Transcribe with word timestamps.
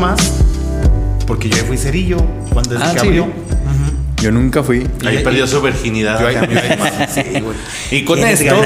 más. 0.00 0.32
Porque 1.26 1.48
yo 1.48 1.58
fui 1.64 1.76
cerillo 1.76 2.16
cuando 2.52 2.70
desde 2.70 2.84
Ah, 2.84 2.90
abrió. 3.02 3.28
Yo 4.20 4.30
nunca 4.30 4.62
fui. 4.62 4.86
Ahí 5.06 5.18
Y- 5.18 5.24
perdió 5.24 5.46
su 5.46 5.60
virginidad. 5.62 6.20
Yo 6.20 6.26
ahí- 6.28 6.34
yo 6.34 6.40
ahí 6.42 6.78
más- 6.78 7.12
sí, 7.14 7.22
güey. 7.40 7.56
Y 7.90 8.04
con 8.04 8.16
¿Quieres 8.18 8.40
esto, 8.40 8.54
con 8.56 8.64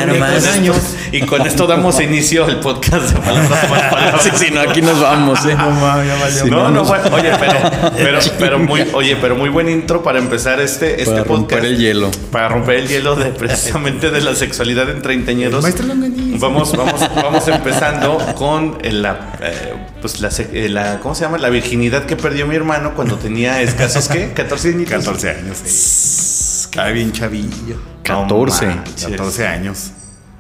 y 1.13 1.21
con 1.21 1.69
damos 1.69 2.01
inicio 2.01 2.45
al 2.45 2.61
podcast 2.61 3.11
de 3.15 3.21
palabras 3.21 3.51
más 3.51 3.65
palabras. 3.91 4.23
Sí, 4.23 4.31
sí, 4.35 4.47
no, 4.53 4.61
aquí 4.61 4.83
nos 4.83 5.01
vamos, 5.01 5.45
¿eh? 5.47 5.55
No 5.57 5.71
mames, 5.71 6.07
ya 6.09 6.17
valió. 6.17 6.45
No, 6.47 6.71
no, 6.71 6.85
bueno, 6.85 7.05
oye, 7.13 7.31
pero, 7.39 7.59
pero, 7.97 8.19
pero 8.39 8.59
muy, 8.59 8.83
oye, 8.93 9.17
pero 9.21 9.37
muy 9.37 9.49
buen 9.49 9.69
intro 9.69 10.03
para 10.03 10.19
empezar 10.19 10.61
este, 10.61 11.01
este 11.01 11.05
Para 11.13 11.25
podcast. 11.25 11.51
romper 11.53 11.65
el 11.65 11.79
hielo. 11.79 12.11
Para 12.31 12.49
romper 12.49 12.77
el 12.77 12.89
hielo 12.89 13.15
de 13.17 13.27
precisamente 13.27 14.11
de 14.11 14.21
la 14.21 14.35
sexualidad 14.35 14.91
en 14.91 15.03
treintañeros. 15.03 15.63
Maestro 15.63 15.87
Longaniz. 15.87 16.41
Vamos, 16.41 16.77
vamos, 16.77 17.01
vamos 17.15 17.49
empezando 17.49 18.19
con 18.37 18.79
el- 18.83 19.03
la, 19.03 19.33
eh, 19.41 19.73
pues 20.01 20.21
la, 20.21 20.31
eh, 20.53 20.69
la, 20.69 20.99
¿cómo 21.01 21.15
se 21.15 21.23
llama? 21.25 21.39
La 21.39 21.49
virginidad 21.51 22.05
que 22.07 22.17
perdió 22.17 22.47
mi 22.47 22.57
hermano 22.57 22.95
cuando 22.95 23.17
tenía 23.17 23.61
escasos, 23.63 24.09
¿qué? 24.09 24.33
14 24.35 24.69
años. 24.71 24.89
14 24.91 25.31
años, 25.31 25.44
Estaba 25.53 26.91
bien 26.91 27.13
chavillo. 27.13 27.77
14. 28.03 28.67
14 29.11 29.47
años. 29.47 29.91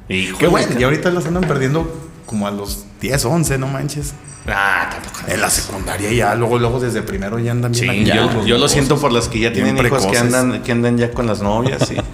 Híjole. 0.08 0.38
Qué 0.38 0.46
bueno, 0.46 0.78
y 0.78 0.82
ahorita 0.82 1.10
los 1.10 1.24
andan 1.26 1.44
perdiendo 1.44 2.10
como 2.26 2.46
a 2.46 2.50
los 2.50 2.84
10, 3.00 3.24
11, 3.24 3.58
no 3.58 3.66
manches. 3.68 4.14
Ah, 4.46 4.90
tampoco. 4.90 5.20
En 5.32 5.40
la 5.40 5.48
secundaria 5.48 6.12
ya, 6.12 6.34
luego, 6.34 6.58
luego 6.58 6.78
desde 6.78 7.00
primero 7.00 7.38
ya 7.38 7.52
andan 7.52 7.72
bien 7.72 7.90
Sí, 7.90 8.04
yo, 8.04 8.30
los 8.30 8.46
yo 8.46 8.58
lo 8.58 8.68
siento 8.68 8.98
por 8.98 9.10
las 9.10 9.28
que 9.28 9.38
ya 9.38 9.52
tienen 9.52 9.78
hijos 9.78 10.04
que 10.06 10.18
andan, 10.18 10.62
que 10.62 10.72
andan 10.72 10.98
ya 10.98 11.10
con 11.12 11.26
las 11.26 11.40
novias. 11.40 11.88
Sí. 11.88 11.96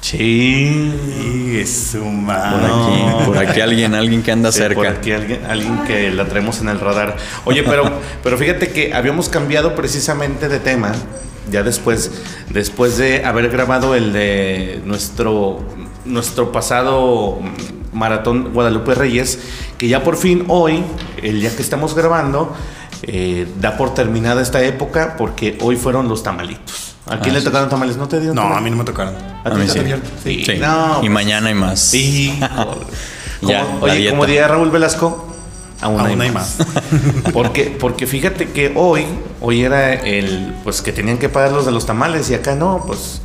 Sí. 0.00 1.58
Es 1.60 1.90
su 1.92 1.98
Por 2.00 2.34
aquí, 2.34 3.26
por 3.26 3.38
aquí 3.38 3.60
alguien, 3.60 3.94
alguien 3.94 4.22
que 4.22 4.32
anda 4.32 4.52
Sí, 4.52 4.60
por 4.60 4.68
cerca. 4.68 4.90
aquí 4.90 5.12
alguien, 5.12 5.44
alguien 5.44 5.82
que 5.86 6.10
la 6.12 6.24
traemos 6.26 6.60
en 6.60 6.68
el 6.68 6.80
radar. 6.80 7.16
Oye, 7.44 7.62
pero, 7.62 8.00
pero 8.22 8.38
fíjate 8.38 8.70
que 8.70 8.94
habíamos 8.94 9.28
cambiado 9.28 9.74
precisamente 9.74 10.48
de 10.48 10.60
tema. 10.60 10.92
Ya 11.50 11.62
después, 11.62 12.10
después 12.50 12.98
de 12.98 13.24
haber 13.24 13.48
grabado 13.50 13.94
el 13.94 14.12
de 14.12 14.80
nuestro, 14.84 15.60
nuestro 16.04 16.52
pasado 16.52 17.38
maratón 17.92 18.52
Guadalupe 18.52 18.94
Reyes, 18.94 19.38
que 19.78 19.88
ya 19.88 20.02
por 20.02 20.16
fin 20.16 20.44
hoy, 20.48 20.84
el 21.22 21.40
día 21.40 21.54
que 21.54 21.62
estamos 21.62 21.94
grabando, 21.94 22.54
eh, 23.02 23.46
da 23.60 23.76
por 23.76 23.94
terminada 23.94 24.42
esta 24.42 24.62
época 24.62 25.14
porque 25.16 25.56
hoy 25.60 25.76
fueron 25.76 26.08
los 26.08 26.22
tamalitos. 26.22 26.94
¿A 27.06 27.20
quién 27.20 27.34
Ah, 27.34 27.38
le 27.38 27.44
tocaron 27.44 27.68
tamales? 27.70 27.96
¿No 27.96 28.06
te 28.06 28.18
dieron 28.18 28.36
No, 28.36 28.42
tamales? 28.42 28.58
a 28.58 28.64
mí 28.64 28.70
no 28.70 28.76
me 28.76 28.84
tocaron. 28.84 29.14
¿A 29.16 29.48
A 29.48 29.50
ti 29.52 29.56
mí 29.60 29.68
sí. 29.68 29.78
dieron? 29.80 30.02
Sí. 30.22 30.42
Sí. 30.44 30.52
No, 30.58 30.96
y 30.96 31.00
pues, 31.00 31.10
mañana 31.10 31.48
hay 31.48 31.54
más. 31.54 31.80
Sí. 31.80 32.38
Ya, 33.40 33.64
oye, 33.80 34.10
como 34.10 34.26
diría 34.26 34.48
Raúl 34.48 34.68
Velasco, 34.72 35.24
aún, 35.80 36.00
Aún 36.00 36.20
hay, 36.20 36.28
hay 36.28 36.34
más. 36.34 36.56
porque, 37.32 37.76
porque 37.78 38.06
fíjate 38.06 38.50
que 38.50 38.72
hoy, 38.74 39.04
hoy 39.40 39.62
era 39.62 39.92
el, 39.94 40.54
pues 40.64 40.82
que 40.82 40.92
tenían 40.92 41.18
que 41.18 41.28
pagar 41.28 41.52
los 41.52 41.66
de 41.66 41.72
los 41.72 41.86
tamales 41.86 42.30
y 42.30 42.34
acá 42.34 42.54
no, 42.54 42.84
pues 42.86 43.20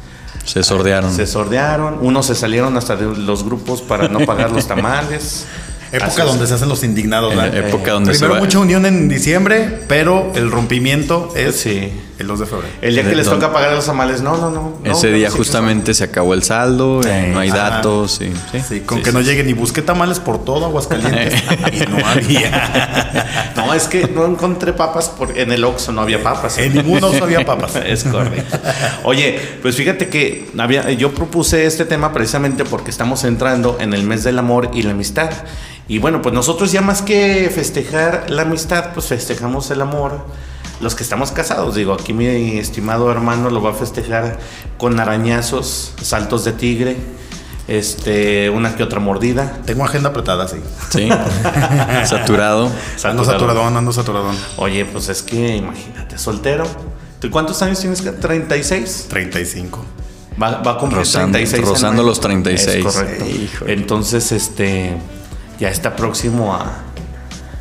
Se 0.45 0.63
sordearon. 0.63 1.13
se 1.13 1.25
sordearon, 1.27 1.97
unos 2.01 2.25
se 2.27 2.35
salieron 2.35 2.77
hasta 2.77 2.95
de 2.95 3.05
los 3.15 3.43
grupos 3.43 3.81
para 3.81 4.07
no 4.07 4.19
pagar 4.21 4.51
los 4.51 4.67
tamales. 4.67 5.45
Así 5.93 6.03
Época 6.05 6.23
es. 6.23 6.29
donde 6.29 6.47
se 6.47 6.53
hacen 6.55 6.69
los 6.69 6.83
indignados, 6.83 7.33
época 7.53 7.91
donde 7.91 8.13
se 8.13 8.19
Primero 8.21 8.39
mucha 8.41 8.57
unión 8.59 8.85
en 8.87 9.07
diciembre, 9.09 9.81
pero 9.87 10.31
el 10.35 10.49
rompimiento 10.49 11.31
es 11.35 11.57
Sí. 11.59 11.91
el 12.17 12.25
2 12.27 12.39
de 12.39 12.45
febrero. 12.47 12.73
El 12.81 12.95
día 12.95 13.03
que 13.07 13.15
les 13.15 13.27
toca 13.29 13.53
pagar 13.53 13.73
los 13.73 13.85
tamales, 13.85 14.21
no, 14.21 14.37
no, 14.37 14.49
no. 14.49 14.77
Ese 14.83 15.09
no, 15.11 15.15
día 15.17 15.29
sí, 15.29 15.37
justamente 15.37 15.93
se 15.93 16.03
acabó 16.05 16.33
el 16.33 16.41
saldo, 16.41 17.01
eh, 17.05 17.29
no 17.31 17.39
hay 17.39 17.49
Ajá. 17.49 17.57
datos. 17.69 18.19
y- 18.21 18.31
sí. 18.51 18.63
Sí, 18.67 18.79
con 18.81 18.97
Sí, 18.99 19.03
que 19.03 19.11
sí, 19.11 19.15
no 19.17 19.21
lleguen 19.21 19.47
y 19.49 19.53
busqué 19.53 19.81
tamales 19.83 20.19
por 20.19 20.43
todo 20.43 20.65
Aguascalientes 20.65 21.43
y 21.73 21.79
no 21.89 21.97
había. 22.05 23.29
No, 23.55 23.73
es 23.73 23.83
que 23.85 24.07
no 24.07 24.25
encontré 24.25 24.73
papas 24.73 25.09
por, 25.09 25.37
en 25.37 25.51
el 25.51 25.63
Oxxo, 25.63 25.91
no 25.91 26.01
había 26.01 26.21
papas. 26.23 26.57
En 26.57 26.73
ningún 26.73 27.03
oso 27.03 27.23
había 27.23 27.45
papas. 27.45 27.75
Es 27.85 28.03
correcto. 28.03 28.57
Oye, 29.03 29.39
pues 29.61 29.75
fíjate 29.75 30.09
que 30.09 30.49
había, 30.57 30.89
yo 30.91 31.13
propuse 31.13 31.65
este 31.65 31.85
tema 31.85 32.11
precisamente 32.13 32.65
porque 32.65 32.89
estamos 32.91 33.23
entrando 33.23 33.77
en 33.79 33.93
el 33.93 34.03
mes 34.03 34.23
del 34.23 34.39
amor 34.39 34.71
y 34.73 34.81
la 34.81 34.91
amistad. 34.91 35.29
Y 35.87 35.99
bueno, 35.99 36.21
pues 36.21 36.33
nosotros 36.33 36.71
ya 36.71 36.81
más 36.81 37.01
que 37.01 37.51
festejar 37.53 38.25
la 38.29 38.43
amistad, 38.43 38.93
pues 38.93 39.07
festejamos 39.07 39.69
el 39.71 39.81
amor. 39.81 40.25
Los 40.81 40.95
que 40.95 41.03
estamos 41.03 41.31
casados, 41.31 41.75
digo, 41.75 41.93
aquí 41.93 42.13
mi 42.13 42.57
estimado 42.57 43.11
hermano 43.11 43.49
lo 43.49 43.61
va 43.61 43.71
a 43.71 43.73
festejar 43.73 44.39
con 44.77 44.99
arañazos, 44.99 45.93
saltos 46.01 46.43
de 46.45 46.51
tigre, 46.53 46.97
este, 47.67 48.49
una 48.49 48.75
que 48.75 48.83
otra 48.83 48.99
mordida. 48.99 49.59
Tengo 49.65 49.85
agenda 49.85 50.09
apretada, 50.09 50.47
sí. 50.47 50.57
Sí. 50.89 51.09
Saturado. 52.05 52.69
Ando 53.03 53.23
saturadón, 53.23 53.77
ando 53.77 53.91
saturadón. 53.93 54.35
Oye, 54.57 54.85
pues 54.85 55.09
es 55.09 55.21
que 55.21 55.55
imagínate, 55.57 56.17
soltero. 56.17 56.65
¿Tú 57.19 57.29
cuántos 57.29 57.61
años 57.61 57.79
tienes? 57.79 58.03
¿36? 58.03 59.07
35. 59.07 59.85
Va, 60.41 60.61
va 60.61 60.71
a 60.71 60.77
cumplir 60.77 61.01
Rozando- 61.03 61.31
36. 61.33 61.63
en 61.63 61.69
rozando 61.69 62.03
los 62.03 62.19
36. 62.19 62.85
Es 62.85 62.93
correcto. 62.93 63.25
Híjole. 63.25 63.73
Entonces, 63.73 64.31
este, 64.33 64.97
ya 65.59 65.69
está 65.69 65.95
próximo 65.95 66.53
a, 66.53 66.65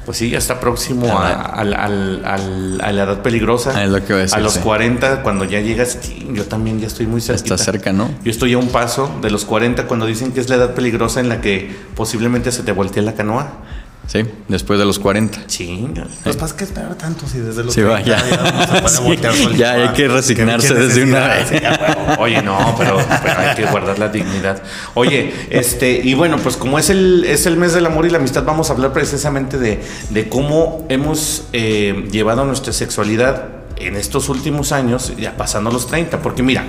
pues 0.04 0.18
sí, 0.18 0.30
ya 0.30 0.38
está 0.38 0.58
próximo 0.58 1.06
A 1.16 1.28
a, 1.30 1.64
la- 1.64 1.84
a 1.84 2.92
la 2.92 3.02
edad 3.04 3.22
peligrosa. 3.22 3.82
Es 3.84 3.88
lo 3.90 3.98
que 4.04 4.06
iba 4.12 4.18
a 4.18 4.22
decir, 4.22 4.38
los 4.40 4.54
sí. 4.54 4.60
40, 4.60 5.22
cuando 5.22 5.44
ya 5.44 5.60
llegas, 5.60 5.98
yo 6.32 6.44
también 6.46 6.80
ya 6.80 6.86
estoy 6.88 7.06
muy 7.06 7.20
cerca. 7.20 7.42
Está 7.54 7.58
cerca, 7.58 7.92
¿no? 7.92 8.10
Yo 8.24 8.30
estoy 8.30 8.54
a 8.54 8.58
un 8.58 8.68
paso 8.68 9.10
de 9.22 9.30
los 9.30 9.44
40 9.44 9.86
cuando 9.86 10.06
dicen 10.06 10.32
que 10.32 10.40
es 10.40 10.48
la 10.48 10.56
edad 10.56 10.74
peligrosa 10.74 11.20
en 11.20 11.28
la 11.28 11.40
que 11.40 11.74
posiblemente 11.94 12.50
se 12.50 12.62
te 12.64 12.72
voltee 12.72 13.02
la 13.02 13.14
canoa. 13.14 13.52
Sí, 14.08 14.24
después 14.48 14.78
de 14.78 14.84
los 14.84 14.98
40. 14.98 15.46
Chinga. 15.46 16.06
Pues 16.24 16.36
¿para 16.36 16.54
qué 16.56 16.64
esperar 16.64 16.94
tanto 16.96 17.26
si 17.26 17.38
desde 17.38 17.62
los 17.64 17.72
Sí, 17.72 17.82
va, 17.82 18.02
30 18.02 18.28
ya. 18.28 18.52
no 18.82 18.88
se 18.88 19.00
puede 19.00 19.32
Sí, 19.32 19.56
ya 19.56 19.72
hay 19.74 19.88
que 19.90 20.08
resignarse 20.08 20.68
¿Qué- 20.68 20.74
qué 20.74 20.80
desde 20.80 21.04
una 21.04 21.28
vez. 21.28 21.48
Sí. 21.48 21.56
Oye, 22.18 22.42
no, 22.42 22.74
pero, 22.76 22.98
pero 23.22 23.40
hay 23.40 23.54
que 23.54 23.64
guardar 23.66 23.98
la 23.98 24.08
dignidad. 24.08 24.60
Oye, 24.94 25.32
este, 25.50 25.92
y 26.04 26.14
bueno, 26.14 26.36
pues 26.38 26.56
como 26.56 26.78
es 26.78 26.90
el, 26.90 27.24
es 27.24 27.46
el 27.46 27.56
mes 27.56 27.72
del 27.74 27.86
amor 27.86 28.04
y 28.04 28.10
la 28.10 28.18
amistad, 28.18 28.44
vamos 28.44 28.70
a 28.70 28.72
hablar 28.74 28.92
precisamente 28.92 29.56
de, 29.56 29.82
de 30.10 30.28
cómo 30.28 30.84
hemos 30.88 31.44
eh, 31.52 32.08
llevado 32.10 32.44
nuestra 32.44 32.72
sexualidad 32.72 33.46
en 33.76 33.96
estos 33.96 34.28
últimos 34.28 34.72
años, 34.72 35.12
ya 35.16 35.36
pasando 35.36 35.70
los 35.70 35.86
30. 35.86 36.20
Porque 36.20 36.42
mira, 36.42 36.64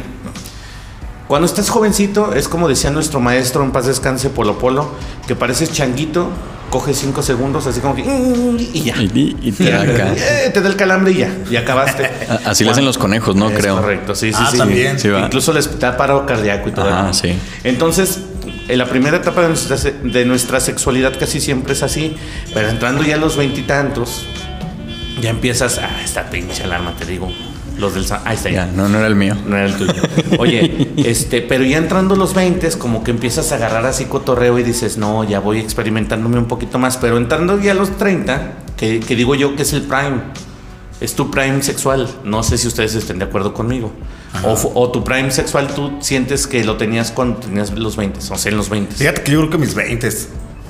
cuando 1.27 1.45
estás 1.47 1.69
jovencito, 1.69 2.33
es 2.35 2.47
como 2.47 2.67
decía 2.69 2.91
nuestro 2.91 3.19
maestro 3.19 3.63
en 3.63 3.71
paz 3.71 3.87
descanse, 3.87 4.29
Polo 4.29 4.59
Polo, 4.59 4.91
que 5.27 5.35
pareces 5.35 5.71
changuito, 5.71 6.29
coges 6.73 6.97
cinco 6.97 7.21
segundos, 7.21 7.67
así 7.67 7.79
como 7.81 7.95
que. 7.95 8.01
"Mm", 8.03 8.57
Y 8.73 8.81
ya. 8.81 8.95
Y, 8.99 9.37
y 9.43 9.51
te 9.51 9.63
da 9.71 9.81
acá. 9.83 10.13
Eh, 10.17 10.49
te 10.51 10.59
da 10.59 10.67
el 10.69 10.75
calambre 10.75 11.11
y 11.11 11.17
ya, 11.17 11.29
y 11.51 11.55
acabaste. 11.55 12.09
Así 12.45 12.63
le 12.63 12.71
hacen 12.71 12.83
los 12.83 12.97
conejos, 12.97 13.35
¿no? 13.35 13.49
Es 13.51 13.57
Creo. 13.59 13.75
Correcto, 13.75 14.15
sí, 14.15 14.31
sí, 14.33 14.39
Ah, 14.41 14.49
sí. 14.51 14.57
también. 14.57 14.99
Sí. 14.99 15.07
Incluso 15.09 15.53
les 15.53 15.79
da 15.79 15.95
paro 15.95 16.25
cardíaco 16.25 16.69
y 16.69 16.71
todo. 16.71 16.89
¿no? 16.89 17.13
sí. 17.13 17.33
Entonces, 17.63 18.21
en 18.67 18.77
la 18.79 18.87
primera 18.87 19.17
etapa 19.17 19.41
de 19.43 19.49
nuestra, 19.49 19.77
se- 19.77 19.91
de 19.91 20.25
nuestra 20.25 20.59
sexualidad 20.59 21.13
casi 21.19 21.39
siempre 21.39 21.73
es 21.73 21.83
así, 21.83 22.15
pero 22.55 22.69
entrando 22.69 23.03
ya 23.03 23.15
a 23.15 23.17
los 23.19 23.37
veintitantos, 23.37 24.25
ya 25.21 25.29
empiezas, 25.29 25.77
ah, 25.77 26.01
esta 26.03 26.29
pinche 26.31 26.63
alarma, 26.63 26.95
te 26.97 27.05
digo, 27.05 27.31
los 27.77 27.95
del... 27.95 28.05
Ahí 28.25 28.35
está 28.35 28.49
Ya, 28.49 28.65
no, 28.65 28.87
no 28.87 28.97
era 28.97 29.07
el 29.07 29.15
mío. 29.15 29.35
No 29.45 29.55
era 29.55 29.65
el 29.65 29.75
tuyo. 29.75 30.01
Oye, 30.37 30.91
este, 30.97 31.41
pero 31.41 31.63
ya 31.63 31.77
entrando 31.77 32.15
los 32.15 32.33
20, 32.33 32.69
como 32.77 33.03
que 33.03 33.11
empiezas 33.11 33.51
a 33.51 33.55
agarrar 33.55 33.85
así 33.85 34.05
cotorreo 34.05 34.59
y 34.59 34.63
dices, 34.63 34.97
no, 34.97 35.23
ya 35.23 35.39
voy 35.39 35.59
experimentándome 35.59 36.37
un 36.37 36.45
poquito 36.45 36.79
más. 36.79 36.97
Pero 36.97 37.17
entrando 37.17 37.59
ya 37.59 37.71
a 37.71 37.75
los 37.75 37.97
30, 37.97 38.53
que, 38.77 38.99
que 38.99 39.15
digo 39.15 39.35
yo 39.35 39.55
que 39.55 39.63
es 39.63 39.73
el 39.73 39.83
prime, 39.83 40.21
es 41.01 41.15
tu 41.15 41.31
prime 41.31 41.61
sexual. 41.63 42.07
No 42.23 42.43
sé 42.43 42.57
si 42.57 42.67
ustedes 42.67 42.95
estén 42.95 43.19
de 43.19 43.25
acuerdo 43.25 43.53
conmigo. 43.53 43.91
O, 44.43 44.71
o 44.73 44.91
tu 44.91 45.03
prime 45.03 45.31
sexual 45.31 45.67
tú 45.73 45.97
sientes 45.99 46.47
que 46.47 46.63
lo 46.63 46.77
tenías 46.77 47.11
cuando 47.11 47.39
tenías 47.39 47.71
los 47.71 47.95
20, 47.95 48.19
o 48.19 48.37
sea, 48.37 48.51
en 48.51 48.57
los 48.57 48.69
20. 48.69 48.95
Fíjate 48.95 49.21
que 49.21 49.31
yo 49.31 49.39
creo 49.39 49.49
que 49.51 49.57
mis 49.59 49.75
20 49.75 50.09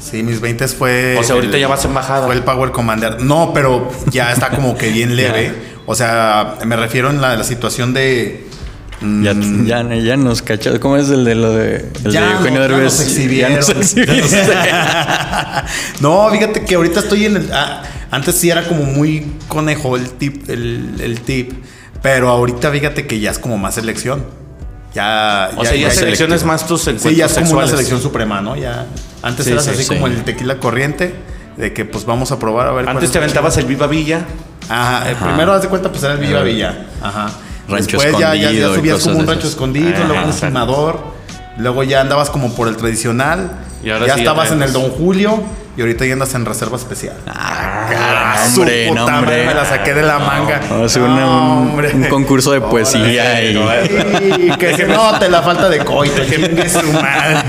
Sí, 0.03 0.21
mis 0.23 0.41
20 0.41 0.67
fue. 0.67 1.15
O 1.17 1.23
sea, 1.23 1.35
ahorita 1.35 1.55
el- 1.55 1.61
ya 1.61 1.67
vas 1.67 1.85
en 1.85 1.94
bajada. 1.94 2.25
Fue 2.25 2.35
el 2.35 2.44
Power 2.44 2.71
Commander. 2.71 3.21
No, 3.21 3.51
pero 3.53 3.89
ya 4.11 4.31
está 4.33 4.50
como 4.50 4.77
que 4.77 4.89
bien 4.89 5.15
leve. 5.21 5.53
O 5.85 5.95
sea, 5.95 6.55
me 6.65 6.75
refiero 6.75 7.09
en 7.09 7.21
la, 7.21 7.35
la 7.38 7.44
situación 7.44 7.94
de. 7.94 8.47
mm, 9.01 9.23
Ya, 9.65 9.83
ya, 9.83 9.95
ya 9.95 10.17
nos 10.17 10.41
cachó. 10.41 10.77
¿Cómo 10.79 10.97
es 10.97 11.09
el 11.09 11.23
de 11.25 11.35
lo 11.35 11.53
de, 11.53 11.89
el 12.05 12.11
ya 12.11 12.25
de 12.25 12.31
Eugenio 12.33 12.59
no- 12.59 12.65
ya 12.67 12.73
Derbez? 12.73 12.83
nos 12.83 13.01
exhibieron. 13.01 13.51
Ya 13.53 13.59
nos 13.73 13.95
no, 16.01 16.29
fíjate 16.31 16.65
que 16.65 16.75
ahorita 16.75 16.99
estoy 16.99 17.25
en 17.25 17.38
el. 17.38 17.49
ah, 17.53 17.83
antes 18.11 18.35
sí 18.35 18.49
era 18.49 18.67
como 18.67 18.83
muy 18.83 19.25
conejo 19.47 19.95
el 19.95 20.09
tip, 20.11 20.49
el, 20.49 20.95
el 20.99 21.21
tip. 21.21 21.51
Pero 22.01 22.29
ahorita 22.29 22.69
fíjate 22.71 23.07
que 23.07 23.19
ya 23.19 23.31
es 23.31 23.39
como 23.39 23.57
más 23.57 23.75
selección. 23.75 24.25
Ya. 24.94 25.50
o 25.56 25.66
sea, 25.66 25.75
ya 25.75 25.88
es 25.88 25.95
selecciones 25.95 26.44
más 26.44 26.68
tus 26.68 26.81
encuentros 26.84 27.12
Sí, 27.13 27.18
ya 27.18 27.25
es 27.25 27.34
como 27.34 27.45
sexuales. 27.45 27.69
una 27.72 27.78
selección 27.78 28.01
suprema, 28.01 28.42
¿no? 28.42 28.56
Ya. 28.56 28.86
Antes 29.22 29.45
Sí, 29.45 29.51
eras 29.51 29.66
sí, 29.66 29.72
así 29.72 29.84
sí. 29.84 29.90
como 29.90 30.07
el 30.07 30.24
tequila 30.24 30.60
corriente, 30.60 31.16
de 31.57 31.74
que 31.74 31.86
pues 31.86 32.06
vamos 32.06 32.31
a 32.31 32.40
probar 32.40 32.68
a 32.68 32.72
ver. 32.72 32.88
Antes 32.90 33.06
es 33.06 33.12
te 33.12 33.18
aventabas 33.18 33.57
el 33.57 33.66
Viva 33.66 33.88
Villa. 33.88 34.25
Ajá, 34.69 35.10
el 35.10 35.16
primero 35.16 35.54
haz 35.54 35.62
de 35.63 35.68
cuenta 35.69 35.90
pues 35.92 36.04
era 36.04 36.13
el 36.13 36.24
el- 36.24 36.44
Villa. 36.44 36.86
Ajá. 37.01 37.31
Rancho 37.68 37.98
Después 37.98 38.18
ya, 38.19 38.36
ya, 38.36 38.51
ya 38.51 38.68
subías 38.75 39.01
como 39.04 39.19
un 39.19 39.28
rancho 39.28 39.48
escondido, 39.48 39.90
Ajá, 39.95 40.04
luego 40.06 40.25
un 40.28 40.34
fumador, 40.34 41.00
luego 41.57 41.84
ya 41.84 42.01
andabas 42.01 42.30
como 42.30 42.54
por 42.56 42.68
el 42.68 42.75
tradicional, 42.75 43.51
Y 43.84 43.90
ahora 43.90 44.07
ya 44.07 44.16
estabas 44.16 44.50
ya 44.50 44.56
en 44.56 44.63
el 44.63 44.74
Don 44.74 44.90
Julio 44.92 45.42
y 45.75 45.81
ahorita 45.81 46.05
ya 46.05 46.13
andas 46.13 46.33
en 46.35 46.45
reserva 46.45 46.77
especial. 46.77 47.15
Ah, 47.27 47.69
Ah, 47.95 48.47
su 48.53 48.61
hombre, 48.61 48.91
no, 48.91 49.05
hombre. 49.05 49.21
madre, 49.21 49.45
me 49.45 49.53
la 49.53 49.65
saqué 49.65 49.93
de 49.93 50.01
la 50.03 50.17
manga. 50.19 50.59
No, 50.69 51.03
una- 51.03 51.27
un, 51.27 52.03
concurso 52.09 52.51
de 52.51 52.61
poesía 52.61 53.01
Órale, 53.23 53.51
y. 53.51 53.53
no, 53.53 54.53
y 54.53 54.57
que 54.57 54.75
se 54.75 54.85
note 54.87 55.29
la 55.29 55.41
falta 55.41 55.69
de 55.69 55.79
coito. 55.79 56.23
chingue 56.25 56.67
su 56.69 56.91
madre. 56.93 57.43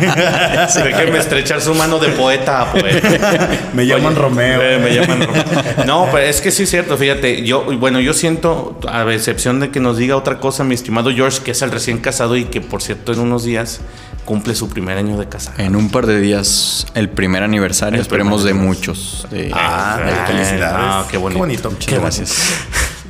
Déjenme 0.85 1.19
estrechar 1.19 1.61
su 1.61 1.75
mano 1.75 1.99
de 1.99 2.09
poeta 2.11 2.63
a 2.63 2.73
poeta. 2.73 3.49
Me 3.73 3.87
llaman 3.87 4.15
Romeo. 4.17 4.61
eh, 4.63 4.79
me 4.79 4.95
llaman 4.95 5.23
Romeo. 5.27 5.45
No, 5.87 6.07
pero 6.13 6.25
es 6.27 6.41
que 6.41 6.51
sí 6.51 6.65
es 6.65 6.71
cierto, 6.71 6.97
fíjate. 6.97 7.43
Yo, 7.45 7.65
bueno, 7.79 8.01
yo 8.01 8.13
siento, 8.13 8.79
a 8.89 9.03
excepción 9.13 9.61
de 9.61 9.71
que 9.71 9.81
nos 9.81 9.97
diga 9.97 10.17
otra 10.17 10.39
cosa, 10.41 10.65
mi 10.65 10.75
estimado 10.75 11.11
George, 11.13 11.41
que 11.43 11.53
es 11.53 11.63
el 11.63 11.71
recién 11.71 11.99
casado 11.99 12.37
y 12.37 12.45
que, 12.45 12.61
por 12.61 12.83
cierto, 12.83 13.13
en 13.13 13.21
unos 13.21 13.45
días 13.45 13.81
cumple 14.25 14.55
su 14.55 14.69
primer 14.71 14.97
año 14.97 15.19
de 15.19 15.29
casado. 15.29 15.57
En 15.63 15.77
un 15.77 15.91
par 15.91 16.07
de 16.07 16.19
días, 16.21 16.87
el 16.95 17.11
primer 17.11 17.43
aniversario, 17.43 18.01
El 18.01 18.07
esperemos 18.15 18.45
de 18.45 18.55
muchos. 18.55 19.27
de- 19.31 19.51
Ah, 19.53 19.99
Ah, 20.01 20.27
felicidades. 20.27 20.77
ah, 20.79 21.07
qué 21.11 21.17
bonito. 21.17 21.39
Qué 21.39 21.41
bonito. 21.47 21.71
Muchas 21.71 21.87
Qué 21.87 21.99
gracias. 21.99 22.37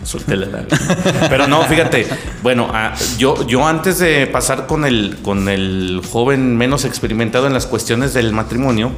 Pero 1.30 1.48
no, 1.48 1.62
fíjate, 1.64 2.06
bueno, 2.42 2.68
ah, 2.72 2.94
yo, 3.18 3.46
yo 3.46 3.66
antes 3.66 3.98
de 3.98 4.26
pasar 4.26 4.66
con 4.66 4.84
el, 4.84 5.16
con 5.22 5.48
el 5.48 6.02
joven 6.10 6.56
menos 6.56 6.84
experimentado 6.84 7.46
en 7.46 7.52
las 7.54 7.66
cuestiones 7.66 8.12
del 8.14 8.32
matrimonio, 8.32 8.92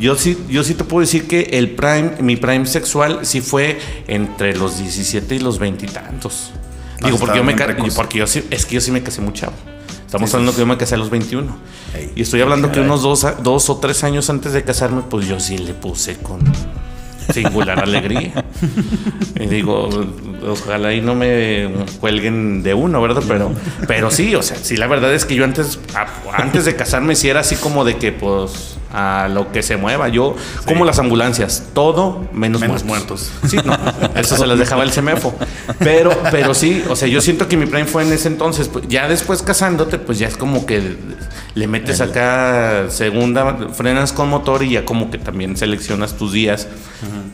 yo 0.00 0.16
sí, 0.16 0.36
yo 0.48 0.64
sí 0.64 0.74
te 0.74 0.84
puedo 0.84 1.02
decir 1.02 1.28
que 1.28 1.42
el 1.52 1.70
prime, 1.70 2.12
mi 2.20 2.36
prime 2.36 2.66
sexual 2.66 3.20
sí 3.22 3.40
fue 3.42 3.78
entre 4.08 4.56
los 4.56 4.78
17 4.78 5.34
y 5.34 5.38
los 5.40 5.58
veintitantos. 5.58 6.52
Ah, 7.02 7.06
Digo, 7.06 7.18
porque 7.18 7.36
yo, 7.36 7.44
me, 7.44 7.54
porque 7.94 8.18
yo 8.18 8.26
sí, 8.26 8.44
es 8.50 8.64
que 8.64 8.76
yo 8.76 8.80
sí 8.80 8.90
me 8.90 9.02
casé 9.02 9.20
muy 9.20 9.34
chavo. 9.34 9.52
Estamos 10.16 10.34
hablando 10.34 10.52
que 10.52 10.60
yo 10.60 10.66
me 10.66 10.76
casé 10.76 10.94
a 10.94 10.98
los 10.98 11.10
21. 11.10 11.56
Ey, 11.94 12.12
y 12.16 12.22
estoy 12.22 12.40
hablando 12.40 12.72
que 12.72 12.80
unos 12.80 13.02
dos, 13.02 13.26
dos 13.42 13.68
o 13.68 13.76
tres 13.76 14.02
años 14.02 14.30
antes 14.30 14.52
de 14.52 14.64
casarme, 14.64 15.02
pues 15.02 15.26
yo 15.26 15.38
sí 15.40 15.58
le 15.58 15.74
puse 15.74 16.16
con 16.16 16.40
singular 17.32 17.80
alegría. 17.80 18.44
Y 19.38 19.46
digo, 19.46 19.90
ojalá 20.48 20.94
y 20.94 21.00
no 21.00 21.14
me 21.14 21.68
cuelguen 22.00 22.62
de 22.62 22.72
uno, 22.72 23.02
¿verdad? 23.02 23.22
Pero, 23.28 23.52
pero 23.86 24.10
sí, 24.10 24.34
o 24.34 24.42
sea, 24.42 24.56
sí, 24.56 24.76
la 24.76 24.86
verdad 24.86 25.12
es 25.12 25.24
que 25.26 25.34
yo 25.34 25.44
antes, 25.44 25.78
antes 26.32 26.64
de 26.64 26.76
casarme, 26.76 27.14
sí 27.14 27.28
era 27.28 27.40
así 27.40 27.56
como 27.56 27.84
de 27.84 27.96
que, 27.96 28.12
pues, 28.12 28.78
a 28.96 29.28
lo 29.28 29.52
que 29.52 29.62
se 29.62 29.76
mueva. 29.76 30.08
Yo, 30.08 30.34
como 30.66 30.86
las 30.86 30.98
ambulancias, 30.98 31.64
todo 31.74 32.26
menos, 32.32 32.62
Menos 32.62 32.84
muertos. 32.84 33.30
Sí, 33.46 33.58
no, 33.64 33.76
eso 34.14 34.36
se 34.36 34.46
las 34.46 34.58
dejaba 34.58 34.84
el 34.84 34.90
semefo. 34.90 35.34
Pero, 35.78 36.10
pero 36.30 36.54
sí, 36.54 36.82
o 36.88 36.96
sea, 36.96 37.06
yo 37.06 37.20
siento 37.20 37.46
que 37.46 37.58
mi 37.58 37.66
prime 37.66 37.84
fue 37.84 38.04
en 38.04 38.12
ese 38.12 38.28
entonces. 38.28 38.68
pues, 38.68 38.88
ya 38.88 39.06
después 39.06 39.42
casándote, 39.42 39.98
pues 39.98 40.18
ya 40.18 40.26
es 40.26 40.38
como 40.38 40.64
que 40.64 40.96
le 41.54 41.66
metes 41.66 42.00
acá 42.00 42.86
segunda, 42.88 43.68
frenas 43.74 44.12
con 44.12 44.30
motor 44.30 44.62
y 44.62 44.70
ya 44.70 44.84
como 44.84 45.10
que 45.10 45.18
también 45.18 45.56
seleccionas 45.56 46.14
tus 46.14 46.32
días. 46.32 46.66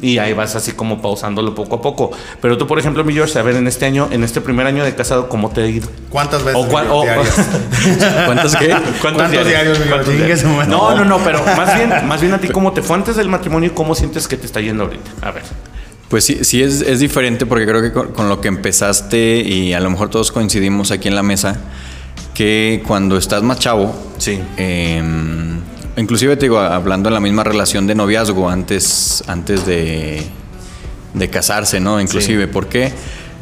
Y 0.01 0.19
ahí 0.19 0.33
vas 0.33 0.57
así 0.57 0.73
como 0.73 1.01
pausándolo 1.01 1.55
poco 1.55 1.77
a 1.77 1.81
poco. 1.81 2.11
Pero 2.41 2.59
tú, 2.59 2.67
por 2.67 2.81
ejemplo, 2.81 3.05
mi 3.05 3.15
George, 3.15 3.39
a 3.39 3.43
ver, 3.43 3.55
en 3.55 3.69
este 3.69 3.87
año, 3.87 4.09
en 4.11 4.25
este 4.25 4.41
primer 4.41 4.67
año 4.67 4.83
de 4.83 4.97
casado, 4.97 5.29
¿cómo 5.29 5.51
te 5.51 5.63
ha 5.63 5.67
ido? 5.67 5.89
¿Cuántas 6.11 6.43
veces 6.43 6.61
O 6.61 6.77
o-? 6.77 7.05
¿Cuántas 8.27 8.57
qué? 8.57 8.75
¿Cuántos 9.01 9.31
diarios, 9.31 9.79
¿Cuántos 9.79 10.15
George? 10.15 10.17
diarios? 10.17 10.69
No, 10.69 10.97
no, 10.97 11.05
no, 11.05 11.19
pero 11.19 11.41
más 11.57 11.75
bien, 11.77 12.07
más 12.07 12.21
bien 12.21 12.33
a 12.35 12.39
ti, 12.41 12.49
¿cómo 12.49 12.73
te 12.73 12.83
fue 12.83 12.97
antes 12.97 13.17
del 13.17 13.29
matrimonio 13.29 13.71
y 13.71 13.73
cómo 13.73 13.95
sientes 13.95 14.29
que 14.29 14.37
te 14.37 14.47
está 14.47 14.61
yendo 14.61 14.85
ahorita? 14.85 15.11
A 15.23 15.31
ver. 15.31 15.43
Pues 16.09 16.25
sí, 16.25 16.41
sí 16.43 16.63
es, 16.63 16.83
es 16.83 17.01
diferente 17.01 17.47
porque 17.47 17.65
creo 17.67 17.81
que 17.81 17.93
con, 17.93 18.13
con 18.13 18.29
lo 18.29 18.41
que 18.41 18.49
empezaste 18.49 19.41
y 19.41 19.73
a 19.73 19.81
lo 19.81 19.89
mejor 19.91 20.11
todos 20.11 20.31
coincidimos 20.31 20.91
aquí 20.91 21.09
en 21.09 21.15
la 21.15 21.23
mesa, 21.23 21.57
que 22.35 22.83
cuando 22.87 23.17
estás 23.17 23.43
más 23.43 23.59
chavo, 23.59 23.95
Sí. 24.19 24.39
eh, 24.59 25.03
inclusive 25.97 26.37
te 26.37 26.47
digo, 26.47 26.59
hablando 26.59 27.09
en 27.09 27.15
la 27.15 27.21
misma 27.21 27.45
relación 27.45 27.87
de 27.87 27.95
noviazgo 27.95 28.49
antes, 28.51 29.25
antes 29.27 29.65
de, 29.67 30.23
de 31.15 31.31
casarse, 31.31 31.81
¿no? 31.81 32.01
Inclusive, 32.01 32.47
¿por 32.47 32.67
qué? 32.69 32.93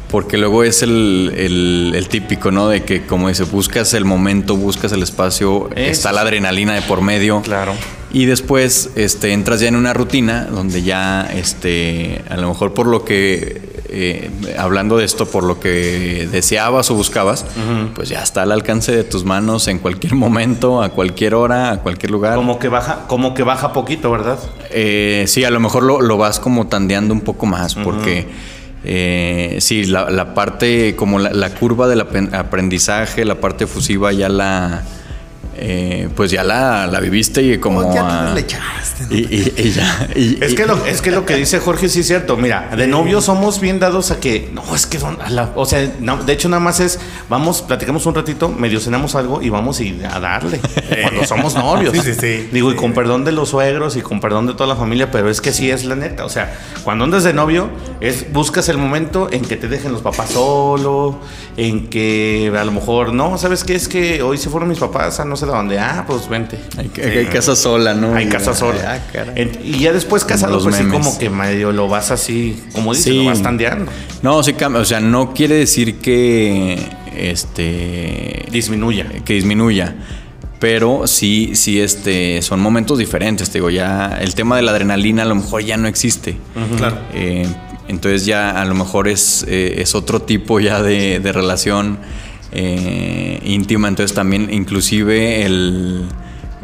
Porque 0.09 0.37
luego 0.37 0.63
es 0.65 0.81
el, 0.81 1.33
el- 1.37 1.93
el 1.95 2.07
típico, 2.09 2.51
¿no? 2.51 2.67
De 2.67 2.83
que 2.83 3.05
como 3.05 3.29
dice, 3.29 3.43
buscas 3.43 3.93
el 3.93 4.03
momento, 4.05 4.57
buscas 4.57 4.91
el 4.91 5.03
espacio, 5.03 5.69
Eso 5.75 5.91
está 5.91 6.11
la 6.11 6.21
sí. 6.21 6.27
adrenalina 6.27 6.73
de 6.73 6.81
por 6.81 7.01
medio. 7.01 7.41
Claro. 7.41 7.73
Y 8.13 8.25
después 8.25 8.91
este, 8.95 9.31
entras 9.31 9.61
ya 9.61 9.69
en 9.69 9.75
una 9.75 9.93
rutina 9.93 10.45
donde 10.45 10.83
ya, 10.83 11.29
este, 11.33 12.21
a 12.29 12.35
lo 12.37 12.49
mejor 12.49 12.73
por 12.73 12.87
lo 12.87 13.05
que, 13.05 13.61
eh, 13.89 14.29
hablando 14.57 14.97
de 14.97 15.05
esto, 15.05 15.25
por 15.25 15.43
lo 15.43 15.59
que 15.61 16.27
deseabas 16.29 16.91
o 16.91 16.95
buscabas, 16.95 17.45
pues 17.95 18.09
ya 18.09 18.21
está 18.21 18.41
al 18.41 18.51
alcance 18.51 18.91
de 18.91 19.05
tus 19.05 19.23
manos 19.23 19.67
en 19.69 19.79
cualquier 19.79 20.15
momento, 20.15 20.81
a 20.83 20.89
cualquier 20.89 21.35
hora, 21.35 21.71
a 21.71 21.79
cualquier 21.79 22.11
lugar. 22.11 22.35
Como 22.35 22.59
que 22.59 22.67
baja, 22.67 23.05
como 23.07 23.33
que 23.33 23.43
baja 23.43 23.71
poquito, 23.71 24.11
¿verdad? 24.11 24.39
Eh, 24.71 25.23
sí, 25.27 25.45
a 25.45 25.49
lo 25.49 25.61
mejor 25.61 25.83
lo, 25.83 26.01
lo 26.01 26.17
vas 26.17 26.41
como 26.41 26.67
tandeando 26.67 27.13
un 27.13 27.21
poco 27.21 27.45
más, 27.45 27.75
porque 27.75 28.27
eh, 28.83 29.57
sí, 29.61 29.85
la, 29.85 30.09
la 30.09 30.33
parte, 30.33 30.97
como 30.97 31.17
la, 31.17 31.31
la 31.31 31.53
curva 31.53 31.87
del 31.87 32.01
aprendizaje, 32.01 33.23
la 33.23 33.35
parte 33.35 33.67
fusiva 33.67 34.11
ya 34.11 34.27
la, 34.27 34.83
eh, 35.63 36.09
pues 36.15 36.31
ya 36.31 36.43
la, 36.43 36.87
la 36.87 36.99
viviste 36.99 37.41
y 37.43 37.57
como... 37.59 37.79
Oh, 37.79 37.93
ya 37.93 38.23
a- 38.23 38.27
te 38.29 38.33
le 38.33 38.39
echaste, 38.41 39.03
¿no? 39.03 39.15
y, 39.15 39.19
y- 39.19 39.53
y 39.67 39.71
ya... 39.71 40.09
y- 40.15 40.37
Es 40.43 40.53
y- 40.53 40.55
que, 40.55 40.65
lo, 40.65 40.85
es 40.85 41.01
que 41.01 41.11
lo 41.11 41.25
que 41.25 41.35
dice 41.35 41.59
Jorge 41.59 41.87
sí 41.87 41.99
es 42.01 42.07
cierto. 42.07 42.35
Mira, 42.35 42.69
de 42.75 42.87
novios 42.87 43.25
somos 43.25 43.59
bien 43.61 43.79
dados 43.79 44.09
a 44.11 44.19
que, 44.19 44.49
no, 44.53 44.63
es 44.75 44.87
que, 44.87 44.97
don- 44.97 45.17
la- 45.29 45.51
o 45.55 45.65
sea, 45.65 45.89
no, 45.99 46.17
de 46.23 46.33
hecho 46.33 46.49
nada 46.49 46.59
más 46.59 46.79
es, 46.79 46.99
vamos, 47.29 47.61
platicamos 47.61 48.05
un 48.07 48.15
ratito, 48.15 48.49
medio 48.49 48.79
cenamos 48.79 49.13
algo 49.15 49.41
y 49.41 49.49
vamos 49.49 49.79
y 49.81 50.01
a 50.03 50.19
darle. 50.19 50.59
Cuando 51.03 51.25
somos 51.25 51.53
novios. 51.55 51.93
Sí, 51.95 52.01
sí, 52.01 52.13
sí. 52.19 52.49
Digo, 52.51 52.71
y 52.71 52.75
con 52.75 52.93
perdón 52.93 53.23
de 53.23 53.31
los 53.31 53.49
suegros 53.49 53.95
y 53.97 54.01
con 54.01 54.19
perdón 54.19 54.47
de 54.47 54.53
toda 54.53 54.67
la 54.67 54.75
familia, 54.75 55.11
pero 55.11 55.29
es 55.29 55.41
que 55.41 55.53
sí 55.53 55.69
es 55.69 55.85
la 55.85 55.95
neta. 55.95 56.25
O 56.25 56.29
sea, 56.29 56.57
cuando 56.83 57.03
andas 57.05 57.23
de 57.23 57.33
novio, 57.33 57.69
es 57.99 58.31
buscas 58.33 58.67
el 58.69 58.77
momento 58.77 59.29
en 59.31 59.43
que 59.45 59.57
te 59.57 59.67
dejen 59.67 59.91
los 59.91 60.01
papás 60.01 60.31
solo, 60.31 61.19
en 61.57 61.87
que 61.87 62.51
a 62.57 62.63
lo 62.65 62.71
mejor, 62.71 63.13
no, 63.13 63.37
¿sabes 63.37 63.63
qué? 63.63 63.75
Es 63.75 63.87
que 63.87 64.21
hoy 64.21 64.37
se 64.37 64.49
fueron 64.49 64.69
mis 64.69 64.79
papás 64.79 65.19
a 65.19 65.25
no 65.25 65.35
sé 65.35 65.45
de 65.51 65.57
dónde. 65.57 65.79
Ah, 65.79 66.03
pues 66.07 66.27
vente. 66.29 66.57
hay, 66.77 66.91
hay- 67.03 67.17
hay 67.19 67.25
casa 67.25 67.55
sola, 67.55 67.93
¿no? 67.93 68.15
Hay 68.15 68.27
casa 68.27 68.53
sola. 68.53 68.79
Ah, 68.95 69.11
caray. 69.11 69.33
En- 69.35 69.59
y 69.63 69.79
ya 69.79 69.93
después 69.93 70.23
casado, 70.25 70.53
los 70.53 70.63
pues 70.63 70.75
sí, 70.75 70.83
memes. 70.83 70.99
como 71.05 71.17
que 71.19 71.29
medio 71.29 71.71
lo 71.71 71.87
vas 71.87 72.11
así, 72.11 72.61
como 72.73 72.93
dices, 72.93 73.13
Sí. 73.13 73.17
lo 73.23 73.25
vas 73.25 73.41
tandeando. 73.41 73.91
No, 74.21 74.41
sí 74.43 74.53
cambia. 74.53 74.81
O 74.81 74.85
sea, 74.85 74.99
no 74.99 75.33
quiere 75.33 75.55
decir 75.55 75.99
que 75.99 76.79
este 77.15 78.45
Disminuya. 78.51 79.05
que 79.25 79.33
disminuya. 79.33 79.95
Pero 80.59 81.07
sí, 81.07 81.51
sí, 81.55 81.79
este, 81.81 82.41
son 82.43 82.59
momentos 82.59 82.99
diferentes. 82.99 83.49
Te 83.49 83.57
digo, 83.57 83.69
ya 83.71 84.19
el 84.21 84.35
tema 84.35 84.55
de 84.57 84.61
la 84.61 84.71
adrenalina 84.71 85.23
a 85.23 85.25
lo 85.25 85.33
mejor 85.35 85.63
ya 85.63 85.75
no 85.77 85.87
existe. 85.87 86.37
Claro. 86.77 86.99
Eh, 87.15 87.47
entonces 87.87 88.25
ya 88.27 88.51
a 88.51 88.63
lo 88.65 88.75
mejor 88.75 89.07
es, 89.07 89.43
eh, 89.47 89.75
es 89.81 89.95
otro 89.95 90.21
tipo 90.21 90.59
ya 90.59 90.83
de, 90.83 91.19
de 91.19 91.31
relación 91.31 91.97
eh, 92.51 93.39
íntima. 93.43 93.87
Entonces 93.87 94.13
también 94.15 94.49
inclusive 94.53 95.43
el, 95.45 96.05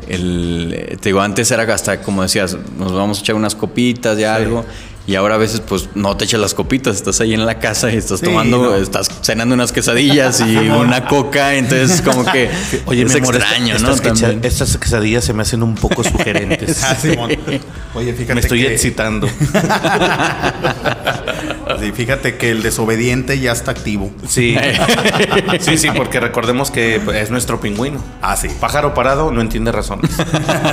el- 0.07 0.97
te 1.01 1.09
digo, 1.09 1.21
antes 1.21 1.49
era 1.51 1.63
hasta 1.73 2.01
como 2.01 2.21
decías, 2.23 2.57
nos 2.77 2.91
vamos 2.93 3.19
a 3.19 3.21
echar 3.21 3.35
unas 3.35 3.55
copitas 3.55 4.15
de 4.17 4.25
algo. 4.27 4.65
Y 5.05 5.15
ahora 5.15 5.35
a 5.35 5.37
veces 5.37 5.61
pues 5.61 5.87
no 5.95 6.17
te 6.17 6.25
echas 6.25 6.41
las 6.41 6.53
copitas, 6.53 6.97
estás 6.97 7.21
ahí 7.21 7.33
en 7.33 7.45
la 7.45 7.59
casa 7.59 7.89
y 7.89 7.95
estás 7.95 8.19
Sí, 8.19 8.25
tomando, 8.25 8.57
no. 8.61 8.75
estás 8.75 9.07
cenando 9.21 9.55
unas 9.55 9.71
quesadillas 9.71 10.41
y 10.41 10.57
una 10.57 11.07
coca, 11.07 11.55
entonces 11.55 12.01
como 12.01 12.25
que 12.29 12.49
es 12.49 12.85
mi 12.85 13.01
amor, 13.21 13.35
extraño, 13.37 13.75
esta- 13.77 13.87
¿no? 13.87 13.93
Estas, 13.93 14.01
quecha- 14.01 14.27
También. 14.27 14.41
estas 14.43 14.77
quesadillas 14.77 15.23
se 15.23 15.31
me 15.31 15.43
hacen 15.43 15.63
un 15.63 15.75
poco 15.75 16.03
sugerentes. 16.03 16.83
Ah. 16.83 16.97
Oye, 17.93 18.11
fíjate 18.11 18.33
me 18.35 18.41
estoy 18.41 18.63
que, 18.63 18.73
excitando. 18.73 19.29
Sí, 21.79 21.91
fíjate 21.91 22.37
que 22.37 22.51
el 22.51 22.63
desobediente 22.63 23.39
ya 23.39 23.51
está 23.51 23.71
activo. 23.71 24.11
Sí. 24.27 24.57
sí, 25.59 25.77
sí, 25.77 25.89
porque 25.95 26.19
recordemos 26.19 26.71
que 26.71 27.01
es 27.15 27.29
nuestro 27.31 27.59
pingüino. 27.59 28.03
Ah, 28.21 28.35
sí. 28.35 28.49
Pájaro 28.59 28.93
parado 28.93 29.31
no 29.31 29.41
entiende 29.41 29.71
razones. 29.71 30.11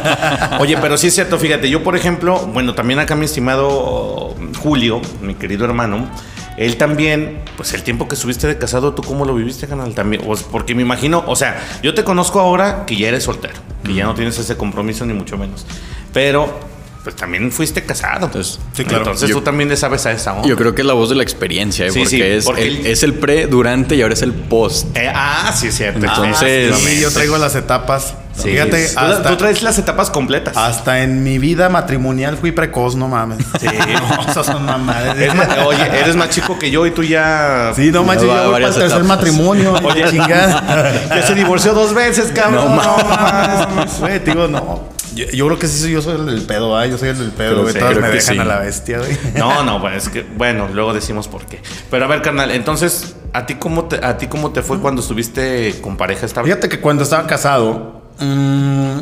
Oye, 0.60 0.76
pero 0.78 0.96
sí 0.96 1.08
es 1.08 1.14
cierto, 1.14 1.38
fíjate, 1.38 1.68
yo 1.70 1.82
por 1.82 1.96
ejemplo, 1.96 2.38
bueno, 2.52 2.74
también 2.74 2.98
acá 2.98 3.14
mi 3.14 3.24
estimado 3.24 4.34
Julio, 4.62 5.00
mi 5.20 5.34
querido 5.34 5.64
hermano, 5.64 6.08
él 6.56 6.76
también, 6.76 7.40
pues 7.56 7.72
el 7.74 7.82
tiempo 7.82 8.06
que 8.06 8.14
estuviste 8.14 8.46
de 8.46 8.58
casado, 8.58 8.94
¿tú 8.94 9.02
cómo 9.02 9.24
lo 9.24 9.34
viviste, 9.34 9.66
canal? 9.66 9.94
También, 9.94 10.22
pues, 10.24 10.42
porque 10.44 10.74
me 10.74 10.82
imagino, 10.82 11.24
o 11.26 11.34
sea, 11.34 11.60
yo 11.82 11.94
te 11.94 12.04
conozco 12.04 12.40
ahora 12.40 12.84
que 12.86 12.96
ya 12.96 13.08
eres 13.08 13.24
soltero, 13.24 13.54
que 13.82 13.94
ya 13.94 14.04
no 14.04 14.14
tienes 14.14 14.38
ese 14.38 14.56
compromiso 14.56 15.04
ni 15.04 15.14
mucho 15.14 15.36
menos, 15.36 15.66
pero 16.12 16.73
pues 17.04 17.14
también 17.16 17.52
fuiste 17.52 17.84
casado. 17.84 18.26
Entonces, 18.26 18.58
sí, 18.72 18.84
claro. 18.84 19.04
Entonces 19.04 19.28
Yo- 19.28 19.36
tú 19.36 19.42
también 19.42 19.68
le 19.68 19.76
sabes 19.76 20.06
a 20.06 20.12
esa 20.12 20.32
onda. 20.32 20.48
Yo 20.48 20.56
creo 20.56 20.74
que 20.74 20.80
es 20.80 20.86
la 20.86 20.94
voz 20.94 21.10
de 21.10 21.14
la 21.16 21.22
experiencia, 21.22 21.86
¿eh? 21.86 21.90
Sí, 21.90 21.98
porque, 22.00 22.10
sí, 22.16 22.22
es, 22.22 22.44
porque 22.46 22.62
el, 22.66 22.76
el- 22.78 22.86
es 22.86 23.02
el 23.02 23.12
pre, 23.14 23.46
durante 23.46 23.94
y 23.94 24.00
ahora 24.02 24.14
es 24.14 24.22
el 24.22 24.32
post. 24.32 24.96
Eh, 24.96 25.12
ah, 25.14 25.52
sí, 25.54 25.66
es 25.68 25.76
cierto. 25.76 25.98
Entonces- 26.04 26.72
Ah, 26.74 26.78
Sí, 26.84 27.00
yo 27.00 27.10
traigo 27.12 27.36
las 27.38 27.54
etapas. 27.54 28.14
Sí, 28.34 28.50
Fíjate, 28.50 28.88
tú, 28.88 28.98
hasta, 28.98 29.28
tú 29.28 29.36
traes 29.36 29.62
las 29.62 29.78
etapas 29.78 30.10
completas. 30.10 30.56
hasta 30.56 31.02
en 31.04 31.22
mi 31.22 31.38
vida 31.38 31.68
matrimonial 31.68 32.36
fui 32.36 32.50
precoz, 32.50 32.96
no 32.96 33.06
mames. 33.06 33.38
Sí. 33.60 33.66
no, 33.68 34.30
esas 34.30 34.46
son 34.46 34.64
mamadas. 34.64 35.16
Es 35.18 35.30
oye, 35.64 35.82
eres 36.00 36.16
más 36.16 36.30
chico 36.30 36.58
que 36.58 36.70
yo 36.70 36.84
y 36.86 36.90
tú 36.90 37.02
ya. 37.04 37.72
Sí, 37.76 37.92
no 37.92 38.02
manches, 38.02 38.26
yo 38.26 38.32
voy 38.44 38.52
para 38.54 38.68
el 38.68 38.74
tercer 38.74 39.04
matrimonio. 39.04 39.74
Oye, 39.84 40.04
chingada. 40.10 40.90
Ya 41.10 41.22
se 41.26 41.34
divorció 41.34 41.74
dos 41.74 41.94
veces, 41.94 42.32
cabrón. 42.34 42.74
No, 42.76 42.82
No, 42.82 42.96
mames. 43.04 44.00
Te 44.24 44.30
digo, 44.32 44.48
no. 44.48 44.94
Yo, 45.14 45.26
yo 45.26 45.46
creo 45.46 45.58
que 45.58 45.68
sí, 45.68 45.80
soy- 45.80 45.92
yo 45.92 46.02
soy 46.02 46.16
el 46.20 46.26
del 46.26 46.42
pedo. 46.42 46.84
Yo 46.86 46.98
soy 46.98 47.10
el 47.10 47.18
del 47.18 47.30
pedo, 47.30 47.62
güey. 47.62 47.74
me 47.74 48.08
dejan 48.10 48.34
sí. 48.34 48.38
a 48.40 48.44
la 48.44 48.58
bestia, 48.58 48.98
güey. 48.98 49.16
No, 49.36 49.62
no, 49.64 49.78
bueno, 49.78 49.96
es 49.96 50.08
que, 50.08 50.22
bueno, 50.36 50.68
luego 50.72 50.92
decimos 50.94 51.28
por 51.28 51.46
qué. 51.46 51.60
Pero 51.90 52.04
a 52.04 52.08
ver, 52.08 52.22
carnal, 52.22 52.50
entonces, 52.50 53.14
¿a 53.32 53.46
ti 53.46 53.54
cómo 53.54 53.84
te, 53.84 54.04
a 54.04 54.16
ti 54.18 54.26
cómo 54.26 54.52
te 54.52 54.62
fue 54.62 54.80
cuando 54.80 55.00
estuviste 55.02 55.74
con 55.82 55.96
pareja 55.96 56.26
estable? 56.26 56.50
Fíjate 56.52 56.68
que 56.68 56.80
cuando 56.80 57.02
estaba 57.04 57.26
casado, 57.26 58.02
mm, 58.18 58.98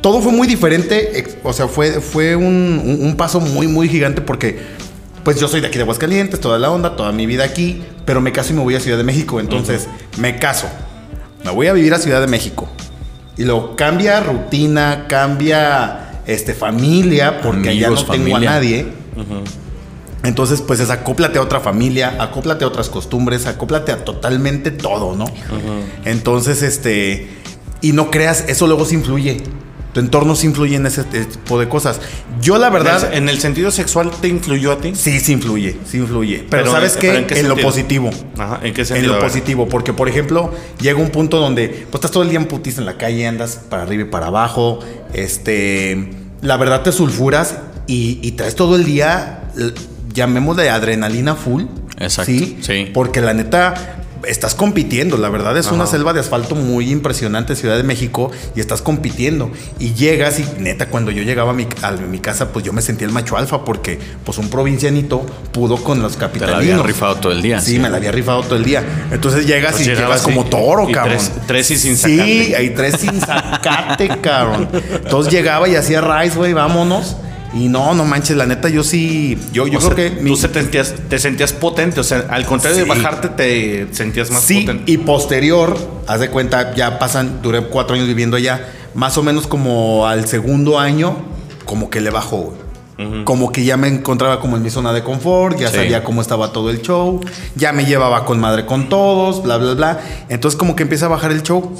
todo 0.00 0.20
fue 0.22 0.32
muy 0.32 0.46
diferente. 0.48 1.38
O 1.42 1.52
sea, 1.52 1.68
fue, 1.68 2.00
fue 2.00 2.34
un, 2.36 2.44
un- 2.84 2.98
un 3.06 3.16
paso 3.16 3.40
muy, 3.40 3.66
muy 3.68 3.88
gigante 3.88 4.20
porque, 4.20 4.58
pues 5.24 5.38
yo 5.38 5.46
soy 5.48 5.60
de 5.60 5.66
aquí 5.68 5.76
de 5.76 5.82
Aguascalientes, 5.82 6.40
toda 6.40 6.58
la 6.58 6.70
onda, 6.70 6.96
toda 6.96 7.12
mi 7.12 7.26
vida 7.26 7.44
aquí, 7.44 7.82
pero 8.06 8.20
me 8.20 8.32
caso 8.32 8.52
y 8.52 8.56
me 8.56 8.62
voy 8.62 8.74
a 8.74 8.80
Ciudad 8.80 8.96
de 8.98 9.04
México. 9.04 9.38
Entonces, 9.40 9.88
me 10.18 10.38
caso, 10.38 10.66
me 11.44 11.50
voy 11.50 11.66
a 11.68 11.72
vivir 11.74 11.92
a 11.94 11.98
Ciudad 11.98 12.20
de 12.20 12.26
México. 12.26 12.68
Y 13.40 13.44
luego 13.44 13.74
cambia 13.74 14.20
rutina, 14.20 15.06
cambia 15.08 16.20
este, 16.26 16.52
familia, 16.52 17.40
porque 17.40 17.74
ya 17.74 17.88
no 17.88 17.96
Amigos, 17.96 18.10
tengo 18.10 18.36
a 18.36 18.40
nadie. 18.40 18.86
Entonces, 20.22 20.60
pues 20.60 20.78
es 20.78 20.90
acóplate 20.90 21.38
a 21.38 21.42
otra 21.42 21.58
familia, 21.58 22.16
acóplate 22.18 22.66
a 22.66 22.68
otras 22.68 22.90
costumbres, 22.90 23.46
acóplate 23.46 23.92
a 23.92 24.04
totalmente 24.04 24.70
todo, 24.70 25.16
¿no? 25.16 25.24
Entonces, 26.04 26.62
este, 26.62 27.30
y 27.80 27.92
no 27.92 28.10
creas, 28.10 28.44
eso 28.46 28.66
luego 28.66 28.84
se 28.84 28.96
influye. 28.96 29.42
Tu 29.92 30.00
entorno 30.00 30.36
se 30.36 30.46
influye 30.46 30.76
en 30.76 30.86
ese 30.86 31.02
tipo 31.04 31.58
de 31.58 31.68
cosas. 31.68 32.00
Yo 32.40 32.58
la 32.58 32.70
verdad, 32.70 33.12
¿En 33.12 33.28
el 33.28 33.40
sentido 33.40 33.70
sexual 33.72 34.10
te 34.20 34.28
influyó 34.28 34.72
a 34.72 34.80
ti? 34.80 34.92
sí, 34.94 35.18
sí 35.18 35.32
influye, 35.32 35.78
sí 35.84 35.98
influye. 35.98 36.46
Pero, 36.48 36.62
Pero, 36.62 36.70
¿sabes 36.72 36.94
eh, 36.96 36.98
qué? 37.00 37.06
pero 37.08 37.18
¿en 37.18 37.26
qué 37.26 37.40
en 37.40 37.48
lo 37.48 37.56
positivo. 37.56 38.10
Ajá, 38.38 38.60
¿en 38.62 38.72
qué 38.72 38.82
En 38.82 38.86
sentido? 38.86 39.14
A 39.14 39.16
lo 39.16 39.22
positivo, 39.22 39.68
porque 39.68 39.92
por 39.92 40.08
ejemplo, 40.08 40.52
llega 40.80 40.98
un 41.00 41.10
punto 41.10 41.38
donde 41.38 41.68
pues 41.68 41.94
estás 41.94 42.12
todo 42.12 42.22
el 42.22 42.28
día 42.30 42.38
en 42.38 42.46
putis 42.46 42.78
en 42.78 42.86
la 42.86 42.96
calle, 42.96 43.26
andas 43.26 43.60
para 43.68 43.82
arriba 43.82 44.02
y 44.04 44.06
para 44.06 44.26
abajo, 44.28 44.78
este, 45.12 46.10
la 46.40 46.56
verdad 46.56 46.82
te 46.82 46.92
sulfuras 46.92 47.56
y, 47.86 48.20
y 48.22 48.32
traes 48.32 48.54
todo 48.54 48.76
el 48.76 48.84
día, 48.84 49.50
llamémosle 50.14 50.70
adrenalina 50.70 51.34
full. 51.34 51.64
Exacto, 51.98 52.32
¿sí? 52.32 52.58
sí. 52.60 52.90
Porque 52.94 53.20
la 53.20 53.34
neta, 53.34 53.74
estás 54.26 54.54
compitiendo, 54.54 55.16
la 55.16 55.28
verdad 55.28 55.56
es 55.56 55.68
una 55.70 55.86
selva 55.86 56.12
de 56.12 56.20
asfalto 56.20 56.54
muy 56.54 56.90
impresionante, 56.90 57.56
Ciudad 57.56 57.76
de 57.76 57.82
México, 57.82 58.30
y 58.54 58.60
estás 58.60 58.82
compitiendo. 58.82 59.50
Y 59.78 59.94
llegas 59.94 60.38
y 60.40 60.44
neta, 60.60 60.86
cuando 60.88 61.10
yo 61.10 61.22
llegaba 61.22 61.50
a 61.50 61.54
mi, 61.54 61.66
a 61.82 61.90
mi 61.92 62.18
casa, 62.18 62.52
pues 62.52 62.64
yo 62.64 62.72
me 62.72 62.82
sentía 62.82 63.06
el 63.06 63.12
macho 63.12 63.36
alfa, 63.36 63.64
porque 63.64 63.98
pues 64.24 64.38
un 64.38 64.50
provincianito 64.50 65.24
pudo 65.52 65.76
con 65.82 66.02
los 66.02 66.12
Te 66.14 66.20
la 66.20 66.26
capitalinos. 66.26 66.58
había 66.74 66.82
rifado 66.82 67.16
todo 67.16 67.32
el 67.32 67.42
día. 67.42 67.60
Sí, 67.60 67.78
me 67.78 67.88
la 67.88 67.96
había 67.96 68.12
rifado 68.12 68.42
todo 68.42 68.56
el 68.56 68.64
día. 68.64 68.84
Entonces 69.10 69.46
llegas 69.46 69.72
Pues 69.72 69.86
y 69.86 69.90
llegabas 69.90 70.20
llegas 70.20 70.22
como 70.36 70.44
toro, 70.50 70.88
y 70.88 70.92
cabrón. 70.92 71.16
tres- 71.18 71.32
tres 71.46 71.70
y 71.70 71.76
sin 71.78 71.96
Sí, 71.96 72.16
sacate. 72.16 72.56
hay 72.56 72.70
tres 72.70 72.94
sin 73.00 73.20
sacate, 73.20 74.08
cabrón. 74.20 74.68
Entonces 75.02 75.32
llegaba 75.32 75.68
y 75.68 75.76
hacía 75.76 76.00
rice, 76.00 76.36
güey, 76.36 76.52
vámonos. 76.52 77.16
Y 77.52 77.68
no, 77.68 77.94
no 77.94 78.04
manches, 78.04 78.36
la 78.36 78.46
neta, 78.46 78.68
yo 78.68 78.84
sí. 78.84 79.36
Yo, 79.52 79.66
yo 79.66 79.80
creo 79.80 79.94
sea, 79.94 79.96
que. 79.96 80.10
mi- 80.22 80.30
tú 80.30 80.36
se 80.36 80.48
te 80.48 80.60
sentías, 80.60 80.94
te 81.08 81.18
sentías 81.18 81.52
potente, 81.52 81.98
o 81.98 82.04
sea, 82.04 82.26
al 82.30 82.46
contrario 82.46 82.78
de 82.78 82.84
bajarte, 82.84 83.28
te 83.30 83.88
sentías 83.92 84.30
más 84.30 84.42
sí, 84.42 84.60
potente. 84.60 84.90
y 84.92 84.98
posterior, 84.98 85.76
haz 86.06 86.20
de 86.20 86.30
cuenta, 86.30 86.74
ya 86.76 86.98
pasan, 87.00 87.42
duré 87.42 87.60
cuatro 87.62 87.94
años 87.96 88.06
viviendo 88.06 88.36
allá. 88.36 88.68
Más 88.94 89.18
o 89.18 89.22
menos 89.24 89.46
como 89.48 90.06
al 90.06 90.28
segundo 90.28 90.78
año, 90.78 91.16
como 91.64 91.90
que 91.90 92.00
le 92.00 92.10
bajó. 92.10 92.54
Como 93.24 93.50
que 93.50 93.64
ya 93.64 93.78
me 93.78 93.88
encontraba 93.88 94.40
como 94.40 94.58
en 94.58 94.62
mi 94.62 94.68
zona 94.68 94.92
de 94.92 95.02
confort, 95.02 95.58
ya 95.58 95.68
Sí. 95.70 95.76
sabía 95.76 96.04
cómo 96.04 96.20
estaba 96.20 96.52
todo 96.52 96.68
el 96.68 96.82
show, 96.82 97.18
ya 97.56 97.72
me 97.72 97.86
llevaba 97.86 98.26
con 98.26 98.38
madre 98.38 98.66
con 98.66 98.90
todos, 98.90 99.42
bla, 99.42 99.56
bla, 99.56 99.72
bla. 99.72 100.00
Entonces 100.28 100.58
como 100.58 100.76
que 100.76 100.82
empieza 100.82 101.06
a 101.06 101.08
bajar 101.08 101.32
el 101.32 101.42
show. 101.42 101.72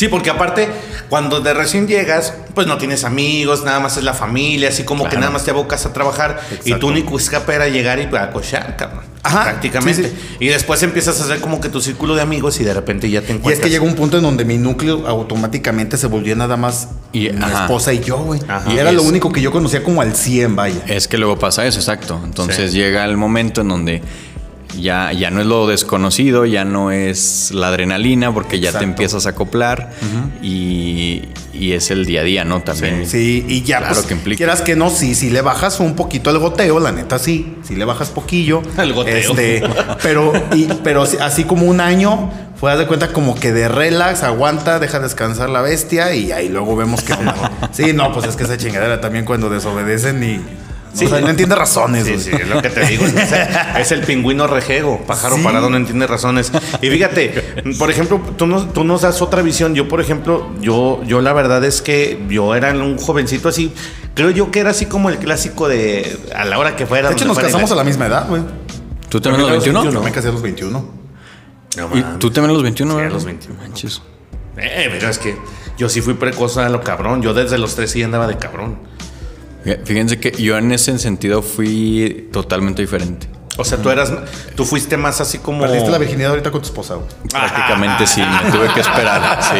Sí, 0.00 0.08
porque 0.08 0.30
aparte, 0.30 0.66
cuando 1.10 1.40
de 1.40 1.52
recién 1.52 1.86
llegas, 1.86 2.32
pues 2.54 2.66
no 2.66 2.78
tienes 2.78 3.04
amigos, 3.04 3.64
nada 3.64 3.80
más 3.80 3.98
es 3.98 4.02
la 4.02 4.14
familia, 4.14 4.70
así 4.70 4.82
como 4.82 5.06
que 5.10 5.16
nada 5.18 5.30
más 5.30 5.44
te 5.44 5.50
abocas 5.50 5.84
a 5.84 5.92
trabajar 5.92 6.40
y 6.64 6.72
tu 6.76 6.88
único 6.88 7.18
escape 7.18 7.54
era 7.54 7.68
llegar 7.68 7.98
y 7.98 8.16
a 8.16 8.30
cochar, 8.30 8.76
cabrón. 8.78 9.00
Ajá, 9.22 9.42
Prácticamente. 9.42 10.04
sí, 10.08 10.36
Y 10.40 10.46
después 10.48 10.82
empiezas 10.82 11.20
a 11.20 11.24
hacer 11.24 11.40
como 11.40 11.60
que 11.60 11.68
tu 11.68 11.82
círculo 11.82 12.14
de 12.14 12.22
amigos 12.22 12.58
y 12.60 12.64
de 12.64 12.72
repente 12.72 13.10
ya 13.10 13.20
te 13.20 13.26
Y 13.26 13.30
es 13.32 13.36
encuentras. 13.36 13.62
que 13.62 13.68
llega 13.68 13.84
un 13.84 13.94
punto 13.94 14.16
en 14.16 14.22
donde 14.22 14.46
mi 14.46 14.56
núcleo 14.56 15.06
automáticamente 15.06 15.98
se 15.98 16.06
volvió 16.06 16.34
nada 16.34 16.56
más 16.56 16.88
Y- 17.12 17.28
mi 17.28 17.44
ajá. 17.44 17.64
esposa 17.64 17.92
y 17.92 18.00
yo, 18.00 18.16
güey. 18.16 18.40
Ajá. 18.48 18.72
Y 18.72 18.78
era 18.78 18.92
lo 18.92 19.02
único 19.02 19.30
que 19.30 19.42
yo 19.42 19.52
conocía 19.52 19.82
como 19.84 20.00
al 20.00 20.16
100, 20.16 20.56
vaya. 20.56 20.80
Es 20.86 21.08
que 21.08 21.18
luego 21.18 21.38
pasa 21.38 21.66
eso, 21.66 21.78
exacto. 21.78 22.18
Entonces 22.24 22.70
Sí. 22.70 22.78
llega 22.78 23.04
el 23.04 23.18
momento 23.18 23.60
en 23.60 23.68
donde 23.68 24.02
ya, 24.78 25.12
ya 25.12 25.30
no 25.30 25.40
es 25.40 25.46
lo 25.46 25.66
desconocido, 25.66 26.46
ya 26.46 26.64
no 26.64 26.90
es 26.90 27.50
la 27.52 27.68
adrenalina, 27.68 28.32
porque 28.32 28.60
ya 28.60 28.72
te 28.72 28.84
empiezas 28.84 29.26
a 29.26 29.30
acoplar 29.30 29.90
y, 30.42 31.22
y 31.52 31.72
es 31.72 31.90
el 31.90 32.06
día 32.06 32.20
a 32.20 32.24
día, 32.24 32.44
¿no? 32.44 32.62
También. 32.62 33.06
Sí, 33.06 33.44
y 33.48 33.62
ya, 33.62 33.78
Claro 33.78 33.94
pues, 33.94 34.06
que 34.06 34.14
implica. 34.14 34.36
quieras 34.38 34.62
que 34.62 34.76
no, 34.76 34.90
sí, 34.90 35.14
sí 35.14 35.30
le 35.30 35.40
bajas 35.42 35.80
un 35.80 35.94
poquito 35.96 36.30
el 36.30 36.38
goteo, 36.38 36.78
la 36.80 36.92
neta 36.92 37.18
sí, 37.18 37.56
sí 37.62 37.74
le 37.76 37.84
bajas 37.84 38.10
poquillo. 38.10 38.62
El 38.78 38.92
goteo. 38.92 39.16
Este, 39.16 39.62
pero, 40.02 40.32
y, 40.54 40.68
pero 40.82 41.06
sí, 41.06 41.16
así 41.20 41.44
como 41.44 41.66
un 41.66 41.80
año, 41.80 42.30
fue 42.56 42.72
haz 42.72 42.78
de 42.78 42.86
cuenta 42.86 43.08
como 43.12 43.34
que 43.34 43.52
de 43.52 43.68
relax, 43.68 44.22
aguanta, 44.22 44.78
deja 44.78 45.00
descansar 45.00 45.50
la 45.50 45.62
bestia 45.62 46.14
y 46.14 46.32
ahí 46.32 46.48
luego 46.48 46.76
vemos 46.76 47.04
onda. 47.18 47.68
Sí, 47.72 47.92
no, 47.92 48.12
pues 48.12 48.26
es 48.26 48.36
que 48.36 48.44
esa 48.44 48.56
chingadera 48.56 49.00
también 49.00 49.24
cuando 49.24 49.48
desobedecen 49.50 50.22
y... 50.22 50.40
Sí. 50.92 51.06
o 51.06 51.08
sea, 51.08 51.20
no 51.20 51.28
entiende 51.30 51.54
razones. 51.54 52.04
Sí, 52.04 52.12
güey. 52.12 52.24
sí, 52.24 52.30
es 52.32 52.48
lo 52.48 52.60
que 52.60 52.68
te 52.70 52.84
digo. 52.86 53.04
Es, 53.06 53.32
es 53.78 53.92
el 53.92 54.00
pingüino 54.02 54.46
rejego, 54.48 55.00
pájaro 55.06 55.36
Sí. 55.36 55.42
parado 55.42 55.70
no 55.70 55.76
entiende 55.76 56.06
razones. 56.06 56.50
Y 56.82 56.88
fíjate, 56.90 57.62
por 57.78 57.90
ejemplo, 57.90 58.20
tú 58.36 58.46
nos, 58.46 58.72
tú 58.72 58.82
nos 58.84 59.02
das 59.02 59.22
otra 59.22 59.42
visión. 59.42 59.74
Yo, 59.74 59.86
por 59.88 60.00
ejemplo, 60.00 60.50
yo, 60.60 61.00
yo 61.04 61.20
la 61.20 61.32
verdad 61.32 61.64
es 61.64 61.80
que 61.80 62.20
yo 62.28 62.54
era 62.56 62.72
un 62.72 62.98
jovencito 62.98 63.48
así. 63.48 63.72
Creo 64.14 64.30
yo 64.30 64.50
que 64.50 64.58
era 64.60 64.70
así 64.70 64.86
como 64.86 65.10
el 65.10 65.18
clásico 65.18 65.68
de 65.68 66.18
a 66.34 66.44
la 66.44 66.58
hora 66.58 66.74
que 66.74 66.86
fuera. 66.86 67.08
De 67.08 67.14
hecho, 67.14 67.24
nos 67.24 67.38
casamos 67.38 67.70
la- 67.70 67.74
a 67.74 67.78
la 67.78 67.84
misma 67.84 68.06
edad, 68.06 68.28
güey. 68.28 68.42
¿Tú 69.08 69.20
también 69.20 69.44
a 69.48 69.52
los 69.54 69.64
21? 69.64 69.90
Yo 69.92 70.02
me 70.02 70.10
casé 70.12 70.28
a 70.28 70.32
los 70.32 70.42
21. 70.42 70.84
No, 71.76 71.86
¿Y 71.94 72.00
mames. 72.02 72.18
tú 72.18 72.30
también 72.30 72.50
a 72.50 72.54
los 72.54 72.62
21, 72.64 72.98
Sí, 72.98 73.04
a 73.04 73.08
los 73.10 73.24
21. 73.24 73.60
Manches. 73.60 74.02
Eh, 74.56 74.88
pero 74.90 75.08
es 75.08 75.18
que 75.18 75.36
yo 75.78 75.88
sí 75.88 76.00
fui 76.00 76.14
precoz 76.14 76.56
a 76.58 76.68
lo 76.68 76.80
cabrón. 76.82 77.22
Yo 77.22 77.32
desde 77.32 77.58
los 77.58 77.76
tres 77.76 77.92
sí 77.92 78.02
andaba 78.02 78.26
de 78.26 78.36
cabrón. 78.38 78.78
Fíjense 79.84 80.18
que 80.18 80.30
yo 80.42 80.56
en 80.56 80.72
ese 80.72 80.98
sentido 80.98 81.42
fui 81.42 82.28
totalmente 82.32 82.82
diferente. 82.82 83.26
O 83.56 83.64
sea, 83.64 83.78
tú 83.78 83.90
eras, 83.90 84.12
tú 84.54 84.64
fuiste 84.64 84.96
más 84.96 85.20
así 85.20 85.38
como. 85.38 85.60
Perdiste 85.62 85.90
la 85.90 85.98
virginidad 85.98 86.30
ahorita 86.30 86.50
con 86.50 86.60
tu 86.62 86.66
esposa, 86.68 86.94
güey. 86.94 87.06
Prácticamente 87.30 88.06
sí, 88.06 88.22
me 88.22 88.50
tuve 88.50 88.72
que 88.72 88.80
esperar. 88.80 89.38
Sí, 89.42 89.56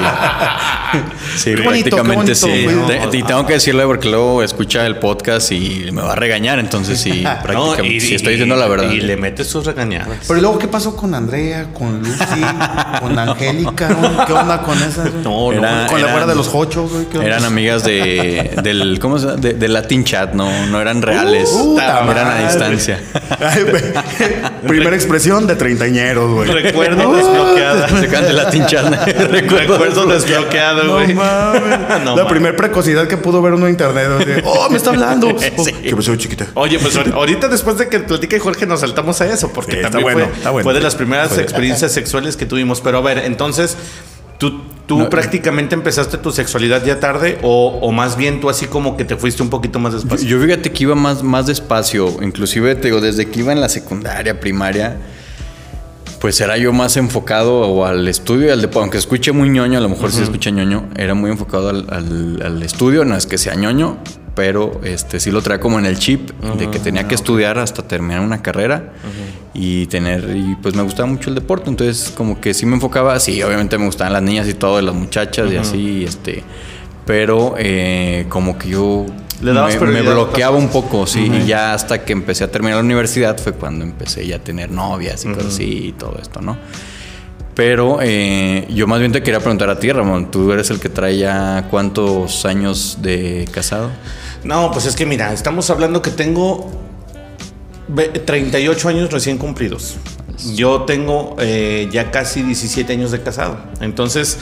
sí 1.36 1.54
Qué 1.56 1.62
bonito, 1.62 1.96
prácticamente 1.96 2.32
qué 2.32 2.34
sí. 2.34 2.66
Te- 3.10 3.18
y 3.18 3.22
tengo 3.24 3.44
que 3.46 3.54
decirle 3.54 3.84
porque 3.84 4.08
luego 4.08 4.42
escucha 4.42 4.86
el 4.86 4.96
podcast 4.96 5.52
y 5.52 5.88
me 5.92 6.02
va 6.02 6.12
a 6.12 6.16
regañar. 6.16 6.58
Entonces 6.60 7.00
sí, 7.00 7.20
No, 7.24 7.42
prácticamente 7.42 8.00
sí 8.00 8.14
estoy 8.14 8.32
diciendo 8.34 8.56
la 8.56 8.68
verdad. 8.68 8.90
Y 8.90 9.00
le 9.00 9.16
metes 9.16 9.48
sus 9.48 9.66
regañadas. 9.66 10.18
Pero 10.26 10.40
luego, 10.40 10.58
¿qué 10.58 10.68
pasó 10.68 10.96
con 10.96 11.14
Andrea, 11.14 11.66
con 11.74 11.98
Lucy, 11.98 12.44
con 13.00 13.18
Angélica? 13.18 13.92
güey? 13.92 14.26
¿Qué 14.26 14.32
onda 14.32 14.62
con 14.62 14.78
esas? 14.82 15.10
güey? 15.12 15.22
No, 15.24 15.52
Era- 15.52 15.86
con 15.88 15.96
la 16.00 16.06
eran- 16.06 16.10
fuera 16.12 16.26
de 16.26 16.34
los 16.36 16.48
hochos, 16.54 16.90
güey. 16.92 17.06
¿qué 17.06 17.18
onda? 17.18 17.28
Eran 17.30 17.44
amigas 17.44 17.84
de, 17.84 18.52
del, 18.62 18.98
¿cómo 19.00 19.18
se 19.18 19.26
llama? 19.26 19.40
De, 19.40 19.54
de 19.54 19.68
Latin 19.68 20.04
Chat, 20.04 20.32
no, 20.32 20.66
no 20.68 20.80
eran 20.80 21.02
reales. 21.02 21.50
Puta 21.50 22.00
eran 22.04 22.26
a 22.26 22.30
madre. 22.30 22.46
distancia. 22.46 23.00
Ay. 23.40 23.64
Primera 24.66 24.94
expresión 24.96 25.46
de 25.46 25.56
treintañeros, 25.56 26.30
güey. 26.32 26.50
Recuerdo 26.50 27.12
desbloqueada. 27.16 27.88
Se 27.88 28.08
quedan 28.08 28.24
de 28.24 28.32
Latin 28.32 28.66
Chat. 28.66 29.08
Recuerdo, 29.30 29.72
Recuerdo 29.78 30.06
desbloqueado, 30.06 30.84
No 30.84 30.92
güey. 30.94 31.14
mames. 31.14 31.62
No 31.62 31.76
la 31.88 31.98
mames. 32.16 32.24
primera 32.26 32.56
precocidad 32.56 33.06
que 33.08 33.16
pudo 33.16 33.40
ver 33.42 33.54
uno 33.54 33.66
en 33.66 33.72
internet. 33.72 34.42
Oh, 34.44 34.68
me 34.70 34.76
está 34.76 34.90
hablando. 34.90 35.28
Oh, 35.28 35.36
¿Qué 35.82 35.94
pasó, 35.96 36.16
chiquita? 36.16 36.46
Oye, 36.54 36.78
pues 36.78 36.96
ahor- 36.96 37.12
ahorita 37.14 37.48
después 37.48 37.78
de 37.78 37.88
que 37.88 38.00
platique 38.00 38.38
Jorge 38.38 38.66
nos 38.66 38.80
saltamos 38.80 39.20
a 39.20 39.26
eso, 39.32 39.52
porque 39.52 39.72
Sí, 39.72 39.76
está 39.78 39.90
también 39.90 40.12
bueno, 40.14 40.28
fue, 40.28 40.36
está 40.38 40.50
bueno. 40.50 40.64
fue 40.64 40.74
de 40.74 40.80
las 40.80 40.94
primeras 40.94 41.28
Fue- 41.30 41.42
experiencias 41.42 41.92
sexuales 41.92 42.36
que 42.36 42.46
tuvimos. 42.46 42.80
Pero 42.80 42.98
a 42.98 43.00
ver, 43.02 43.18
entonces, 43.18 43.76
¿tú, 44.40 44.60
tú 44.86 44.98
No, 44.98 45.08
prácticamente 45.08 45.76
empezaste 45.76 46.18
tu 46.18 46.32
sexualidad 46.32 46.84
ya 46.84 46.98
tarde 46.98 47.38
o, 47.42 47.78
o 47.80 47.92
más 47.92 48.16
bien 48.16 48.40
tú 48.40 48.50
así 48.50 48.66
como 48.66 48.96
que 48.96 49.04
te 49.04 49.14
fuiste 49.14 49.40
un 49.44 49.50
poquito 49.50 49.78
más 49.78 49.92
despacio? 49.92 50.26
Yo 50.28 50.40
fíjate 50.44 50.72
que 50.72 50.82
iba 50.82 50.96
más, 50.96 51.22
más 51.22 51.46
despacio, 51.46 52.16
inclusive 52.22 52.74
te 52.74 52.88
digo, 52.88 53.00
desde 53.00 53.28
que 53.30 53.38
iba 53.38 53.52
en 53.52 53.60
la 53.60 53.68
secundaria, 53.68 54.40
primaria, 54.40 54.96
pues 56.20 56.40
era 56.40 56.58
yo 56.58 56.72
más 56.72 56.96
enfocado 56.96 57.60
o 57.60 57.86
al 57.86 58.06
estudio 58.08 58.48
y 58.48 58.50
al 58.50 58.60
deporte, 58.60 58.80
aunque 58.80 58.98
escuche 58.98 59.32
muy 59.32 59.48
ñoño, 59.48 59.78
a 59.78 59.80
lo 59.80 59.88
mejor 59.88 60.10
sí 60.10 60.16
se 60.18 60.24
escucha 60.24 60.50
ñoño, 60.50 60.88
era 60.96 61.14
muy 61.14 61.30
enfocado 61.30 61.70
al, 61.70 61.86
al- 61.88 62.42
al 62.44 62.62
estudio, 62.62 63.04
no 63.04 63.16
es 63.16 63.24
que 63.26 63.38
sea 63.38 63.54
ñoño, 63.54 63.96
pero 64.34 64.80
este 64.84 65.20
sí 65.20 65.30
lo 65.30 65.42
traía 65.42 65.60
como 65.60 65.78
en 65.78 65.86
el 65.86 65.98
chip 65.98 66.30
de 66.30 66.70
que 66.70 66.78
tenía 66.78 67.08
que 67.08 67.14
estudiar 67.14 67.58
hasta 67.58 67.82
terminar 67.82 68.20
una 68.20 68.42
carrera 68.42 68.92
y 69.52 69.86
tener, 69.86 70.36
y 70.36 70.56
pues 70.62 70.74
me 70.74 70.82
gustaba 70.82 71.08
mucho 71.08 71.28
el 71.28 71.34
deporte, 71.34 71.68
entonces 71.70 72.12
como 72.16 72.40
que 72.40 72.54
sí 72.54 72.66
me 72.66 72.74
enfocaba, 72.74 73.18
sí, 73.18 73.42
obviamente 73.42 73.76
me 73.78 73.86
gustaban 73.86 74.12
las 74.12 74.22
niñas 74.22 74.48
y 74.48 74.54
todo, 74.54 74.76
de 74.76 74.82
las 74.82 74.94
muchachas 74.94 75.50
y 75.52 75.56
así, 75.56 76.04
este, 76.04 76.44
pero 77.04 77.54
eh, 77.58 78.26
como 78.28 78.56
que 78.56 78.68
yo 78.68 79.06
Le 79.42 79.52
dabas 79.52 79.80
me, 79.80 80.02
bloqueaba 80.02 80.56
un 80.56 80.68
poco, 80.68 81.06
sí, 81.06 81.30
y 81.32 81.46
ya 81.46 81.74
hasta 81.74 82.04
que 82.04 82.12
empecé 82.12 82.44
a 82.44 82.50
terminar 82.50 82.76
la 82.76 82.84
universidad 82.84 83.38
fue 83.38 83.52
cuando 83.52 83.84
empecé 83.84 84.26
ya 84.26 84.36
a 84.36 84.38
tener 84.38 84.70
novias 84.70 85.24
y 85.24 85.28
cosas 85.28 85.54
así 85.54 85.86
y 85.88 85.92
todo 85.92 86.18
esto, 86.22 86.40
¿no? 86.40 86.56
Pero 87.54 87.98
eh, 88.00 88.66
yo 88.70 88.86
más 88.86 89.00
bien 89.00 89.12
te 89.12 89.22
quería 89.22 89.40
preguntar 89.40 89.68
a 89.70 89.78
ti, 89.78 89.90
Ramón. 89.92 90.30
Tú 90.30 90.52
eres 90.52 90.70
el 90.70 90.80
que 90.80 90.88
trae 90.88 91.18
ya 91.18 91.66
cuántos 91.70 92.44
años 92.46 92.98
de 93.02 93.48
casado. 93.52 93.90
No, 94.44 94.70
pues 94.70 94.86
es 94.86 94.96
que 94.96 95.04
mira, 95.04 95.32
estamos 95.32 95.68
hablando 95.68 96.00
que 96.00 96.10
tengo 96.10 96.70
ve- 97.88 98.08
38 98.08 98.88
años 98.88 99.10
recién 99.12 99.36
cumplidos. 99.36 99.96
Yo 100.54 100.82
tengo 100.82 101.36
eh, 101.38 101.88
ya 101.92 102.10
casi 102.10 102.42
17 102.42 102.92
años 102.92 103.10
de 103.10 103.20
casado. 103.22 103.58
Entonces, 103.80 104.38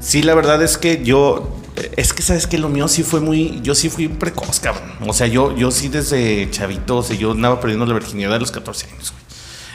sí, 0.00 0.22
la 0.22 0.34
verdad 0.34 0.62
es 0.62 0.78
que 0.78 1.02
yo. 1.04 1.58
Es 1.96 2.12
que 2.12 2.22
sabes 2.22 2.46
que 2.46 2.56
lo 2.56 2.68
mío 2.68 2.86
sí 2.88 3.02
fue 3.02 3.20
muy. 3.20 3.60
Yo 3.62 3.74
sí 3.74 3.90
fui 3.90 4.06
precoz, 4.08 4.60
cabrón. 4.60 4.90
O 5.06 5.12
sea, 5.12 5.26
yo, 5.26 5.54
yo 5.56 5.70
sí 5.72 5.88
desde 5.88 6.48
chavito, 6.50 6.98
o 6.98 7.02
sea, 7.02 7.16
yo 7.16 7.32
andaba 7.32 7.60
perdiendo 7.60 7.84
la 7.84 7.94
virginidad 7.94 8.32
a 8.34 8.38
los 8.38 8.52
14 8.52 8.86
años, 8.92 9.10
güey. 9.12 9.23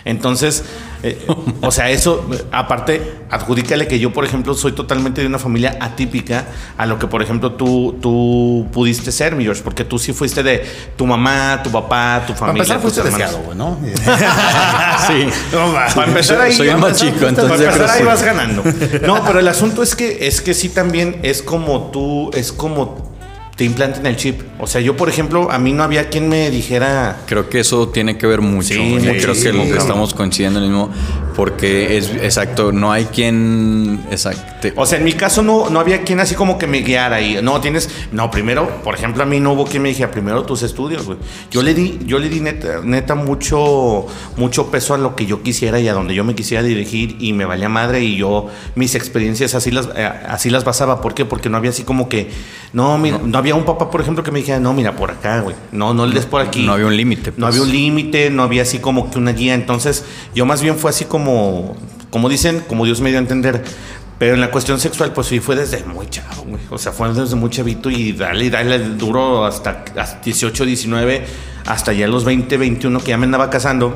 Entonces, 0.05 0.63
eh, 1.03 1.25
o 1.61 1.71
sea, 1.71 1.89
eso, 1.89 2.29
aparte, 2.51 3.15
adjudícale 3.29 3.87
que 3.87 3.99
yo, 3.99 4.11
por 4.11 4.25
ejemplo, 4.25 4.53
soy 4.53 4.73
totalmente 4.73 5.21
de 5.21 5.27
una 5.27 5.39
familia 5.39 5.77
atípica 5.79 6.45
a 6.77 6.85
lo 6.85 6.99
que, 6.99 7.07
por 7.07 7.21
ejemplo, 7.21 7.53
tú, 7.53 7.97
tú 8.01 8.67
pudiste 8.71 9.11
ser, 9.11 9.35
mi 9.35 9.43
George, 9.43 9.61
porque 9.63 9.85
tú 9.85 9.97
sí 9.97 10.13
fuiste 10.13 10.43
de 10.43 10.65
tu 10.97 11.05
mamá, 11.05 11.61
tu 11.63 11.71
papá, 11.71 12.23
tu 12.27 12.33
Para 12.33 12.47
familia. 12.47 12.61
empezar, 12.63 12.81
fuiste 12.81 13.01
deseado, 13.03 13.39
güey, 13.39 13.57
¿no? 13.57 13.77
Sí. 15.07 15.27
No. 15.53 15.73
Para 15.95 16.07
empezar 16.07 16.41
ahí, 16.41 16.53
Soy 16.53 16.69
más 16.75 16.99
chico, 16.99 17.15
para 17.17 17.29
entonces 17.29 17.59
yo 17.59 17.65
empezar 17.65 17.85
creo 17.85 17.91
ahí 17.91 18.03
vas 18.03 18.23
ganando. 18.23 18.63
No, 19.05 19.23
pero 19.25 19.39
el 19.39 19.47
asunto 19.47 19.81
es 19.81 19.95
que 19.95 20.27
es 20.27 20.41
que 20.41 20.53
sí 20.53 20.69
también 20.69 21.19
es 21.23 21.41
como 21.41 21.89
tú, 21.91 22.29
es 22.33 22.51
como 22.51 23.08
te 23.59 23.65
implanten 23.65 24.05
el 24.05 24.15
chip. 24.15 24.39
O 24.57 24.67
sea, 24.67 24.79
yo 24.79 24.95
por 24.95 25.09
ejemplo, 25.09 25.51
a 25.51 25.59
mí 25.59 25.73
no 25.73 25.83
había 25.83 26.07
quien 26.07 26.29
me 26.29 26.49
dijera 26.49 27.17
Creo 27.25 27.49
que 27.49 27.59
eso 27.59 27.89
tiene 27.89 28.17
que 28.17 28.25
ver 28.25 28.39
mucho. 28.39 28.69
Sí, 28.73 28.79
y 28.79 28.99
creo 29.19 29.33
que 29.33 29.51
lo- 29.51 29.59
cabrón. 29.63 29.77
estamos 29.77 30.13
coincidiendo 30.13 30.59
en 30.59 30.65
el 30.67 30.71
mismo. 30.71 30.89
Porque 31.39 31.95
es 31.95 32.09
exacto, 32.21 32.73
no 32.73 32.91
hay 32.91 33.05
quien. 33.05 34.03
Exacto. 34.11 34.67
O 34.75 34.85
sea, 34.85 34.97
en 34.97 35.05
mi 35.05 35.13
caso 35.13 35.41
no, 35.41 35.69
no 35.69 35.79
había 35.79 36.01
quien 36.01 36.19
así 36.19 36.35
como 36.35 36.57
que 36.57 36.67
me 36.67 36.79
guiara 36.79 37.15
ahí. 37.15 37.39
No, 37.41 37.61
tienes. 37.61 37.89
No, 38.11 38.29
primero, 38.29 38.81
por 38.83 38.93
ejemplo, 38.93 39.23
a 39.23 39.25
mí 39.25 39.39
no 39.39 39.53
hubo 39.53 39.63
quien 39.63 39.81
me 39.83 39.87
dijera 39.87 40.11
primero 40.11 40.43
tus 40.43 40.63
estudios, 40.63 41.05
güey. 41.05 41.17
Yo 41.49 41.63
le 41.63 41.73
di, 41.73 41.97
yo 42.05 42.19
le 42.19 42.27
di 42.27 42.41
neta, 42.41 42.81
neta 42.83 43.15
mucho, 43.15 44.05
mucho 44.35 44.69
peso 44.69 44.93
a 44.93 44.97
lo 44.97 45.15
que 45.15 45.27
yo 45.27 45.41
quisiera 45.41 45.79
y 45.79 45.87
a 45.87 45.93
donde 45.93 46.13
yo 46.13 46.25
me 46.25 46.35
quisiera 46.35 46.61
dirigir 46.61 47.15
y 47.21 47.31
me 47.31 47.45
valía 47.45 47.69
madre 47.69 48.01
y 48.03 48.17
yo 48.17 48.47
mis 48.75 48.93
experiencias 48.95 49.55
así 49.55 49.71
las, 49.71 49.87
eh, 49.95 50.11
así 50.27 50.49
las 50.49 50.65
basaba. 50.65 50.99
¿Por 50.99 51.13
qué? 51.13 51.23
Porque 51.23 51.47
no 51.47 51.55
había 51.55 51.69
así 51.69 51.83
como 51.83 52.09
que. 52.09 52.29
No, 52.73 52.97
mira, 52.97 53.19
no 53.23 53.37
había 53.37 53.55
un 53.55 53.63
papá, 53.63 53.89
por 53.89 54.01
ejemplo, 54.01 54.25
que 54.25 54.31
me 54.31 54.39
dijera, 54.39 54.59
no, 54.59 54.73
mira, 54.73 54.95
por 54.97 55.09
acá, 55.09 55.39
güey. 55.39 55.55
No, 55.71 55.93
no 55.93 56.05
le 56.05 56.15
des 56.15 56.25
por 56.25 56.41
aquí. 56.41 56.65
No 56.65 56.73
había 56.73 56.85
un 56.85 56.97
límite, 56.97 57.31
No 57.31 57.45
pues. 57.45 57.55
había 57.55 57.61
un 57.61 57.71
límite, 57.71 58.29
no 58.29 58.43
había 58.43 58.63
así 58.63 58.79
como 58.79 59.09
que 59.09 59.17
una 59.17 59.31
guía. 59.31 59.53
Entonces, 59.53 60.03
yo 60.35 60.45
más 60.45 60.61
bien 60.61 60.77
fue 60.77 60.89
así 60.89 61.05
como, 61.05 61.28
como 62.09 62.29
dicen, 62.29 62.63
como 62.67 62.85
Dios 62.85 63.01
me 63.01 63.09
dio 63.09 63.19
a 63.19 63.21
entender. 63.21 63.63
Pero 64.19 64.33
en 64.33 64.41
la 64.41 64.51
cuestión 64.51 64.81
sexual, 64.81 65.13
pues 65.13 65.27
sí, 65.27 65.39
fue 65.39 65.55
desde 65.55 65.83
muy 65.85 66.07
chavo, 66.09 66.43
güey. 66.43 66.61
O 66.69 66.77
sea, 66.77 66.91
fue 66.91 67.11
desde 67.13 67.35
muy 67.35 67.49
chavito 67.49 67.89
y 67.89 68.11
dale, 68.11 68.49
dale 68.49 68.77
duro 68.79 69.45
hasta, 69.45 69.85
hasta 69.95 70.19
18, 70.21 70.65
19, 70.65 71.25
hasta 71.65 71.93
ya 71.93 72.05
los 72.05 72.25
20, 72.25 72.57
21 72.57 72.99
que 72.99 73.09
ya 73.11 73.17
me 73.17 73.23
andaba 73.25 73.49
casando. 73.49 73.95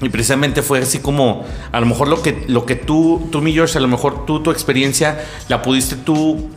Y 0.00 0.08
precisamente 0.08 0.62
fue 0.62 0.78
así 0.78 1.00
como, 1.00 1.44
a 1.70 1.80
lo 1.80 1.86
mejor 1.86 2.08
lo 2.08 2.22
que, 2.22 2.44
lo 2.48 2.64
que 2.64 2.76
tú, 2.76 3.28
tú, 3.30 3.42
mi 3.42 3.52
George, 3.52 3.76
a 3.76 3.80
lo 3.82 3.88
mejor 3.88 4.24
tú, 4.24 4.42
tu 4.42 4.50
experiencia, 4.50 5.22
la 5.48 5.60
pudiste 5.60 5.96
tú, 5.96 6.48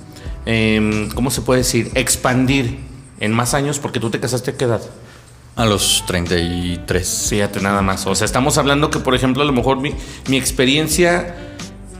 em, 0.46 1.10
¿cómo 1.10 1.32
se 1.32 1.42
puede 1.42 1.60
decir? 1.60 1.92
Expandir 1.96 2.80
en 3.20 3.34
más 3.34 3.54
años 3.54 3.80
porque 3.80 4.00
tú 4.00 4.10
te 4.10 4.22
casaste 4.22 4.52
a 4.52 4.58
qué 4.58 4.66
edad. 4.66 4.82
A 5.60 5.66
los 5.66 6.06
33. 6.08 7.28
Fíjate 7.30 7.60
nada 7.60 7.82
más. 7.82 8.08
O 8.08 8.16
sea, 8.16 8.24
estamos 8.24 8.58
hablando 8.58 8.90
que, 8.90 9.00
por 9.00 9.14
ejemplo, 9.14 9.44
a 9.44 9.46
lo 9.46 9.52
mejor 9.52 9.82
mi, 9.82 9.94
mi 10.30 10.38
experiencia 10.38 11.36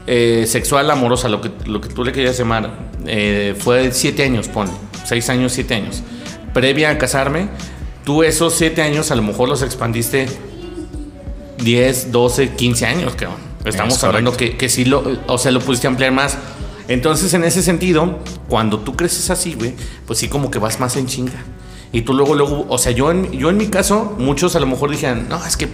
eh, 0.06 0.46
sexual 0.48 0.90
amorosa, 0.90 1.28
lo 1.28 1.42
que, 1.42 1.50
lo 1.66 1.82
que 1.82 1.90
tú 1.90 2.02
le 2.02 2.12
querías 2.12 2.38
llamar, 2.38 2.70
eh, 3.04 3.54
fue 3.58 3.82
de 3.82 3.92
siete 3.92 4.24
años, 4.24 4.48
ponle. 4.48 4.72
Seis 5.04 5.28
años, 5.28 5.52
siete 5.52 5.74
años. 5.74 6.02
Previa 6.54 6.88
a 6.88 6.96
casarme, 6.96 7.48
tú 8.02 8.22
esos 8.22 8.54
siete 8.54 8.80
años 8.80 9.10
a 9.10 9.14
lo 9.14 9.20
mejor 9.22 9.50
los 9.50 9.60
expandiste 9.60 10.26
10, 11.58 12.12
12, 12.12 12.54
15 12.54 12.86
años, 12.86 13.14
cabrón. 13.14 13.40
Estamos 13.66 13.98
Es 13.98 14.04
hablando 14.04 14.34
que, 14.34 14.56
que 14.56 14.70
sí 14.70 14.86
lo, 14.86 15.18
o 15.26 15.36
sea, 15.36 15.52
lo 15.52 15.60
pudiste 15.60 15.86
ampliar 15.86 16.12
más. 16.12 16.38
Entonces, 16.88 17.34
en 17.34 17.44
ese 17.44 17.62
sentido, 17.62 18.20
cuando 18.48 18.78
tú 18.78 18.96
creces 18.96 19.28
así, 19.28 19.52
güey, 19.52 19.74
pues 20.06 20.18
sí 20.18 20.28
como 20.28 20.50
que 20.50 20.58
vas 20.58 20.80
más 20.80 20.96
en 20.96 21.06
chinga. 21.06 21.44
Y 21.92 22.02
tú 22.02 22.14
luego, 22.14 22.34
luego, 22.34 22.66
o 22.68 22.78
sea, 22.78 22.92
yo 22.92 23.10
en, 23.10 23.30
yo 23.32 23.50
en 23.50 23.56
mi 23.56 23.66
caso, 23.66 24.14
muchos 24.18 24.54
a 24.56 24.60
lo 24.60 24.66
mejor 24.66 24.90
dijeron, 24.90 25.26
no, 25.28 25.44
es 25.44 25.56
que 25.56 25.68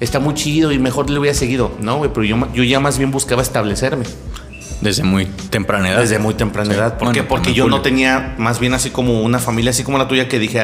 está 0.00 0.18
muy 0.18 0.34
chido 0.34 0.72
y 0.72 0.78
mejor 0.78 1.10
le 1.10 1.18
hubiera 1.18 1.36
seguido. 1.36 1.72
No, 1.80 1.98
güey, 1.98 2.10
pero 2.12 2.24
yo, 2.24 2.36
yo 2.54 2.62
ya 2.64 2.80
más 2.80 2.96
bien 2.98 3.10
buscaba 3.10 3.42
establecerme 3.42 4.04
Desde 4.80 5.02
muy 5.02 5.26
temprana 5.26 5.90
edad. 5.90 6.00
desde 6.00 6.18
muy 6.18 6.34
temprana 6.34 6.70
Sí. 6.72 6.78
edad. 6.78 6.96
¿Por 6.98 7.12
qué? 7.12 7.22
Porque 7.22 7.52
yo 7.52 7.68
no 7.68 7.82
tenía 7.82 8.34
más 8.38 8.60
bien 8.60 8.72
así 8.74 8.90
como 8.90 9.20
una 9.22 9.38
familia, 9.40 9.70
así 9.70 9.82
como 9.82 9.98
la 9.98 10.08
tuya, 10.08 10.26
que 10.28 10.38
dije, 10.38 10.60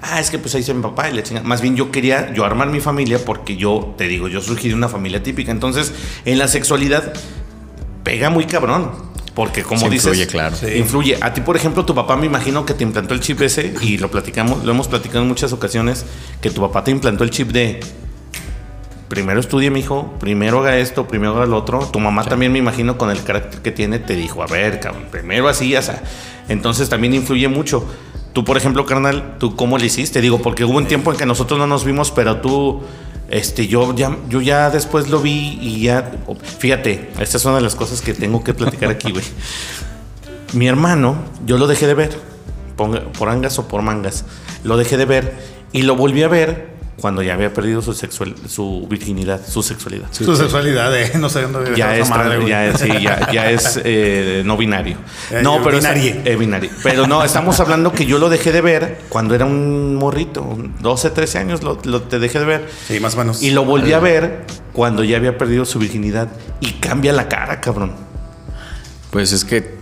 ah, 0.00 0.20
es 0.20 0.30
que 0.30 0.38
pues 0.38 0.54
ahí 0.54 0.60
está 0.62 0.72
mi 0.72 0.82
papá 0.82 1.10
y 1.10 1.14
la 1.14 1.22
chinga. 1.22 1.42
Más 1.42 1.60
bien 1.60 1.76
yo 1.76 1.90
quería 1.90 2.32
yo 2.32 2.44
armar 2.46 2.68
mi 2.68 2.80
familia 2.80 3.18
porque 3.24 3.56
yo, 3.56 3.94
te 3.98 4.08
digo, 4.08 4.28
yo 4.28 4.40
surgí 4.40 4.68
de 4.68 4.74
una 4.74 4.88
familia 4.88 5.22
típica. 5.22 5.50
Entonces, 5.50 5.92
en 6.24 6.38
la 6.38 6.48
sexualidad 6.48 7.12
pega 8.04 8.30
muy 8.30 8.44
cabrón. 8.46 8.92
Porque 9.38 9.62
como 9.62 9.78
Sí, 9.82 9.88
dices, 9.88 10.06
influye, 10.06 10.26
claro. 10.26 10.56
Sí. 10.56 10.66
influye. 10.78 11.16
A 11.20 11.32
ti, 11.32 11.42
por 11.42 11.54
ejemplo, 11.54 11.84
tu 11.84 11.94
papá 11.94 12.16
me 12.16 12.26
imagino 12.26 12.66
que 12.66 12.74
te 12.74 12.82
implantó 12.82 13.14
el 13.14 13.20
chip 13.20 13.40
ese 13.42 13.72
y 13.80 13.96
lo 13.96 14.10
platicamos, 14.10 14.64
lo 14.64 14.72
hemos 14.72 14.88
platicado 14.88 15.22
en 15.22 15.28
muchas 15.28 15.52
ocasiones, 15.52 16.04
que 16.40 16.50
tu 16.50 16.60
papá 16.60 16.82
te 16.82 16.90
implantó 16.90 17.22
el 17.22 17.30
chip 17.30 17.52
de 17.52 17.78
primero 19.06 19.38
estudie, 19.38 19.70
mi 19.70 19.78
hijo, 19.78 20.12
primero 20.18 20.58
haga 20.58 20.76
esto, 20.78 21.06
primero 21.06 21.36
haga 21.36 21.46
lo 21.46 21.56
otro. 21.56 21.78
Tu 21.92 22.00
mamá 22.00 22.24
también, 22.24 22.50
me 22.50 22.58
imagino, 22.58 22.98
con 22.98 23.12
el 23.12 23.22
carácter 23.22 23.62
que 23.62 23.70
tiene, 23.70 24.00
te 24.00 24.16
dijo, 24.16 24.42
a 24.42 24.46
ver, 24.48 24.80
cabrón, 24.80 25.04
primero 25.08 25.48
así, 25.48 25.76
o 25.76 25.82
sea. 25.82 26.02
Entonces 26.48 26.88
también 26.88 27.14
influye 27.14 27.46
mucho. 27.46 27.86
Tú, 28.32 28.42
por 28.44 28.56
ejemplo, 28.56 28.86
carnal, 28.86 29.36
¿tú 29.38 29.54
cómo 29.54 29.78
le 29.78 29.86
hiciste? 29.86 30.20
Digo, 30.20 30.42
porque 30.42 30.64
hubo 30.64 30.76
un 30.76 30.86
tiempo 30.86 31.12
en 31.12 31.16
que 31.16 31.26
nosotros 31.26 31.60
no 31.60 31.68
nos 31.68 31.84
vimos, 31.84 32.10
pero 32.10 32.38
tú, 32.38 32.82
este, 33.28 33.66
yo 33.66 33.94
ya, 33.94 34.16
yo 34.28 34.40
ya 34.40 34.70
después 34.70 35.08
lo 35.08 35.20
vi 35.20 35.58
y 35.60 35.82
ya, 35.82 36.10
fíjate, 36.58 37.10
esta 37.20 37.36
es 37.36 37.44
una 37.44 37.56
de 37.56 37.62
las 37.62 37.74
cosas 37.74 38.00
que 38.00 38.14
tengo 38.14 38.42
que 38.42 38.54
platicar 38.54 38.90
aquí, 38.90 39.12
güey. 39.12 39.24
Mi 40.54 40.66
hermano, 40.66 41.16
yo 41.44 41.58
lo 41.58 41.66
dejé 41.66 41.86
de 41.86 41.94
ver, 41.94 42.18
por 42.76 43.28
angas 43.28 43.58
o 43.58 43.68
por 43.68 43.82
mangas, 43.82 44.24
lo 44.64 44.76
dejé 44.76 44.96
de 44.96 45.04
ver 45.04 45.36
y 45.72 45.82
lo 45.82 45.96
volví 45.96 46.22
a 46.22 46.28
ver 46.28 46.77
cuando 47.00 47.22
ya 47.22 47.34
había 47.34 47.52
perdido 47.54 47.80
su 47.80 47.92
sexual, 47.92 48.34
su 48.48 48.86
virginidad, 48.90 49.40
su 49.46 49.62
sexualidad. 49.62 50.06
Su 50.10 50.34
sexualidad, 50.36 50.96
eh, 50.96 51.12
no 51.18 51.28
sé 51.28 51.42
dónde 51.42 51.76
Ya 51.76 51.96
es, 51.96 52.10
madre, 52.10 52.46
ya 52.48 52.66
es, 52.66 52.80
sí, 52.80 52.88
ya, 53.00 53.30
ya 53.32 53.50
es 53.50 53.80
eh, 53.84 54.42
no 54.44 54.56
binario. 54.56 54.96
Eh, 55.30 55.40
No, 55.42 55.62
pero 55.62 55.76
binarie. 55.78 56.20
eh, 56.24 56.34
binario. 56.36 56.70
Pero 56.82 57.06
no, 57.06 57.22
estamos 57.24 57.60
hablando 57.60 57.92
que 57.92 58.04
yo 58.04 58.18
lo 58.18 58.28
dejé 58.28 58.50
de 58.50 58.60
ver 58.60 59.00
cuando 59.08 59.34
era 59.36 59.44
un 59.44 59.94
morrito, 59.94 60.42
un 60.42 60.74
12, 60.80 61.10
13 61.10 61.38
años, 61.38 61.62
lo, 61.62 61.78
lo- 61.84 62.02
te 62.02 62.18
dejé 62.18 62.40
de 62.40 62.44
ver. 62.44 62.68
Sí, 62.88 62.98
más 63.00 63.14
o 63.14 63.18
menos. 63.18 63.42
Y 63.42 63.50
lo 63.52 63.64
volví 63.64 63.92
a 63.92 64.00
ver 64.00 64.44
cuando 64.72 65.04
ya 65.04 65.16
había 65.18 65.38
perdido 65.38 65.64
su 65.64 65.78
virginidad. 65.78 66.28
Y 66.60 66.72
cambia 66.72 67.12
la 67.12 67.28
cara, 67.28 67.60
cabrón. 67.60 67.92
Pues 69.10 69.32
es 69.32 69.44
que, 69.44 69.56
eh, 69.56 69.77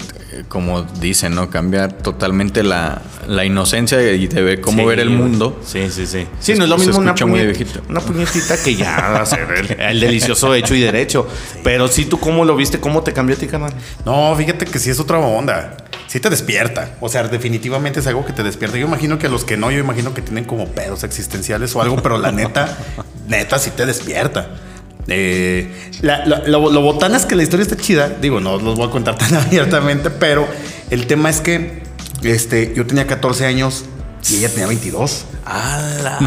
como 0.48 0.82
dicen, 0.82 1.34
¿no? 1.34 1.50
Cambia 1.50 1.88
totalmente 1.88 2.62
la, 2.62 3.02
la 3.28 3.44
inocencia 3.44 4.00
y 4.12 4.26
de 4.26 4.42
ver 4.42 4.60
cómo 4.60 4.78
Sí, 4.82 4.84
ver 4.88 5.00
el 5.00 5.10
mundo. 5.10 5.60
Sí, 5.64 5.88
sí, 5.90 6.06
sí. 6.06 6.26
Sí, 6.40 6.54
no 6.54 6.64
es 6.64 6.70
lo 6.70 6.78
mismo 6.78 6.98
una, 6.98 7.14
puñet- 7.14 7.80
una 7.88 8.00
puñetita 8.00 8.56
que 8.62 8.74
ya 8.76 9.16
hacer 9.22 9.46
el, 9.50 9.80
el 9.80 10.00
delicioso 10.00 10.54
hecho 10.54 10.74
y 10.74 10.80
derecho. 10.80 11.26
Pero 11.64 11.88
sí, 11.88 12.04
tú 12.04 12.18
cómo 12.20 12.44
lo 12.44 12.56
viste, 12.56 12.80
cómo 12.80 13.02
te 13.02 13.12
cambió 13.12 13.36
a 13.36 13.38
ti, 13.38 13.46
canal. 13.46 13.72
No, 14.04 14.34
fíjate 14.36 14.64
que 14.66 14.78
sí 14.78 14.90
es 14.90 15.00
otra 15.00 15.18
onda. 15.18 15.76
Sí 16.08 16.20
te 16.20 16.30
despierta. 16.30 16.96
O 17.00 17.08
sea, 17.08 17.24
definitivamente 17.24 18.00
es 18.00 18.06
algo 18.06 18.24
que 18.24 18.32
te 18.32 18.42
despierta. 18.42 18.78
Yo 18.78 18.86
imagino 18.86 19.18
que 19.18 19.28
los 19.28 19.44
que 19.44 19.56
no, 19.56 19.70
yo 19.70 19.78
imagino 19.80 20.14
que 20.14 20.22
tienen 20.22 20.44
como 20.44 20.68
pedos 20.68 21.02
existenciales 21.04 21.74
o 21.74 21.82
algo, 21.82 21.96
pero 22.02 22.16
la 22.18 22.30
neta, 22.32 22.76
neta 23.28 23.58
sí 23.58 23.70
te 23.76 23.86
despierta. 23.86 24.48
Eh, 25.08 25.90
la- 26.02 26.26
la- 26.26 26.42
lo, 26.46 26.70
lo 26.70 26.80
botana 26.80 27.16
es 27.16 27.26
que 27.26 27.36
la 27.36 27.42
historia 27.42 27.62
está 27.62 27.76
chida. 27.76 28.08
Digo, 28.20 28.40
no 28.40 28.58
los 28.58 28.76
voy 28.76 28.86
a 28.88 28.90
contar 28.90 29.16
tan 29.18 29.34
abiertamente, 29.34 30.10
pero 30.10 30.46
el 30.90 31.06
tema 31.06 31.30
es 31.30 31.40
que 31.40 31.82
este, 32.22 32.72
yo 32.76 32.86
tenía 32.86 33.06
14 33.06 33.46
años 33.46 33.84
y 34.28 34.36
ella 34.36 34.48
tenía 34.48 34.66
22. 34.66 35.24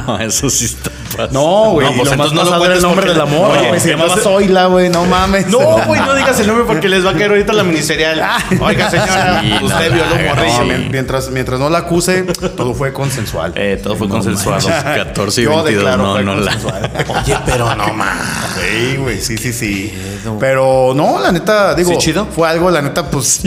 No, 0.06 0.20
eso 0.20 0.50
sí 0.50 0.66
está 0.66 0.92
No, 1.32 1.72
güey. 1.72 1.88
No, 1.90 1.94
pues 1.98 2.12
lo 2.12 2.18
más 2.18 2.34
no 2.34 2.44
lo 2.44 2.66
el 2.74 2.82
nombre 2.82 3.10
del 3.10 3.22
amor. 3.22 3.58
Oye, 3.58 3.68
güey. 3.70 3.80
Se 3.80 3.90
llamaba 3.90 4.10
entonces- 4.14 4.32
Zoila, 4.32 4.66
güey. 4.68 4.90
No 4.90 5.06
mames. 5.06 5.48
No, 5.48 5.60
güey, 5.86 6.02
no 6.02 6.14
digas 6.16 6.40
el 6.40 6.48
nombre 6.48 6.66
porque 6.66 6.88
les 6.90 7.06
va 7.06 7.12
a 7.12 7.14
caer 7.14 7.32
ahorita 7.32 7.54
la 7.54 7.64
miniserial. 7.64 8.22
Oiga, 8.62 8.90
señora, 8.90 9.42
Sí, 9.42 9.54
usted 9.64 9.90
no, 9.90 9.96
violó 9.96 10.16
no, 10.18 10.36
morrillo. 10.36 10.90
Mientras, 10.92 11.30
mientras 11.32 11.60
no 11.60 11.70
la 11.70 11.80
acuse, 11.80 12.24
todo 12.24 12.74
fue 12.74 12.94
consensual. 12.94 13.54
Eh, 13.56 13.80
todo 13.82 13.96
fue 13.96 14.08
No 14.08 14.16
manches. 14.22 14.44
14 14.44 15.42
y 15.42 15.44
Yo 15.46 15.50
22, 15.64 15.66
declaro 15.76 16.04
no, 16.04 16.22
no 16.22 16.36
la- 16.36 16.52
consensual. 16.52 16.92
Oye, 17.24 17.38
pero 17.46 17.76
no 17.76 17.94
más. 17.94 18.18
Sí, 18.60 18.98
güey, 18.98 19.20
sí, 19.20 19.38
sí, 19.38 19.54
sí. 19.54 19.94
Pero 20.40 20.94
no, 20.96 21.20
la 21.20 21.32
neta, 21.32 21.74
digo, 21.76 21.92
¿Sí, 21.92 21.98
chido? 21.98 22.26
fue 22.28 22.48
algo, 22.50 22.70
la 22.72 22.82
neta, 22.82 23.10
pues, 23.10 23.42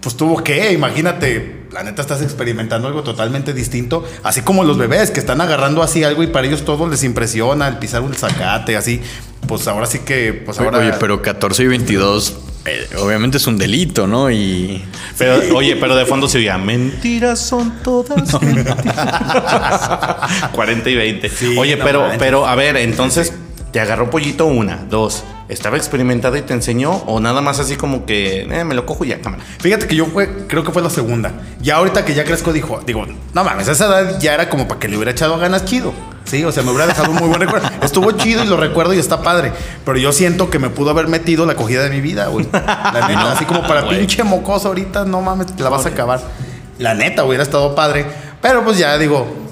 pues 0.00 0.16
tuvo 0.16 0.42
que, 0.42 0.72
imagínate, 0.72 1.65
la 1.72 1.82
neta 1.82 2.02
estás 2.02 2.22
experimentando 2.22 2.88
algo 2.88 3.02
totalmente 3.02 3.52
distinto, 3.52 4.04
así 4.22 4.42
como 4.42 4.64
los 4.64 4.78
bebés 4.78 5.10
que 5.10 5.20
están 5.20 5.40
agarrando 5.40 5.82
así 5.82 6.04
algo 6.04 6.22
y 6.22 6.26
para 6.28 6.46
ellos 6.46 6.64
todo 6.64 6.88
les 6.88 7.04
impresiona 7.04 7.68
el 7.68 7.78
pisar 7.78 8.02
un 8.02 8.14
zacate, 8.14 8.76
así. 8.76 9.00
pues 9.46 9.66
ahora 9.68 9.86
sí 9.86 10.00
que, 10.00 10.32
pues 10.32 10.58
Oye, 10.58 10.66
ahora. 10.66 10.78
Oye, 10.78 10.92
pero 10.98 11.22
14 11.22 11.62
y 11.62 11.66
22, 11.66 12.36
eh, 12.66 12.88
obviamente 12.98 13.36
es 13.36 13.46
un 13.46 13.58
delito, 13.58 14.06
¿no? 14.06 14.30
Y 14.30 14.84
Pero, 15.18 15.56
Oye, 15.56 15.76
pero 15.76 15.94
de 15.96 16.04
fondo 16.06 16.28
se 16.28 16.38
oía, 16.38 16.58
mentiras 16.58 17.40
son 17.40 17.72
todas 17.82 18.40
mentiras. 18.42 19.90
40 20.52 20.90
y 20.90 20.94
20. 20.94 21.28
Sí, 21.28 21.56
Oye, 21.58 21.76
no 21.76 21.84
pero, 21.84 22.00
manches. 22.02 22.18
pero, 22.18 22.46
a 22.46 22.54
ver, 22.54 22.76
entonces, 22.76 23.32
¿te 23.72 23.80
agarró 23.80 24.10
pollito 24.10 24.46
una, 24.46 24.84
dos? 24.88 25.22
¿Estaba 25.48 25.76
experimentada 25.76 26.36
y 26.38 26.42
te 26.42 26.54
enseñó? 26.54 26.90
¿O 27.06 27.20
nada 27.20 27.40
más 27.40 27.60
así 27.60 27.76
como 27.76 28.04
que 28.04 28.42
eh, 28.42 28.64
me 28.64 28.74
lo 28.74 28.84
cojo 28.84 29.04
y 29.04 29.08
ya, 29.08 29.20
cámara? 29.20 29.44
Fíjate 29.60 29.86
que 29.86 29.94
yo 29.94 30.06
fue, 30.06 30.46
creo 30.48 30.64
que 30.64 30.72
fue 30.72 30.82
la 30.82 30.90
segunda. 30.90 31.32
Ya 31.60 31.76
ahorita 31.76 32.04
que 32.04 32.14
ya 32.14 32.24
crezco, 32.24 32.52
dijo, 32.52 32.80
digo, 32.84 33.06
no 33.32 33.44
mames, 33.44 33.68
a 33.68 33.72
esa 33.72 33.86
edad 33.86 34.18
ya 34.18 34.34
era 34.34 34.48
como 34.48 34.66
para 34.66 34.80
que 34.80 34.88
le 34.88 34.96
hubiera 34.96 35.12
echado 35.12 35.38
ganas 35.38 35.64
chido. 35.64 35.92
Sí, 36.24 36.44
o 36.44 36.50
sea, 36.50 36.64
me 36.64 36.70
hubiera 36.70 36.88
dejado 36.88 37.12
un 37.12 37.18
muy 37.18 37.28
buen 37.28 37.40
recuerdo. 37.40 37.68
Estuvo 37.82 38.10
chido 38.12 38.42
y 38.42 38.48
lo 38.48 38.56
recuerdo 38.56 38.92
y 38.94 38.98
está 38.98 39.22
padre. 39.22 39.52
Pero 39.84 39.96
yo 39.98 40.12
siento 40.12 40.50
que 40.50 40.58
me 40.58 40.70
pudo 40.70 40.90
haber 40.90 41.06
metido 41.06 41.46
la 41.46 41.54
cogida 41.54 41.84
de 41.84 41.90
mi 41.90 42.00
vida, 42.00 42.26
güey. 42.26 42.48
La 42.52 43.06
neta, 43.06 43.32
así 43.32 43.44
como 43.44 43.62
para 43.62 43.82
güey. 43.82 43.98
pinche 43.98 44.24
mocoso 44.24 44.66
ahorita, 44.68 45.04
no 45.04 45.20
mames, 45.20 45.54
te 45.54 45.62
la 45.62 45.68
vas 45.68 45.86
a 45.86 45.90
acabar. 45.90 46.20
La 46.80 46.94
neta, 46.94 47.22
hubiera 47.22 47.44
estado 47.44 47.76
padre. 47.76 48.04
Pero 48.42 48.64
pues 48.64 48.78
ya 48.78 48.98
digo, 48.98 49.45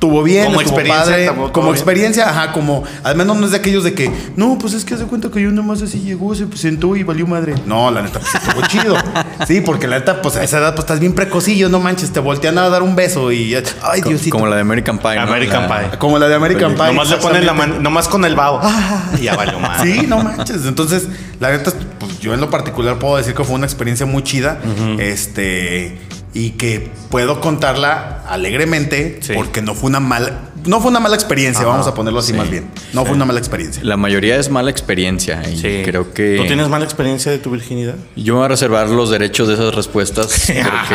tuvo 0.00 0.22
bien, 0.24 0.46
Como 0.46 0.60
estuvo 0.62 0.80
experiencia, 0.80 1.32
padre. 1.34 1.52
Como 1.52 1.66
bien. 1.68 1.74
experiencia, 1.76 2.28
ajá, 2.30 2.52
como, 2.52 2.82
al 3.04 3.14
menos 3.16 3.36
no 3.36 3.44
es 3.46 3.52
de 3.52 3.58
aquellos 3.58 3.84
de 3.84 3.94
que, 3.94 4.10
no, 4.34 4.58
pues 4.58 4.72
es 4.72 4.84
que 4.84 4.94
hace 4.94 5.04
cuenta 5.04 5.30
que 5.30 5.40
yo 5.42 5.52
nomás 5.52 5.82
así 5.82 6.00
llegó, 6.00 6.34
se 6.34 6.46
sentó 6.56 6.96
y 6.96 7.02
valió 7.04 7.26
madre. 7.26 7.54
No, 7.66 7.90
la 7.92 8.02
neta, 8.02 8.18
pues 8.18 8.34
estuvo 8.34 8.66
chido. 8.66 8.96
Sí, 9.46 9.60
porque 9.62 9.86
la 9.88 9.98
neta, 9.98 10.20
pues 10.22 10.36
a 10.36 10.42
esa 10.44 10.58
edad, 10.58 10.70
pues 10.74 10.84
estás 10.84 11.00
bien 11.00 11.14
precocillo, 11.14 11.68
no 11.68 11.80
manches, 11.80 12.10
te 12.12 12.20
voltean 12.20 12.58
a 12.58 12.68
dar 12.68 12.82
un 12.82 12.94
beso 12.96 13.30
y, 13.32 13.54
ay, 13.54 14.00
co- 14.02 14.08
Diosito. 14.10 14.30
como 14.32 14.46
la 14.46 14.56
de 14.56 14.62
American 14.62 14.98
Pie, 14.98 15.14
¿no? 15.16 15.22
American 15.22 15.68
La- 15.68 15.88
Pie. 15.90 15.98
Como 15.98 16.18
la 16.18 16.28
de 16.28 16.34
American 16.34 16.74
Pie. 16.74 16.86
nomás 16.86 17.08
le 17.10 17.16
ponen 17.18 17.46
la 17.46 17.52
mano, 17.52 17.78
nomás 17.80 18.08
con 18.08 18.24
el 18.24 18.34
vaho. 18.34 18.60
Ah, 18.62 19.10
ya 19.22 19.34
valió 19.36 19.58
más. 19.60 19.82
Sí, 19.82 20.04
no 20.08 20.22
manches. 20.22 20.66
Entonces, 20.66 21.08
la 21.40 21.50
neta, 21.50 21.72
pues 21.98 22.18
yo 22.20 22.32
en 22.34 22.40
lo 22.40 22.48
particular 22.50 22.98
puedo 22.98 23.16
decir 23.16 23.34
que 23.34 23.44
fue 23.44 23.54
una 23.54 23.66
experiencia 23.66 24.06
muy 24.06 24.22
chida. 24.22 24.58
Este. 24.98 25.98
Y 26.32 26.50
que 26.50 26.90
puedo 27.10 27.40
contarla 27.40 28.22
alegremente 28.28 29.18
Sí. 29.22 29.32
porque 29.34 29.62
no 29.62 29.74
fue 29.74 29.88
una 29.90 30.00
mala. 30.00 30.32
No 30.66 30.78
fue 30.82 30.90
una 30.90 31.00
mala 31.00 31.14
experiencia, 31.14 31.62
Ajá, 31.62 31.70
vamos 31.70 31.86
a 31.86 31.94
ponerlo 31.94 32.18
así 32.20 32.32
sí, 32.32 32.38
más 32.38 32.50
bien. 32.50 32.70
No 32.92 33.06
fue 33.06 33.14
una 33.14 33.24
mala 33.24 33.38
experiencia. 33.38 33.82
La 33.82 33.96
mayoría 33.96 34.36
es 34.36 34.50
mala 34.50 34.70
experiencia 34.70 35.42
y 35.50 35.56
Sí. 35.56 35.80
creo 35.86 36.12
que 36.12 36.36
¿Tú 36.36 36.44
tienes 36.46 36.68
mala 36.68 36.84
experiencia 36.84 37.32
de 37.32 37.38
tu 37.38 37.50
virginidad? 37.50 37.94
yo 38.14 38.34
me 38.34 38.40
voy 38.40 38.44
a 38.44 38.48
reservar 38.48 38.90
los 38.90 39.08
derechos 39.08 39.48
de 39.48 39.54
esas 39.54 39.74
respuestas 39.74 40.26
porque 40.46 40.94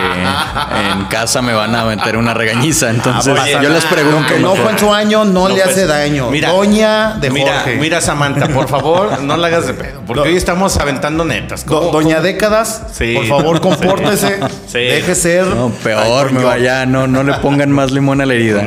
en 0.93 1.05
casa 1.05 1.41
me 1.41 1.53
van 1.53 1.73
a 1.73 1.83
meter 1.85 2.15
una 2.15 2.35
regañiza. 2.35 2.91
Entonces 2.91 3.33
Ah, 3.35 3.41
pues, 3.41 3.61
yo 3.63 3.69
les 3.69 3.85
pregunto. 3.85 4.17
Aunque 4.17 4.39
no 4.39 4.55
fue 4.55 4.71
en 4.71 4.77
su 4.79 4.93
año, 4.93 5.25
no, 5.25 5.47
le 5.49 5.55
pues, 5.55 5.67
hace 5.69 5.87
daño. 5.87 6.29
Mira, 6.29 6.51
Doña 6.51 7.15
de 7.19 7.31
mira, 7.31 7.61
Jorge. 7.61 7.77
Mira, 7.77 8.01
Samantha, 8.01 8.47
por 8.49 8.67
favor, 8.69 9.19
no 9.23 9.35
la 9.35 9.47
hagas 9.47 9.65
de 9.65 9.73
pedo. 9.73 10.01
Porque 10.05 10.29
hoy 10.29 10.35
estamos 10.35 10.77
aventando 10.77 11.25
netas. 11.25 11.65
Do- 11.65 11.79
¿Cómo- 11.79 11.91
Doña 11.91 12.21
Décadas, 12.21 12.83
Sí. 12.93 13.15
por 13.15 13.25
favor, 13.25 13.61
compórtese. 13.61 14.39
Sí. 14.67 14.77
Ser. 15.25 15.47
No, 15.47 15.69
peor, 15.69 16.27
Ay, 16.29 16.33
me 16.35 16.43
vaya, 16.43 16.85
no, 16.85 17.07
no 17.07 17.23
le 17.23 17.33
pongan 17.35 17.71
más 17.71 17.91
limón 17.91 18.21
a 18.21 18.27
la 18.27 18.35
herida. 18.35 18.61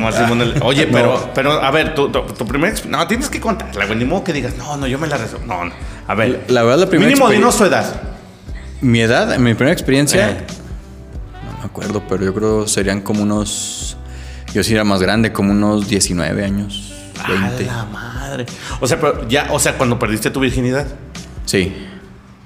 Oye, 0.62 0.86
No. 0.90 0.92
pero, 0.92 1.30
pero, 1.32 1.52
a 1.52 1.70
ver, 1.70 1.94
tu, 1.94 2.10
tu, 2.10 2.20
tu 2.22 2.46
primera 2.46 2.74
No, 2.88 3.06
tienes 3.06 3.28
que 3.30 3.40
contarla, 3.40 3.86
güey. 3.86 3.96
Ni 3.96 4.04
modo 4.04 4.24
que 4.24 4.32
digas, 4.32 4.54
no, 4.58 4.76
no, 4.76 4.88
yo 4.88 4.98
me 4.98 5.06
la 5.06 5.18
resuelvo. 5.18 5.46
No, 5.46 5.64
no. 5.66 5.72
A 6.08 6.14
ver. 6.16 6.46
La 6.48 6.64
verdad, 6.64 6.80
la 6.80 6.86
primera 6.88 7.08
Mínimo 7.08 7.30
dinos 7.30 7.56
tu 7.56 7.64
edad. 7.64 8.02
Mi 8.80 9.00
edad, 9.00 9.38
mi 9.38 9.54
primera 9.54 9.72
experiencia, 9.72 10.30
Eh. 10.30 10.36
no 11.52 11.58
me 11.60 11.64
acuerdo, 11.64 12.02
pero 12.08 12.24
yo 12.24 12.34
creo 12.34 12.66
serían 12.66 13.02
como 13.02 13.22
unos. 13.22 13.96
Yo 14.52 14.64
sí 14.64 14.74
era 14.74 14.82
más 14.82 15.00
grande, 15.00 15.32
como 15.32 15.52
unos 15.52 15.88
19 15.88 16.44
años, 16.44 16.92
20. 17.28 17.70
A 17.70 17.76
la 17.76 17.84
madre. 17.84 18.46
O 18.80 18.86
sea, 18.88 18.98
pero 18.98 19.28
ya, 19.28 19.46
o 19.50 19.60
sea, 19.60 19.74
cuando 19.78 19.96
perdiste 19.98 20.30
tu 20.30 20.40
virginidad. 20.40 20.86
Sí. 21.44 21.86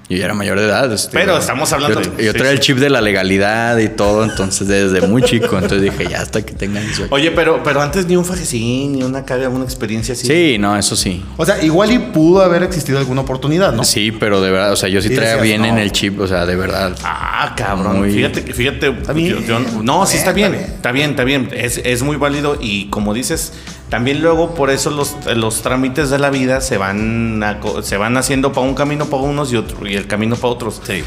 Yo 0.09 0.17
ya 0.17 0.25
era 0.25 0.33
mayor 0.33 0.59
de 0.59 0.65
edad. 0.65 0.91
este, 0.91 1.11
Pero 1.13 1.37
estamos 1.37 1.71
hablando 1.71 2.01
Yo, 2.01 2.11
de- 2.11 2.25
yo 2.25 2.31
sí, 2.33 2.37
traía 2.37 2.51
el 2.51 2.57
sí. 2.57 2.63
chip 2.65 2.77
de 2.77 2.89
la 2.89 2.99
legalidad 2.99 3.77
y 3.77 3.87
todo, 3.87 4.25
entonces 4.25 4.67
desde 4.67 5.07
muy 5.07 5.23
chico. 5.23 5.55
Entonces 5.57 5.81
dije, 5.81 6.07
ya 6.11 6.21
hasta 6.21 6.41
que 6.41 6.53
tengan 6.53 6.83
18. 6.85 7.07
Oye, 7.13 7.31
pero, 7.31 7.63
pero 7.63 7.81
antes 7.81 8.05
ni 8.05 8.17
un 8.17 8.25
fajecín, 8.25 8.91
ni 8.93 9.03
una 9.03 9.23
caga, 9.23 9.47
una 9.47 9.63
experiencia 9.63 10.13
así. 10.13 10.27
Sí, 10.27 10.57
no, 10.59 10.77
eso 10.77 10.95
sí. 10.97 11.23
O 11.37 11.45
sea, 11.45 11.63
igual 11.63 11.91
y 11.91 11.99
pudo 11.99 12.41
haber 12.41 12.63
existido 12.63 12.99
alguna 12.99 13.21
oportunidad, 13.21 13.71
¿no? 13.71 13.85
Sí, 13.85 14.11
pero 14.11 14.41
de 14.41 14.51
verdad, 14.51 14.73
o 14.73 14.75
sea, 14.75 14.89
yo 14.89 15.01
sí 15.01 15.07
traía 15.09 15.37
decías, 15.37 15.41
bien 15.43 15.61
no. 15.61 15.67
en 15.67 15.77
el 15.77 15.91
chip, 15.93 16.19
o 16.19 16.27
sea, 16.27 16.45
de 16.45 16.55
verdad. 16.57 16.95
Ah, 17.03 17.53
cabrón. 17.55 17.99
Muy- 17.99 18.11
Fíjate, 18.11 18.41
fíjate. 18.53 18.89
bien, 19.15 19.37
yo- 19.45 19.59
yo- 19.61 19.81
no, 19.81 20.05
sí 20.05 20.17
está 20.17 20.31
está 20.31 20.33
bien. 20.33 20.51
bien. 20.51 20.63
Está 20.65 20.91
bien, 20.91 21.09
está 21.11 21.23
bien. 21.23 21.49
Es, 21.53 21.79
es 21.83 22.03
muy 22.03 22.17
válido 22.17 22.57
y 22.59 22.89
como 22.89 23.13
dices, 23.13 23.53
también 23.89 24.21
luego 24.21 24.55
por 24.55 24.69
eso 24.71 24.89
los, 24.89 25.15
los 25.35 25.61
trámites 25.61 26.09
de 26.09 26.17
la 26.19 26.29
vida 26.29 26.61
se 26.61 26.77
van, 26.77 27.43
se 27.83 27.97
van 27.97 28.17
haciendo 28.17 28.51
para 28.53 28.65
un 28.65 28.73
camino 28.75 29.05
para 29.05 29.23
unos 29.23 29.51
y 29.53 29.55
otro 29.57 29.87
y 29.87 29.95
el 29.95 30.07
camino 30.07 30.35
para 30.35 30.47
otros. 30.53 30.81
Sí. 30.83 31.03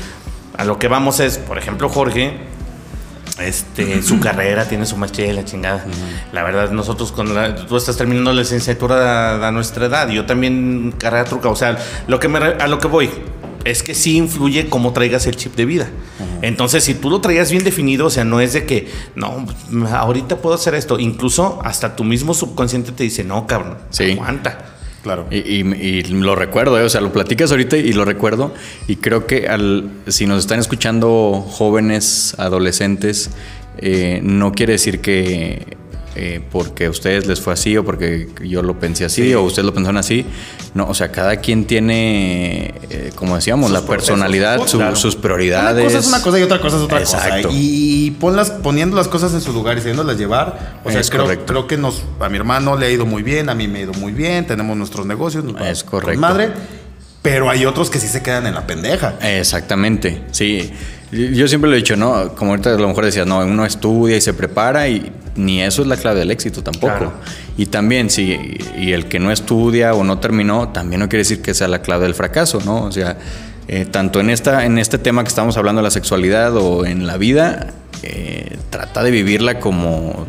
A 0.57 0.65
lo 0.65 0.79
que 0.79 0.89
vamos 0.89 1.21
es, 1.21 1.39
por 1.39 1.59
ejemplo, 1.59 1.89
Jorge, 1.89 2.39
este, 3.39 4.03
su 4.03 4.19
carrera 4.19 4.67
tiene 4.67 4.87
su 4.87 4.97
maestría 4.97 5.27
y 5.27 5.33
la 5.35 5.45
chingada. 5.45 5.85
La 6.33 6.43
verdad, 6.43 6.71
nosotros 6.71 7.13
con 7.13 7.35
la- 7.35 7.55
tú 7.55 7.77
estás 7.77 7.97
terminando 7.97 8.33
la 8.33 8.41
licenciatura 8.41 9.33
a, 9.45 9.49
a 9.49 9.53
nuestra 9.53 9.87
edad, 9.87 10.09
yo 10.09 10.25
también 10.25 10.95
carrera 10.97 11.25
truca. 11.25 11.51
O 11.51 11.57
sea, 11.57 11.77
lo 12.07 12.19
que 12.19 12.29
me, 12.29 12.39
a 12.39 12.67
lo 12.67 12.79
que 12.79 12.87
voy 12.89 13.11
es 13.67 13.83
que 13.83 13.95
sí 13.95 14.17
influye 14.17 14.69
cómo 14.69 14.93
traigas 14.93 15.27
el 15.27 15.37
chip 15.37 15.55
de 15.57 15.65
vida. 15.67 15.91
Entonces, 16.43 16.85
si 16.85 16.95
tú 16.95 17.11
lo 17.11 17.21
traías 17.21 17.51
bien 17.51 17.65
definido, 17.65 18.07
o 18.07 18.11
sea, 18.11 18.25
no 18.25 18.41
es 18.41 18.53
de 18.53 18.65
que, 18.65 18.89
no, 19.15 19.47
ahorita 19.91 20.39
puedo 20.39 20.55
hacer 20.55 20.75
esto. 20.75 20.99
Incluso 20.99 21.61
hasta 21.65 21.97
tu 21.97 22.05
mismo 22.05 22.35
subconsciente 22.35 22.93
te 22.93 23.03
dice, 23.05 23.25
no, 23.25 23.47
cabrón, 23.47 23.79
Sí. 23.91 24.13
aguanta. 24.13 24.73
Claro. 25.03 25.27
Y, 25.31 25.37
y- 25.37 25.75
y 25.85 26.03
lo 26.03 26.35
recuerdo, 26.35 26.81
¿eh? 26.81 26.83
o 26.83 26.89
sea, 26.89 27.01
lo 27.01 27.13
platicas 27.13 27.51
ahorita 27.53 27.77
y 27.77 27.93
lo 27.93 28.05
recuerdo. 28.05 28.53
Y 28.89 28.97
creo 28.97 29.27
que 29.27 29.47
al, 29.47 29.91
si 30.09 30.27
nos 30.27 30.41
están 30.41 30.59
escuchando 30.59 31.45
jóvenes, 31.49 32.35
adolescentes, 32.39 33.31
eh, 33.79 34.21
no 34.23 34.53
quiere 34.53 34.73
decir 34.73 35.01
que 35.01 35.77
eh, 36.17 36.41
porque 36.51 36.87
a 36.87 36.91
ustedes 36.91 37.27
les 37.27 37.41
fue 37.41 37.53
así 37.53 37.77
o 37.77 37.85
porque 37.85 38.29
yo 38.43 38.63
lo 38.63 38.79
pensé 38.81 39.05
así 39.05 39.35
o 39.35 39.43
ustedes 39.43 39.67
lo 39.67 39.75
pensaron 39.75 39.99
así. 39.99 40.25
No, 40.75 40.89
o 40.89 40.95
sea, 40.95 41.13
cada 41.13 41.37
quien 41.37 41.67
tiene, 41.67 42.75
eh, 42.91 43.13
como 43.15 43.37
decíamos, 43.37 43.71
la 43.71 43.83
personalidad, 43.83 44.67
su- 44.67 44.79
claro. 44.79 44.97
sus 44.97 45.15
Una 45.15 45.23
prioridades. 45.23 45.85
cosa 45.85 45.99
es 45.99 46.07
una 46.09 46.23
cosa 46.23 46.39
y 46.39 46.43
otra 46.43 46.61
cosa 46.61 46.77
es 46.77 46.83
otra 46.83 46.99
Exacto. 47.01 47.49
cosa. 47.49 47.59
Y 47.59 48.11
ponlas, 48.13 48.51
poniendo 48.51 48.97
las 48.97 49.09
cosas 49.09 49.33
en 49.35 49.41
su 49.41 49.53
lugar 49.53 49.77
y 49.77 49.81
sabiéndolas 49.81 50.17
llevar. 50.19 50.81
O 50.85 50.91
sea, 50.91 51.01
Es 51.01 51.11
creo, 51.11 51.23
correcto. 51.25 51.47
creo 51.47 51.67
que 51.67 51.77
nos, 51.77 52.03
a 52.21 52.29
mi 52.29 52.37
hermano 52.37 52.77
le 52.77 52.87
ha 52.87 52.91
ido 52.91 53.07
muy 53.07 53.23
bien, 53.23 53.49
a 53.49 53.55
mí 53.55 53.69
me 53.69 53.81
ha 53.81 53.83
ido 53.83 53.93
muy 53.95 54.13
bien, 54.13 54.47
tenemos 54.47 54.77
nuestros 54.77 55.07
negocios. 55.07 55.45
Es 55.65 55.85
correcto. 55.85 56.21
Madre. 56.21 56.51
Pero 57.23 57.51
hay 57.51 57.67
otros 57.67 57.91
que 57.91 57.99
sí 57.99 58.07
se 58.07 58.23
quedan 58.23 58.47
en 58.47 58.55
la 58.55 58.67
pendeja. 58.69 59.17
Exactamente, 59.21 60.23
sí. 60.31 60.71
Yo 61.11 61.49
siempre 61.49 61.69
lo 61.71 61.75
he 61.75 61.79
dicho, 61.79 61.97
¿no? 61.97 62.35
Como 62.37 62.53
ahorita 62.53 62.75
a 62.75 62.79
lo 62.79 62.87
mejor 62.89 63.05
decías, 63.05 63.27
no, 63.27 63.39
uno 63.41 63.65
estudia 63.65 64.17
y 64.17 64.21
se 64.21 64.33
prepara 64.35 64.89
y 64.89 65.11
ni 65.37 65.63
eso 65.63 65.83
es 65.83 65.89
la 65.89 65.97
clave 65.97 66.21
del 66.21 66.31
éxito 66.31 66.63
tampoco. 66.63 66.87
Claro. 66.97 67.13
Y 67.57 67.67
también, 67.67 68.11
sí, 68.11 68.57
y 68.79 68.93
el 68.93 69.07
que 69.07 69.19
no 69.19 69.31
estudia 69.33 69.95
o 69.95 70.05
no 70.05 70.19
terminó, 70.19 70.69
también 70.71 71.01
no 71.01 71.09
quiere 71.09 71.21
decir 71.21 71.43
que 71.43 71.55
sea 71.55 71.69
la 71.69 71.81
clave 71.83 72.05
del 72.05 72.15
fracaso, 72.15 72.61
¿no? 72.65 72.85
O 72.85 72.93
sea, 72.93 73.19
eh, 73.69 73.85
tanto 73.85 74.21
en, 74.21 74.31
esta, 74.31 74.65
en 74.65 74.79
este 74.79 74.99
tema 74.99 75.23
que 75.25 75.29
estamos 75.29 75.57
hablando 75.57 75.81
de 75.81 75.85
la 75.85 75.91
sexualidad 75.91 76.57
o 76.57 76.85
en 76.87 77.07
la 77.07 77.17
vida, 77.17 77.69
eh, 78.03 78.57
trata 78.71 79.03
de 79.03 79.11
vivirla 79.11 79.59
como, 79.59 80.27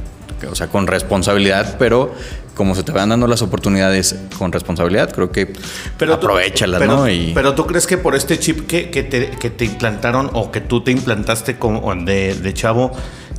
o 0.50 0.56
sea, 0.56 0.68
con 0.68 0.88
responsabilidad, 0.88 1.76
pero 1.78 2.14
como 2.56 2.74
se 2.74 2.82
te 2.82 2.92
van 2.92 3.10
dando 3.10 3.28
las 3.28 3.44
oportunidades 3.44 4.16
con 4.40 4.52
responsabilidad, 4.52 5.12
creo 5.14 5.32
que 5.32 5.54
tú- 6.00 6.12
aprovechalas, 6.12 6.80
pero, 6.80 6.96
¿no? 6.96 7.08
Y, 7.10 7.32
pero 7.36 7.54
tú 7.54 7.68
crees 7.68 7.86
que 7.86 8.00
por 8.00 8.16
este 8.16 8.40
chip 8.40 8.66
que, 8.66 8.90
que 8.90 9.04
te, 9.04 9.30
que 9.30 9.52
te 9.52 9.66
implantaron 9.66 10.32
o 10.34 10.50
que 10.52 10.60
tú 10.62 10.82
te 10.84 10.92
implantaste 10.92 11.58
como 11.58 11.94
de, 11.94 12.34
de 12.34 12.54
chavo, 12.56 12.92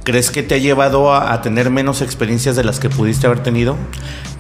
¿crees 0.09 0.31
que 0.31 0.43
te 0.43 0.55
ha 0.55 0.59
llevado 0.59 1.13
a, 1.13 1.35
a 1.35 1.43
tener 1.43 1.69
menos 1.69 2.01
experiencias 2.01 2.57
de 2.57 2.65
las 2.65 2.81
que 2.81 2.89
pudiste 2.89 3.27
haber 3.27 3.43
tenido? 3.43 3.77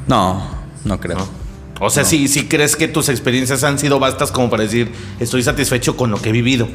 no, 0.07 0.42
no 0.87 0.98
creo. 0.98 1.28
O 1.81 1.90
sea, 1.90 2.04
sí, 2.07 2.26
sí 2.28 2.48
crees 2.48 2.74
que 2.74 2.88
tus 2.88 3.11
experiencias 3.11 3.62
han 3.64 3.78
sido 3.78 3.98
bastas 4.00 4.33
como 4.33 4.48
para 4.48 4.62
decir, 4.62 4.90
estoy 5.20 5.42
satisfecho 5.42 5.94
con 5.96 6.11
lo 6.11 6.20
que 6.22 6.31
he 6.31 6.33
vivido. 6.33 6.66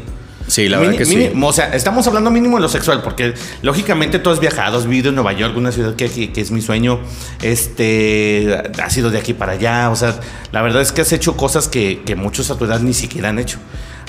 Sí, 0.47 0.69
la 0.69 0.77
Mini- 0.77 0.86
verdad 0.91 0.97
que 0.99 1.06
sí. 1.06 1.15
mínimo, 1.17 1.47
O 1.47 1.53
sea, 1.53 1.73
estamos 1.73 2.06
hablando 2.06 2.29
mínimo 2.29 2.58
de 2.58 2.62
lo 2.62 2.69
sexual, 2.69 3.01
porque 3.01 3.34
lógicamente 3.63 4.19
tú 4.19 4.29
has 4.29 4.39
viajado, 4.39 4.77
has 4.77 4.84
vivido 4.86 5.10
en 5.10 5.15
Nueva 5.15 5.34
York, 5.34 5.58
una 5.58 5.71
ciudad 5.71 5.95
que, 5.95 6.10
que- 6.10 6.32
que 6.32 6.41
es 6.41 6.51
mi 6.51 6.62
sueño. 6.62 6.99
Este, 7.41 8.56
has 8.84 8.95
ido 8.97 9.10
de 9.10 9.17
aquí 9.19 9.34
para 9.34 9.53
allá. 9.53 9.89
O 9.89 9.95
sea, 9.95 10.19
la 10.51 10.62
verdad 10.62 10.82
es 10.82 10.91
que 10.91 11.01
has 11.01 11.12
hecho 11.13 11.36
cosas 11.38 11.67
que, 11.67 12.01
que 12.06 12.15
muchos 12.15 12.51
a 12.51 12.58
tu 12.58 12.65
edad 12.65 12.79
ni 12.82 12.93
siquiera 12.93 13.29
han 13.29 13.39
hecho. 13.39 13.58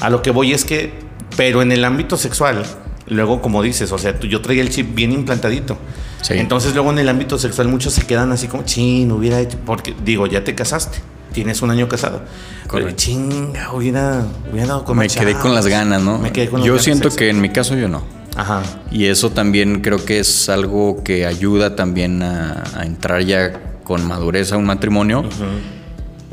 A 0.01 0.11
lo 0.11 0.23
que 0.23 0.31
voy 0.31 0.53
es 0.53 0.65
que, 0.65 0.93
pero 1.37 1.63
en 1.63 1.73
el 1.73 1.85
ámbito 1.85 2.17
sexual, 2.17 2.65
luego 3.07 3.41
como 3.43 3.63
dices, 3.63 3.93
o 3.93 3.99
sea, 3.99 4.19
tú- 4.19 4.27
yo 4.27 4.41
traía 4.41 4.63
el 4.63 4.71
chip 4.71 4.95
bien 4.95 5.13
implantadito. 5.13 5.77
Sí. 6.23 6.35
Entonces 6.35 6.75
luego 6.75 6.91
en 6.91 6.99
el 6.99 7.09
ámbito 7.09 7.39
sexual 7.39 7.69
muchos 7.69 7.93
se 7.93 8.07
quedan 8.07 8.33
así 8.33 8.49
como, 8.49 8.65
chin, 8.65 9.13
hubiera 9.13 9.41
hecho, 9.41 9.59
porque 9.67 9.95
digo, 10.05 10.27
ya 10.27 10.43
te 10.45 10.55
casaste. 10.55 10.99
Tienes 11.33 11.63
un 11.63 11.71
año 11.71 11.89
casado. 11.89 12.23
Pero, 12.71 12.91
chinga, 12.93 13.73
hubiera, 13.73 14.25
hubiera 14.51 14.69
dado 14.69 14.85
con 14.85 14.97
me 14.97 15.09
quedé 15.09 15.35
con 15.35 15.53
las 15.55 15.67
ganas, 15.67 16.01
¿no? 16.01 16.19
Me 16.19 16.31
quedé 16.33 16.49
con 16.49 16.61
las 16.61 16.67
yo 16.67 16.75
ganas, 16.75 16.85
siento 16.85 17.11
que 17.11 17.29
en 17.29 17.41
mi 17.41 17.49
caso 17.51 17.75
yo 17.77 17.89
no. 17.89 18.05
Ajá. 18.37 18.63
Y 18.93 19.07
eso 19.07 19.31
también 19.31 19.81
creo 19.81 20.05
que 20.05 20.21
es 20.21 20.49
algo 20.49 21.03
que 21.05 21.27
ayuda 21.27 21.75
también 21.77 22.23
a, 22.23 22.63
a 22.77 22.85
entrar 22.87 23.23
ya 23.23 23.53
con 23.83 24.07
madurez 24.07 24.53
a 24.53 24.57
un 24.57 24.65
matrimonio. 24.65 25.25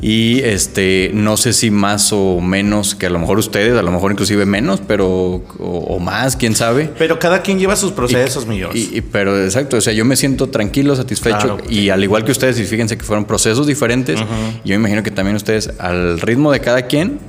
Y 0.04 0.40
este, 0.40 1.12
no 1.14 1.36
sé 1.36 1.52
si 1.52 1.70
más 1.70 2.12
o 2.12 2.40
menos 2.40 2.96
que 2.96 3.06
a 3.06 3.10
lo 3.10 3.20
mejor 3.20 3.38
ustedes, 3.38 3.78
a 3.78 3.82
lo 3.82 3.92
mejor 3.92 4.10
inclusive 4.10 4.44
menos, 4.46 4.80
pero 4.84 5.06
o, 5.08 5.42
o 5.60 5.98
más, 6.00 6.34
quién 6.34 6.56
sabe. 6.56 6.90
Pero 6.98 7.20
cada 7.20 7.40
quien 7.42 7.60
lleva 7.60 7.76
sus 7.76 7.92
procesos, 7.92 8.44
mi 8.44 8.58
George. 8.58 8.76
Y, 8.76 8.96
y- 8.98 9.00
pero 9.00 9.40
exacto, 9.44 9.76
o 9.76 9.80
sea, 9.80 9.92
yo 9.92 10.04
me 10.04 10.16
siento 10.16 10.48
tranquilo, 10.48 10.96
satisfecho 10.96 11.36
Claro, 11.38 11.58
y 11.68 11.90
al 11.90 12.02
igual 12.02 12.24
que 12.24 12.32
ustedes, 12.32 12.58
y 12.58 12.64
fíjense 12.64 12.98
que 12.98 13.04
fueron 13.04 13.26
procesos 13.26 13.64
diferentes, 13.68 14.18
yo 14.18 14.26
me 14.70 14.74
imagino 14.74 15.04
que 15.04 15.12
también 15.12 15.36
ustedes 15.36 15.70
al 15.78 16.18
ritmo 16.20 16.50
de 16.50 16.58
cada 16.58 16.82
quien, 16.88 17.20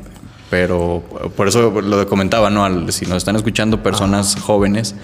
pero 0.50 1.04
por 1.38 1.48
eso 1.48 1.80
lo 1.80 2.08
comentaba, 2.08 2.50
¿no? 2.50 2.66
Al- 2.66 2.92
si 2.92 3.06
nos 3.06 3.18
están 3.18 3.36
escuchando 3.36 3.84
personas 3.84 4.36
jóvenes, 4.36 4.96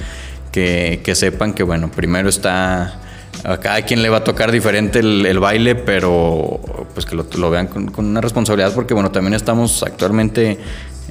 que, 0.51 1.01
que 1.03 1.13
sepan 1.13 1.53
que, 1.53 1.61
bueno, 1.61 1.91
primero 1.91 2.29
está... 2.29 3.01
A 3.43 3.57
cada 3.57 3.81
quien 3.83 4.01
le 4.01 4.09
va 4.09 4.17
a 4.17 4.23
tocar 4.23 4.51
diferente 4.51 4.99
el, 4.99 5.25
el 5.25 5.39
baile, 5.39 5.75
pero 5.75 6.59
pues 6.93 7.05
que 7.05 7.15
lo, 7.15 7.25
lo 7.37 7.49
vean 7.49 7.67
con, 7.67 7.87
con 7.89 8.05
una 8.05 8.21
responsabilidad, 8.21 8.73
porque 8.73 8.93
bueno, 8.93 9.11
también 9.11 9.33
estamos 9.33 9.81
actualmente 9.83 10.57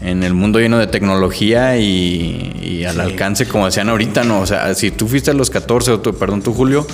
en 0.03 0.23
el 0.23 0.35
mundo 0.35 0.61
lleno 0.61 0.79
de 0.79 0.87
tecnología 0.87 1.77
y, 1.79 2.53
y 2.63 2.85
al 2.85 2.95
Sí. 2.95 3.01
alcance, 3.01 3.47
como 3.49 3.67
decían 3.67 3.89
ahorita, 3.89 4.25
¿no? 4.25 4.41
O 4.41 4.47
sea, 4.47 4.75
si 4.75 4.91
tú 4.91 5.09
fuiste 5.09 5.31
a 5.31 5.35
los 5.35 5.51
14, 5.51 5.91
o 5.93 6.01
tú, 6.01 6.15
perdón, 6.15 6.43
tú, 6.43 6.53
Julio, 6.55 6.87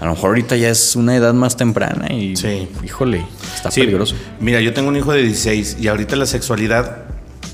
a 0.00 0.04
lo 0.04 0.12
mejor 0.12 0.30
ahorita 0.30 0.56
ya 0.56 0.68
es 0.68 0.96
una 0.96 1.14
edad 1.16 1.32
más 1.32 1.56
temprana 1.56 2.12
y, 2.12 2.34
Sí. 2.36 2.68
híjole, 2.84 3.24
está 3.54 3.70
Sí, 3.70 3.80
peligroso. 3.82 4.16
Mira, 4.40 4.60
yo 4.60 4.74
tengo 4.74 4.88
un 4.88 4.96
hijo 4.96 5.12
de 5.12 5.22
16 5.22 5.76
y 5.80 5.88
ahorita 5.88 6.16
la 6.16 6.26
sexualidad 6.26 7.04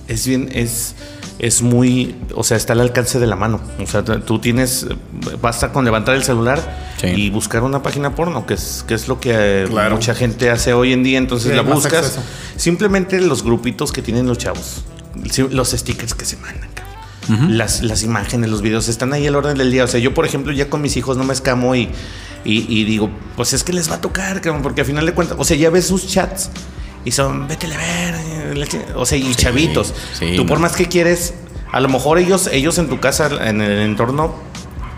es 0.08 0.26
bien, 0.26 0.48
es, 0.54 0.94
es 1.38 1.62
muy, 1.62 2.16
o 2.34 2.42
sea, 2.44 2.56
está 2.56 2.72
al 2.72 2.80
alcance 2.80 3.18
de 3.20 3.26
la 3.26 3.36
mano. 3.36 3.60
O 3.80 3.86
sea, 3.86 4.02
tú 4.04 4.38
tienes, 4.40 4.86
basta 5.40 5.72
con 5.72 5.84
levantar 5.84 6.14
el 6.16 6.24
celular 6.24 6.88
Sí. 7.00 7.06
y 7.06 7.30
buscar 7.30 7.62
una 7.62 7.80
página 7.82 8.14
porno, 8.16 8.44
que 8.44 8.54
es, 8.54 8.84
que 8.88 8.94
es 8.94 9.06
lo 9.06 9.20
que 9.20 9.30
eh, 9.34 9.66
Claro. 9.68 9.94
mucha 9.96 10.14
gente 10.16 10.50
hace 10.50 10.72
hoy 10.72 10.92
en 10.92 11.04
día. 11.04 11.18
Entonces 11.18 11.50
Sí, 11.50 11.56
la 11.56 11.62
buscas. 11.62 11.92
acceso. 12.06 12.20
Simplemente 12.56 13.20
los 13.20 13.44
grupitos 13.44 13.92
que 13.92 14.02
tienen 14.02 14.26
los 14.26 14.36
chavos, 14.38 14.82
los 15.50 15.70
stickers 15.70 16.14
que 16.14 16.24
se 16.24 16.36
mandan. 16.38 16.68
cabrón. 16.74 17.56
Las, 17.58 17.82
las 17.82 18.02
imágenes, 18.02 18.50
los 18.50 18.62
videos 18.62 18.88
están 18.88 19.12
ahí 19.12 19.26
al 19.26 19.36
orden 19.36 19.56
del 19.58 19.70
día. 19.70 19.84
O 19.84 19.86
sea, 19.86 20.00
yo, 20.00 20.14
por 20.14 20.24
ejemplo, 20.26 20.50
ya 20.52 20.68
con 20.70 20.80
mis 20.80 20.96
hijos 20.96 21.16
no 21.18 21.24
me 21.24 21.34
escamo 21.34 21.74
y, 21.76 21.82
y, 22.44 22.64
y 22.68 22.84
digo, 22.84 23.10
pues 23.36 23.52
es 23.52 23.62
que 23.62 23.72
les 23.74 23.90
va 23.90 23.96
a 23.96 24.00
tocar, 24.00 24.40
cabrón, 24.40 24.62
porque 24.62 24.80
al 24.80 24.86
final 24.86 25.04
de 25.06 25.12
cuentas, 25.12 25.36
o 25.38 25.44
sea, 25.44 25.54
ya 25.56 25.68
ves 25.70 25.86
sus 25.86 26.06
chats 26.08 26.48
y 27.08 27.10
son, 27.10 27.48
vete 27.48 27.66
a 27.66 27.78
ver, 27.78 28.14
eh, 28.14 28.54
la 28.54 28.66
chi-". 28.66 28.80
o 28.94 29.06
sea, 29.06 29.16
y 29.16 29.34
chavitos. 29.34 29.94
sí, 30.12 30.34
Tú 30.36 30.44
por 30.44 30.58
más 30.58 30.76
que 30.76 30.86
quieres, 30.86 31.34
a 31.72 31.80
lo 31.80 31.88
mejor 31.88 32.18
ellos, 32.18 32.48
ellos 32.52 32.76
en 32.78 32.88
tu 32.88 33.00
casa, 33.00 33.30
en 33.48 33.62
el 33.62 33.78
entorno, 33.80 34.34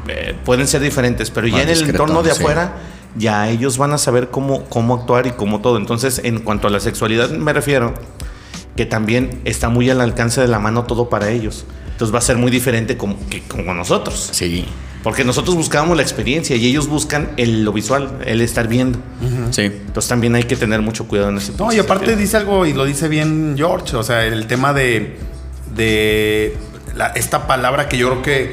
eh, 0.08 0.34
pueden 0.44 0.66
ser 0.66 0.80
diferentes, 0.80 1.30
pero 1.30 1.46
ya 1.46 1.62
en 1.62 1.68
el 1.68 1.88
entorno 1.88 2.24
de 2.24 2.32
sí. 2.32 2.40
afuera, 2.40 2.74
ya 3.16 3.48
ellos 3.48 3.78
van 3.78 3.92
a 3.92 3.98
saber 3.98 4.30
cómo, 4.30 4.64
cómo 4.64 4.94
actuar 4.96 5.28
y 5.28 5.30
cómo 5.30 5.60
todo. 5.60 5.76
Entonces, 5.76 6.20
en 6.24 6.40
cuanto 6.40 6.66
a 6.66 6.70
la 6.70 6.80
sexualidad 6.80 7.30
me 7.30 7.52
refiero, 7.52 7.94
que 8.76 8.86
también 8.86 9.40
está 9.44 9.68
muy 9.68 9.88
al 9.88 10.00
alcance 10.00 10.40
de 10.40 10.48
la 10.48 10.58
mano 10.58 10.84
todo 10.84 11.08
para 11.08 11.30
ellos. 11.30 11.64
Entonces 11.92 12.12
va 12.12 12.18
a 12.18 12.22
ser 12.22 12.38
muy 12.38 12.50
diferente 12.50 12.96
como, 12.96 13.16
que 13.28 13.42
como 13.42 13.72
nosotros. 13.72 14.30
Sí, 14.32 14.64
Porque 15.02 15.24
nosotros 15.24 15.56
buscábamos 15.56 15.96
la 15.96 16.02
experiencia 16.02 16.56
y 16.56 16.66
ellos 16.66 16.86
buscan 16.88 17.30
el, 17.38 17.64
lo 17.64 17.72
visual, 17.72 18.18
el 18.26 18.40
estar 18.42 18.68
viendo. 18.68 18.98
sí. 19.50 19.62
Entonces 19.62 20.08
también 20.08 20.34
hay 20.34 20.42
que 20.42 20.56
tener 20.56 20.82
mucho 20.82 21.08
cuidado 21.08 21.30
en 21.30 21.38
ese 21.38 21.52
No, 21.58 21.72
y 21.72 21.78
aparte 21.78 22.16
dice 22.16 22.36
algo, 22.36 22.66
y 22.66 22.72
lo 22.74 22.84
dice 22.84 23.08
bien 23.08 23.54
George, 23.56 23.96
o 23.96 24.02
sea, 24.02 24.26
el 24.26 24.46
tema 24.46 24.72
de, 24.74 25.16
de 25.74 26.54
la- 26.94 27.08
esta 27.08 27.46
palabra 27.46 27.88
que 27.88 27.96
yo 27.96 28.08
creo 28.10 28.22
que 28.22 28.52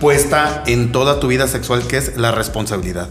puesta 0.00 0.62
en 0.66 0.92
toda 0.92 1.20
tu 1.20 1.26
vida 1.28 1.46
sexual, 1.46 1.82
que 1.86 1.98
es 1.98 2.16
la 2.16 2.32
responsabilidad. 2.32 3.08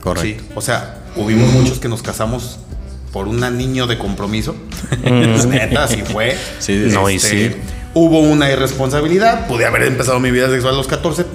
Correcto. 0.00 0.42
Sí, 0.42 0.50
o 0.54 0.60
sea, 0.60 1.02
hubimos 1.16 1.52
muchos 1.52 1.78
que 1.80 1.88
nos 1.88 2.02
casamos 2.02 2.58
por 3.12 3.28
un 3.28 3.40
niño 3.58 3.86
de 3.86 3.98
compromiso. 3.98 4.56
Neta, 5.48 5.84
así 5.84 6.02
fue. 6.02 6.32
Sí, 6.58 6.82
sí, 6.82 6.90
sí. 6.90 6.94
No, 6.94 7.10
y 7.10 7.16
Este, 7.16 7.50
sí. 7.50 7.56
Hubo 7.94 8.20
una 8.20 8.50
irresponsabilidad. 8.50 9.46
Pude 9.46 9.66
haber 9.66 9.82
empezado 9.84 10.18
mi 10.18 10.30
vida 10.32 10.48
sexual 10.50 10.74
a 10.74 10.76
los 10.78 10.88
14. 10.88 11.26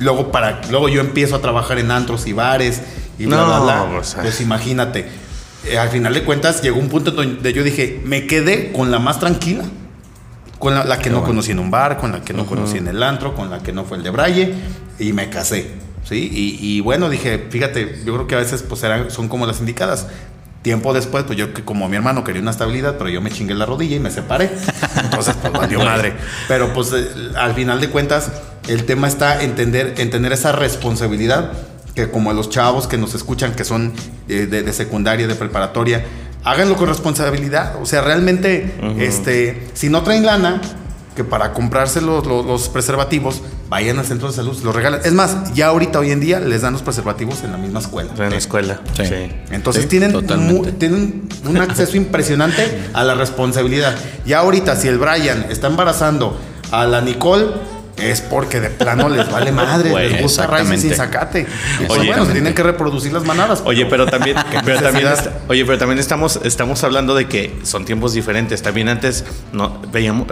Luego, 0.00 0.30
para, 0.30 0.60
luego 0.70 0.88
yo 0.88 1.00
empiezo 1.00 1.36
a 1.36 1.40
trabajar 1.40 1.78
en 1.78 1.90
antros 1.90 2.26
y 2.26 2.32
bares 2.32 2.82
y 3.18 3.26
bla, 3.26 3.36
No, 3.38 3.46
bla, 3.46 3.84
bla. 3.84 3.98
o 3.98 4.04
sea. 4.04 4.22
Pues 4.22 4.40
imagínate. 4.40 5.08
Eh, 5.64 5.78
al 5.78 5.88
final 5.88 6.14
de 6.14 6.22
cuentas, 6.22 6.62
llegó 6.62 6.78
un 6.78 6.88
punto 6.88 7.10
donde 7.10 7.52
yo 7.52 7.62
dije, 7.64 8.00
me 8.04 8.26
quedé 8.26 8.72
con 8.72 8.90
la 8.90 8.98
más 8.98 9.18
tranquila. 9.18 9.64
Con 10.58 10.74
la, 10.74 10.84
la 10.84 10.98
que 10.98 11.10
no 11.10 11.22
conocí 11.22 11.50
en 11.52 11.58
un 11.58 11.70
bar, 11.70 11.98
con 11.98 12.12
la 12.12 12.22
que 12.22 12.32
no 12.32 12.46
conocí 12.46 12.78
en 12.78 12.88
el 12.88 13.02
antro, 13.02 13.34
con 13.34 13.50
la 13.50 13.58
que 13.58 13.72
no 13.72 13.84
fue 13.84 13.98
el 13.98 14.02
de 14.02 14.08
Braille, 14.10 14.54
y 14.98 15.12
me 15.12 15.28
casé. 15.28 15.70
¿sí? 16.02 16.30
Y, 16.32 16.58
y 16.76 16.80
bueno, 16.80 17.10
dije, 17.10 17.46
fíjate, 17.50 18.00
yo 18.06 18.14
creo 18.14 18.26
que 18.26 18.36
a 18.36 18.38
veces 18.38 18.62
pues 18.62 18.82
eran, 18.82 19.10
son 19.10 19.28
como 19.28 19.44
las 19.46 19.60
indicadas. 19.60 20.06
Tiempo 20.62 20.94
después, 20.94 21.24
pues 21.24 21.38
yo 21.38 21.52
como 21.64 21.88
mi 21.88 21.96
hermano 21.96 22.24
quería 22.24 22.40
una 22.40 22.50
estabilidad, 22.52 22.96
pero 22.96 23.10
yo 23.10 23.20
me 23.20 23.30
chingué 23.30 23.54
la 23.54 23.66
rodilla 23.66 23.96
y 23.96 24.00
me 24.00 24.10
separé. 24.10 24.50
Entonces, 25.04 25.36
pues 25.40 25.52
valió 25.52 25.78
madre. 25.78 26.14
Pero 26.48 26.72
pues 26.72 26.90
eh, 26.94 27.06
al 27.36 27.54
final 27.54 27.80
de 27.80 27.90
cuentas, 27.90 28.32
el 28.68 28.84
tema 28.84 29.08
está 29.08 29.42
entender, 29.42 29.94
entender 29.98 30.32
esa 30.32 30.52
responsabilidad 30.52 31.52
que 31.94 32.10
como 32.10 32.30
a 32.30 32.34
los 32.34 32.50
chavos 32.50 32.86
que 32.86 32.98
nos 32.98 33.14
escuchan, 33.14 33.54
que 33.54 33.64
son 33.64 33.92
eh, 34.28 34.46
de, 34.46 34.62
de 34.62 34.72
secundaria, 34.72 35.26
de 35.26 35.34
preparatoria, 35.34 36.04
háganlo 36.44 36.76
con 36.76 36.88
responsabilidad. 36.88 37.76
O 37.80 37.86
sea, 37.86 38.02
realmente, 38.02 38.74
este, 38.98 39.66
si 39.74 39.88
no 39.88 40.02
traen 40.02 40.26
lana, 40.26 40.60
que 41.16 41.24
para 41.24 41.54
comprarse 41.54 42.02
los, 42.02 42.26
los- 42.26 42.44
los 42.44 42.68
preservativos, 42.68 43.40
vayan 43.70 43.98
al 43.98 44.04
centro 44.04 44.28
de 44.28 44.34
salud, 44.34 44.54
los 44.62 44.74
regalan. 44.76 45.00
Es 45.04 45.14
más, 45.14 45.54
ya 45.54 45.68
ahorita, 45.68 45.98
hoy 45.98 46.10
en 46.10 46.20
día, 46.20 46.38
les 46.40 46.60
dan 46.60 46.74
los 46.74 46.82
preservativos 46.82 47.42
en 47.42 47.52
la 47.52 47.56
misma 47.56 47.80
escuela. 47.80 48.10
En 48.18 48.28
la 48.30 48.36
escuela. 48.36 48.80
Sí. 48.94 49.06
sí. 49.06 49.32
Entonces 49.50 49.84
Sí, 49.84 49.88
tienen, 49.88 50.12
mu- 50.12 50.66
tienen 50.72 51.26
un 51.48 51.56
acceso 51.56 51.96
impresionante 51.96 52.90
a 52.92 53.02
la 53.04 53.14
responsabilidad. 53.14 53.94
Ya 54.26 54.40
ahorita, 54.40 54.76
si 54.76 54.88
el 54.88 54.98
Brian 54.98 55.46
está 55.48 55.68
embarazando 55.68 56.38
a 56.70 56.84
la 56.84 57.00
Nicole, 57.00 57.46
es 57.96 58.20
porque 58.20 58.60
de 58.60 58.70
plano 58.70 59.08
les 59.08 59.30
vale 59.30 59.52
madre, 59.52 59.90
les 60.08 60.22
gusta 60.22 60.44
exactamente. 60.44 60.80
sin 60.88 60.94
zacate. 60.94 61.46
Y 61.80 61.84
pues 61.86 61.98
Oye, 62.00 62.08
bueno, 62.08 62.26
se 62.26 62.32
tienen 62.32 62.54
que 62.54 62.62
reproducir 62.62 63.12
las 63.12 63.24
manadas. 63.24 63.62
Oye, 63.64 63.86
pero 63.86 64.06
también, 64.06 64.36
pero 64.64 64.80
también, 64.80 65.06
está- 65.12 65.32
oye, 65.48 65.64
pero 65.64 65.78
también 65.78 65.98
estamos, 65.98 66.40
estamos 66.44 66.82
hablando 66.84 67.14
de 67.14 67.26
que 67.26 67.54
son 67.62 67.84
tiempos 67.84 68.12
diferentes. 68.12 68.60
También 68.62 68.88
antes 68.88 69.24
no 69.52 69.80
veíamos, 69.92 70.26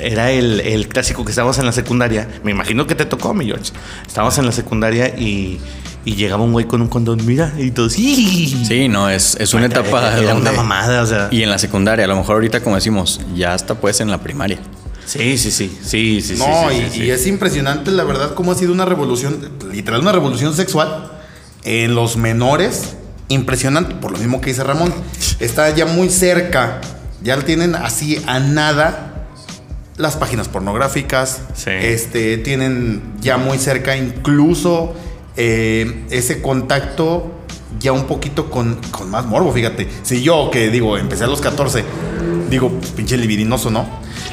era 0.00 0.30
el, 0.30 0.60
el 0.60 0.88
clásico 0.88 1.24
que 1.24 1.30
estábamos 1.30 1.58
en 1.58 1.66
la 1.66 1.72
secundaria. 1.72 2.28
Me 2.44 2.50
imagino 2.52 2.86
que 2.86 2.94
te 2.94 3.04
tocó, 3.04 3.34
mi 3.34 3.46
George. 3.46 3.72
Estábamos 4.06 4.38
en 4.38 4.46
la 4.46 4.52
secundaria 4.52 5.08
y, 5.08 5.58
y 6.04 6.14
llegaba 6.14 6.44
un 6.44 6.52
güey 6.52 6.66
con 6.66 6.82
un 6.82 6.88
condón, 6.88 7.24
mira, 7.26 7.52
y 7.58 7.70
todos, 7.72 7.94
¡sí! 7.94 8.64
Sí, 8.64 8.88
no, 8.88 9.10
es, 9.10 9.36
es 9.40 9.54
una 9.54 9.66
etapa 9.66 10.16
Era 10.18 10.34
donde- 10.34 10.50
una 10.50 10.52
mamada, 10.52 11.02
o 11.02 11.06
sea. 11.06 11.28
Y 11.32 11.42
en 11.42 11.50
la 11.50 11.58
secundaria, 11.58 12.04
a 12.04 12.08
lo 12.08 12.16
mejor 12.16 12.34
ahorita, 12.36 12.60
como 12.62 12.76
decimos, 12.76 13.20
ya 13.34 13.54
hasta 13.54 13.74
pues 13.74 14.00
en 14.00 14.10
la 14.10 14.18
primaria. 14.18 14.58
Sí, 15.08 15.38
sí, 15.38 15.50
sí, 15.50 15.78
sí, 15.82 16.20
sí, 16.20 16.34
No, 16.36 16.68
sí, 16.68 16.76
y, 16.76 16.80
sí, 16.82 16.90
sí. 16.90 17.02
y 17.04 17.10
es 17.10 17.26
impresionante, 17.26 17.90
la 17.90 18.04
verdad, 18.04 18.34
cómo 18.34 18.52
ha 18.52 18.54
sido 18.54 18.72
una 18.72 18.84
revolución, 18.84 19.50
literal, 19.72 20.02
una 20.02 20.12
revolución 20.12 20.54
sexual 20.54 21.12
en 21.64 21.94
los 21.94 22.18
menores. 22.18 22.94
Impresionante, 23.28 23.94
por 23.94 24.12
lo 24.12 24.18
mismo 24.18 24.40
que 24.42 24.50
dice 24.50 24.64
Ramón. 24.64 24.92
Está 25.40 25.74
ya 25.74 25.86
muy 25.86 26.10
cerca, 26.10 26.82
ya 27.22 27.38
tienen 27.40 27.74
así 27.74 28.22
a 28.26 28.38
nada 28.38 29.26
las 29.96 30.16
páginas 30.16 30.48
pornográficas. 30.48 31.40
Sí. 31.54 31.70
Este, 31.70 32.36
tienen 32.36 33.02
ya 33.20 33.38
muy 33.38 33.58
cerca 33.58 33.96
incluso 33.96 34.94
eh, 35.36 36.04
ese 36.10 36.42
contacto 36.42 37.32
ya 37.80 37.92
un 37.92 38.04
poquito 38.04 38.50
con, 38.50 38.78
con 38.90 39.10
más 39.10 39.26
morbo, 39.26 39.52
fíjate. 39.52 39.88
Si 40.02 40.22
yo, 40.22 40.50
que 40.50 40.68
digo, 40.70 40.96
empecé 40.98 41.24
a 41.24 41.26
los 41.26 41.40
14, 41.40 41.84
digo, 42.50 42.70
pues, 42.70 42.90
pinche 42.92 43.16
libidinoso, 43.16 43.70
¿no? 43.70 43.86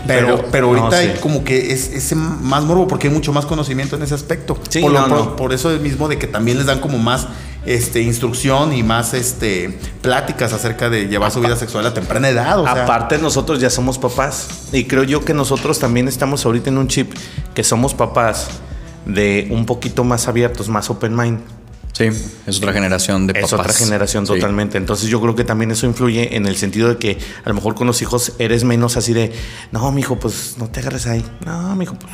Pero, 0.08 0.28
Pero- 0.38 0.46
pero 0.52 0.68
ahorita 0.68 0.86
no, 0.86 0.92
sí. 0.92 0.98
hay 0.98 1.20
como 1.20 1.44
que 1.44 1.72
es 1.74 1.90
ese 1.92 2.16
más 2.16 2.64
morbo 2.64 2.88
porque 2.88 3.08
hay 3.08 3.14
mucho 3.14 3.34
más 3.34 3.46
conocimiento 3.46 3.96
en 3.96 4.04
ese 4.04 4.14
aspecto. 4.14 4.58
Sí, 4.70 4.80
por, 4.80 4.92
lo- 4.92 5.08
no, 5.08 5.36
por- 5.36 5.54
eso 5.54 5.70
mismo 5.80 6.08
de 6.08 6.18
que 6.20 6.28
también 6.28 6.58
les 6.58 6.68
dan 6.68 6.80
como 6.80 6.98
más 7.00 7.28
este, 7.66 8.02
instrucción 8.02 8.72
y 8.74 8.84
más 8.84 9.16
este, 9.16 9.80
pláticas 10.02 10.54
acerca 10.54 10.90
de 10.92 11.08
llevar 11.08 11.32
su 11.32 11.42
vida 11.42 11.56
sexual 11.56 11.86
a 11.88 11.94
temprana 11.96 12.30
edad. 12.30 12.60
O 12.60 12.64
sea, 12.66 12.84
Aparte 12.84 13.18
nosotros 13.18 13.60
ya 13.60 13.72
somos 13.72 13.98
papás 13.98 14.70
y 14.72 14.84
creo 14.86 15.04
yo 15.04 15.26
que 15.26 15.34
nosotros 15.34 15.80
también 15.80 16.08
estamos 16.08 16.46
ahorita 16.46 16.70
en 16.70 16.78
un 16.78 16.88
chip 16.88 17.12
que 17.56 17.64
somos 17.64 17.96
papás 17.96 18.48
de 19.08 19.48
un 19.52 19.66
poquito 19.66 20.04
más 20.04 20.28
abiertos, 20.28 20.70
más 20.70 20.90
open 20.92 21.16
mind. 21.16 21.40
Sí, 21.98 22.10
es 22.46 22.58
otra 22.58 22.74
generación 22.74 23.26
de 23.26 23.34
papás. 23.36 23.54
Es 23.54 23.54
otra 23.60 23.74
generación 23.74 24.28
Sí. 24.28 24.34
totalmente. 24.34 24.78
Entonces 24.78 25.08
yo 25.08 25.22
creo 25.22 25.34
que 25.34 25.46
también 25.46 25.72
eso 25.72 25.86
influye 25.86 26.36
en 26.36 26.46
el 26.46 26.58
sentido 26.58 26.90
de 26.90 26.98
que 26.98 27.18
a 27.46 27.48
lo 27.50 27.56
mejor 27.56 27.74
con 27.74 27.88
los 27.88 28.02
hijos 28.02 28.34
eres 28.38 28.66
menos 28.66 28.98
así 28.98 29.14
de, 29.14 29.32
no, 29.72 29.90
mijo, 29.94 30.20
pues 30.20 30.56
no 30.58 30.68
te 30.70 30.82
agarres 30.82 31.08
ahí. 31.08 31.24
No, 31.46 31.74
mijo, 31.78 31.96
pues 31.98 32.12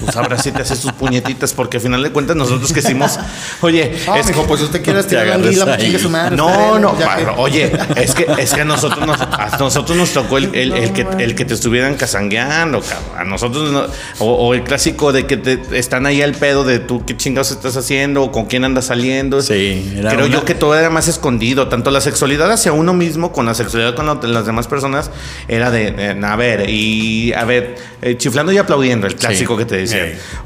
Pues 0.00 0.16
ahora 0.16 0.38
sí 0.38 0.52
te 0.52 0.62
haces 0.62 0.80
tus 0.80 0.92
puñetitas, 0.92 1.52
porque 1.52 1.76
al 1.76 1.82
final 1.82 2.02
de 2.02 2.10
cuentas 2.10 2.34
nosotros 2.36 2.72
que 2.72 2.80
hicimos, 2.80 3.18
oye, 3.60 3.92
No, 4.06 4.16
es 4.16 4.26
mijo, 4.26 4.44
pues 4.46 4.60
usted 4.62 4.82
quiere 4.82 4.98
agarres 5.00 5.34
anguila, 5.60 5.76
pues 5.76 6.02
su 6.02 6.10
madre. 6.10 6.36
no, 6.36 6.78
no, 6.78 6.94
oye, 7.36 7.70
es 7.96 8.14
que, 8.14 8.26
es 8.38 8.52
que 8.54 8.62
a 8.62 8.64
nosotros 8.64 9.06
nos, 9.06 9.20
a 9.20 9.56
nosotros 9.58 9.96
nos 9.96 10.10
tocó 10.12 10.38
el, 10.38 10.54
el- 10.54 10.72
el 10.72 10.92
que, 10.92 11.06
el 11.18 11.34
que 11.34 11.44
te 11.44 11.54
estuvieran 11.54 11.94
casangueando, 11.96 12.80
cabrón. 12.80 13.02
A 13.18 13.24
nosotros 13.24 13.70
no- 13.72 13.84
o, 14.18 14.32
o 14.48 14.54
el 14.54 14.62
clásico 14.64 15.12
de 15.12 15.26
que 15.26 15.36
te 15.36 15.60
están 15.78 16.06
ahí 16.06 16.22
al 16.22 16.32
pedo 16.32 16.64
de 16.64 16.78
tú 16.78 17.04
qué 17.04 17.16
chingados 17.16 17.50
estás 17.50 17.76
haciendo 17.76 18.22
o 18.22 18.32
con 18.32 18.46
quién 18.46 18.64
andas 18.64 18.86
saliendo. 18.86 19.42
Sí, 19.42 19.92
era 19.96 20.10
Creo 20.12 20.26
una- 20.26 20.34
yo 20.34 20.44
que 20.44 20.54
todo 20.54 20.74
era 20.74 20.90
más 20.90 21.08
escondido, 21.08 21.68
tanto 21.68 21.90
la 21.90 22.00
sexualidad 22.00 22.50
hacia 22.50 22.72
uno 22.72 22.94
mismo 22.94 23.32
con 23.32 23.46
la 23.46 23.54
sexualidad 23.54 23.94
con 23.94 24.06
la- 24.06 24.14
las 24.22 24.46
demás 24.46 24.66
personas 24.68 25.10
era 25.48 25.70
de, 25.70 26.18
a 26.24 26.36
ver, 26.36 26.68
y 26.70 27.32
a 27.34 27.44
ver, 27.44 27.76
eh, 28.00 28.16
chiflando 28.16 28.52
y 28.52 28.58
aplaudiendo, 28.58 29.06
el 29.06 29.16
clásico 29.16 29.54
Sí. 29.54 29.58
que 29.60 29.64
te 29.66 29.76
Sí. 29.86 29.96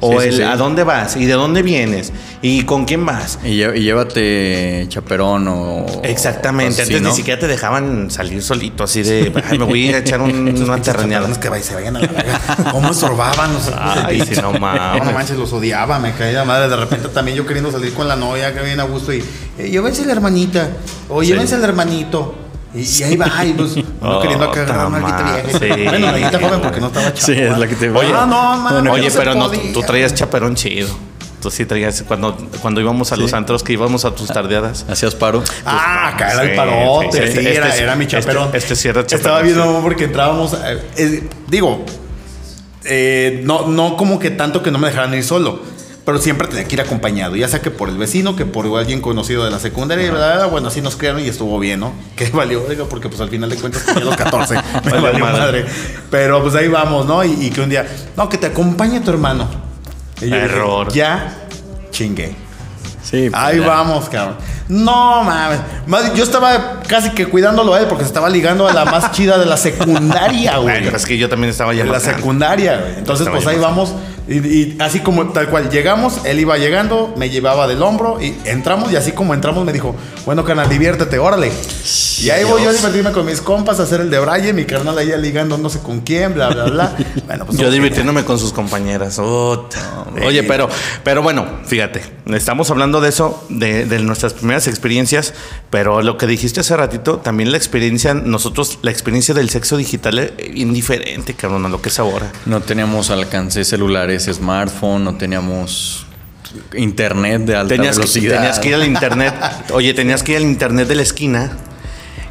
O 0.00 0.20
Sí, 0.20 0.28
el 0.28 0.36
sí. 0.36 0.42
a 0.42 0.56
dónde 0.56 0.84
vas 0.84 1.16
y 1.16 1.26
de 1.26 1.32
dónde 1.34 1.62
vienes 1.62 2.12
y 2.42 2.62
con 2.64 2.84
quién 2.84 3.04
vas. 3.06 3.38
Y, 3.44 3.58
lle- 3.58 3.76
y 3.76 3.82
llévate 3.82 4.86
chaperón 4.88 5.46
o. 5.48 5.86
Exactamente, 6.02 6.82
así, 6.82 6.92
antes 6.92 7.02
¿no? 7.02 7.10
ni 7.10 7.14
siquiera 7.16 7.38
te 7.40 7.46
dejaban 7.46 8.10
salir 8.10 8.42
solito, 8.42 8.84
así 8.84 9.02
de, 9.02 9.32
"Ay, 9.48 9.58
me 9.58 9.64
voy 9.64 9.88
a 9.92 9.98
echar 9.98 10.20
un- 10.20 10.48
una 10.62 10.80
terreneada. 10.80 11.26
Que 11.40 11.62
se 11.62 11.74
vayan 11.74 11.96
a 11.96 12.00
la 12.00 12.06
verga. 12.08 12.40
¿Cómo 12.72 12.90
estorbaban 12.90 13.52
los 13.52 13.70
Ay, 13.76 14.22
sí, 14.28 14.34
no 14.40 14.52
mames. 14.52 15.04
No 15.04 15.12
manches, 15.12 15.36
los 15.36 15.52
odiaba, 15.52 15.98
me 15.98 16.12
caía 16.12 16.38
la 16.38 16.44
madre. 16.44 16.68
De 16.68 16.76
repente 16.76 17.08
también 17.08 17.36
yo 17.36 17.46
queriendo 17.46 17.70
salir 17.70 17.92
con 17.94 18.08
la 18.08 18.16
novia, 18.16 18.54
que 18.54 18.62
bien 18.62 18.80
a 18.80 18.84
gusto. 18.84 19.12
Y 19.12 19.22
eh, 19.58 19.70
llévense 19.70 20.04
la 20.04 20.12
hermanita. 20.12 20.68
O 21.08 21.22
llévense 21.22 21.54
al 21.54 21.64
hermanito. 21.64 22.34
Y, 22.76 23.00
y 23.00 23.02
ahí 23.04 23.16
va, 23.16 23.44
y 23.44 23.52
pues, 23.54 23.76
uno 23.76 23.86
Oh, 24.02 24.20
queriendo 24.20 24.44
acá 24.46 24.62
agarrar 24.62 24.86
una 24.88 24.98
vieja. 24.98 25.42
sí. 25.58 25.68
Bueno, 25.84 25.96
una 25.98 26.08
alguita 26.10 26.38
joven 26.40 26.60
porque 26.60 26.80
no 26.80 26.86
estaba 26.88 27.14
chavo. 27.14 27.26
Sí, 27.26 27.32
es 27.32 27.58
la 27.58 27.66
que 27.66 27.74
te 27.76 27.90
Oye, 27.90 28.12
Ah, 28.14 28.26
no, 28.28 28.56
man, 28.62 28.86
Oye, 28.88 29.04
no 29.04 29.10
se 29.10 29.18
pero 29.18 29.34
no, 29.34 29.50
tú 29.50 29.80
traías 29.82 30.14
chaperón 30.14 30.54
chido. 30.54 30.88
Tú 31.40 31.50
sí 31.50 31.64
traías, 31.66 32.02
cuando, 32.02 32.36
cuando 32.60 32.80
íbamos 32.80 33.12
a 33.12 33.16
los 33.16 33.32
antros 33.32 33.62
que 33.62 33.72
íbamos 33.72 34.04
a 34.04 34.14
tus 34.14 34.28
tardeadas. 34.28 34.84
Hacías 34.88 35.14
paro. 35.14 35.44
Ah, 35.64 36.08
acá 36.14 36.32
era 36.32 36.42
Sí, 36.42 36.48
el 36.50 36.56
parote, 36.56 37.12
sí, 37.12 37.18
sí, 37.18 37.38
este- 37.38 37.56
era, 37.56 37.68
este- 37.68 37.82
era 37.82 37.94
mi 37.94 38.06
chaperón. 38.06 38.44
este- 38.46 38.58
este 38.58 38.76
sí 38.76 38.88
era 38.88 39.02
chaperón, 39.06 39.20
Estaba 39.20 39.42
bien 39.42 39.54
sí. 39.54 39.60
mamón 39.60 39.82
porque 39.82 40.04
entrábamos, 40.04 40.54
eh, 40.54 40.82
eh, 40.96 41.28
digo, 41.48 41.84
eh, 42.84 43.42
no, 43.44 43.66
no 43.68 43.96
como 43.96 44.18
que 44.18 44.30
tanto 44.30 44.62
que 44.62 44.70
no 44.70 44.78
me 44.78 44.88
dejaran 44.88 45.14
ir 45.14 45.24
solo, 45.24 45.60
pero 46.06 46.18
siempre 46.18 46.48
tenía 46.48 46.64
que 46.64 46.74
ir 46.76 46.80
acompañado, 46.80 47.36
ya 47.36 47.48
sea 47.48 47.60
que 47.60 47.70
por 47.70 47.90
el 47.90 47.98
vecino, 47.98 48.34
que 48.36 48.46
por 48.46 48.64
alguien 48.78 49.00
conocido 49.02 49.44
de 49.44 49.50
la 49.50 49.58
secundaria, 49.58 50.10
bla, 50.10 50.46
bueno, 50.46 50.68
así 50.68 50.80
nos 50.80 50.96
criaron 50.96 51.20
y 51.20 51.28
estuvo 51.28 51.58
bien, 51.58 51.80
¿no? 51.80 51.92
Que 52.16 52.30
valió, 52.30 52.64
oiga, 52.66 52.84
porque 52.88 53.08
pues 53.10 53.20
al 53.20 53.28
final 53.28 53.50
de 53.50 53.56
cuentas 53.56 53.84
tenía 53.84 54.04
los 54.04 54.16
14, 54.16 54.54
me 54.84 54.90
Valió 54.92 55.02
valió 55.02 55.24
madre. 55.26 55.38
madre. 55.40 55.66
Pero 56.10 56.40
pues 56.42 56.54
ahí 56.54 56.68
vamos, 56.68 57.04
¿no? 57.04 57.22
Y, 57.24 57.32
y 57.46 57.50
que 57.50 57.60
un 57.60 57.68
día, 57.68 57.84
no, 58.16 58.28
que 58.30 58.38
te 58.38 58.46
acompañe 58.46 59.00
tu 59.00 59.10
hermano. 59.10 59.46
Y 60.22 60.28
yo 60.30 60.36
dije, 60.36 60.38
Error. 60.46 60.92
ya 60.92 61.34
chingué. 61.90 62.34
Sí. 63.02 63.28
pues, 63.30 63.34
Ahí 63.34 63.60
ya. 63.60 63.66
vamos, 63.66 64.08
cabrón. 64.08 64.36
No 64.68 65.22
mames. 65.22 65.60
Más- 65.86 66.12
Yo 66.14 66.24
estaba 66.24 66.80
casi 66.88 67.10
que 67.10 67.26
cuidándolo 67.26 67.72
a 67.74 67.78
él 67.80 67.86
porque 67.86 68.02
se 68.02 68.08
estaba 68.08 68.28
ligando 68.28 68.66
a 68.66 68.72
la 68.72 68.84
más 68.84 69.12
chida 69.12 69.38
de 69.38 69.46
la 69.46 69.56
secundaria, 69.56 70.56
güey. 70.58 70.80
Bueno, 70.82 70.96
es 70.96 71.06
que 71.06 71.16
yo 71.16 71.28
también 71.28 71.50
estaba 71.50 71.72
ya 71.72 71.84
De 71.84 71.90
la 71.90 72.00
secundaria, 72.00 72.78
güey. 72.78 72.98
Entonces, 72.98 73.28
pues 73.28 73.46
ahí 73.46 73.58
vamos. 73.58 73.94
Y, 74.28 74.38
y 74.38 74.76
así 74.80 75.00
como 75.00 75.28
tal 75.28 75.48
cual 75.48 75.70
llegamos, 75.70 76.24
él 76.24 76.40
iba 76.40 76.58
llegando, 76.58 77.14
me 77.16 77.30
llevaba 77.30 77.66
del 77.66 77.82
hombro 77.82 78.20
y 78.20 78.34
entramos. 78.44 78.92
Y 78.92 78.96
así 78.96 79.12
como 79.12 79.34
entramos, 79.34 79.64
me 79.64 79.72
dijo, 79.72 79.94
bueno, 80.24 80.44
carnal, 80.44 80.68
diviértete, 80.68 81.18
órale. 81.18 81.52
Y 82.20 82.30
ahí 82.30 82.44
voy 82.44 82.62
yo 82.62 82.70
a 82.70 82.72
divertirme 82.72 83.12
con 83.12 83.26
mis 83.26 83.40
compas, 83.40 83.78
a 83.78 83.84
hacer 83.84 84.00
el 84.00 84.10
de 84.10 84.18
Braille, 84.18 84.52
mi 84.52 84.64
carnal 84.64 84.96
ahí 84.98 85.12
ligando 85.20 85.58
no 85.58 85.68
sé 85.68 85.80
con 85.80 86.00
quién, 86.00 86.34
bla, 86.34 86.48
bla, 86.48 86.64
bla. 86.64 86.96
Bueno, 87.26 87.44
pues 87.46 87.58
Yo 87.58 87.70
divirtiéndome 87.70 88.24
con 88.24 88.38
sus 88.38 88.52
compañeras. 88.52 89.18
Ota. 89.18 90.06
Oye, 90.24 90.42
pero, 90.44 90.68
pero 91.02 91.22
bueno, 91.22 91.46
fíjate, 91.66 92.02
estamos 92.32 92.70
hablando 92.70 93.00
de 93.00 93.08
eso, 93.08 93.44
de, 93.48 93.84
de 93.86 93.98
nuestras 94.00 94.32
primeras 94.32 94.66
experiencias, 94.66 95.34
pero 95.70 96.02
lo 96.02 96.16
que 96.16 96.26
dijiste 96.26 96.60
hace 96.60 96.76
ratito, 96.76 97.18
también 97.18 97.50
la 97.50 97.58
experiencia, 97.58 98.14
nosotros, 98.14 98.78
la 98.82 98.90
experiencia 98.90 99.34
del 99.34 99.50
sexo 99.50 99.76
digital 99.76 100.18
es 100.18 100.32
indiferente, 100.54 101.34
cabrón, 101.34 101.66
a 101.66 101.68
lo 101.68 101.82
que 101.82 101.88
es 101.88 101.98
ahora. 101.98 102.32
No 102.46 102.60
teníamos 102.60 103.10
alcance 103.10 103.64
celulares, 104.20 104.68
smartphone, 104.70 105.04
no 105.04 105.16
teníamos 105.16 106.06
internet 106.74 107.42
de 107.42 107.56
alta 107.56 107.74
Tenías 107.74 107.96
que, 107.96 108.00
velocidad. 108.00 108.36
tenías 108.36 108.58
que 108.58 108.68
ir 108.68 108.74
al 108.74 108.84
internet. 108.84 109.34
Oye, 109.72 109.94
tenías 109.94 110.22
que 110.22 110.32
ir 110.32 110.38
al 110.38 110.44
internet 110.44 110.88
de 110.88 110.94
la 110.94 111.02
esquina. 111.02 111.52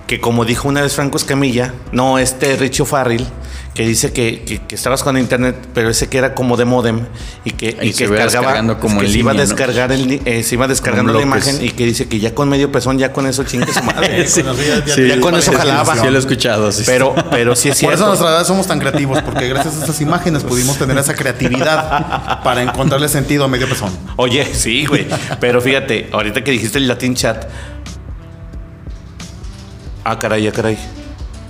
Que 0.08 0.20
como 0.22 0.46
dijo 0.46 0.68
una 0.68 0.82
vez 0.82 0.94
Franco 0.94 1.18
Escamilla, 1.18 1.74
no, 1.92 2.20
este 2.20 2.56
Richo 2.58 2.86
Farrell, 2.86 3.26
que 3.76 3.86
dice 3.86 4.14
que, 4.14 4.42
que- 4.44 4.60
que 4.62 4.74
estabas 4.76 5.04
con 5.04 5.18
internet, 5.18 5.56
pero 5.74 5.90
ese 5.90 6.08
que 6.08 6.18
era 6.18 6.34
como 6.34 6.56
de 6.56 6.64
modem 6.64 7.02
y 7.44 7.52
que, 7.52 7.78
Y 7.82 7.90
y 7.90 7.94
se 7.94 7.98
que 7.98 8.04
iba 8.06 8.16
cargaba, 8.16 8.26
descargando 8.48 8.80
como 8.80 9.00
que 9.02 9.06
en 9.08 9.12
se 9.12 9.20
iba 9.20 9.32
a 9.32 9.34
línea, 9.34 9.46
¿no? 9.46 9.50
descargar 9.50 9.92
el, 9.92 10.22
eh, 10.24 10.44
se 10.44 10.56
iba 10.56 10.68
descargando 10.70 11.12
la 11.12 11.20
bloques. 11.20 11.46
imagen 11.50 11.66
y 11.66 11.72
que 11.72 11.86
dice 11.86 12.08
que 12.08 12.20
ya 12.22 12.34
con 12.34 12.48
medio 12.48 12.72
pezón, 12.72 12.98
ya 12.98 13.12
con 13.12 13.28
eso 13.28 13.44
chingue 13.44 13.72
su 13.74 13.84
madre. 13.84 14.26
Sí, 14.30 14.40
eso 14.40 14.54
ya- 14.56 14.86
ya- 14.86 14.96
Sí, 14.96 15.08
ya 15.10 15.20
con 15.20 15.36
eso 15.36 15.52
sí, 15.52 15.58
jalaba. 15.58 15.94
Sí, 15.98 16.08
lo 16.10 16.16
he 16.16 16.20
escuchado. 16.20 16.72
sí. 16.72 16.84
Pero, 16.86 17.14
pero 17.30 17.54
sí 17.56 17.68
es 17.68 17.76
Por 17.76 17.80
cierto. 17.80 17.96
eso 17.96 18.06
a 18.06 18.08
nuestra 18.08 18.30
edad 18.30 18.46
somos 18.46 18.66
tan 18.66 18.80
creativos, 18.80 19.22
porque 19.24 19.50
gracias 19.50 19.76
a 19.76 19.80
estas 19.82 20.00
imágenes 20.00 20.44
pudimos 20.46 20.78
tener 20.78 20.98
esa 20.98 21.14
creatividad 21.14 22.42
para 22.44 22.62
encontrarle 22.64 23.10
sentido 23.10 23.44
a 23.44 23.50
medio 23.50 23.68
pezón. 23.68 23.92
Oye, 24.16 24.46
sí, 24.54 24.86
güey. 24.86 25.06
Pero 25.42 25.60
fíjate, 25.62 26.08
ahorita 26.14 26.46
que 26.46 26.52
dijiste 26.52 26.78
el 26.78 26.88
Latin 26.88 27.14
Chat. 27.14 27.46
Ah, 30.06 30.18
caray, 30.18 30.48
ah, 30.48 30.52
caray. 30.54 30.78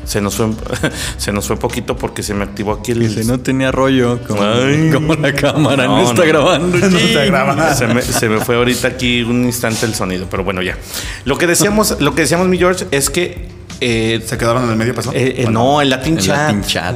Se 0.06 0.22
nos 0.22 0.36
fue, 0.36 0.48
se 1.18 1.32
nos 1.34 1.48
fue 1.48 1.58
poquito 1.58 1.98
porque 1.98 2.24
se 2.24 2.34
me 2.34 2.44
activó 2.44 2.74
aquí 2.74 2.92
el. 2.92 3.00
Dice, 3.00 3.24
no 3.26 3.40
tenía 3.40 3.72
rollo 3.72 4.20
como, 4.28 4.42
Ay. 4.44 4.92
como 4.94 5.16
la 5.16 5.34
cámara, 5.34 5.86
no, 5.88 5.98
No, 5.98 6.10
está 6.10 6.22
no. 6.24 6.28
grabando. 6.28 6.78
No 6.78 6.98
está 6.98 7.26
grabando. 7.26 7.74
Se 7.76 7.88
me, 7.88 8.02
se 8.02 8.30
me 8.30 8.40
fue 8.40 8.56
ahorita 8.56 8.88
aquí 8.88 9.24
un 9.24 9.46
instante 9.46 9.86
el 9.86 9.94
sonido, 9.96 10.28
pero 10.30 10.44
bueno, 10.44 10.62
ya. 10.62 10.78
Lo 11.26 11.38
que 11.38 11.48
decíamos, 11.48 11.98
lo 12.00 12.14
que 12.16 12.22
decíamos, 12.22 12.48
mi 12.48 12.58
George, 12.58 12.86
es 12.92 13.10
que 13.10 13.48
eh, 13.82 14.24
¿Se 14.26 14.38
quedaron 14.38 14.64
en 14.64 14.70
el 14.70 14.76
medio 14.78 14.96
pezón? 14.96 15.14
eh, 15.16 15.36
eh, 15.40 15.48
no, 15.50 15.82
el 15.82 15.90
Latin 15.90 16.18
El 16.18 16.24
Chat. 16.24 16.38
Latin 16.38 16.62
chat. 16.64 16.96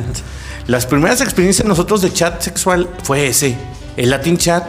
Las 0.67 0.85
primeras 0.85 1.19
experiencias 1.21 1.67
nosotros 1.67 2.01
de 2.01 2.13
chat 2.13 2.41
sexual 2.41 2.87
fue 3.03 3.27
ese. 3.27 3.55
El 3.97 4.11
Latin 4.11 4.37
Chat, 4.37 4.63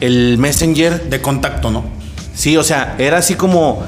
el 0.00 0.36
Messenger. 0.38 1.04
De 1.08 1.22
contacto, 1.22 1.70
¿no? 1.70 1.95
Sí, 2.36 2.54
o 2.58 2.62
sea, 2.62 2.96
era 2.98 3.16
así 3.16 3.34
como 3.34 3.82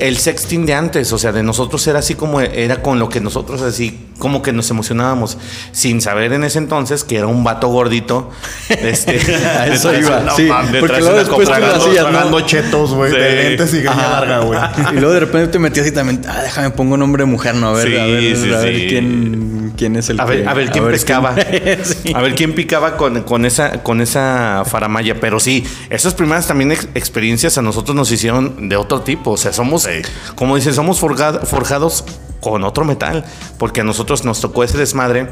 el 0.00 0.18
sexting 0.18 0.66
de 0.66 0.74
antes, 0.74 1.12
o 1.14 1.18
sea, 1.18 1.32
de 1.32 1.42
nosotros 1.42 1.86
era 1.86 2.00
así 2.00 2.14
como 2.14 2.42
era 2.42 2.82
con 2.82 2.98
lo 2.98 3.08
que 3.08 3.20
nosotros 3.20 3.62
así 3.62 3.98
como 4.18 4.42
que 4.42 4.52
nos 4.52 4.70
emocionábamos, 4.70 5.38
sin 5.72 6.02
saber 6.02 6.32
en 6.34 6.44
ese 6.44 6.58
entonces 6.58 7.04
que 7.04 7.16
era 7.16 7.26
un 7.26 7.42
vato 7.42 7.68
gordito. 7.68 8.30
Este, 8.68 9.18
A 9.46 9.66
eso 9.68 9.94
iba, 9.94 10.20
no 10.20 10.36
sí, 10.36 10.42
mames, 10.42 10.80
porque 10.80 10.96
detrás 10.96 11.00
luego 11.00 11.18
después 11.18 11.48
tú 11.48 11.54
lo 11.58 11.74
hacías, 11.74 12.30
¿no? 12.30 12.40
chetos, 12.42 12.92
güey, 12.94 13.12
Sí. 13.12 13.18
de 13.18 13.34
lentes 13.48 13.74
y 13.74 13.78
greña 13.78 14.08
larga, 14.10 14.38
güey. 14.40 14.60
Y 14.92 14.96
luego 14.96 15.12
de 15.14 15.20
repente 15.20 15.48
te 15.48 15.58
metías 15.58 15.86
y 15.86 15.92
también, 15.92 16.20
ah, 16.28 16.42
déjame 16.42 16.70
pongo 16.70 16.98
nombre 16.98 17.22
de 17.24 17.30
mujer, 17.30 17.54
no, 17.54 17.68
a 17.68 17.72
ver, 17.72 17.88
Sí, 17.88 17.96
a 17.96 18.04
ver, 18.04 18.36
sí, 18.36 18.52
a 18.52 18.58
ver 18.58 18.76
sí. 18.76 18.86
quién, 18.88 19.55
quién 19.76 19.96
es 19.96 20.08
el 20.08 20.20
A 20.20 20.24
ver, 20.24 20.42
que- 20.42 20.48
a 20.48 20.54
ver 20.54 20.70
quién 20.70 20.84
pescaba. 20.86 21.34
Sí. 21.84 22.12
A 22.14 22.20
ver 22.22 22.34
quién 22.34 22.54
picaba 22.54 22.96
con, 22.96 23.22
con 23.22 23.44
esa, 23.44 23.82
con 23.82 24.00
esa 24.00 24.64
faramaya. 24.66 25.20
Pero 25.20 25.38
sí, 25.40 25.64
esas 25.90 26.14
primeras 26.14 26.46
también 26.46 26.72
ex- 26.72 26.88
experiencias 26.94 27.58
a 27.58 27.62
nosotros 27.62 27.94
nos 27.94 28.10
hicieron 28.10 28.68
de 28.68 28.76
otro 28.76 29.02
tipo. 29.02 29.32
O 29.32 29.36
sea, 29.36 29.52
somos, 29.52 29.86
como 30.34 30.56
dicen, 30.56 30.74
somos 30.74 30.98
forjados 30.98 32.04
con 32.40 32.64
otro 32.64 32.84
metal. 32.84 33.24
Porque 33.58 33.82
a 33.82 33.84
nosotros 33.84 34.24
nos 34.24 34.40
tocó 34.40 34.64
ese 34.64 34.78
desmadre 34.78 35.28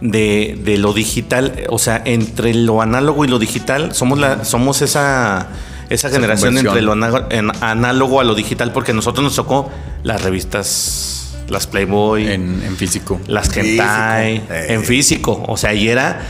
de, 0.00 0.58
de 0.64 0.78
lo 0.78 0.92
digital. 0.92 1.64
O 1.68 1.78
sea, 1.78 2.02
entre 2.04 2.54
lo 2.54 2.82
análogo 2.82 3.24
y 3.24 3.28
lo 3.28 3.38
digital, 3.38 3.94
somos 3.94 4.18
la, 4.18 4.44
somos 4.44 4.82
esa. 4.82 5.48
Esa 5.90 6.08
generación 6.08 6.54
conversión. 6.54 6.78
entre 6.78 7.42
lo 7.42 7.56
análogo 7.60 8.20
a 8.20 8.24
lo 8.24 8.34
digital, 8.34 8.72
porque 8.72 8.92
a 8.92 8.94
nosotros 8.94 9.22
nos 9.24 9.36
tocó 9.36 9.70
las 10.04 10.22
revistas, 10.22 11.11
las 11.48 11.66
Playboy, 11.66 12.28
En, 12.30 12.62
en 12.64 12.76
físico. 12.76 13.20
las 13.26 13.48
Físico. 13.48 13.66
hentai 13.66 14.42
Eh. 14.50 14.66
en 14.70 14.84
físico. 14.84 15.44
O 15.48 15.56
sea, 15.56 15.74
y 15.74 15.88
era 15.88 16.20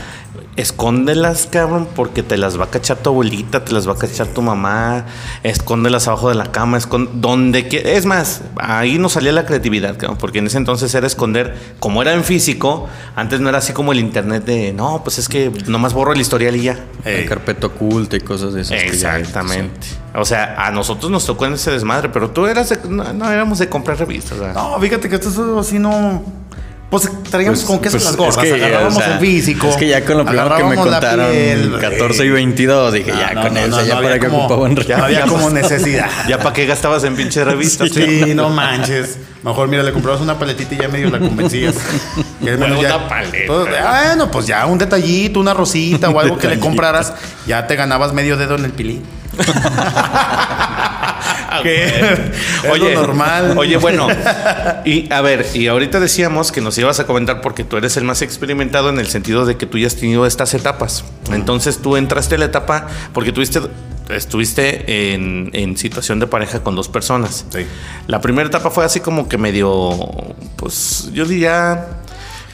escóndelas, 0.55 1.47
cabrón, 1.51 1.87
porque 1.95 2.23
te 2.23 2.37
las 2.37 2.59
va 2.59 2.65
a 2.65 2.69
cachar 2.69 2.97
tu 2.97 3.09
abuelita, 3.09 3.63
te 3.65 3.71
las 3.71 3.87
va 3.87 3.93
a 3.93 3.97
cachar 3.97 4.27
tu 4.27 4.41
mamá, 4.41 5.05
escóndelas 5.43 6.07
abajo 6.07 6.29
de 6.29 6.35
la 6.35 6.51
cama, 6.51 6.79
donde 7.13 7.67
que 7.67 7.95
es 7.95 8.05
más, 8.05 8.41
ahí 8.57 8.97
nos 8.97 9.13
salía 9.13 9.31
la 9.31 9.45
creatividad, 9.45 9.97
cabrón, 9.97 10.17
porque 10.17 10.39
en 10.39 10.47
ese 10.47 10.57
entonces 10.57 10.93
era 10.95 11.07
esconder, 11.07 11.55
como 11.79 12.01
era 12.01 12.13
en 12.13 12.23
físico, 12.23 12.87
antes 13.15 13.39
no 13.39 13.49
era 13.49 13.57
así 13.59 13.73
como 13.73 13.91
el 13.91 13.99
internet 13.99 14.45
de, 14.45 14.73
no, 14.73 15.01
pues 15.03 15.17
es 15.19 15.27
que 15.29 15.51
nomás 15.67 15.93
borro 15.93 16.13
el 16.13 16.21
historial 16.21 16.55
y 16.55 16.63
ya. 16.63 16.79
La 17.23 17.29
carpeta 17.29 17.67
oculta 17.67 18.15
y 18.15 18.21
cosas 18.21 18.53
de 18.53 18.61
esas. 18.61 18.81
que 18.83 18.97
ya- 18.97 19.17
Exactamente. 19.19 19.87
O 20.15 20.25
sea, 20.25 20.55
a 20.67 20.71
nosotros 20.71 21.11
nos 21.11 21.25
tocó 21.25 21.45
en 21.47 21.53
ese 21.53 21.71
desmadre, 21.71 22.09
pero 22.09 22.29
tú 22.29 22.45
eras 22.45 22.69
de- 22.69 22.79
no, 22.87 23.11
no 23.13 23.31
éramos 23.31 23.57
de 23.59 23.67
comprar 23.67 23.97
revistas, 23.97 24.37
¿verdad? 24.39 24.53
No, 24.53 24.79
fíjate 24.79 25.09
que 25.09 25.15
esto 25.15 25.29
es 25.29 25.67
así 25.67 25.79
no. 25.79 26.23
Pues 26.93 27.09
traíamos 27.31 27.57
Pues- 27.61 27.67
con 27.67 27.79
queso 27.79 27.93
pues, 27.97 28.05
las 28.05 28.15
gorras, 28.15 28.37
es 28.37 28.43
que, 28.43 28.53
agarrábamos 28.53 28.97
o 28.97 29.01
sea, 29.01 29.13
el 29.15 29.19
físico. 29.19 29.67
Es 29.67 29.77
que 29.77 29.87
ya 29.87 30.05
con 30.05 30.15
lo 30.19 30.25
primero 30.25 30.55
que 30.57 30.63
me 30.63 30.75
contaron, 30.75 31.31
piel, 31.31 31.77
14 31.81 32.13
y 32.25 32.29
güey. 32.29 32.43
22, 32.45 32.93
dije, 32.93 33.11
Ah, 33.11 33.17
ya 33.29 33.33
no, 33.33 33.41
con 33.41 33.53
no, 33.55 33.59
eso, 33.61 33.81
ya 33.83 33.99
para 33.99 34.19
como- 34.19 34.37
ocupaba 34.45 34.61
un 34.61 34.75
Ya 34.75 35.03
había 35.03 35.21
como 35.25 35.49
necesidad. 35.49 36.07
¿Ya 36.29 36.37
para 36.37 36.53
qué 36.53 36.67
gastabas 36.67 37.03
en 37.05 37.15
pinche 37.15 37.43
revistas? 37.43 37.89
Sí, 37.89 38.33
no 38.35 38.49
manches. 38.49 39.17
Mejor, 39.41 39.69
mira, 39.69 39.81
le 39.81 39.91
comprabas 39.91 40.21
una 40.21 40.37
paletita 40.37 40.75
y 40.75 40.77
ya 40.77 40.87
medio 40.87 41.09
la 41.09 41.17
convencías. 41.17 41.73
Bueno, 42.43 42.65
Una 42.77 42.81
ya- 42.81 43.07
paleta. 43.07 43.37
pues, 43.47 43.67
bueno, 43.69 44.29
pues 44.29 44.45
ya 44.45 44.65
un 44.67 44.77
detallito, 44.77 45.39
una 45.39 45.53
rosita 45.55 46.09
o 46.11 46.19
algo 46.19 46.37
que 46.37 46.47
le 46.49 46.59
compraras, 46.59 47.13
ya 47.47 47.65
te 47.65 47.75
ganabas 47.75 48.13
medio 48.13 48.37
dedo 48.37 48.55
en 48.55 48.65
el 48.65 48.71
pilín. 48.71 49.01
que 51.61 51.85
es 51.85 52.79
lo 52.79 52.93
normal. 52.93 53.57
Oye, 53.57 53.77
bueno. 53.77 54.07
Y 54.85 55.11
a 55.13 55.21
ver, 55.21 55.45
y 55.53 55.67
ahorita 55.67 55.99
decíamos 55.99 56.51
que 56.51 56.59
nos 56.59 56.77
ibas 56.77 56.99
a 56.99 57.05
comentar 57.05 57.39
porque 57.41 57.63
tú 57.63 57.77
eres 57.77 57.95
el 57.95 58.03
más 58.03 58.21
experimentado 58.21 58.89
en 58.89 58.99
el 58.99 59.07
sentido 59.07 59.45
de 59.45 59.55
que 59.55 59.65
tú 59.65 59.77
ya 59.77 59.87
has 59.87 59.95
tenido 59.95 60.25
estas 60.25 60.53
etapas. 60.53 61.05
Entonces 61.31 61.79
tú 61.81 61.95
entraste 61.95 62.35
a 62.35 62.37
la 62.37 62.45
etapa 62.45 62.87
porque 63.13 63.31
tuviste, 63.31 63.61
estuviste 64.09 65.13
en, 65.13 65.51
en 65.53 65.77
situación 65.77 66.19
de 66.19 66.27
pareja 66.27 66.63
con 66.63 66.75
dos 66.75 66.89
personas. 66.89 67.45
Sí. 67.49 67.65
La 68.07 68.19
primera 68.19 68.47
etapa 68.47 68.69
fue 68.71 68.83
así 68.83 68.99
como 68.99 69.29
que 69.29 69.37
medio, 69.37 69.97
pues 70.57 71.09
yo 71.13 71.25
diría, 71.25 71.87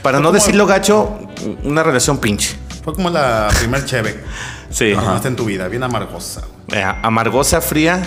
para 0.04 0.20
Fue 0.20 0.24
no 0.24 0.32
decirlo 0.32 0.66
gacho, 0.68 1.20
una 1.64 1.82
relación 1.84 2.20
pinche. 2.20 2.56
Fue 2.84 2.94
como 2.94 3.10
la 3.10 3.50
primer 3.60 3.86
cheve 3.86 4.24
Sí. 4.70 4.94
que 5.22 5.28
en 5.28 5.36
tu 5.36 5.46
vida, 5.46 5.68
bien 5.68 5.84
amargosa. 5.84 6.42
Eh, 6.72 6.84
amargosa, 7.02 7.60
fría. 7.60 8.02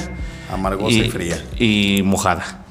Amargosa 0.53 0.94
y, 0.94 1.11
fría. 1.11 1.44
Y 1.59 2.03
mojada. 2.05 2.62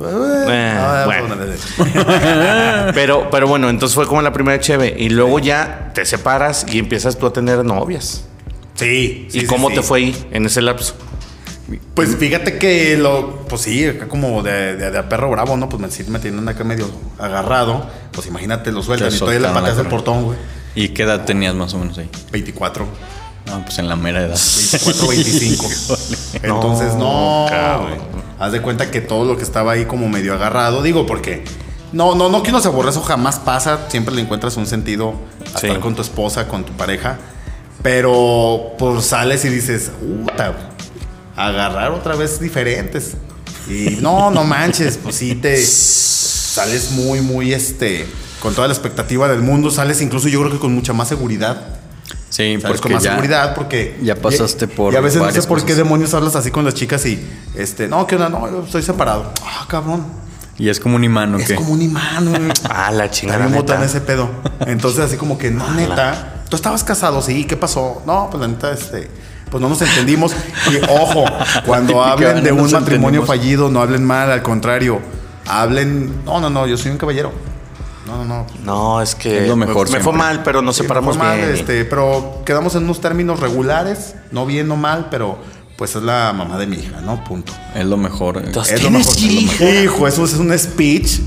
Ah, 0.00 1.02
bueno. 1.06 1.34
bueno. 1.36 2.92
Pero, 2.94 3.28
pero 3.30 3.48
bueno, 3.48 3.68
entonces 3.68 3.94
fue 3.94 4.06
como 4.06 4.22
la 4.22 4.32
primera 4.32 4.60
cheve. 4.60 4.94
Y 4.96 5.08
luego 5.08 5.40
ya 5.40 5.90
te 5.94 6.04
separas 6.04 6.64
y 6.72 6.78
empiezas 6.78 7.18
tú 7.18 7.26
a 7.26 7.32
tener 7.32 7.64
novias. 7.64 8.24
Sí. 8.74 9.26
sí, 9.28 9.38
¿Y 9.38 9.40
sí, 9.40 9.46
cómo 9.46 9.70
sí. 9.70 9.76
te 9.76 9.82
fue 9.82 9.98
ahí 9.98 10.26
en 10.30 10.46
ese 10.46 10.62
lapso? 10.62 10.94
Pues 11.94 12.16
fíjate 12.16 12.58
que 12.58 12.96
lo, 12.96 13.44
pues 13.48 13.62
sí, 13.62 13.86
acá 13.86 14.08
como 14.08 14.42
de, 14.42 14.76
de, 14.76 14.90
de 14.90 14.98
a 14.98 15.08
perro 15.08 15.30
bravo, 15.30 15.56
¿no? 15.56 15.68
Pues 15.68 15.82
me, 15.82 15.90
sí 15.90 16.04
me 16.08 16.18
tienen 16.18 16.48
acá 16.48 16.64
medio 16.64 16.88
agarrado. 17.18 17.90
Pues 18.12 18.26
imagínate, 18.26 18.72
lo 18.72 18.82
sueltan 18.82 19.12
y 19.12 19.18
todavía 19.18 19.48
le 19.48 19.54
pateas 19.54 19.78
el 19.78 19.86
portón, 19.86 20.24
güey. 20.24 20.38
¿Y 20.74 20.90
qué 20.90 21.02
edad 21.02 21.24
tenías 21.24 21.54
más 21.54 21.74
o 21.74 21.78
menos 21.78 21.98
ahí? 21.98 22.08
24. 22.30 22.86
No, 23.48 23.64
pues 23.64 23.78
en 23.78 23.88
la 23.88 23.96
mera 23.96 24.20
edad. 24.20 24.38
24, 24.38 25.08
25. 25.08 25.68
Entonces, 26.42 26.94
no. 26.94 27.46
Cabrón. 27.48 27.98
Haz 28.38 28.52
de 28.52 28.62
cuenta 28.62 28.90
que 28.90 29.00
todo 29.00 29.24
lo 29.24 29.36
que 29.36 29.42
estaba 29.42 29.72
ahí 29.72 29.84
como 29.86 30.08
medio 30.08 30.34
agarrado, 30.34 30.82
digo, 30.82 31.06
porque 31.06 31.44
no, 31.92 32.14
no, 32.14 32.28
no 32.28 32.42
que 32.42 32.50
uno 32.50 32.60
se 32.60 32.68
aburre, 32.68 32.90
eso 32.90 33.02
jamás 33.02 33.38
pasa. 33.38 33.86
Siempre 33.88 34.14
le 34.14 34.20
encuentras 34.22 34.56
un 34.56 34.66
sentido 34.66 35.14
a 35.54 35.58
Sí. 35.58 35.66
estar 35.66 35.80
con 35.80 35.94
tu 35.94 36.02
esposa, 36.02 36.46
con 36.46 36.64
tu 36.64 36.72
pareja. 36.74 37.18
Pero 37.82 38.74
pues 38.78 39.06
sales 39.06 39.44
y 39.44 39.48
dices, 39.48 39.90
puta, 40.00 40.54
agarrar 41.36 41.92
otra 41.92 42.16
vez 42.16 42.40
diferentes. 42.40 43.12
Y 43.68 43.98
no, 44.00 44.30
no 44.30 44.44
manches, 44.44 44.98
pues 44.98 45.16
sí 45.16 45.34
te 45.34 45.56
sales 45.64 46.90
muy, 46.92 47.20
muy 47.20 47.52
este. 47.52 48.06
Con 48.40 48.54
toda 48.54 48.68
la 48.68 48.74
expectativa 48.74 49.28
del 49.28 49.40
mundo, 49.42 49.70
sales 49.70 50.00
incluso 50.00 50.28
yo 50.28 50.40
creo 50.40 50.52
que 50.52 50.58
con 50.58 50.74
mucha 50.74 50.92
más 50.92 51.08
seguridad. 51.08 51.77
Sí, 52.38 52.56
porque 52.62 52.80
con 52.80 52.92
más 52.92 53.02
ya, 53.02 53.10
seguridad 53.10 53.54
porque 53.56 53.98
ya 54.00 54.14
pasaste 54.14 54.68
por 54.68 54.92
y 54.94 54.96
a 54.96 55.00
veces 55.00 55.20
no 55.20 55.28
sé 55.28 55.42
por 55.42 55.64
qué 55.64 55.74
demonios 55.74 56.14
hablas 56.14 56.36
así 56.36 56.52
con 56.52 56.64
las 56.64 56.74
chicas 56.74 57.04
y 57.04 57.18
este 57.56 57.88
no 57.88 58.06
qué 58.06 58.14
onda 58.14 58.28
no 58.28 58.48
yo 58.48 58.62
estoy 58.64 58.82
separado 58.84 59.32
ah 59.44 59.66
cabrón 59.68 60.06
Y 60.56 60.68
es 60.68 60.78
como 60.78 60.94
un 60.94 61.02
imán, 61.02 61.34
¿o 61.34 61.38
es 61.38 61.48
qué? 61.48 61.54
como 61.56 61.72
un 61.72 61.82
imán 61.82 62.28
güey. 62.30 62.52
Ah, 62.70 62.92
la 62.92 63.10
chingada. 63.10 63.40
también 63.40 63.60
neta. 63.60 63.74
botan 63.74 63.84
ese 63.88 64.00
pedo. 64.00 64.28
Entonces 64.66 65.00
así 65.04 65.16
como 65.16 65.36
que 65.36 65.50
no 65.50 65.68
neta 65.74 66.44
tú 66.48 66.54
estabas 66.54 66.84
casado 66.84 67.20
sí 67.22 67.44
qué 67.44 67.56
pasó 67.56 68.02
no 68.06 68.28
pues 68.30 68.40
la 68.40 68.46
neta 68.46 68.70
este 68.72 69.10
pues 69.50 69.60
no 69.60 69.68
nos 69.68 69.82
entendimos. 69.82 70.32
Y 70.70 70.76
ojo 70.88 71.24
cuando 71.66 72.04
hablen 72.04 72.44
de 72.44 72.52
no 72.52 72.62
un 72.62 72.70
matrimonio 72.70 73.20
entendimos. 73.22 73.26
fallido 73.26 73.68
no 73.68 73.80
hablen 73.82 74.04
mal 74.04 74.30
al 74.30 74.42
contrario 74.42 75.00
hablen 75.46 76.24
no 76.24 76.38
no 76.40 76.50
no 76.50 76.68
yo 76.68 76.76
soy 76.76 76.92
un 76.92 76.98
caballero 76.98 77.32
no 78.08 78.24
no 78.24 78.24
no 78.24 78.46
No, 78.64 79.02
es 79.02 79.14
que 79.14 79.42
Es 79.42 79.48
lo 79.48 79.56
mejor 79.56 79.90
me 79.90 80.00
fue 80.00 80.12
mal, 80.12 80.42
pero 80.42 80.62
nos 80.62 80.76
Sí, 80.76 80.82
separamos 80.82 81.16
fue 81.16 81.26
mal, 81.26 81.38
este, 81.40 81.84
pero 81.84 82.42
quedamos 82.44 82.74
en 82.74 82.84
unos 82.84 83.00
términos 83.00 83.38
regulares, 83.40 84.14
no 84.32 84.46
bien, 84.46 84.66
no 84.68 84.76
mal, 84.76 85.08
pero 85.10 85.38
pues 85.76 85.94
es 85.94 86.02
la 86.02 86.32
mamá 86.32 86.58
de 86.58 86.66
mi 86.66 86.76
hija, 86.76 87.00
¿no? 87.02 87.22
Punto. 87.22 87.52
Es 87.72 87.84
lo 87.84 87.96
mejor. 87.96 88.42
Entonces, 88.44 88.74
Es 88.74 88.82
lo 88.82 88.88
¿Tienes 88.88 89.06
mejor. 89.06 89.16
es 89.16 89.22
lo 89.24 89.40
hija? 89.40 89.64
mejor. 89.64 89.84
Hijo, 89.84 90.08
eso 90.08 90.24
es 90.24 90.34
un 90.34 90.58
speech. 90.58 91.06
Sí. 91.06 91.22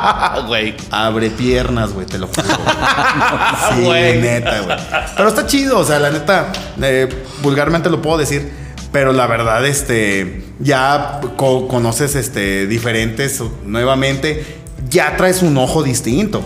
Güey. 0.46 0.74
Abre 0.90 1.28
piernas, 1.28 1.92
güey, 1.92 2.06
te 2.06 2.16
lo 2.16 2.26
juro. 2.28 2.42
sí, 3.74 3.82
güey. 3.84 4.18
neta, 4.18 4.60
güey. 4.60 4.78
Pero 5.16 5.28
está 5.28 5.46
chido, 5.46 5.78
o 5.80 5.84
sea, 5.84 5.98
la 5.98 6.10
neta, 6.10 6.52
eh, 6.80 7.06
vulgarmente 7.42 7.90
lo 7.90 8.00
puedo 8.00 8.16
decir. 8.16 8.50
Pero 8.92 9.12
la 9.12 9.26
verdad, 9.26 9.66
este, 9.66 10.42
ya 10.58 11.20
co- 11.36 11.68
conoces 11.68 12.14
este, 12.14 12.66
diferentes 12.66 13.42
nuevamente, 13.64 14.62
ya 14.88 15.16
traes 15.16 15.42
un 15.42 15.56
ojo 15.58 15.82
distinto. 15.82 16.42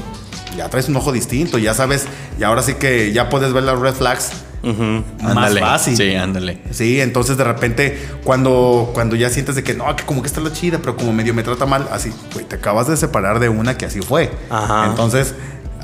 Ya 0.57 0.69
traes 0.69 0.89
un 0.89 0.97
ojo 0.97 1.13
distinto, 1.13 1.59
ya 1.59 1.75
sabes, 1.75 2.07
y 2.39 2.43
ahora 2.43 2.63
sí 2.63 2.75
que 2.75 3.13
ya 3.13 3.29
puedes 3.29 3.53
ver 3.53 3.63
las 3.63 3.79
red 3.79 3.95
flags 3.95 4.33
más 4.63 5.37
Ándale. 5.37 5.61
fácil. 5.61 5.97
Sí, 5.97 6.15
ándale. 6.17 6.59
Sí, 6.71 7.01
entonces 7.01 7.37
de 7.37 7.45
repente 7.45 7.99
cuando, 8.25 8.91
cuando 8.93 9.17
ya 9.17 9.31
sientes 9.31 9.55
de 9.55 9.63
que 9.63 9.75
no, 9.75 9.95
que 9.97 10.05
como 10.05 10.21
que 10.23 10.27
está 10.27 10.41
la 10.41 10.53
chida, 10.53 10.79
pero 10.79 10.97
como 10.97 11.13
medio 11.13 11.33
me 11.35 11.43
trata 11.43 11.67
mal, 11.67 11.89
así, 11.93 12.13
güey, 12.35 12.45
te 12.45 12.57
acabas 12.57 12.89
de 12.89 12.97
separar 12.97 13.39
de 13.39 13.49
una 13.49 13.79
que 13.79 13.87
así 13.87 14.01
fue. 14.03 14.31
Ajá. 14.51 14.87
Entonces, 14.87 15.35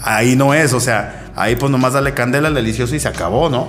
ahí 0.02 0.36
no 0.36 0.52
es, 0.52 0.72
o 0.72 0.80
sea, 0.80 1.30
ahí 1.36 1.56
pues 1.56 1.70
nomás 1.70 1.92
dale 1.94 2.12
candela 2.12 2.48
al 2.48 2.54
delicioso 2.54 2.94
y 2.94 3.00
se 3.00 3.08
acabó, 3.08 3.48
¿no? 3.48 3.68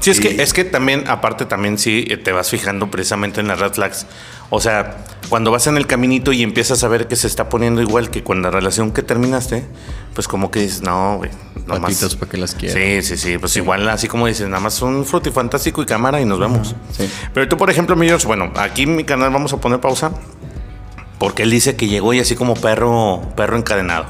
Sí, 0.00 0.10
es 0.10 0.18
Y- 0.18 0.22
que, 0.22 0.42
es 0.42 0.52
que 0.52 0.64
también, 0.64 1.04
aparte 1.08 1.46
también 1.46 1.78
sí 1.78 2.06
eh, 2.08 2.16
te 2.16 2.32
vas 2.32 2.50
fijando 2.50 2.90
precisamente 2.90 3.40
en 3.40 3.48
las 3.48 3.58
red 3.58 3.72
flags. 3.72 4.06
O 4.50 4.60
sea, 4.60 4.98
cuando 5.30 5.50
vas 5.50 5.66
en 5.66 5.76
el 5.76 5.86
caminito 5.86 6.32
y 6.32 6.42
empiezas 6.42 6.84
a 6.84 6.88
ver 6.88 7.08
que 7.08 7.16
se 7.16 7.26
está 7.26 7.48
poniendo 7.48 7.80
igual 7.80 8.10
que 8.10 8.22
con 8.22 8.42
la 8.42 8.50
relación 8.50 8.92
que 8.92 9.02
terminaste, 9.02 9.64
pues 10.14 10.28
como 10.28 10.50
que 10.50 10.60
dices, 10.60 10.82
no, 10.82 11.16
güey, 11.16 11.30
no 11.66 11.74
más. 11.74 11.80
Patitas 11.80 12.16
para 12.16 12.30
que 12.30 12.36
las 12.36 12.54
quieras. 12.54 12.76
Sí, 12.78 13.16
sí, 13.16 13.16
sí, 13.16 13.38
pues 13.38 13.56
igual 13.56 13.88
así 13.88 14.06
como 14.06 14.26
dices, 14.26 14.46
nada 14.48 14.60
más 14.60 14.80
un 14.82 15.04
frutifantástico 15.06 15.82
y 15.82 15.86
cámara 15.86 16.20
y 16.20 16.24
nos 16.26 16.38
vemos. 16.38 16.74
sí. 16.96 17.08
Pero 17.32 17.48
tú, 17.48 17.56
por 17.56 17.70
ejemplo, 17.70 17.96
mi 17.96 18.06
George, 18.06 18.26
bueno, 18.26 18.52
aquí 18.56 18.82
en 18.82 18.94
mi 18.96 19.04
canal 19.04 19.30
vamos 19.30 19.52
a 19.54 19.56
poner 19.56 19.80
pausa 19.80 20.12
porque 21.18 21.44
él 21.44 21.50
dice 21.50 21.76
que 21.76 21.86
llegó 21.88 22.12
y 22.12 22.20
así 22.20 22.34
como 22.36 22.54
perro, 22.54 23.22
perro 23.36 23.56
encadenado. 23.56 24.04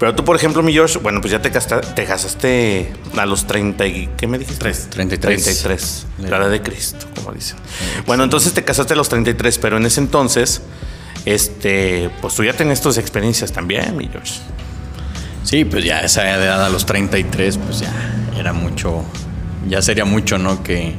Pero 0.00 0.14
tú, 0.14 0.24
por 0.24 0.34
ejemplo, 0.34 0.62
mi 0.62 0.72
George, 0.72 0.98
bueno, 0.98 1.20
pues 1.20 1.30
ya 1.30 1.42
te, 1.42 1.50
casta- 1.50 1.82
te 1.82 2.04
casaste 2.06 2.90
a 3.18 3.26
los 3.26 3.46
30 3.46 3.86
y... 3.86 4.08
¿Qué 4.16 4.26
me 4.26 4.38
dijiste? 4.38 4.58
Tres. 4.60 4.88
33. 4.90 5.42
33. 5.44 6.06
La 6.30 6.38
edad 6.38 6.50
de 6.50 6.62
Cristo, 6.62 7.06
como 7.14 7.32
dicen. 7.32 7.58
Bueno, 8.06 8.24
entonces 8.24 8.54
te 8.54 8.64
casaste 8.64 8.94
a 8.94 8.96
los 8.96 9.10
33, 9.10 9.58
pero 9.58 9.76
en 9.76 9.84
ese 9.84 10.00
entonces, 10.00 10.62
este, 11.26 12.10
pues 12.22 12.34
tú 12.34 12.42
ya 12.44 12.54
tenías 12.54 12.80
tus 12.80 12.96
experiencias 12.96 13.52
también, 13.52 13.94
mi 13.96 14.08
George. 14.08 14.40
Sí, 15.44 15.64
pues 15.66 15.84
ya 15.84 16.00
esa 16.00 16.28
edad 16.30 16.64
a 16.64 16.70
los 16.70 16.86
33, 16.86 17.58
pues 17.58 17.80
ya 17.80 17.92
era 18.38 18.52
mucho. 18.54 19.04
Ya 19.68 19.82
sería 19.82 20.06
mucho, 20.06 20.38
¿no? 20.38 20.62
Que, 20.62 20.94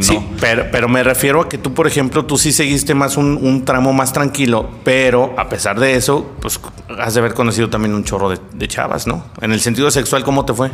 que 0.00 0.06
no. 0.14 0.20
Sí, 0.20 0.26
pero, 0.40 0.66
pero 0.70 0.88
me 0.88 1.02
refiero 1.02 1.40
a 1.42 1.48
que 1.48 1.58
tú, 1.58 1.74
por 1.74 1.86
ejemplo, 1.86 2.24
tú 2.24 2.38
sí 2.38 2.52
seguiste 2.52 2.94
más 2.94 3.16
un, 3.16 3.38
un 3.40 3.64
tramo 3.64 3.92
más 3.92 4.12
tranquilo, 4.12 4.68
pero 4.84 5.34
a 5.38 5.48
pesar 5.48 5.78
de 5.80 5.94
eso, 5.96 6.32
pues 6.40 6.60
has 6.98 7.14
de 7.14 7.20
haber 7.20 7.34
conocido 7.34 7.68
también 7.70 7.94
un 7.94 8.04
chorro 8.04 8.28
de, 8.30 8.38
de 8.54 8.68
chavas, 8.68 9.06
¿no? 9.06 9.24
En 9.40 9.52
el 9.52 9.60
sentido 9.60 9.90
sexual, 9.90 10.24
¿cómo 10.24 10.44
te 10.44 10.54
fue? 10.54 10.70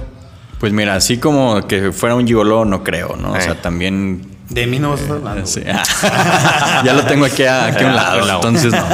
Pues 0.60 0.72
mira, 0.72 0.94
así 0.94 1.18
como 1.18 1.66
que 1.66 1.90
fuera 1.92 2.14
un 2.14 2.26
gigoló, 2.26 2.64
no 2.64 2.84
creo, 2.84 3.16
¿no? 3.16 3.32
O 3.32 3.36
Eh. 3.36 3.40
sea, 3.40 3.60
también. 3.60 4.30
De 4.48 4.66
mí 4.66 4.78
no 4.78 4.94
estás 4.94 5.10
hablando. 5.12 5.46
sí. 5.46 5.62
ya 6.84 6.92
lo 6.94 7.04
tengo 7.04 7.24
aquí 7.24 7.42
a, 7.44 7.66
aquí 7.66 7.82
a 7.84 7.86
un 7.86 7.96
lado, 7.96 8.24
A 8.30 8.34
entonces 8.34 8.72
no. 8.72 8.84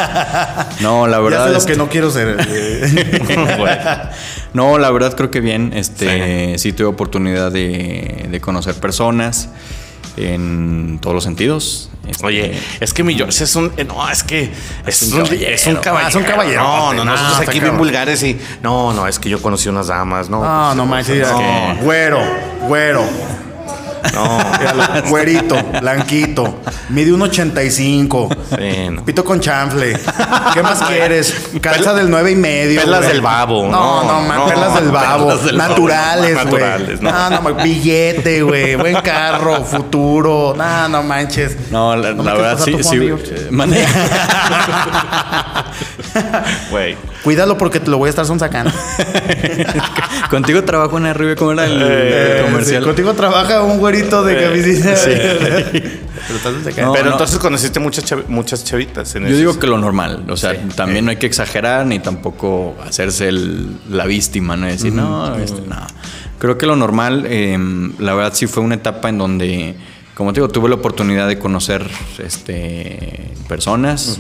No, 0.81 1.07
la 1.09 1.17
Ya 1.17 1.23
verdad. 1.23 1.45
sé 1.47 1.51
lo 1.53 1.59
este- 1.59 1.73
que 1.73 1.79
no 1.79 1.89
quiero 1.89 2.11
ser. 2.11 2.37
eh. 2.49 3.57
Güey. 3.59 3.77
No, 4.55 4.79
la 4.79 4.91
verdad 4.91 5.15
creo 5.17 5.31
que 5.31 5.41
bien. 5.41 5.73
Este, 5.75 6.57
sí, 6.59 6.73
tuve 6.73 6.87
oportunidad 6.87 7.51
de, 7.53 8.29
de 8.31 8.41
conocer 8.41 8.75
personas 8.77 9.49
en 10.17 10.99
todos 11.01 11.15
los 11.15 11.25
sentidos. 11.25 11.91
Este, 12.07 12.25
Oye, 12.25 12.59
es 12.81 12.95
que 12.95 13.03
mi 13.05 13.15
George 13.15 13.45
es 13.45 13.55
un. 13.57 13.71
eh, 13.77 13.85
No, 13.85 14.09
es 14.11 14.23
que 14.23 14.51
es, 14.87 15.03
un 15.03 15.19
un, 15.21 15.25
caballero. 15.25 15.51
es 15.55 15.67
un 15.67 15.75
caballero. 15.77 16.05
Ah, 16.05 16.09
es 16.09 16.15
un 16.15 16.23
caballero. 16.25 16.63
No, 16.63 16.93
no, 16.95 17.05
No, 17.05 17.11
nosotros 17.13 17.39
está 17.41 17.51
aquí 17.51 17.61
bien 17.61 17.77
vulgares 17.77 18.23
y. 18.23 18.39
No, 18.63 18.93
no, 18.95 19.07
es 19.07 19.19
que 19.19 19.29
yo 19.29 19.43
conocí 19.43 19.69
unas 19.69 19.89
damas, 19.89 20.31
¿no? 20.31 20.43
No, 20.43 20.65
pues, 20.67 20.77
no 20.77 20.87
manches. 20.87 21.29
no, 21.31 21.39
mira, 21.39 21.75
Güero, 21.83 22.21
güero. 22.67 23.05
No, 24.15 24.39
Míralo, 24.59 24.83
güerito, 25.09 25.57
blanquito. 25.81 26.61
Mide 26.89 27.13
un 27.13 27.23
85. 27.23 28.29
sí, 28.57 28.89
no. 28.91 29.05
Pito 29.05 29.25
con 29.25 29.41
chanfle. 29.41 29.99
¿Qué 30.55 30.63
más 30.63 30.83
quieres? 30.83 31.51
Calza 31.61 31.95
del 31.95 32.11
nueve 32.11 32.33
y 32.33 32.37
medio. 32.37 32.81
Perlas 32.81 33.01
güey. 33.01 33.13
del 33.13 33.21
babo. 33.21 33.69
No, 33.69 34.05
no, 34.05 34.21
man, 34.23 34.39
no, 34.39 34.47
perlas 34.47 34.75
del 34.75 34.91
babo. 34.91 35.27
perlas 35.27 35.45
del 35.45 35.57
naturales, 35.57 36.35
güey. 36.35 36.45
naturales, 36.45 37.01
no. 37.01 37.11
No, 37.11 37.31
no, 37.31 37.43
man, 37.43 37.57
billete, 37.63 38.43
güey. 38.43 38.77
Buen 38.77 38.97
carro, 39.03 39.65
futuro. 39.65 40.55
No, 40.57 40.89
no 40.89 41.03
manches. 41.03 41.71
No, 41.71 41.97
la, 41.97 42.13
¿No 42.13 42.23
me 42.23 42.31
la 42.31 42.37
quieres 42.37 42.65
verdad 42.65 42.65
sí, 42.65 42.77
sí. 42.83 42.97
Eh, 42.97 43.49
mande. 43.51 43.87
Güey. 46.71 46.97
Cuídalo 47.25 47.57
porque 47.59 47.81
te 47.81 47.91
lo 47.91 47.99
voy 47.99 48.07
a 48.09 48.11
estar 48.11 48.25
sacando. 48.27 48.71
Contigo 50.31 50.63
trabajo 50.65 50.99
en 50.99 51.07
arriba, 51.07 51.35
¿cómo 51.37 51.53
era 51.53 51.65
el, 51.67 51.81
el 51.81 52.45
comercial? 52.45 52.85
contigo 52.85 53.15
trabaja 53.15 53.63
un 53.63 53.79
güerito 53.79 54.23
de 54.25 54.41
camiseta. 54.43 54.97
sí. 54.97 55.11
Pero. 56.29 56.87
No, 56.87 56.93
Pero 56.93 57.05
no. 57.07 57.13
entonces 57.13 57.39
conociste 57.39 57.81
muchas, 57.81 58.05
chav- 58.11 58.27
muchas 58.29 58.63
chavitas 58.65 59.15
en 59.15 59.27
Yo 59.29 59.37
digo 59.37 59.59
que 59.59 59.67
lo 59.67 59.79
normal, 59.79 60.25
o 60.29 60.37
sea, 60.37 60.53
Sí. 60.53 60.59
también 60.77 61.05
no 61.05 61.11
hay 61.11 61.17
que 61.17 61.27
exagerar 61.27 61.87
ni 61.87 62.01
tampoco 62.01 62.77
hacerse 62.87 63.29
el- 63.29 63.79
la 63.89 64.05
víctima, 64.05 64.57
¿no? 64.57 64.67
Decir, 64.67 64.93
no, 64.93 65.35
este, 65.37 65.63
no. 65.63 65.77
Creo 66.39 66.59
que 66.59 66.67
lo 66.67 66.77
normal, 66.77 67.25
eh, 67.29 67.57
la 67.99 68.15
verdad 68.15 68.33
sí 68.35 68.47
fue 68.47 68.63
una 68.63 68.75
etapa 68.75 69.09
en 69.09 69.17
donde, 69.19 69.75
como 70.15 70.33
te 70.33 70.41
digo, 70.41 70.49
tuve 70.51 70.69
la 70.69 70.75
oportunidad 70.75 71.27
de 71.29 71.39
conocer 71.39 71.87
este, 72.19 73.31
personas, 73.49 74.19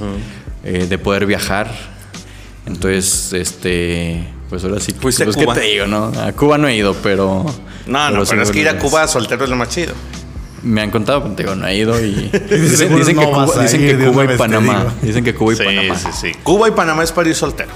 eh, 0.68 0.86
de 0.86 0.98
poder 0.98 1.24
viajar. 1.24 1.70
Entonces, 2.66 3.32
este, 3.32 4.28
pues 4.50 4.62
ahora 4.64 4.80
sí, 4.80 4.92
¿Fuiste 4.92 5.22
a 5.22 5.26
pues, 5.26 5.36
Cuba? 5.36 5.54
¿qué 5.54 5.60
te 5.60 5.66
digo, 5.66 5.86
no? 5.86 6.12
A 6.20 6.32
Cuba 6.32 6.58
no 6.58 6.68
he 6.68 6.76
ido, 6.76 6.94
pero... 7.02 7.46
No, 7.86 8.10
no, 8.10 8.22
pero 8.24 8.42
es 8.42 8.50
que 8.50 8.60
ir 8.60 8.68
a 8.68 8.78
Cuba 8.78 9.08
soltero 9.08 9.44
es 9.44 9.50
lo 9.50 9.56
más 9.56 9.70
chido. 9.70 9.94
Me 10.62 10.82
han 10.82 10.90
contado, 10.90 11.22
pero 11.22 11.34
digo, 11.34 11.54
no 11.54 11.66
he 11.66 11.76
ido 11.76 11.98
y... 12.04 12.12
dicen, 12.50 12.76
seguro 12.76 12.98
dicen 12.98 13.16
no 13.16 13.22
que 13.22 13.28
Cuba, 13.28 13.62
dicen 13.62 13.80
que 13.80 14.04
Cuba 14.04 14.24
y 14.24 14.36
Panamá. 14.36 14.94
Dicen 15.00 15.24
que 15.24 15.34
Cuba 15.34 15.52
y 15.54 15.56
sí, 15.56 15.64
Panamá. 15.64 15.98
sí, 15.98 16.08
sí. 16.12 16.32
Cuba 16.42 16.68
y 16.68 16.72
Panamá 16.72 17.02
es 17.02 17.12
para 17.12 17.30
ir 17.30 17.34
soltero. 17.34 17.70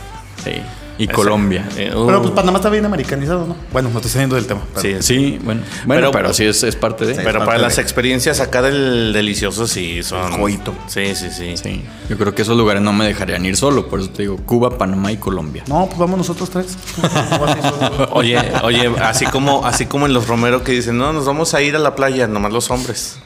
Sí. 0.45 0.53
Y. 0.99 1.09
Colombia. 1.09 1.66
Eh, 1.76 1.93
uh. 1.95 2.07
Pero 2.07 2.20
pues 2.22 2.32
Panamá 2.34 2.59
está 2.59 2.68
bien 2.70 2.84
americanizado, 2.84 3.47
¿no? 3.47 3.57
Bueno, 3.72 3.88
no 3.90 3.97
estoy 3.99 4.11
saliendo 4.11 4.36
del 4.36 4.47
tema. 4.47 4.61
pero- 4.74 4.80
Sí, 4.80 4.97
Sí, 5.03 5.38
bueno. 5.43 5.62
Bueno, 5.86 6.01
Pero- 6.01 6.12
pero, 6.12 6.34
sí 6.34 6.45
es, 6.45 6.62
es 6.62 6.76
parte 6.76 7.07
de. 7.07 7.14
Sí. 7.14 7.20
Pero 7.24 7.38
parte 7.40 7.47
para 7.47 7.59
de- 7.59 7.64
las 7.64 7.78
experiencias 7.78 8.40
acá 8.40 8.62
del 8.62 9.12
delicioso 9.12 9.66
sí 9.66 10.03
son. 10.03 10.38
Coito. 10.38 10.74
Sí, 10.86 11.14
sí, 11.14 11.28
sí. 11.30 11.57
Sí. 11.57 11.82
Yo 12.09 12.18
creo 12.18 12.34
que 12.34 12.43
esos 12.43 12.57
lugares 12.57 12.82
no 12.82 12.93
me 12.93 13.07
dejarían 13.07 13.45
ir 13.47 13.57
solo. 13.57 13.88
Por 13.88 14.01
eso 14.01 14.11
te 14.11 14.22
digo 14.22 14.36
Cuba, 14.38 14.76
Panamá 14.78 15.11
y 15.12 15.16
Colombia. 15.16 15.64
No, 15.66 15.86
pues 15.86 15.99
vamos 15.99 16.18
nosotros 16.18 16.51
tres. 16.51 16.76
Oye, 18.12 18.38
oye, 18.62 18.90
así 19.01 19.24
como, 19.26 19.66
así 19.66 19.86
como 19.86 20.07
en 20.07 20.12
los 20.12 20.28
Romero 20.28 20.62
que 20.62 20.72
dicen, 20.72 20.99
no, 20.99 21.12
nos 21.12 21.24
vamos 21.26 21.55
a 21.55 21.62
ir 21.62 21.74
a 21.76 21.78
la 21.78 21.95
playa, 21.95 22.26
nomás 22.26 22.53
los 22.53 22.70
hombres. 22.70 23.18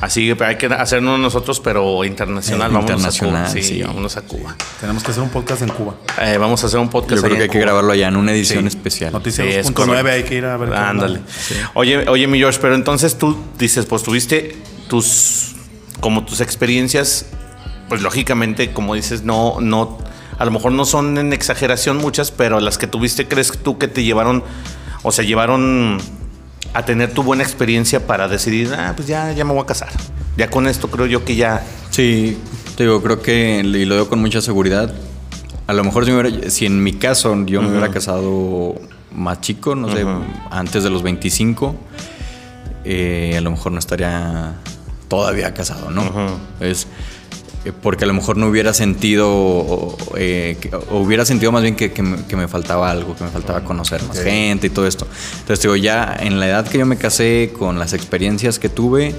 Así 0.00 0.34
que 0.34 0.44
hay 0.44 0.56
que 0.56 0.66
hacernos 0.66 1.18
nosotros, 1.20 1.60
pero 1.60 2.04
internacional. 2.04 2.70
Eh, 2.70 2.74
vámonos 2.74 2.90
internacional, 2.90 3.36
a 3.44 3.48
Cuba. 3.48 3.52
Sí, 3.52 3.62
sí. 3.62 3.82
vámonos 3.82 4.16
a 4.16 4.22
Cuba. 4.22 4.56
Tenemos 4.80 5.02
que 5.02 5.10
hacer 5.10 5.22
un 5.22 5.28
podcast 5.28 5.62
en 5.62 5.68
Cuba. 5.68 5.94
Eh, 6.22 6.38
vamos 6.38 6.62
a 6.64 6.66
hacer 6.68 6.80
un 6.80 6.88
podcast. 6.88 7.16
Yo 7.16 7.20
creo 7.22 7.30
que 7.32 7.36
en 7.36 7.42
hay 7.42 7.48
que 7.48 7.52
Cuba. 7.58 7.64
grabarlo 7.66 7.92
allá 7.92 8.08
en 8.08 8.16
una 8.16 8.32
edición 8.32 8.62
Sí. 8.62 8.68
especial. 8.68 9.12
Noticias 9.12 9.46
Sí, 9.46 9.52
es 9.52 9.66
2.9 9.66 9.74
correcto. 9.74 10.10
hay 10.12 10.22
que 10.24 10.34
ir 10.36 10.44
a 10.46 10.56
ver. 10.56 10.72
Ándale. 10.74 11.20
Oye, 11.74 12.08
oye, 12.08 12.26
mi 12.26 12.38
George, 12.38 12.58
pero 12.62 12.74
entonces 12.74 13.18
tú 13.18 13.36
dices, 13.58 13.84
pues 13.86 14.02
tuviste 14.02 14.56
tus, 14.88 15.54
como 16.00 16.24
tus 16.24 16.40
experiencias, 16.40 17.26
pues 17.90 18.00
lógicamente, 18.00 18.72
como 18.72 18.94
dices, 18.94 19.22
no, 19.24 19.56
no, 19.60 19.98
a 20.38 20.44
lo 20.46 20.50
mejor 20.50 20.72
no 20.72 20.86
son 20.86 21.18
en 21.18 21.34
exageración 21.34 21.98
muchas, 21.98 22.30
pero 22.30 22.58
las 22.60 22.78
que 22.78 22.86
tuviste, 22.86 23.28
¿crees 23.28 23.52
tú 23.62 23.76
que 23.76 23.86
te 23.88 24.02
llevaron, 24.02 24.42
o 25.02 25.12
sea, 25.12 25.24
llevaron 25.26 25.98
a 26.72 26.84
tener 26.84 27.12
tu 27.12 27.22
buena 27.22 27.42
experiencia 27.42 28.06
para 28.06 28.28
decidir, 28.28 28.72
ah, 28.76 28.92
pues 28.94 29.08
ya, 29.08 29.32
ya 29.32 29.44
me 29.44 29.52
voy 29.52 29.62
a 29.62 29.66
casar? 29.66 29.88
Ya 30.36 30.48
con 30.50 30.66
esto 30.66 30.88
creo 30.90 31.06
yo 31.06 31.24
que 31.24 31.36
ya... 31.36 31.64
Sí, 31.90 32.38
te 32.76 32.84
digo, 32.84 33.02
creo 33.02 33.20
que, 33.22 33.60
y 33.64 33.84
lo 33.84 33.94
digo 33.96 34.08
con 34.08 34.20
mucha 34.20 34.40
seguridad, 34.40 34.92
a 35.66 35.72
lo 35.72 35.82
mejor 35.84 36.04
si, 36.04 36.12
me 36.12 36.20
hubiera- 36.20 36.50
si 36.50 36.66
en 36.66 36.82
mi 36.82 36.92
caso 36.94 37.36
yo 37.46 37.60
me 37.62 37.70
hubiera 37.70 37.90
casado 37.90 38.74
más 39.14 39.40
chico, 39.40 39.74
no 39.74 39.90
sé, 39.92 40.04
antes 40.50 40.84
de 40.84 40.90
los 40.90 41.02
25, 41.02 41.74
eh, 42.84 43.34
a 43.36 43.40
lo 43.40 43.50
mejor 43.50 43.72
no 43.72 43.78
estaría 43.78 44.54
todavía 45.08 45.52
casado, 45.54 45.90
¿no? 45.90 46.02
Es 46.60 46.86
porque 47.82 48.04
a 48.04 48.06
lo 48.06 48.14
mejor 48.14 48.36
no 48.36 48.46
hubiera 48.48 48.72
sentido, 48.72 49.96
eh, 50.16 50.56
que- 50.60 50.74
o 50.74 50.98
hubiera 51.00 51.24
sentido 51.24 51.52
más 51.52 51.62
bien 51.62 51.76
que, 51.76 51.92
que 51.92 52.02
me, 52.02 52.24
que 52.24 52.36
me 52.36 52.48
faltaba 52.48 52.90
algo, 52.90 53.14
que 53.16 53.24
me 53.24 53.30
faltaba 53.30 53.62
conocer 53.64 54.02
más 54.04 54.18
gente 54.22 54.68
y 54.68 54.70
todo 54.70 54.86
esto. 54.86 55.06
Entonces, 55.40 55.62
digo, 55.62 55.76
ya 55.76 56.16
en 56.20 56.40
la 56.40 56.48
edad 56.48 56.66
que 56.66 56.78
yo 56.78 56.86
me 56.86 56.96
casé, 56.96 57.52
con 57.58 57.78
las 57.78 57.92
experiencias 57.92 58.58
que 58.58 58.68
tuve, 58.70 59.14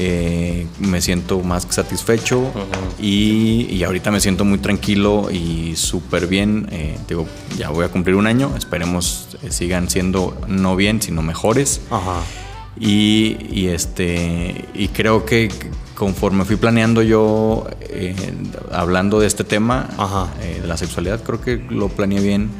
eh, 0.00 0.66
me 0.78 1.00
siento 1.00 1.40
más 1.40 1.66
satisfecho 1.70 2.52
y, 3.00 3.66
y 3.70 3.82
ahorita 3.82 4.10
me 4.12 4.20
siento 4.20 4.44
muy 4.44 4.58
tranquilo 4.58 5.28
y 5.30 5.74
súper 5.76 6.26
bien. 6.28 6.68
Eh, 6.70 6.96
digo, 7.08 7.26
ya 7.56 7.70
voy 7.70 7.84
a 7.84 7.88
cumplir 7.88 8.14
un 8.16 8.26
año, 8.26 8.52
esperemos 8.56 9.28
eh, 9.42 9.50
sigan 9.50 9.88
siendo 9.90 10.36
no 10.46 10.76
bien, 10.76 11.02
sino 11.02 11.22
mejores. 11.22 11.80
Ajá. 11.90 12.20
Y, 12.78 13.38
y, 13.50 13.68
este 13.68 14.66
y 14.72 14.88
creo 14.88 15.24
que 15.24 15.48
conforme 15.98 16.44
fui 16.44 16.54
planeando 16.54 17.02
yo 17.02 17.66
eh, 17.80 18.14
hablando 18.70 19.18
de 19.18 19.26
este 19.26 19.42
tema 19.42 19.88
Ajá. 19.98 20.28
eh, 20.40 20.60
de 20.62 20.68
la 20.68 20.76
sexualidad 20.76 21.24
creo 21.24 21.40
que 21.40 21.56
lo 21.68 21.88
planeé 21.88 22.20
bien 22.20 22.50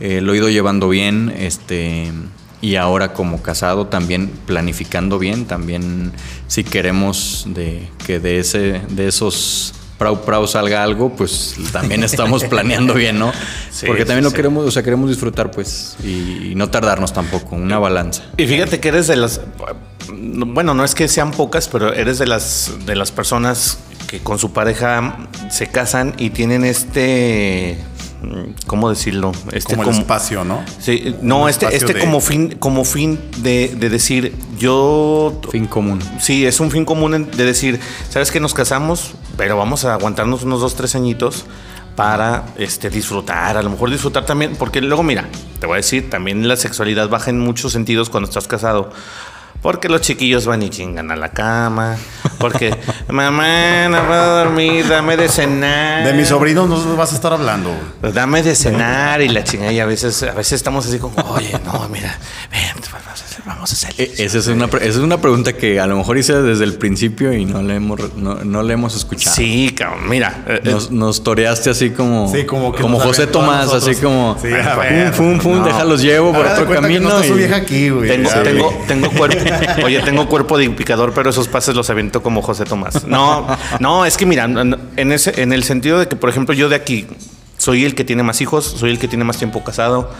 eh, 0.00 0.20
lo 0.20 0.34
he 0.34 0.36
ido 0.36 0.50
llevando 0.50 0.90
bien 0.90 1.32
este 1.34 2.12
y 2.60 2.76
ahora 2.76 3.14
como 3.14 3.40
casado 3.40 3.86
también 3.86 4.28
planificando 4.46 5.18
bien 5.18 5.46
también 5.46 6.12
si 6.46 6.62
queremos 6.62 7.46
de 7.48 7.88
que 8.06 8.20
de 8.20 8.38
ese 8.38 8.82
de 8.90 9.08
esos 9.08 9.72
prau 9.98 10.22
prau 10.22 10.46
salga 10.46 10.82
algo 10.82 11.10
pues 11.14 11.54
también 11.72 12.02
estamos 12.04 12.44
planeando 12.52 12.94
bien 12.94 13.18
no 13.18 13.32
Sí, 13.70 13.86
porque 13.86 14.02
sí, 14.02 14.06
también 14.08 14.24
lo 14.24 14.30
sí. 14.30 14.36
queremos 14.36 14.66
o 14.66 14.70
sea 14.70 14.82
queremos 14.82 15.08
disfrutar 15.08 15.50
pues 15.50 15.96
y, 16.04 16.50
y 16.50 16.54
no 16.54 16.68
tardarnos 16.70 17.12
tampoco 17.12 17.56
una 17.56 17.78
balanza 17.78 18.22
Y 18.36 18.46
fíjate 18.46 18.80
que 18.80 18.88
eres 18.88 19.06
de 19.06 19.16
las 19.16 19.40
bueno, 20.10 20.74
no 20.74 20.84
es 20.84 20.94
que 20.94 21.08
sean 21.08 21.30
pocas, 21.30 21.68
pero 21.68 21.92
eres 21.92 22.18
de 22.18 22.26
las 22.26 22.72
de 22.86 22.94
las 22.94 23.10
personas 23.10 23.78
que 24.06 24.20
con 24.20 24.38
su 24.38 24.52
pareja 24.52 25.16
se 25.50 25.68
casan 25.68 26.14
y 26.18 26.30
tienen 26.30 26.64
este 26.64 27.78
¿cómo 28.66 28.88
decirlo? 28.90 29.32
Este 29.52 29.76
Como 29.76 29.88
el 29.90 29.96
espacio, 29.98 30.44
¿no? 30.44 30.62
Sí, 30.80 31.14
no, 31.22 31.42
Un 31.42 31.48
este 31.50 31.74
este 31.74 31.94
de- 31.94 32.00
como 32.00 32.20
fin 32.20 32.56
como 32.58 32.84
fin 32.84 33.18
de, 33.38 33.74
de 33.76 33.88
decir 33.88 34.34
yo 34.58 35.40
fin 35.50 35.66
común 35.66 36.00
Sí, 36.20 36.46
es 36.46 36.60
un 36.60 36.70
fin 36.70 36.84
común 36.84 37.30
de 37.30 37.44
decir, 37.44 37.80
¿sabes 38.10 38.30
que 38.30 38.40
nos 38.40 38.54
casamos? 38.54 39.12
Pero 39.36 39.56
vamos 39.56 39.84
a 39.84 39.94
aguantarnos 39.94 40.42
unos 40.44 40.60
dos, 40.60 40.74
tres 40.74 40.94
añitos 40.94 41.44
para 41.96 42.44
este, 42.58 42.90
disfrutar, 42.90 43.56
a 43.56 43.62
lo 43.62 43.70
mejor 43.70 43.88
disfrutar 43.90 44.26
también, 44.26 44.56
porque 44.58 44.80
luego 44.80 45.02
mira, 45.04 45.28
te 45.60 45.66
voy 45.66 45.74
a 45.74 45.76
decir, 45.76 46.10
también 46.10 46.46
la 46.48 46.56
sexualidad 46.56 47.08
baja 47.08 47.30
en 47.30 47.38
muchos 47.38 47.72
sentidos 47.72 48.10
cuando 48.10 48.28
estás 48.28 48.48
casado. 48.48 48.90
Porque 49.64 49.88
los 49.88 50.02
chiquillos 50.02 50.44
van 50.44 50.62
y 50.62 50.68
chingan 50.68 51.10
a 51.10 51.16
la 51.16 51.30
cama. 51.30 51.96
Porque, 52.38 52.76
mamá, 53.08 53.88
no 53.88 54.06
puedo 54.06 54.44
dormir, 54.44 54.86
dame 54.86 55.16
de 55.16 55.26
cenar. 55.26 56.04
De 56.04 56.12
mis 56.12 56.28
sobrinos 56.28 56.68
no 56.68 56.96
vas 56.96 57.12
a 57.12 57.14
estar 57.14 57.32
hablando. 57.32 57.74
Pues 57.98 58.12
dame 58.12 58.42
de 58.42 58.54
cenar 58.54 59.22
y 59.22 59.28
la 59.30 59.42
chingada. 59.42 59.72
Y 59.72 59.80
a 59.80 59.86
veces, 59.86 60.22
a 60.22 60.34
veces 60.34 60.52
estamos 60.52 60.86
así 60.86 60.98
como, 60.98 61.16
oye, 61.30 61.58
no, 61.64 61.88
mira, 61.88 62.14
ven, 62.50 62.60
hacer, 63.10 63.13
vamos 63.54 63.84
a. 63.84 63.88
E- 63.98 64.12
Esa 64.18 64.38
es, 64.38 64.46
una, 64.48 64.66
esa 64.66 64.84
es 64.84 64.96
una 64.96 65.20
pregunta 65.20 65.52
que 65.54 65.80
a 65.80 65.86
lo 65.86 65.96
mejor 65.96 66.18
hice 66.18 66.34
desde 66.42 66.64
el 66.64 66.74
principio 66.74 67.32
y 67.32 67.44
no 67.44 67.62
le 67.62 67.76
hemos, 67.76 68.14
no, 68.16 68.36
no 68.44 68.62
le 68.62 68.74
hemos 68.74 68.94
escuchado. 68.96 69.34
Sí, 69.36 69.70
cabrón, 69.76 70.08
mira. 70.08 70.44
eh, 70.48 70.60
eh, 70.64 70.70
Nos, 70.70 70.90
nos 70.90 71.22
toreaste 71.24 71.70
así 71.70 71.90
como, 71.90 72.30
Sí, 72.32 72.44
como 72.44 72.72
que 72.72 72.82
como 72.82 72.98
José 73.00 73.26
Tomás, 73.26 73.66
nosotros. 73.66 73.88
así 73.88 74.02
como 74.02 74.36
Sí, 74.40 74.48
a 74.52 74.74
ver, 74.76 75.12
fum, 75.12 75.32
fum, 75.32 75.40
fum, 75.40 75.58
no. 75.60 75.64
déjalos 75.66 76.02
llevo 76.02 76.32
por 76.32 76.46
otro 76.46 76.68
camino. 76.68 77.08
No 77.08 77.16
está 77.16 77.28
su 77.28 77.34
y- 77.34 77.38
vieja 77.38 77.56
aquí, 77.56 77.88
güey. 77.90 78.08
Tengo, 78.08 78.30
Sí. 78.30 78.36
tengo, 78.44 78.84
tengo 78.88 79.10
cuerpo. 79.10 79.44
Oye, 79.84 80.00
tengo 80.02 80.28
cuerpo 80.28 80.58
de 80.58 80.70
picador, 80.70 81.12
pero 81.14 81.30
esos 81.30 81.48
pases 81.48 81.74
los 81.74 81.88
aviento 81.90 82.22
como 82.22 82.42
José 82.42 82.64
Tomás. 82.64 83.06
No, 83.06 83.46
no, 83.80 84.04
es 84.06 84.16
que 84.16 84.26
mira, 84.26 84.44
en 84.44 85.12
ese, 85.12 85.40
en 85.42 85.52
el 85.52 85.64
sentido 85.64 85.98
de 85.98 86.08
que, 86.08 86.16
por 86.16 86.30
ejemplo, 86.30 86.54
yo 86.54 86.68
de 86.68 86.76
aquí 86.76 87.06
soy 87.58 87.84
el 87.84 87.94
que 87.94 88.04
tiene 88.04 88.22
más 88.22 88.40
hijos, 88.40 88.64
soy 88.64 88.90
el 88.90 88.98
que 88.98 89.08
tiene 89.08 89.24
más 89.24 89.36
tiempo 89.38 89.62
casado. 89.64 90.10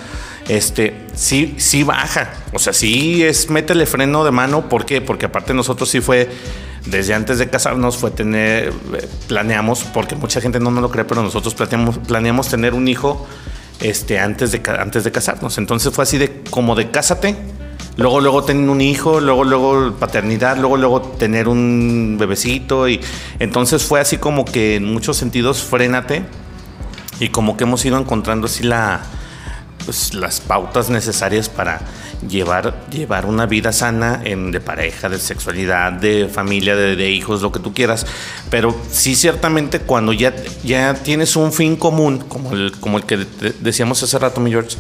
Este, 0.49 1.07
sí, 1.15 1.55
sí 1.59 1.85
baja. 1.85 2.33
O 2.53 2.59
sea, 2.59 2.73
sí 2.73 3.23
es 3.23 3.51
métele 3.51 3.87
freno 3.87 4.25
de 4.25 4.31
mano. 4.31 4.69
¿Por 4.69 4.85
qué? 4.85 5.01
Porque 5.01 5.27
aparte 5.27 5.55
nosotros 5.55 5.89
sí 5.89 6.01
fue, 6.01 6.29
desde 6.87 7.15
antes 7.15 7.39
de 7.39 7.49
casarnos, 7.49 7.97
fue 7.97 8.11
tener, 8.11 8.69
eh, 8.69 9.09
planeamos, 9.27 9.85
porque 9.85 10.17
mucha 10.17 10.41
gente 10.41 10.61
no 10.61 10.71
me 10.71 10.81
lo 10.81 10.91
cree, 10.91 11.05
pero 11.05 11.23
nosotros 11.23 11.55
planeamos, 11.55 11.99
planeamos 11.99 12.49
tener 12.49 12.75
un 12.75 12.89
hijo 12.89 13.27
este, 13.81 14.19
antes, 14.19 14.53
de, 14.53 14.63
antes 14.79 15.05
de 15.05 15.13
casarnos. 15.13 15.57
Entonces 15.59 15.93
fue 15.93 16.03
así 16.03 16.19
de 16.19 16.43
como 16.51 16.75
de 16.75 16.91
cásate, 16.91 17.37
luego 17.97 18.21
luego 18.21 18.45
tener 18.45 18.69
un 18.69 18.83
hijo, 18.83 19.21
luego 19.21 19.45
luego 19.45 19.95
paternidad, 19.99 20.59
luego 20.59 20.77
luego 20.77 21.01
tener 21.01 21.49
un 21.49 22.17
bebecito 22.19 22.89
y 22.89 23.01
entonces 23.39 23.85
fue 23.85 24.01
así 24.01 24.19
como 24.19 24.45
que 24.45 24.77
en 24.77 24.85
muchos 24.85 25.17
sentidos 25.17 25.63
frénate 25.63 26.23
y 27.21 27.29
como 27.29 27.57
que 27.57 27.65
hemos 27.65 27.85
ido 27.85 27.99
encontrando 27.99 28.47
así 28.47 28.63
la 28.63 29.03
pues, 29.85 30.15
las 30.15 30.41
pautas 30.41 30.91
necesarias 30.91 31.49
para 31.49 31.81
llevar, 32.29 32.75
llevar 32.91 33.27
una 33.27 33.47
vida 33.47 33.73
sana 33.73 34.21
en, 34.25 34.51
de 34.51 34.61
pareja, 34.61 35.09
de 35.09 35.19
sexualidad, 35.19 35.93
de 35.93 36.29
familia, 36.33 36.75
de, 36.77 37.11
hijos, 37.11 37.43
lo 37.43 37.53
que 37.53 37.61
tú 37.61 37.73
quieras. 37.75 38.07
Pero 38.51 38.75
sí, 38.91 39.15
ciertamente, 39.15 39.81
cuando 39.81 40.13
ya, 40.13 40.35
ya 40.63 40.95
tienes 40.95 41.37
un 41.37 41.53
fin 41.53 41.77
común, 41.77 42.19
como 42.29 42.53
el, 42.53 42.73
como 42.81 42.99
el 42.99 43.05
que 43.05 43.19
de- 43.19 43.55
decíamos 43.61 44.03
hace 44.03 44.19
rato, 44.19 44.41
mi 44.41 44.51
George, 44.51 44.77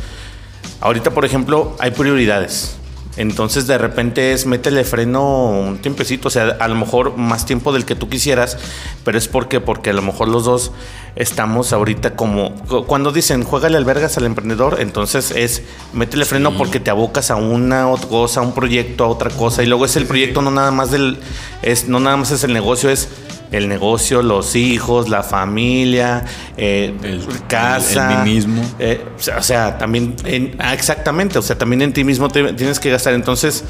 ahorita, 0.80 1.10
por 1.10 1.24
ejemplo, 1.24 1.76
hay 1.78 1.90
prioridades. 1.90 2.76
Entonces 3.16 3.66
de 3.66 3.78
repente 3.78 4.32
es 4.32 4.46
métele 4.46 4.84
freno 4.84 5.50
un 5.50 5.78
tiempecito, 5.78 6.28
o 6.28 6.30
sea, 6.30 6.56
a 6.58 6.68
lo 6.68 6.74
mejor 6.74 7.16
más 7.16 7.46
tiempo 7.46 7.72
del 7.72 7.84
que 7.84 7.94
tú 7.94 8.08
quisieras, 8.08 8.58
pero 9.04 9.18
es 9.18 9.28
porque 9.28 9.60
porque 9.60 9.90
a 9.90 9.92
lo 9.92 10.02
mejor 10.02 10.28
los 10.28 10.44
dos 10.44 10.72
estamos 11.16 11.72
ahorita 11.72 12.16
como 12.16 12.54
cuando 12.88 13.12
dicen 13.12 13.44
juégale 13.44 13.76
albergas 13.76 14.18
al 14.18 14.24
emprendedor, 14.24 14.78
entonces 14.80 15.30
es 15.30 15.62
métele 15.92 16.24
freno 16.24 16.56
porque 16.56 16.80
te 16.80 16.90
abocas 16.90 17.30
a 17.30 17.36
una 17.36 17.88
otra 17.88 18.08
cosa, 18.08 18.40
a 18.40 18.42
un 18.42 18.52
proyecto, 18.52 19.04
a 19.04 19.08
otra 19.08 19.30
cosa 19.30 19.62
y 19.62 19.66
luego 19.66 19.84
es 19.84 19.94
el 19.96 20.06
proyecto 20.06 20.42
no 20.42 20.50
nada 20.50 20.72
más 20.72 20.90
del 20.90 21.18
es 21.62 21.88
no 21.88 22.00
nada 22.00 22.16
más 22.16 22.32
es 22.32 22.42
el 22.42 22.52
negocio, 22.52 22.90
es 22.90 23.08
el 23.54 23.68
negocio, 23.68 24.22
los 24.22 24.56
hijos, 24.56 25.08
la 25.08 25.22
familia, 25.22 26.24
eh, 26.56 26.94
El- 27.02 27.26
casa, 27.48 28.10
el- 28.10 28.18
el 28.18 28.24
mí 28.24 28.34
mismo. 28.34 28.62
eh, 28.78 29.04
o 29.18 29.22
sea, 29.22 29.38
o 29.38 29.42
sea, 29.42 29.78
también, 29.78 30.14
en- 30.24 30.56
ah, 30.58 30.74
exactamente, 30.74 31.38
o 31.38 31.42
sea, 31.42 31.56
también 31.56 31.82
en 31.82 31.92
ti 31.92 32.04
mismo 32.04 32.28
te- 32.28 32.52
tienes 32.54 32.78
que 32.80 32.90
gastar. 32.90 33.14
Entonces, 33.14 33.64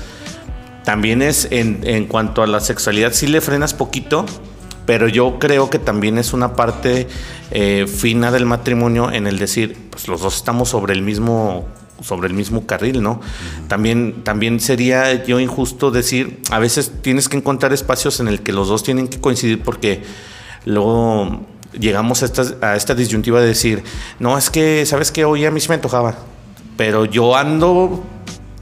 también 0.84 1.22
es 1.22 1.48
en, 1.50 1.80
en 1.84 2.06
cuanto 2.06 2.42
a 2.42 2.46
la 2.46 2.60
sexualidad, 2.60 3.12
sí 3.12 3.26
le 3.26 3.40
frenas 3.40 3.72
poquito, 3.74 4.26
pero 4.86 5.08
yo 5.08 5.38
creo 5.38 5.70
que 5.70 5.78
también 5.78 6.18
es 6.18 6.32
una 6.34 6.54
parte 6.56 7.08
eh, 7.50 7.86
fina 7.86 8.30
del 8.32 8.46
matrimonio 8.46 9.10
en 9.12 9.26
el 9.26 9.38
decir, 9.38 9.76
pues 9.90 10.08
los 10.08 10.20
dos 10.20 10.36
estamos 10.36 10.68
sobre 10.70 10.92
el 10.92 11.02
mismo 11.02 11.66
sobre 12.02 12.28
el 12.28 12.34
mismo 12.34 12.66
carril, 12.66 13.02
¿no? 13.02 13.20
También, 13.68 14.24
también 14.24 14.60
sería 14.60 15.24
yo 15.24 15.40
injusto 15.40 15.90
decir, 15.90 16.40
a 16.50 16.58
veces 16.58 16.92
tienes 17.02 17.28
que 17.28 17.36
encontrar 17.36 17.72
espacios 17.72 18.20
en 18.20 18.28
el 18.28 18.40
que 18.40 18.52
los 18.52 18.68
dos 18.68 18.82
tienen 18.82 19.08
que 19.08 19.20
coincidir 19.20 19.62
porque 19.62 20.02
luego 20.64 21.46
llegamos 21.78 22.22
a 22.22 22.26
esta, 22.26 22.44
a 22.60 22.76
esta 22.76 22.94
disyuntiva 22.94 23.40
de 23.40 23.46
decir, 23.46 23.82
no, 24.18 24.36
es 24.36 24.50
que, 24.50 24.84
¿sabes 24.86 25.10
qué? 25.12 25.24
Hoy 25.24 25.44
a 25.44 25.50
mí 25.50 25.60
se 25.60 25.68
me 25.68 25.76
antojaba, 25.76 26.16
pero 26.76 27.04
yo 27.04 27.36
ando 27.36 28.04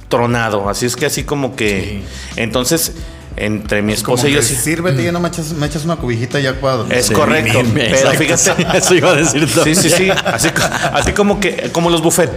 tronado, 0.09 0.69
así 0.69 0.85
es 0.85 0.95
que 0.95 1.07
así 1.07 1.25
como 1.25 1.57
que... 1.57 2.03
Entonces, 2.37 2.93
entre 3.37 3.83
mi 3.83 3.93
esposa 3.93 4.29
y 4.29 4.33
yo... 4.33 4.43
sí- 4.43 4.55
sírvete 4.57 5.03
ya 5.03 5.13
no 5.13 5.21
me 5.21 5.29
echas, 5.29 5.53
me 5.53 5.67
echas 5.67 5.85
una 5.85 5.97
cubijita 5.97 6.39
ya 6.41 6.55
cuando. 6.55 6.93
Es 6.95 7.07
Sí, 7.07 7.15
correcto, 7.15 7.53
bien, 7.61 7.75
bien, 7.75 7.89
pero 7.93 8.11
exacto. 8.13 8.55
fíjate... 8.55 8.79
Eso 8.79 8.95
iba 8.95 9.11
a 9.11 9.15
decir 9.15 9.49
Sí, 9.49 9.75
sí, 9.75 9.91
sí. 9.91 10.07
también. 10.09 10.17
Así, 10.27 10.49
co- 10.51 10.63
así 10.93 11.13
como 11.13 11.41
que, 11.41 11.71
como 11.73 11.91
los 11.91 12.03
buffet. 12.03 12.31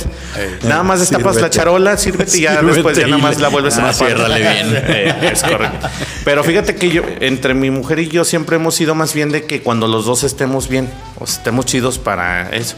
Nada 0.63 0.83
más 0.83 0.99
destapas 0.99 1.35
la 1.41 1.49
charola, 1.49 1.97
sírvete 1.97 2.37
y 2.37 2.41
ya 2.41 2.51
Sírvete 2.59 2.73
después 2.73 2.97
ya 2.97 3.07
nada 3.07 3.17
más 3.21 3.39
la 3.39 3.49
vuelves 3.49 3.77
a 3.77 3.89
Ah, 3.89 3.91
tapar. 3.91 4.07
ciérrale 4.07 4.39
bien. 4.39 4.83
Eh, 4.87 5.29
es 5.33 5.43
correcto. 5.43 5.87
Pero 6.23 6.43
fíjate 6.43 6.75
que 6.75 6.89
yo, 6.89 7.03
entre 7.19 7.53
mi 7.53 7.69
mujer 7.69 7.99
y 7.99 8.07
yo 8.07 8.23
siempre 8.23 8.55
hemos 8.55 8.75
sido 8.75 8.95
más 8.95 9.13
bien 9.13 9.31
de 9.31 9.43
que 9.45 9.61
cuando 9.61 9.87
los 9.87 10.05
dos 10.05 10.23
estemos 10.23 10.67
bien, 10.69 10.89
o 11.19 11.23
estemos 11.25 11.65
chidos 11.65 11.97
para 11.99 12.49
eso. 12.49 12.75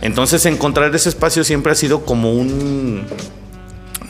Entonces 0.00 0.44
encontrar 0.46 0.94
ese 0.94 1.08
espacio 1.08 1.44
siempre 1.44 1.72
ha 1.72 1.74
sido 1.74 2.04
como 2.04 2.32
un 2.32 3.04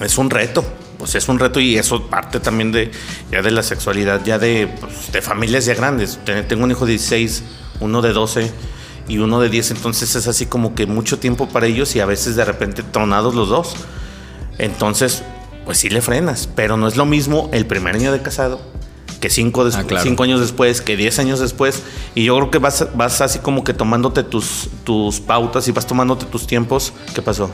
es 0.00 0.18
un 0.18 0.30
reto. 0.30 0.64
Pues 1.02 1.16
es 1.16 1.28
un 1.28 1.40
reto 1.40 1.58
y 1.58 1.76
eso 1.76 2.04
parte 2.06 2.38
también 2.38 2.70
de 2.70 2.92
ya 3.28 3.42
de 3.42 3.50
la 3.50 3.64
sexualidad, 3.64 4.24
ya 4.24 4.38
de, 4.38 4.68
pues, 4.80 5.10
de 5.10 5.20
familias 5.20 5.64
ya 5.66 5.74
grandes. 5.74 6.20
Ten- 6.24 6.46
Tengo 6.46 6.62
un 6.62 6.70
hijo 6.70 6.86
de 6.86 6.92
16, 6.92 7.42
uno 7.80 8.02
de 8.02 8.12
12 8.12 8.52
y 9.08 9.18
uno 9.18 9.40
de 9.40 9.48
10, 9.48 9.72
entonces 9.72 10.14
es 10.14 10.28
así 10.28 10.46
como 10.46 10.76
que 10.76 10.86
mucho 10.86 11.18
tiempo 11.18 11.48
para 11.48 11.66
ellos 11.66 11.96
y 11.96 12.00
a 12.00 12.06
veces 12.06 12.36
de 12.36 12.44
repente 12.44 12.84
tronados 12.84 13.34
los 13.34 13.48
dos. 13.48 13.74
Entonces, 14.58 15.24
pues 15.64 15.78
sí 15.78 15.90
le 15.90 16.02
frenas, 16.02 16.48
pero 16.54 16.76
no 16.76 16.86
es 16.86 16.96
lo 16.96 17.04
mismo 17.04 17.50
el 17.52 17.66
primer 17.66 17.96
año 17.96 18.12
de 18.12 18.22
casado 18.22 18.60
que 19.20 19.28
cinco, 19.28 19.66
Ah, 19.74 19.82
claro. 19.84 20.04
cinco 20.04 20.22
años 20.24 20.40
después, 20.40 20.80
que 20.80 20.96
10 20.96 21.18
años 21.20 21.38
después. 21.40 21.82
Y 22.14 22.24
yo 22.24 22.36
creo 22.36 22.50
que 22.50 22.58
vas, 22.58 22.86
vas 22.96 23.20
así 23.20 23.38
como 23.40 23.62
que 23.64 23.72
tomándote 23.72 24.22
tus, 24.24 24.68
tus 24.84 25.20
pautas 25.20 25.66
y 25.68 25.72
vas 25.72 25.86
tomándote 25.86 26.26
tus 26.26 26.46
tiempos. 26.46 26.92
¿Qué 27.14 27.22
pasó? 27.22 27.50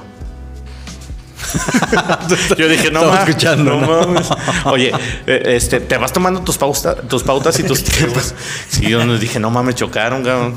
Yo 2.59 2.68
dije, 2.68 2.91
no 2.91 3.05
mames, 3.05 3.28
escuchando, 3.28 3.76
no 3.76 3.80
¿no? 3.80 4.07
mames. 4.07 4.28
Oye, 4.66 4.93
eh, 5.26 5.43
este, 5.47 5.80
te 5.80 5.97
vas 5.97 6.12
tomando 6.12 6.43
tus, 6.43 6.59
pauta- 6.59 6.97
tus 6.97 7.22
pautas 7.22 7.59
y 7.59 7.62
tus 7.62 7.82
tiempos. 7.84 8.34
Sí, 8.68 8.89
yo 8.89 9.05
no- 9.05 9.18
dije, 9.18 9.39
no 9.41 9.51
mames, 9.51 9.74
chocaron, 9.76 10.22
cabrón. 10.24 10.55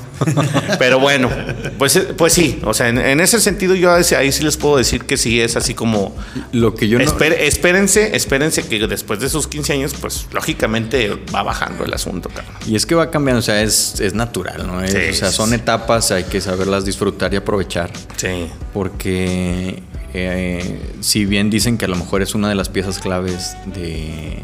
Pero 0.80 1.00
bueno, 1.00 1.30
pues, 1.78 1.96
eh, 1.96 2.14
pues 2.18 2.34
sí, 2.34 2.60
o 2.64 2.74
sea, 2.74 2.90
en, 2.90 2.98
en 2.98 3.20
ese 3.20 3.40
sentido 3.40 3.76
yo 3.76 3.92
ahí 3.94 4.32
sí- 4.32 4.44
les 4.44 4.58
puedo 4.58 4.78
decir 4.78 5.06
que 5.06 5.18
sí 5.18 5.40
es 5.42 5.56
así 5.56 5.74
como... 5.74 6.16
Lo 6.52 6.76
que 6.76 6.88
yo 6.88 6.98
no. 6.98 7.04
Espérense, 7.04 8.16
espérense 8.16 8.64
que 8.68 8.80
después 8.88 9.20
de 9.20 9.30
sus 9.30 9.48
15 9.48 9.74
años, 9.74 9.94
pues 10.00 10.28
lógicamente 10.34 11.18
va 11.34 11.44
bajando 11.44 11.86
el 11.86 11.94
asunto, 11.94 12.30
cabrón. 12.30 12.54
Y 12.68 12.76
es 12.76 12.86
que 12.86 12.96
va 12.96 13.10
cambiando, 13.12 13.40
o 13.40 13.44
sea, 13.44 13.62
es, 13.62 14.00
es 14.00 14.14
natural, 14.14 14.66
¿no? 14.68 14.82
Es- 14.82 14.92
Sí, 14.92 14.98
o 15.10 15.14
sea, 15.14 15.32
son 15.32 15.54
etapas, 15.54 16.12
hay 16.12 16.26
que 16.26 16.42
saberlas 16.42 16.84
disfrutar 16.86 17.34
y 17.34 17.38
aprovechar. 17.38 17.90
Sí. 18.18 18.48
Porque 18.74 19.82
eh, 20.14 20.80
si 21.00 21.26
bien 21.26 21.50
dicen 21.50 21.78
que 21.78 21.86
a 21.86 21.88
lo 21.88 21.96
mejor 21.96 22.22
es 22.22 22.36
una 22.36 22.50
de 22.50 22.56
las 22.56 22.70
piezas 22.70 23.00
claves 23.00 23.56
de, 23.74 24.40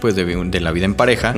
pues 0.00 0.14
de, 0.14 0.60
la 0.60 0.72
vida 0.72 0.84
en 0.84 0.94
pareja, 0.94 1.34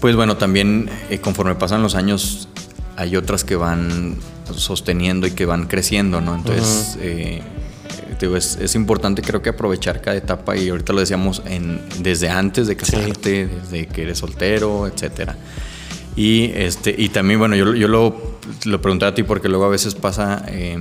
pues 0.00 0.16
bueno, 0.16 0.36
también 0.36 0.90
eh, 1.10 1.18
conforme 1.18 1.54
pasan 1.54 1.82
los 1.82 1.94
años 1.94 2.48
hay 2.96 3.16
otras 3.16 3.44
que 3.44 3.56
van 3.56 4.16
sosteniendo 4.54 5.26
y 5.26 5.32
que 5.32 5.46
van 5.46 5.66
creciendo, 5.66 6.20
¿no? 6.20 6.34
Entonces, 6.34 6.98
eh, 7.00 7.42
digo, 8.20 8.36
es, 8.36 8.56
es 8.56 8.74
importante 8.74 9.22
creo 9.22 9.42
que 9.42 9.50
aprovechar 9.50 10.00
cada 10.00 10.16
etapa 10.16 10.56
y 10.56 10.68
ahorita 10.68 10.92
lo 10.92 11.00
decíamos 11.00 11.42
en, 11.46 11.80
desde 12.00 12.28
antes 12.28 12.66
de 12.66 12.76
casarte, 12.76 13.46
desde 13.46 13.86
que 13.86 14.02
eres 14.02 14.18
soltero, 14.18 14.86
etcétera. 14.86 15.36
Y, 16.16 16.52
este, 16.54 16.94
y 16.96 17.08
también, 17.08 17.40
bueno, 17.40 17.56
yo, 17.56 17.74
yo 17.74 17.88
lo, 17.88 18.14
lo 18.64 18.80
pregunté 18.80 19.06
a 19.06 19.14
ti 19.14 19.22
porque 19.24 19.48
luego 19.48 19.64
a 19.64 19.68
veces 19.68 19.94
pasa, 19.94 20.44
eh, 20.48 20.78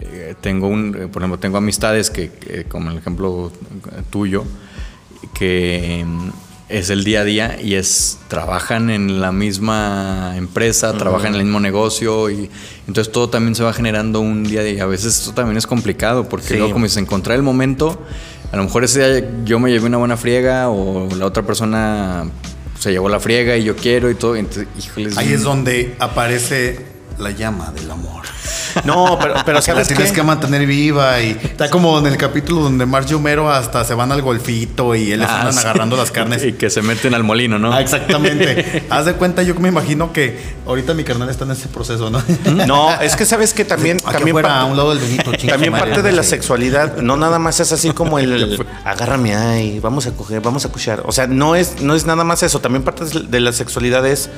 eh, 0.00 0.34
tengo 0.40 0.68
un, 0.68 0.94
eh, 0.94 1.06
por 1.08 1.22
ejemplo, 1.22 1.38
tengo 1.38 1.56
amistades 1.56 2.10
que, 2.10 2.66
como 2.68 2.90
el 2.90 2.98
ejemplo 2.98 3.50
tuyo, 4.10 4.44
que 5.34 6.04
mm, 6.06 6.28
es 6.68 6.90
el 6.90 7.02
día 7.04 7.22
a 7.22 7.24
día 7.24 7.58
y 7.62 7.74
es, 7.74 8.18
trabajan 8.28 8.90
en 8.90 9.22
la 9.22 9.32
misma 9.32 10.34
empresa, 10.36 10.92
trabajan 10.98 11.28
en 11.28 11.40
el 11.40 11.44
mismo 11.44 11.60
negocio 11.60 12.28
y 12.28 12.50
entonces 12.86 13.10
todo 13.10 13.30
también 13.30 13.54
se 13.54 13.62
va 13.62 13.72
generando 13.72 14.20
un 14.20 14.44
día 14.44 14.60
a 14.60 14.64
día. 14.64 14.74
Y 14.74 14.80
a 14.80 14.86
veces 14.86 15.18
esto 15.18 15.32
también 15.32 15.56
es 15.56 15.66
complicado 15.66 16.28
porque 16.28 16.48
Sí. 16.48 16.56
luego 16.56 16.72
como 16.74 16.84
dices, 16.84 16.98
encontrar 16.98 17.36
el 17.36 17.42
momento, 17.42 18.02
a 18.52 18.56
lo 18.56 18.64
mejor 18.64 18.84
ese 18.84 18.98
día 19.20 19.30
yo 19.46 19.58
me 19.58 19.70
llevé 19.70 19.86
una 19.86 19.96
buena 19.96 20.18
friega 20.18 20.68
o 20.68 21.08
la 21.16 21.24
otra 21.24 21.42
persona 21.42 22.24
se 22.78 22.90
llevó 22.92 23.08
la 23.08 23.20
friega 23.20 23.56
y 23.56 23.64
yo 23.64 23.76
quiero 23.76 24.10
y 24.10 24.14
todo. 24.14 24.36
entonces, 24.36 24.66
Ahí 25.16 25.32
es 25.32 25.42
donde 25.42 25.94
aparece 25.98 26.97
la 27.18 27.30
llama 27.30 27.70
del 27.72 27.90
amor. 27.90 28.22
No, 28.84 29.18
pero, 29.20 29.34
pero 29.44 29.56
La 29.58 29.62
¿sabes 29.62 29.88
tienes 29.88 30.10
qué? 30.10 30.16
que 30.16 30.22
mantener 30.22 30.66
viva 30.66 31.20
y 31.20 31.30
está 31.30 31.68
como 31.70 31.98
en 31.98 32.06
el 32.06 32.16
capítulo 32.16 32.60
donde 32.62 32.86
Marge 32.86 33.12
y 33.12 33.14
Homero 33.14 33.50
hasta 33.50 33.84
se 33.84 33.94
van 33.94 34.12
al 34.12 34.22
golfito 34.22 34.94
y 34.94 35.10
él 35.12 35.20
les 35.20 35.28
Ah, 35.28 35.38
andan 35.40 35.52
sí. 35.54 35.60
agarrando 35.60 35.96
las 35.96 36.10
carnes. 36.12 36.44
Y 36.44 36.52
que 36.52 36.70
se 36.70 36.82
meten 36.82 37.14
al 37.14 37.24
molino, 37.24 37.58
¿no? 37.58 37.72
Ah, 37.72 37.80
exactamente. 37.80 38.84
Haz 38.90 39.06
de 39.06 39.14
cuenta, 39.14 39.42
yo 39.42 39.54
me 39.56 39.68
imagino 39.68 40.12
que 40.12 40.38
ahorita 40.66 40.94
mi 40.94 41.02
carnal 41.04 41.28
está 41.28 41.44
en 41.44 41.52
ese 41.52 41.68
proceso, 41.68 42.10
¿no? 42.10 42.22
No, 42.66 43.00
es 43.00 43.16
que 43.16 43.24
sabes 43.26 43.52
que 43.54 43.64
también, 43.64 43.96
Aquí 44.04 44.12
también 44.12 44.28
afuera, 44.36 44.48
parte- 44.48 44.62
a 44.62 44.70
un 44.70 44.76
lado 44.76 44.94
del 44.94 45.00
chinga 45.38 45.52
También 45.54 45.72
madre, 45.72 45.86
parte 45.86 46.02
de 46.02 46.12
la 46.12 46.22
sexualidad, 46.22 46.98
no 46.98 47.16
nada 47.16 47.38
más 47.38 47.58
es 47.60 47.72
así 47.72 47.90
como 47.90 48.18
el 48.18 48.58
agárrame 48.84 49.34
ahí, 49.34 49.80
vamos 49.80 50.06
a 50.06 50.12
coger, 50.12 50.40
vamos 50.40 50.64
a 50.64 50.68
cuchar. 50.68 51.02
O 51.06 51.12
sea, 51.12 51.26
no 51.26 51.54
es, 51.56 51.80
no 51.80 51.94
es 51.94 52.06
nada 52.06 52.22
más 52.24 52.42
eso. 52.42 52.60
También 52.60 52.82
parte 52.84 53.04
de 53.06 53.40
la 53.40 53.52
sexualidad 53.52 54.06
es, 54.06 54.28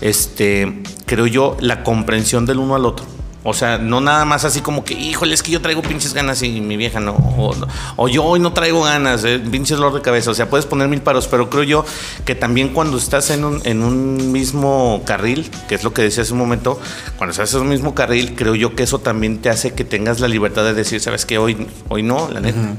este, 0.00 0.82
creo 1.06 1.26
yo, 1.26 1.56
la 1.60 1.82
comprensión 1.82 2.46
del 2.46 2.58
uno 2.58 2.74
al 2.74 2.86
otro. 2.86 3.06
O 3.48 3.54
sea, 3.54 3.78
no 3.78 4.00
nada 4.00 4.24
más 4.24 4.44
así 4.44 4.60
como 4.60 4.84
que, 4.84 4.94
híjole, 4.94 5.32
es 5.32 5.40
que 5.40 5.52
yo 5.52 5.60
traigo 5.60 5.80
pinches 5.80 6.12
ganas 6.14 6.42
y 6.42 6.60
mi 6.60 6.76
vieja 6.76 6.98
no. 6.98 7.12
O, 7.12 7.54
o 7.94 8.08
yo 8.08 8.24
hoy 8.24 8.40
no 8.40 8.52
traigo 8.52 8.82
ganas, 8.82 9.22
eh, 9.22 9.38
pinches 9.38 9.76
dolor 9.78 9.94
de 9.94 10.02
cabeza. 10.02 10.32
O 10.32 10.34
sea, 10.34 10.50
puedes 10.50 10.66
poner 10.66 10.88
mil 10.88 11.00
paros, 11.00 11.28
pero 11.28 11.48
creo 11.48 11.62
yo 11.62 11.84
que 12.24 12.34
también 12.34 12.70
cuando 12.70 12.98
estás 12.98 13.30
en 13.30 13.44
un, 13.44 13.60
en 13.62 13.84
un 13.84 14.32
mismo 14.32 15.02
carril, 15.06 15.48
que 15.68 15.76
es 15.76 15.84
lo 15.84 15.94
que 15.94 16.02
decía 16.02 16.24
hace 16.24 16.32
un 16.32 16.40
momento, 16.40 16.80
cuando 17.18 17.30
estás 17.30 17.54
en 17.54 17.60
un 17.60 17.68
mismo 17.68 17.94
carril, 17.94 18.34
creo 18.34 18.56
yo 18.56 18.74
que 18.74 18.82
eso 18.82 18.98
también 18.98 19.38
te 19.38 19.48
hace 19.48 19.74
que 19.74 19.84
tengas 19.84 20.18
la 20.18 20.26
libertad 20.26 20.64
de 20.64 20.74
decir, 20.74 21.00
sabes 21.00 21.24
que 21.24 21.38
hoy, 21.38 21.68
hoy 21.88 22.02
no, 22.02 22.28
la 22.32 22.40
neta. 22.40 22.74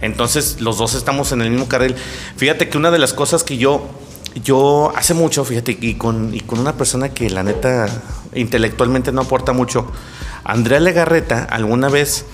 Entonces, 0.00 0.60
los 0.60 0.78
dos 0.78 0.94
estamos 0.94 1.30
en 1.30 1.42
el 1.42 1.50
mismo 1.50 1.68
carril. 1.68 1.94
Fíjate 2.36 2.68
que 2.68 2.76
una 2.76 2.90
de 2.90 2.98
las 2.98 3.12
cosas 3.14 3.44
que 3.44 3.56
yo 3.56 3.86
yo 4.42 4.92
hace 4.96 5.14
mucho, 5.14 5.44
fíjate, 5.44 5.76
y 5.80 5.94
con, 5.94 6.34
y 6.34 6.40
con 6.40 6.58
una 6.58 6.74
persona 6.74 7.10
que 7.10 7.30
la 7.30 7.42
neta 7.42 7.86
intelectualmente 8.34 9.12
no 9.12 9.22
aporta 9.22 9.52
mucho, 9.52 9.90
Andrea 10.44 10.80
Legarreta 10.80 11.44
alguna 11.44 11.88
vez... 11.88 12.24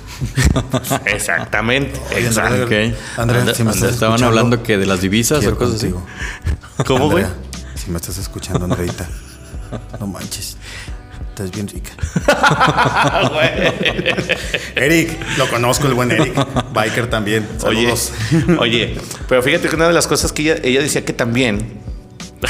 Exactamente. 1.07 2.01
Oye, 2.11 2.27
exacto. 2.27 2.69
Andrea, 3.17 3.53
si 3.53 3.65
me 3.65 3.73
estás 3.73 3.95
Estaban 3.95 4.23
hablando 4.23 4.63
que 4.63 4.79
de 4.79 4.87
las 4.87 5.01
divisas 5.01 5.45
o 5.45 5.57
cosas 5.57 5.77
así. 5.77 5.93
¿Cómo, 6.87 7.11
güey? 7.11 7.25
Si 7.75 7.91
me 7.91 7.97
estás 7.97 8.19
escuchando, 8.19 8.65
Andreita, 8.65 9.09
no 9.99 10.07
manches. 10.07 10.57
Estás 11.31 11.51
bien 11.51 11.67
rica. 11.67 11.91
Eric, 14.77 15.19
lo 15.37 15.49
conozco, 15.49 15.89
el 15.89 15.95
buen 15.95 16.13
Eric. 16.13 16.33
Biker 16.73 17.11
también. 17.11 17.49
Oye, 17.65 17.93
oye, 18.59 18.97
pero 19.29 19.43
fíjate 19.43 19.69
que 19.69 19.75
una 19.75 19.89
de 19.89 19.95
las 19.95 20.07
cosas 20.07 20.33
que 20.33 20.43
ella, 20.43 20.57
ella 20.63 20.81
decía 20.81 21.05
que 21.05 21.13
también, 21.13 21.84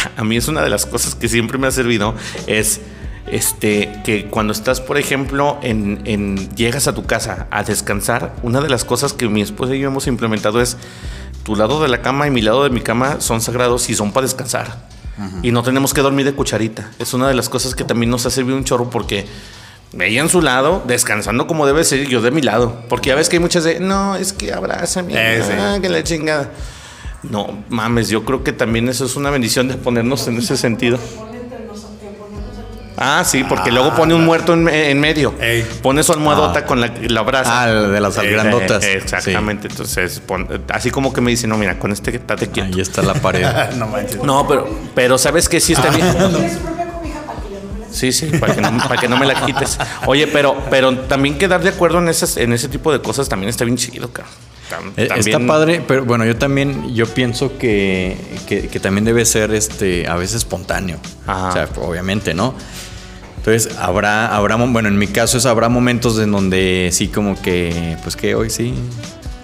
a 0.17 0.25
mí 0.25 0.37
es 0.37 0.49
una 0.49 0.63
de 0.63 0.71
las 0.71 0.87
cosas 0.87 1.15
que 1.15 1.29
siempre 1.29 1.59
me 1.59 1.67
ha 1.67 1.71
servido, 1.71 2.15
es 2.47 2.81
este, 3.27 3.91
que 4.05 4.27
cuando 4.27 4.53
estás, 4.53 4.81
por 4.81 4.99
ejemplo, 4.99 5.59
en, 5.63 6.03
en- 6.05 6.55
llegas 6.57 6.87
a 6.89 6.95
tu 6.95 7.05
casa 7.05 7.47
a 7.51 7.63
descansar, 7.63 8.35
una 8.43 8.61
de 8.61 8.69
las 8.69 8.85
cosas 8.85 9.13
que 9.13 9.29
mi 9.29 9.41
esposa 9.43 9.75
y 9.75 9.81
yo 9.81 9.89
hemos 9.89 10.07
implementado 10.07 10.61
es 10.61 10.77
tu 11.43 11.57
lado 11.57 11.81
de 11.83 11.89
la 11.89 12.03
cama 12.03 12.27
y 12.27 12.31
mi 12.31 12.43
lado 12.43 12.65
de 12.65 12.71
mi 12.71 12.81
cama 12.81 13.21
son 13.21 13.41
sagrados 13.41 13.89
y 13.91 13.95
son 13.95 14.13
para 14.13 14.27
descansar. 14.27 14.93
Y 15.43 15.53
no 15.53 15.63
tenemos 15.63 15.95
que 15.95 16.01
dormir 16.01 16.25
de 16.27 16.33
cucharita. 16.35 16.91
Es 16.99 17.15
una 17.15 17.29
de 17.29 17.35
las 17.35 17.49
cosas 17.49 17.77
que 17.77 17.85
también 17.85 18.11
nos 18.11 18.27
ha 18.27 18.31
servido 18.31 18.57
un 18.57 18.65
chorro 18.65 18.91
porque 18.91 19.27
ella 20.01 20.21
en 20.21 20.29
su 20.29 20.43
lado, 20.43 20.83
descansando 20.89 21.47
como 21.47 21.67
debe 21.67 21.85
ser, 21.85 22.09
yo 22.09 22.21
de 22.21 22.33
mi 22.33 22.43
lado. 22.43 22.83
Porque 22.89 23.11
ya 23.11 23.15
ves 23.15 23.29
que 23.29 23.37
hay 23.37 23.41
muchas 23.41 23.63
de, 23.63 23.79
no, 23.79 24.17
es 24.17 24.33
que 24.33 24.53
abrázame, 24.53 25.13
Eh, 25.15 25.41
sí. 25.77 25.81
que 25.83 25.89
la 25.89 26.03
chingada. 26.03 26.51
No, 27.31 27.65
mames, 27.71 28.09
yo 28.09 28.25
creo 28.25 28.45
que 28.45 28.53
también 28.53 28.89
eso 28.89 29.05
es 29.07 29.17
una 29.17 29.31
bendición 29.31 29.69
de 29.69 29.75
ponernos 29.75 30.27
en 30.29 30.39
ese 30.39 30.57
sentido. 30.57 30.99
Ah, 32.97 33.25
sí, 33.27 33.43
porque 33.43 33.73
luego 33.73 33.93
pone 33.97 34.15
un 34.15 34.25
muerto 34.25 34.53
en, 34.55 34.69
en 34.69 35.01
medio. 35.01 35.35
Ey. 35.41 35.67
Pone 35.83 36.05
su 36.05 36.13
almohadota 36.13 36.65
con 36.65 36.81
la, 36.81 36.93
la 37.09 37.23
brasa. 37.23 37.63
Ah, 37.63 37.67
de 37.67 38.01
las 38.01 38.17
Eh, 38.19 38.31
grandotas. 38.31 38.85
eh, 38.85 38.99
exactamente. 38.99 39.67
Entonces, 39.69 40.21
pon- 40.21 40.47
así 40.73 40.93
como 40.93 41.13
que 41.13 41.21
me 41.21 41.33
dice, 41.33 41.49
no, 41.49 41.59
mira, 41.59 41.77
con 41.81 41.91
este 41.91 42.13
que 42.13 42.19
estate 42.19 42.49
quieto. 42.51 42.69
Ahí 42.73 42.81
está 42.81 43.03
la 43.03 43.15
pared. 43.15 43.45
no 43.77 43.89
manches. 43.89 44.23
No, 44.23 44.47
pero, 44.47 44.69
pero 44.95 45.19
sabes 45.19 45.49
que 45.49 45.59
sí 45.61 45.73
está 45.73 45.91
bien. 45.91 46.09
Tiene 46.13 46.55
su 46.55 46.61
propia 46.61 46.87
cobija 46.87 47.21
para 47.27 47.41
que 47.43 47.51
yo 47.53 47.61
no 47.65 47.73
me 47.73 47.81
la 47.81 47.87
Sí, 47.91 48.13
sí, 48.13 48.27
para 48.39 48.55
que 48.55 48.61
no, 48.61 48.79
para 48.89 49.01
que 49.01 49.09
no 49.09 49.17
me 49.17 49.27
la 49.27 49.45
quites. 49.45 49.77
Oye, 50.07 50.29
pero, 50.29 50.57
pero 50.71 50.97
también 51.01 51.37
quedar 51.37 51.63
de 51.65 51.71
acuerdo 51.71 51.99
en 51.99 52.09
esas, 52.09 52.37
en 52.37 52.53
ese 52.53 52.69
tipo 52.69 52.93
de 52.93 53.01
cosas 53.03 53.29
también 53.29 53.51
está 53.51 53.65
bien 53.65 53.77
chido, 53.77 54.13
cabrón. 54.13 54.33
Tam- 54.79 54.93
Eh, 54.97 55.03
Está 55.05 55.15
también- 55.17 55.47
padre, 55.47 55.83
pero 55.87 56.05
bueno, 56.05 56.25
yo 56.25 56.37
también, 56.37 56.95
yo 56.95 57.07
pienso 57.07 57.57
que, 57.59 58.17
que, 58.49 58.69
que 58.69 58.81
también 58.81 59.05
debe 59.05 59.25
ser 59.25 59.53
este, 59.55 60.07
a 60.09 60.17
veces 60.17 60.37
espontáneo. 60.37 60.99
Ajá. 61.27 61.49
O 61.49 61.53
sea, 61.53 61.69
obviamente, 61.83 62.35
¿no? 62.35 62.55
Entonces, 63.39 63.77
habrá, 63.79 64.35
habrá, 64.35 64.57
bueno, 64.57 64.89
en 64.89 64.97
mi 64.99 65.07
caso 65.07 65.37
es, 65.37 65.45
habrá 65.47 65.69
momentos 65.69 66.19
en 66.19 66.33
donde 66.33 66.89
sí 66.93 67.09
como 67.09 67.41
que, 67.43 67.97
pues 68.03 68.17
que 68.17 68.35
hoy 68.35 68.49
sí, 68.49 68.73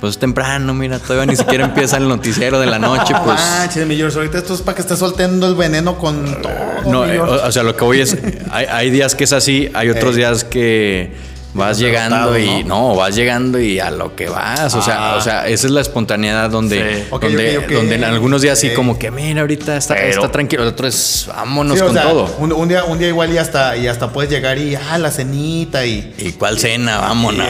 pues 0.00 0.12
es 0.12 0.18
temprano, 0.18 0.72
mira, 0.72 0.98
todavía 0.98 1.26
ni 1.26 1.36
siquiera 1.36 1.66
empieza 1.66 1.98
el 1.98 2.08
noticiero 2.08 2.58
de 2.58 2.64
la 2.64 2.78
noche, 2.78 3.12
No 3.12 3.22
pues... 3.24 3.38
manches, 3.38 3.86
mi 3.86 3.96
George, 3.96 4.16
ahorita 4.16 4.38
esto 4.38 4.54
es 4.54 4.62
para 4.62 4.74
que 4.76 4.80
estés 4.80 4.98
soltando 4.98 5.46
el 5.46 5.54
veneno 5.54 5.98
con 5.98 6.24
todo. 6.40 6.50
No, 6.90 7.04
mi 7.04 7.10
eh, 7.12 7.20
o, 7.20 7.46
o 7.46 7.52
sea, 7.52 7.62
lo 7.62 7.76
que 7.76 7.84
voy 7.84 8.00
es, 8.00 8.16
hay, 8.50 8.64
hay 8.64 8.90
días 8.90 9.14
que 9.14 9.24
es 9.24 9.34
así, 9.34 9.68
hay 9.74 9.90
otros 9.90 10.12
Ey. 10.12 10.20
días 10.20 10.44
que 10.44 11.12
vas 11.55 11.78
llegando 11.78 12.38
y 12.38 12.64
no, 12.64 12.94
vas 12.94 13.14
llegando 13.16 13.59
y 13.61 13.80
a 13.80 13.90
lo 13.90 14.14
que 14.14 14.28
vas, 14.28 14.74
o 14.74 14.82
sea, 14.82 15.12
Ah. 15.12 15.16
o 15.16 15.20
sea, 15.20 15.48
esa 15.48 15.66
es 15.66 15.72
la 15.72 15.80
espontaneidad 15.80 16.48
donde, 16.51 16.80
Sí. 16.80 17.05
Donde, 17.20 17.59
donde 17.68 17.94
en 17.96 18.05
algunos 18.05 18.42
días 18.42 18.59
sí 18.59 18.70
como 18.74 18.98
que, 18.98 19.11
mira, 19.11 19.40
ahorita 19.40 19.76
está, 19.76 19.94
Pero- 19.94 20.09
está 20.09 20.30
tranquilo, 20.32 20.62
el 20.62 20.68
otro 20.70 20.86
es, 20.86 21.26
vámonos 21.28 21.78
Sí, 21.78 21.84
con 21.84 21.92
sea, 21.92 22.03
todo. 22.05 22.34
Un, 22.38 22.53
un 22.53 22.68
día, 22.68 22.84
un 22.84 22.98
día 22.98 23.09
igual 23.09 23.32
y 23.32 23.38
hasta, 23.38 23.76
y 23.76 23.86
hasta 23.88 24.12
puedes 24.12 24.30
llegar 24.30 24.59
y, 24.59 24.74
ah, 24.76 24.98
la 24.98 25.11
cenita 25.11 25.84
y... 25.86 26.14
¿Y 26.18 26.32
cuál 26.32 26.59
cena? 26.59 26.98
Vámonos. 26.98 27.46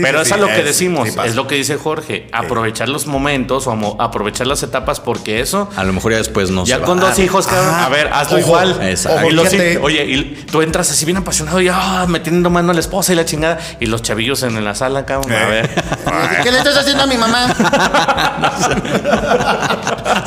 Pero 0.00 0.22
es 0.22 0.32
a 0.32 0.36
lo 0.36 0.46
que 0.48 0.62
decimos, 0.62 1.08
es 1.24 1.34
lo 1.34 1.46
que 1.46 1.54
dice 1.56 1.76
Jorge, 1.76 2.26
aprovechar 2.32 2.88
los 2.88 3.06
momentos 3.06 3.66
o 3.66 3.72
amo- 3.72 3.96
aprovechar 3.98 4.46
las 4.46 4.62
etapas 4.62 5.00
porque 5.00 5.40
eso 5.40 5.68
A 5.76 5.84
lo 5.84 5.92
mejor 5.92 6.12
ya 6.12 6.18
después 6.18 6.50
no 6.50 6.64
ya 6.64 6.76
se 6.76 6.82
con 6.82 6.98
va. 6.98 7.08
dos 7.10 7.18
hijos, 7.18 7.46
cabrón. 7.46 7.74
Ajá. 7.74 7.86
A 7.86 7.88
ver, 7.88 8.08
hazlo 8.12 8.38
Ojo, 8.38 8.46
igual. 8.46 8.96
oye, 9.82 10.04
y 10.04 10.44
tú 10.50 10.62
entras 10.62 10.90
así 10.90 11.04
bien 11.04 11.16
apasionado 11.16 11.31
y 11.40 11.68
ah, 11.68 12.04
metiendo 12.08 12.50
mano 12.50 12.70
a 12.70 12.74
la 12.74 12.80
esposa 12.80 13.12
y 13.12 13.16
la 13.16 13.24
chingada. 13.24 13.58
Y 13.80 13.86
los 13.86 14.02
chavillos 14.02 14.42
en 14.42 14.62
la 14.64 14.74
sala, 14.74 15.04
cabrón. 15.06 15.32
A 15.32 15.42
Eh. 15.42 15.46
ver. 15.50 15.70
¿Qué 16.42 16.50
le 16.52 16.58
estás 16.58 16.76
haciendo 16.76 17.04
a 17.04 17.06
mi 17.06 17.16
mamá? 17.16 17.46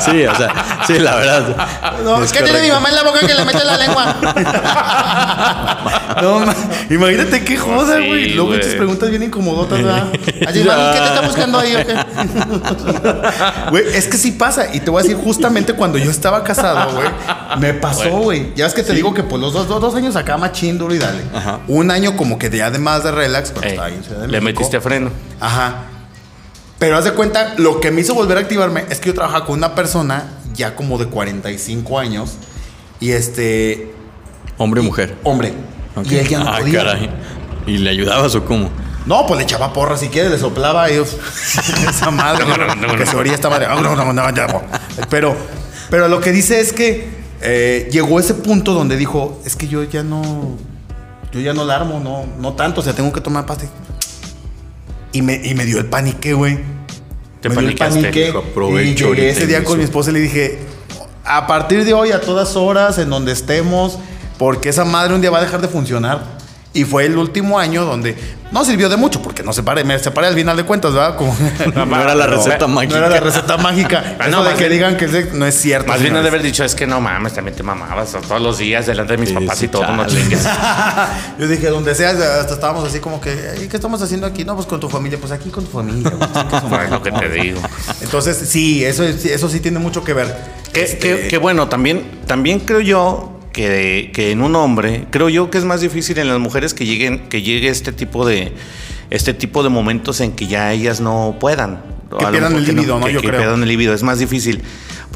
Sí, 0.00 0.24
o 0.26 0.34
sea, 0.34 0.52
sí, 0.86 0.98
la 0.98 1.14
verdad. 1.16 1.56
No, 2.04 2.22
Es 2.22 2.32
¿Qué 2.32 2.42
tiene 2.42 2.60
mi 2.60 2.68
correcto. 2.68 2.74
mamá 2.74 2.88
en 2.90 2.94
la 2.96 3.02
boca 3.04 3.20
que 3.20 3.34
le 3.34 3.44
mete 3.44 3.64
la 3.64 3.76
lengua? 3.76 4.16
no, 6.22 6.40
ma- 6.40 6.54
imagínate 6.90 7.44
qué 7.44 7.56
joda, 7.56 7.98
Sí, 7.98 8.06
güey. 8.08 8.34
Luego 8.34 8.54
tus 8.58 8.74
preguntas 8.74 9.08
bien 9.10 9.22
incomodotas, 9.22 9.80
¿verdad? 9.82 10.08
Así, 10.46 10.64
mami, 10.64 10.82
¿qué 10.92 10.98
te 11.00 11.06
está 11.06 11.20
buscando 11.22 11.58
ahí? 11.60 11.76
o 11.76 11.86
qué? 11.86 11.94
Güey, 13.70 13.84
es 13.94 14.06
que 14.08 14.16
sí 14.18 14.32
pasa. 14.32 14.74
Y 14.74 14.80
te 14.80 14.90
voy 14.90 15.00
a 15.00 15.02
decir, 15.04 15.16
justamente 15.22 15.72
cuando 15.72 15.98
yo 15.98 16.10
estaba 16.10 16.42
casado, 16.44 16.92
güey, 16.92 17.08
me 17.58 17.72
pasó, 17.74 18.10
güey. 18.10 18.52
Ya 18.54 18.66
es 18.66 18.74
que 18.74 18.82
te 18.82 18.92
digo 18.92 19.14
que 19.14 19.22
por 19.22 19.38
los 19.40 19.52
dos, 19.52 19.68
dos, 19.68 19.80
dos 19.80 19.94
años 19.94 20.16
acá 20.16 20.36
machín 20.36 20.78
duro 20.78 20.94
y 20.96 20.98
dale. 20.98 21.22
Un 21.68 21.90
año 21.90 22.16
como 22.16 22.38
que 22.38 22.50
ya 22.50 22.70
de 22.70 22.78
más 22.78 23.04
de 23.04 23.12
relax, 23.12 23.50
cuando 23.50 23.66
Ey, 23.66 23.72
estaba 23.72 23.86
ahí 23.88 23.94
en 23.94 24.04
Ciudad 24.04 24.20
de 24.22 24.28
le 24.28 24.40
México. 24.40 24.60
metiste 24.60 24.80
freno. 24.80 25.10
Ajá. 25.40 25.84
Pero 26.78 26.96
haz 26.98 27.04
de 27.04 27.12
cuenta, 27.12 27.54
lo 27.56 27.80
que 27.80 27.90
me 27.90 28.00
hizo 28.02 28.14
volver 28.14 28.36
a 28.36 28.40
activarme 28.40 28.84
es 28.90 29.00
que 29.00 29.06
yo 29.08 29.14
trabajaba 29.14 29.46
con 29.46 29.56
una 29.56 29.74
persona 29.74 30.24
ya 30.54 30.74
como 30.76 30.98
de 30.98 31.06
45 31.06 31.98
años 31.98 32.32
y 33.00 33.12
este, 33.12 33.92
Hombre 34.58 34.80
o 34.80 34.84
mujer. 34.84 35.14
hombre. 35.22 35.54
Y 36.04 36.16
él 36.16 36.28
ya 36.28 36.40
no 36.40 36.48
Ah, 36.50 36.58
podía. 36.58 36.84
caray. 36.84 37.10
¿Y 37.66 37.78
le 37.78 37.90
ayudabas 37.90 38.34
o 38.34 38.44
cómo? 38.44 38.68
No, 39.06 39.24
pues 39.26 39.38
le 39.38 39.44
echaba 39.44 39.72
porra 39.72 39.96
si 39.96 40.08
quiere, 40.08 40.28
le 40.30 40.38
soplaba 40.38 40.90
y 40.90 40.94
esa 41.88 42.10
madre, 42.10 42.44
que 42.98 43.06
se 43.06 43.16
oría 43.16 43.34
esta 43.34 43.48
madre. 43.48 43.66
Pero, 45.08 45.36
pero 45.90 46.08
lo 46.08 46.20
que 46.20 46.32
dice 46.32 46.60
es 46.60 46.72
que 46.72 47.08
eh, 47.40 47.88
llegó 47.92 48.18
ese 48.20 48.34
punto 48.34 48.72
donde 48.74 48.96
dijo, 48.96 49.40
es 49.44 49.56
que 49.56 49.68
yo 49.68 49.82
ya 49.84 50.02
no, 50.02 50.56
yo 51.36 51.40
ya 51.42 51.54
no 51.54 51.64
la 51.64 51.76
armo, 51.76 52.00
no, 52.00 52.24
no 52.40 52.54
tanto, 52.54 52.80
o 52.80 52.84
sea, 52.84 52.92
tengo 52.94 53.12
que 53.12 53.20
tomar 53.20 53.46
pasta. 53.46 53.66
Y 55.12 55.22
me, 55.22 55.40
y 55.42 55.54
me 55.54 55.64
dio 55.64 55.78
el 55.78 55.86
panique, 55.86 56.34
güey. 56.34 56.58
Te 57.40 57.48
me 57.48 57.56
dio 57.56 57.68
el 57.70 57.76
paniqueaste. 57.76 58.00
panique. 58.00 58.26
Y 58.26 58.50
"Aprovecho 58.50 59.04
llegué 59.14 59.22
ahorita 59.22 59.26
ese 59.26 59.46
día 59.46 59.58
y 59.58 59.62
con 59.62 59.72
eso". 59.72 59.78
mi 59.78 59.84
esposa 59.84 60.10
y 60.10 60.14
le 60.14 60.20
dije, 60.20 60.58
a 61.24 61.46
partir 61.46 61.84
de 61.84 61.94
hoy, 61.94 62.12
a 62.12 62.20
todas 62.20 62.56
horas, 62.56 62.98
en 62.98 63.10
donde 63.10 63.32
estemos, 63.32 63.98
porque 64.38 64.68
esa 64.68 64.84
madre 64.84 65.14
un 65.14 65.20
día 65.20 65.30
va 65.30 65.38
a 65.38 65.42
dejar 65.42 65.60
de 65.60 65.68
funcionar. 65.68 66.35
Y 66.76 66.84
fue 66.84 67.06
el 67.06 67.16
último 67.16 67.58
año 67.58 67.84
donde 67.84 68.16
no 68.52 68.64
sirvió 68.64 68.88
de 68.88 68.96
mucho, 68.96 69.20
porque 69.22 69.42
no 69.42 69.52
se 69.52 69.62
pare, 69.64 69.82
me 69.82 69.98
separé 69.98 70.28
al 70.28 70.34
final 70.34 70.56
de 70.56 70.62
cuentas, 70.64 70.92
¿verdad? 70.92 71.16
Como, 71.16 71.36
No 71.86 72.00
era 72.00 72.14
la 72.14 72.26
receta 72.26 72.66
no 72.66 72.68
mágica. 72.68 72.98
era 72.98 73.08
la 73.08 73.20
receta 73.20 73.56
mágica. 73.56 74.16
Eso 74.20 74.30
no, 74.30 74.44
de 74.44 74.50
que 74.54 74.68
bien- 74.68 74.72
digan 74.72 74.96
que 74.96 75.06
no 75.32 75.46
es 75.46 75.54
cierto. 75.60 75.88
Más 75.88 76.00
bien 76.00 76.14
de 76.14 76.20
haber 76.20 76.42
dicho, 76.42 76.62
es 76.64 76.74
que 76.74 76.86
no 76.86 77.00
mames, 77.00 77.32
también 77.34 77.56
te 77.56 77.62
mamabas 77.62 78.12
todos 78.12 78.40
los 78.40 78.58
días 78.58 78.86
delante 78.86 79.14
de 79.14 79.18
mis 79.18 79.28
Sí, 79.30 79.34
papás 79.34 79.58
sí, 79.58 79.64
y 79.64 79.68
todo, 79.68 79.86
no 79.90 80.06
chingues. 80.06 80.46
Yo 81.38 81.48
dije, 81.48 81.68
donde 81.68 81.94
sea, 81.94 82.10
hasta 82.10 82.54
estábamos 82.54 82.84
así 82.88 83.00
como 83.00 83.20
que, 83.20 83.30
"Ay, 83.58 83.66
¿qué 83.68 83.76
estamos 83.76 84.00
haciendo 84.02 84.26
aquí? 84.26 84.44
No, 84.44 84.54
pues 84.54 84.66
con 84.66 84.78
tu 84.80 84.88
familia, 84.88 85.18
pues 85.18 85.32
aquí 85.32 85.50
con 85.50 85.64
tu 85.64 85.70
familia. 85.72 86.10
güey, 86.10 86.30
chingue 86.32 86.60
su 86.60 86.68
madre". 86.68 86.84
Es 86.84 86.90
lo 86.90 87.02
que 87.02 87.12
te 87.12 87.28
digo. 87.30 87.60
Entonces, 88.00 88.36
sí, 88.48 88.84
eso, 88.84 89.02
es- 89.02 89.24
eso 89.24 89.48
sí 89.48 89.60
tiene 89.60 89.78
mucho 89.78 90.04
que 90.04 90.12
ver. 90.12 90.36
Que, 90.72 90.82
Este, 90.84 90.98
que- 90.98 91.28
que 91.28 91.38
bueno, 91.38 91.68
también, 91.68 92.20
también 92.26 92.60
creo 92.60 92.80
yo 92.80 93.35
que, 93.56 94.10
que 94.12 94.32
en 94.32 94.42
un 94.42 94.54
hombre, 94.54 95.06
creo 95.10 95.30
yo 95.30 95.48
que 95.48 95.56
es 95.56 95.64
más 95.64 95.80
difícil 95.80 96.18
en 96.18 96.28
las 96.28 96.38
mujeres 96.38 96.74
que 96.74 96.84
lleguen, 96.84 97.26
que 97.30 97.40
llegue 97.40 97.68
este 97.68 97.90
tipo 97.90 98.26
de 98.26 98.52
este 99.08 99.32
tipo 99.32 99.62
de 99.62 99.70
momentos 99.70 100.20
en 100.20 100.32
que 100.32 100.46
ya 100.46 100.72
ellas 100.74 101.00
no 101.00 101.38
puedan. 101.40 101.80
Que 102.18 102.26
pierdan 102.26 102.54
el 102.54 102.66
líbido, 102.66 103.00
¿no? 103.00 103.06
Que, 103.06 103.14
Yo 103.14 103.22
que 103.22 103.28
creo. 103.28 103.40
pierdan 103.40 103.62
el 103.62 103.68
líbido, 103.68 103.94
es 103.94 104.02
más 104.02 104.18
difícil. 104.18 104.60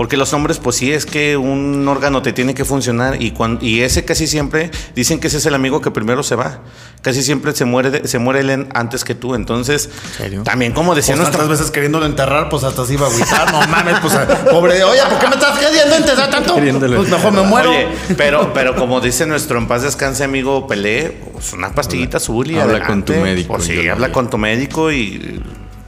Porque 0.01 0.17
los 0.17 0.33
hombres, 0.33 0.57
pues 0.57 0.77
sí, 0.77 0.91
es 0.91 1.05
que 1.05 1.37
un 1.37 1.87
órgano 1.87 2.23
te 2.23 2.33
tiene 2.33 2.55
que 2.55 2.65
funcionar 2.65 3.21
y, 3.21 3.33
cuan- 3.33 3.59
y 3.61 3.83
ese 3.83 4.03
casi 4.03 4.27
siempre, 4.27 4.71
dicen 4.95 5.21
que 5.21 5.27
ese 5.27 5.37
es 5.37 5.45
el 5.45 5.55
amigo 5.55 5.83
que 5.83 5.91
primero 5.91 6.23
se 6.23 6.37
va. 6.37 6.61
Casi 7.03 7.23
siempre 7.23 7.55
se 7.55 7.67
muere, 7.67 7.91
de- 7.91 8.09
se 8.09 8.19
muere 8.19 8.41
él 8.41 8.49
en- 8.49 8.69
antes 8.73 9.05
que 9.05 9.15
tú. 9.15 9.35
Entonces, 9.35 9.91
serio? 10.17 10.43
también 10.43 10.73
como 10.73 10.95
decía 10.95 11.13
Pues 11.17 11.19
nuestro... 11.29 11.41
tantas 11.43 11.59
veces 11.59 11.71
queriéndolo 11.71 12.07
enterrar, 12.07 12.49
pues 12.49 12.65
hasta 12.65 12.87
se 12.87 12.95
iba 12.95 13.09
a 13.09 13.11
agüitar. 13.11 13.53
No 13.53 13.61
mames, 13.69 14.01
pues 14.01 14.15
pobre 14.51 14.77
de, 14.77 14.85
oye, 14.85 15.01
¿por 15.07 15.19
qué 15.19 15.29
me 15.29 15.35
estás 15.35 15.59
queriendo 15.59 15.95
enterrar 15.95 16.31
tanto? 16.31 16.55
Pues 16.55 17.11
mejor 17.11 17.33
me 17.35 17.43
muero. 17.43 17.69
Oye, 17.71 17.87
pero, 18.17 18.55
pero 18.55 18.75
como 18.77 19.03
dice 19.03 19.27
nuestro 19.27 19.59
en 19.59 19.69
paz 19.69 19.83
descanse 19.83 20.25
amigo 20.25 20.67
Pelé, 20.67 21.21
pues 21.35 21.53
una 21.53 21.75
pastillita 21.75 22.17
azul 22.17 22.51
y 22.51 22.55
Habla 22.59 22.63
adelante. 22.79 22.87
con 22.87 23.05
tu 23.05 23.13
médico, 23.23 23.53
Pues 23.53 23.65
sí, 23.67 23.87
habla 23.87 24.11
con 24.11 24.31
tu 24.31 24.39
médico 24.39 24.91
y 24.91 25.43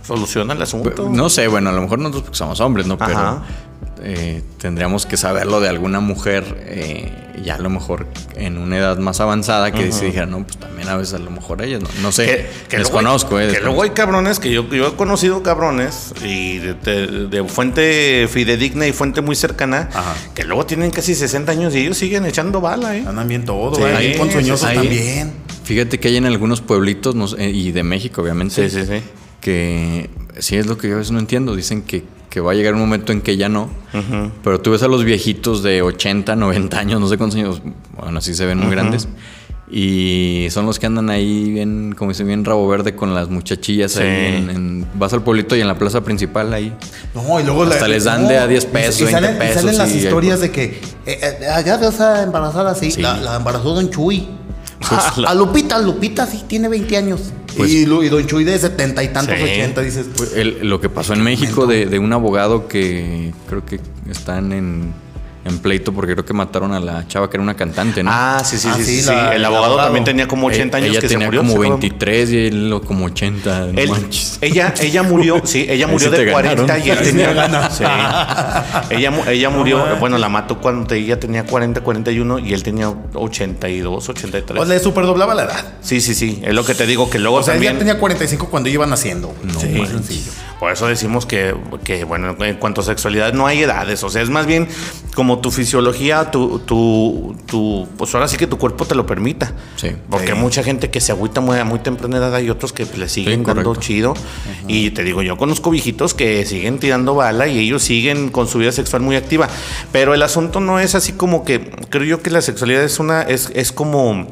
soluciona 0.07 0.53
el 0.53 0.61
asunto. 0.61 1.09
No 1.11 1.31
sé, 1.31 1.49
bueno, 1.49 1.71
a 1.71 1.73
lo 1.73 1.81
mejor 1.81 1.99
nosotros 1.99 2.25
porque 2.25 2.37
somos 2.37 2.61
hombres, 2.61 2.87
¿no? 2.87 2.99
Pero 2.99 3.13
Ajá. 3.13 3.43
Eh, 4.05 4.43
tendríamos 4.59 5.07
que 5.07 5.17
saberlo 5.17 5.61
de 5.61 5.69
alguna 5.69 6.01
mujer, 6.01 6.65
eh, 6.67 7.11
ya 7.45 7.55
a 7.55 7.59
lo 7.59 7.71
mejor 7.71 8.07
en 8.37 8.59
una 8.59 8.79
edad 8.79 8.99
más 8.99 9.21
avanzada, 9.21 9.71
que 9.73 9.91
si 9.93 10.07
dijera, 10.07 10.27
no, 10.27 10.45
pues 10.45 10.57
también 10.59 10.89
a 10.89 10.97
veces 10.97 11.15
a 11.15 11.19
lo 11.19 11.31
mejor 11.31 11.63
ellas, 11.63 11.81
no, 11.83 11.89
no 12.03 12.13
sé, 12.13 12.27
Que, 12.27 12.33
que 12.33 12.39
luego 12.39 12.49
hay- 12.73 12.79
desconozco, 12.79 13.41
eh, 13.41 13.49
que 13.49 13.61
luego 13.61 13.83
hay 13.83 13.91
cabrones 13.91 14.39
que 14.39 14.51
yo, 14.53 14.69
yo 14.69 14.89
he 14.89 14.95
conocido 14.95 15.43
cabrones 15.43 16.15
y 16.25 16.59
de, 16.59 16.75
de- 16.75 17.27
de 17.29 17.45
fuente 17.49 18.29
fidedigna 18.31 18.87
y 18.87 18.93
fuente 18.93 19.21
muy 19.23 19.35
cercana 19.37 19.89
Ajá. 19.93 20.15
que 20.35 20.45
luego 20.45 20.67
tienen 20.67 20.91
casi 20.91 21.15
60 21.15 21.53
años 21.53 21.75
y 21.75 21.79
ellos 21.79 21.97
siguen 21.99 22.27
echando 22.27 22.61
bala, 22.61 22.97
¿eh? 22.97 23.05
Andan 23.07 23.27
bien 23.29 23.45
todo, 23.45 23.75
Sí, 23.77 23.83
Ahí- 23.83 24.17
también. 24.75 25.33
Fíjate 25.65 25.99
que 26.01 26.09
hay 26.09 26.17
en 26.17 26.27
algunos 26.27 26.61
pueblitos, 26.61 27.15
no 27.15 27.29
sé, 27.29 27.49
y 27.51 27.73
de 27.73 27.83
México, 27.83 28.21
obviamente, 28.23 28.69
Sí, 28.69 28.81
sí, 28.81 28.87
sí. 28.87 29.01
que 29.41 30.11
sí 30.39 30.57
es 30.57 30.67
lo 30.67 30.79
que 30.79 30.89
yo 30.89 30.95
a 30.95 30.99
veces 30.99 31.13
no 31.13 31.19
entiendo. 31.19 31.55
Dicen 31.57 31.83
que, 31.83 32.05
que 32.31 32.41
va 32.41 32.53
a 32.53 32.55
llegar 32.55 32.75
un 32.75 32.81
momento 32.81 33.13
en 33.13 33.21
que 33.21 33.37
ya 33.37 33.49
no. 33.49 33.71
Pero 34.43 34.61
tú 34.61 34.71
ves 34.73 34.83
a 34.83 34.89
los 34.89 35.05
viejitos 35.05 35.63
de 35.63 35.83
80, 35.83 36.35
90 36.37 36.79
años, 36.79 37.01
no 37.01 37.09
sé 37.09 37.17
cuántos 37.19 37.39
años, 37.39 37.61
bueno, 37.99 38.19
así 38.19 38.35
se 38.35 38.47
ven 38.47 38.59
muy 38.59 38.71
grandes. 38.71 39.09
Y 39.75 40.49
son 40.51 40.67
los 40.67 40.79
que 40.79 40.85
andan 40.85 41.09
ahí 41.09 41.51
bien, 41.51 41.95
como 41.97 42.11
dicen, 42.11 42.27
bien 42.27 42.45
rabo 42.45 42.69
verde 42.69 42.95
con 42.95 43.15
las 43.15 43.31
muchachillas 43.31 43.93
Sí. 43.93 44.01
ahí. 44.03 44.37
En, 44.37 44.51
en- 44.51 44.87
vas 44.95 45.15
al 45.15 45.23
pueblito 45.23 45.57
y 45.57 45.63
en 45.63 45.67
la 45.69 45.79
plaza 45.79 46.03
principal 46.03 46.53
ahí. 46.53 46.75
No, 47.15 47.41
y 47.41 47.43
luego 47.45 47.63
Hasta 47.63 47.89
les 47.89 48.05
dan 48.05 48.29
de 48.29 48.37
a 48.37 48.47
10 48.47 48.67
pesos, 48.67 49.01
y 49.01 49.05
20 49.05 49.21
salen, 49.23 49.37
y 49.37 49.39
pesos 49.39 49.63
salen 49.63 49.79
las 49.79 49.95
y- 49.95 49.99
historias 49.99 50.41
de 50.41 50.51
que 50.51 50.65
eh, 50.65 50.81
eh, 51.07 51.47
allá 51.49 51.79
vas 51.79 51.99
a 52.03 52.23
embarazar 52.23 52.67
así. 52.67 52.91
Sí. 52.91 53.01
La, 53.01 53.17
la 53.17 53.37
embarazó 53.37 53.75
Don 53.75 53.89
Chuy. 53.89 54.29
Pues, 54.89 55.19
la- 55.19 55.29
a 55.31 55.35
Lupita, 55.35 55.79
Lupita 55.79 56.27
sí 56.27 56.43
tiene 56.47 56.69
20 56.69 56.97
años. 56.97 57.21
Pues- 57.57 57.71
y, 57.71 57.87
Lu- 57.87 58.03
y 58.03 58.09
Don 58.09 58.27
Chuy 58.27 58.45
de 58.45 58.59
70 58.59 59.03
y 59.03 59.09
tantos, 59.09 59.37
Sí. 59.37 59.43
80, 59.45 59.81
dices, 59.83 60.07
pues, 60.17 60.33
El- 60.35 60.67
lo 60.69 60.81
que 60.81 60.89
pasó 60.89 61.13
en 61.13 61.23
México 61.23 61.67
de, 61.67 61.87
de 61.87 61.99
un 61.99 62.13
abogado 62.13 62.67
que 62.69 63.33
creo 63.49 63.65
que 63.67 63.79
están 64.11 64.53
en, 64.53 64.95
en 65.45 65.59
pleito 65.59 65.93
porque 65.93 66.13
creo 66.13 66.25
que 66.25 66.33
mataron 66.35 66.73
a 66.73 66.81
la 66.81 67.07
chava 67.09 67.29
que 67.29 67.37
era 67.37 67.43
una 67.43 67.55
cantante, 67.55 68.03
¿no? 68.03 68.11
Ah, 68.13 68.43
sí, 68.45 68.57
sí, 68.59 68.69
Ah, 68.71 68.77
sí. 68.77 68.85
sí, 68.85 69.01
sí, 69.03 69.07
la- 69.09 69.31
el 69.31 69.37
el 69.37 69.45
abogado 69.45 69.77
también 69.77 70.05
tenía 70.05 70.29
como 70.29 70.47
80 70.47 70.79
Eh, 70.79 70.83
años 70.83 70.91
ella 70.93 71.01
que 71.01 71.09
tenía 71.09 71.25
se 71.27 71.27
murió. 71.27 71.41
como 71.41 71.51
¿se 71.51 71.57
acuerdan? 71.57 71.81
23 71.81 72.31
y 72.31 72.47
él 72.47 72.81
como 72.87 73.05
80. 73.07 73.61
no 73.73 73.79
Él- 73.81 73.91
manches. 73.91 74.39
ella, 74.41 74.73
ella 74.81 75.03
murió, 75.03 75.41
sí, 75.45 75.67
ella 75.69 75.87
murió 75.89 76.11
de 76.11 76.31
40 76.31 76.63
ganaron. 76.65 76.87
y 76.87 76.91
él 76.91 76.99
tenía. 77.03 77.27
me 77.29 77.35
gana. 77.35 77.71
Sí. 77.71 77.85
Ella, 78.91 79.13
ella 79.29 79.51
murió, 79.51 79.97
bueno, 79.99 80.19
la 80.19 80.29
mató 80.29 80.59
cuando 80.59 80.95
ella 80.95 81.19
tenía 81.19 81.45
40, 81.45 81.81
41 81.81 82.39
y 82.39 82.53
él 82.53 82.63
tenía 82.63 82.89
82, 83.15 84.09
83. 84.09 84.61
o 84.61 84.65
le 84.65 84.79
superdoblaba 84.79 85.35
la 85.35 85.45
edad. 85.45 85.65
Sí, 85.81 86.01
sí, 86.01 86.15
sí. 86.15 86.41
Es 86.45 86.55
lo 86.55 86.65
que 86.65 86.75
te 86.75 86.87
digo, 86.87 87.11
que 87.11 87.19
luego 87.19 87.39
O 87.39 87.43
sea, 87.43 87.55
también. 87.55 87.73
ella 87.73 87.79
tenía 87.81 87.99
45 87.99 88.49
cuando 88.49 88.69
iban 88.69 88.91
naciendo. 88.91 89.29
güey. 89.43 89.55
Sí. 89.61 89.79
más 89.79 89.89
sencillo. 89.89 90.31
Por 90.59 90.71
eso 90.73 90.87
decimos 90.87 91.27
que, 91.27 91.55
que, 91.85 92.05
bueno, 92.05 92.37
en 92.45 92.55
cuanto 92.57 92.83
a 92.83 92.85
sexualidad 92.85 93.33
no 93.33 93.47
hay 93.47 93.63
edades. 93.63 94.03
O 94.05 94.11
sea, 94.11 94.23
es 94.23 94.31
más 94.31 94.47
bien 94.47 94.69
como 95.15 95.32
tu 95.39 95.51
fisiología, 95.51 96.31
tu, 96.31 96.59
tu, 96.61 97.37
tu 97.47 97.87
pues 97.97 98.15
ahora 98.15 98.29
sí 98.29 98.37
que 98.37 98.47
tu 98.47 98.59
cuerpo 98.59 98.85
te 98.85 98.95
lo 98.95 99.07
permita. 99.07 99.53
Sí. 99.77 99.89
Porque 100.11 100.27
Sí. 100.27 100.33
hay 100.33 100.39
mucha 100.39 100.63
gente 100.63 100.91
que 100.91 101.01
se 101.01 101.13
agüita 101.13 101.41
muy, 101.41 101.63
muy 101.65 101.79
temprana 101.79 102.17
edad 102.19 102.39
y 102.41 102.51
otros 102.51 102.73
que 102.73 102.87
le 102.97 103.09
siguen 103.09 103.41
Sí, 103.41 103.47
dando 103.47 103.75
chido. 103.77 104.15
Y 104.69 104.91
te 104.91 105.05
digo, 105.05 105.23
yo 105.23 105.37
conozco 105.37 105.71
viejitos 105.71 106.15
que 106.15 106.45
siguen 106.47 106.79
tirando 106.79 107.15
bala 107.15 107.47
y 107.49 107.59
ellos 107.59 107.83
siguen 107.83 108.31
con 108.31 108.49
su 108.49 108.59
vida 108.59 108.73
sexual 108.73 109.03
muy 109.03 109.17
activa. 109.17 109.49
Pero 109.93 110.15
el 110.15 110.23
asunto 110.23 110.61
no 110.61 110.79
es 110.81 110.95
así 110.95 111.13
como 111.13 111.45
que, 111.45 111.71
creo 111.91 112.05
yo 112.05 112.23
que 112.23 112.31
la 112.31 112.43
sexualidad 112.43 112.83
es 112.83 112.99
una, 112.99 113.23
es, 113.23 113.51
es 113.55 113.73
como 113.73 114.27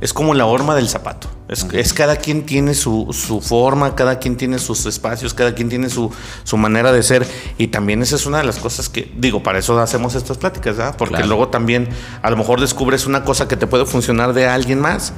es 0.00 0.12
como 0.14 0.32
la 0.34 0.46
horma 0.46 0.74
del 0.74 0.88
zapato. 0.88 1.28
Es, 1.50 1.66
es 1.72 1.92
cada 1.92 2.16
quien 2.16 2.46
tiene 2.46 2.74
su, 2.74 3.08
su 3.12 3.40
forma, 3.40 3.96
cada 3.96 4.20
quien 4.20 4.36
tiene 4.36 4.58
sus 4.60 4.86
espacios, 4.86 5.34
cada 5.34 5.52
quien 5.54 5.68
tiene 5.68 5.90
su, 5.90 6.10
su 6.44 6.56
manera 6.56 6.92
de 6.92 7.02
ser. 7.02 7.26
Y 7.58 7.66
también 7.66 8.02
esa 8.02 8.14
es 8.16 8.24
una 8.24 8.38
de 8.38 8.44
las 8.44 8.58
cosas 8.58 8.88
que, 8.88 9.10
digo, 9.16 9.42
para 9.42 9.58
eso 9.58 9.78
hacemos 9.80 10.14
estas 10.14 10.38
pláticas, 10.38 10.76
¿verdad? 10.76 10.94
Porque 10.96 11.14
Claro. 11.16 11.26
luego 11.28 11.48
también 11.48 11.88
a 12.22 12.30
lo 12.30 12.36
mejor 12.36 12.60
descubres 12.60 13.04
una 13.06 13.24
cosa 13.24 13.48
que 13.48 13.56
te 13.56 13.66
puede 13.66 13.84
funcionar 13.84 14.32
de 14.32 14.46
alguien 14.46 14.80
más. 14.80 15.12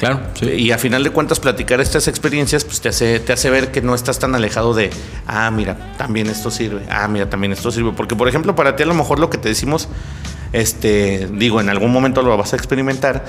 Claro, 0.00 0.20
sí. 0.40 0.46
Y 0.50 0.72
a 0.72 0.78
final 0.78 1.04
de 1.04 1.10
cuentas, 1.10 1.38
platicar 1.38 1.80
estas 1.80 2.08
experiencias, 2.08 2.64
pues 2.64 2.80
te 2.80 2.88
hace, 2.88 3.20
te 3.20 3.32
hace 3.34 3.50
ver 3.50 3.70
que 3.70 3.80
no 3.82 3.94
estás 3.94 4.18
tan 4.18 4.34
alejado 4.34 4.72
de, 4.74 4.90
ah, 5.26 5.50
mira, 5.50 5.94
también 5.98 6.28
esto 6.28 6.50
sirve, 6.50 6.82
ah, 6.90 7.06
mira, 7.08 7.28
también 7.30 7.52
esto 7.52 7.70
sirve. 7.70 7.92
Porque, 7.92 8.16
por 8.16 8.26
ejemplo, 8.26 8.56
para 8.56 8.74
ti 8.74 8.82
a 8.82 8.86
lo 8.86 8.94
mejor 8.94 9.18
lo 9.18 9.28
que 9.30 9.36
te 9.38 9.50
decimos, 9.50 9.88
este, 10.52 11.28
digo, 11.32 11.60
en 11.60 11.68
algún 11.68 11.92
momento 11.92 12.22
lo 12.22 12.36
vas 12.36 12.52
a 12.52 12.56
experimentar, 12.56 13.24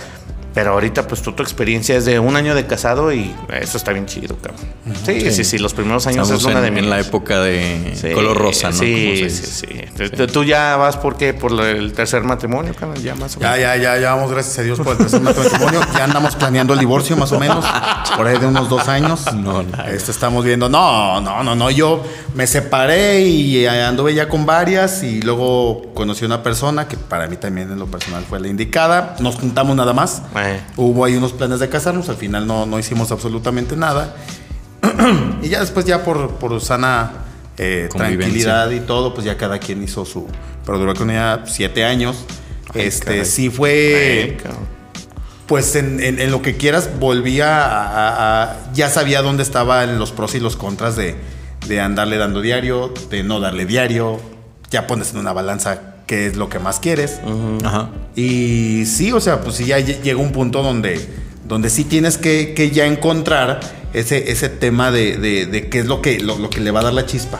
pero 0.56 0.72
ahorita 0.72 1.06
pues 1.08 1.22
tú, 1.22 1.34
tu 1.34 1.43
experiencia 1.43 1.95
es 1.97 2.06
de 2.06 2.18
un 2.18 2.36
año 2.36 2.56
de 2.56 2.66
casado 2.66 3.14
y 3.14 3.36
eso 3.62 3.78
está 3.78 3.91
bien 3.91 4.08
chido, 4.08 4.36
cabrón. 4.38 4.66
Sí, 5.06 5.30
sí, 5.32 5.43
sí, 5.43 5.58
los 5.60 5.74
primeros 5.74 6.08
años 6.08 6.24
Estamos 6.30 6.41
es 6.41 6.47
luna 6.47 6.56
en, 6.60 6.62
de 6.62 6.68
en 6.70 6.74
miel. 6.86 6.89
la 6.89 6.99
época 6.99 7.41
de 7.41 7.93
Sí, 7.95 8.12
color 8.14 8.38
rosa, 8.38 8.70
¿no? 8.72 8.78
Sí, 8.78 9.30
sí, 9.30 9.45
sí. 9.45 10.26
Tú- 10.32 10.43
ya 10.45 10.76
vas 10.78 10.95
por 10.97 11.18
qué? 11.18 11.34
Por 11.34 11.60
el 11.62 11.91
tercer 11.93 12.24
matrimonio, 12.24 12.74
cabrón, 12.74 13.01
ya 13.03 13.16
más 13.16 13.36
o 13.36 13.39
menos. 13.39 13.58
Ya, 13.58 13.76
ya, 13.76 13.76
ya, 13.95 13.99
ya 13.99 14.16
vamos, 14.16 14.32
gracias 14.32 14.58
a 14.60 14.62
Dios 14.64 14.80
por 14.80 14.93
el 14.93 14.97
tercer 14.97 15.22
matrimonio. 15.22 15.82
Ya 15.93 16.03
andamos 16.06 16.36
planeando 16.36 16.74
el 16.74 16.80
divorcio 16.80 17.18
más 17.18 17.32
o 17.32 17.39
menos, 17.39 17.66
por 18.16 18.26
ahí 18.28 18.38
de 18.38 18.45
unos 18.47 18.70
dos 18.70 18.88
años. 18.88 19.22
No, 19.34 19.62
nada. 19.64 19.89
Esto 19.89 20.12
estamos 20.12 20.45
viendo. 20.45 20.70
No, 20.70 21.20
no, 21.22 21.43
no, 21.43 21.56
no. 21.56 21.70
Yo 21.72 22.03
me 22.34 22.47
separé 22.47 23.22
y 23.22 23.66
anduve 23.66 24.14
ya 24.14 24.30
con 24.30 24.45
varias 24.45 25.03
y 25.03 25.22
luego 25.22 25.93
conocí 25.93 26.24
una 26.26 26.43
persona 26.43 26.88
que 26.88 26.95
para 26.97 27.28
mí 27.28 27.38
también 27.38 27.72
en 27.72 27.80
lo 27.80 27.88
personal 27.88 28.24
fue 28.30 28.39
la 28.39 28.47
indicada. 28.47 29.16
Nos 29.20 29.36
juntamos 29.36 29.76
nada 29.76 29.93
más. 29.93 30.22
Eh. 30.48 30.60
Hubo 30.78 31.06
ahí 31.06 31.16
unos 31.16 31.34
planes 31.34 31.60
de 31.60 31.70
casarnos, 31.70 32.10
al 32.10 32.16
final 32.18 32.46
no, 32.48 32.66
no 32.66 32.78
hicimos 32.80 33.12
absolutamente 33.12 33.76
nada. 33.76 34.16
y 35.41 35.50
ya 35.50 35.60
después, 35.60 35.86
ya 35.86 36.04
por, 36.04 36.32
por 36.36 36.60
sana 36.62 37.12
eh, 37.58 37.89
tranquilidad 37.91 38.70
y 38.72 38.80
todo, 38.82 39.14
pues 39.14 39.26
ya 39.26 39.38
cada 39.38 39.60
quien 39.60 39.84
hizo 39.84 40.06
su... 40.06 40.28
Pero 40.66 40.80
duró 40.80 40.93
con 40.96 41.10
ella 41.12 41.43
siete 41.46 41.86
años. 41.86 42.26
Ay, 42.74 42.82
este, 42.82 43.06
caray. 43.06 43.26
sí 43.26 43.50
fue... 43.50 44.38
Pues 45.48 45.76
en, 45.76 46.00
en- 46.04 46.20
en 46.20 46.32
lo 46.32 46.41
que 46.41 46.58
quieras, 46.58 46.89
volvía 47.00 47.64
a, 47.66 47.86
a- 47.88 48.43
a- 48.43 48.74
Ya 48.74 48.89
sabía 48.89 49.22
dónde 49.22 49.43
estaban 49.43 50.00
los 50.00 50.12
pros 50.12 50.34
y 50.34 50.39
los 50.39 50.56
contras 50.56 50.96
de, 50.96 51.16
de 51.68 51.82
andarle 51.82 52.18
dando 52.18 52.41
diario, 52.41 52.91
de 53.12 53.24
no 53.24 53.39
darle 53.39 53.66
diario. 53.68 54.20
Ya 54.72 54.88
pones 54.88 55.12
en 55.14 55.20
una 55.20 55.34
balanza 55.34 55.95
qué 56.08 56.28
es 56.28 56.36
lo 56.36 56.49
que 56.49 56.60
más 56.60 56.80
quieres. 56.80 57.20
Ajá. 57.64 57.89
Y 58.16 58.86
sí, 58.86 59.12
o 59.12 59.20
sea, 59.20 59.41
pues 59.41 59.56
sí 59.56 59.66
ya 59.66 59.80
lle- 59.80 60.01
llega 60.01 60.20
un 60.20 60.32
punto 60.32 60.62
donde, 60.64 60.99
donde 61.47 61.70
sí 61.70 61.84
tienes 61.84 62.18
que, 62.18 62.53
que 62.53 62.72
ya 62.72 62.86
encontrar 62.86 63.60
ese, 63.93 64.32
ese 64.32 64.49
tema 64.49 64.91
de, 64.91 65.18
de- 65.18 65.45
de 65.45 65.70
qué 65.70 65.80
es 65.80 65.86
lo 65.86 66.01
que, 66.01 66.20
lo, 66.20 66.38
lo 66.38 66.49
que 66.49 66.60
le 66.62 66.72
va 66.72 66.82
a 66.82 66.84
dar 66.84 66.93
la 66.93 67.06
chispa. 67.06 67.39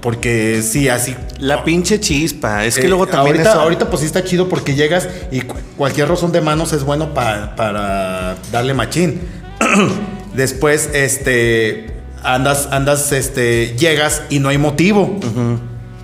Porque 0.00 0.62
sí, 0.62 0.88
así. 0.88 1.14
La 1.38 1.62
pinche 1.62 2.00
chispa. 2.00 2.64
Es 2.64 2.76
que 2.78 2.86
Eh, 2.86 2.88
luego 2.88 3.06
también 3.06 3.36
ahorita, 3.36 3.50
eso- 3.50 3.60
ahorita 3.60 3.90
pues 3.90 4.00
sí 4.00 4.06
está 4.06 4.24
chido 4.24 4.48
porque 4.48 4.74
llegas 4.74 5.08
y 5.30 5.42
cu- 5.42 5.56
cualquier 5.76 6.08
rozón 6.08 6.32
de 6.32 6.40
manos 6.40 6.72
es 6.72 6.84
bueno 6.84 7.12
pa- 7.12 7.54
para 7.54 8.36
darle 8.50 8.72
machín. 8.72 9.20
Después, 10.34 10.88
este, 10.94 11.86
andas, 12.22 12.68
andas, 12.70 13.12
este, 13.12 13.76
llegas 13.78 14.22
y 14.30 14.38
no 14.38 14.48
hay 14.48 14.58
motivo. 14.58 15.20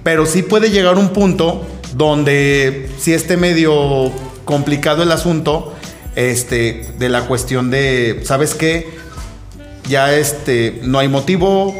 Pero 0.03 0.27
sí 0.27 0.43
puede 0.43 0.71
llegar 0.71 0.97
un 0.97 1.11
punto 1.11 1.67
donde 1.95 2.91
si 2.99 3.13
esté 3.13 3.37
medio 3.37 4.11
complicado 4.45 5.03
el 5.03 5.13
asunto, 5.13 5.75
este, 6.17 6.89
de 6.99 7.09
la 7.09 7.23
cuestión 7.23 7.71
de, 7.71 8.23
¿sabes 8.25 8.55
qué? 8.55 8.89
Ya 9.89 10.15
este, 10.15 10.81
no 10.85 10.99
hay 10.99 11.09
motivo, 11.09 11.75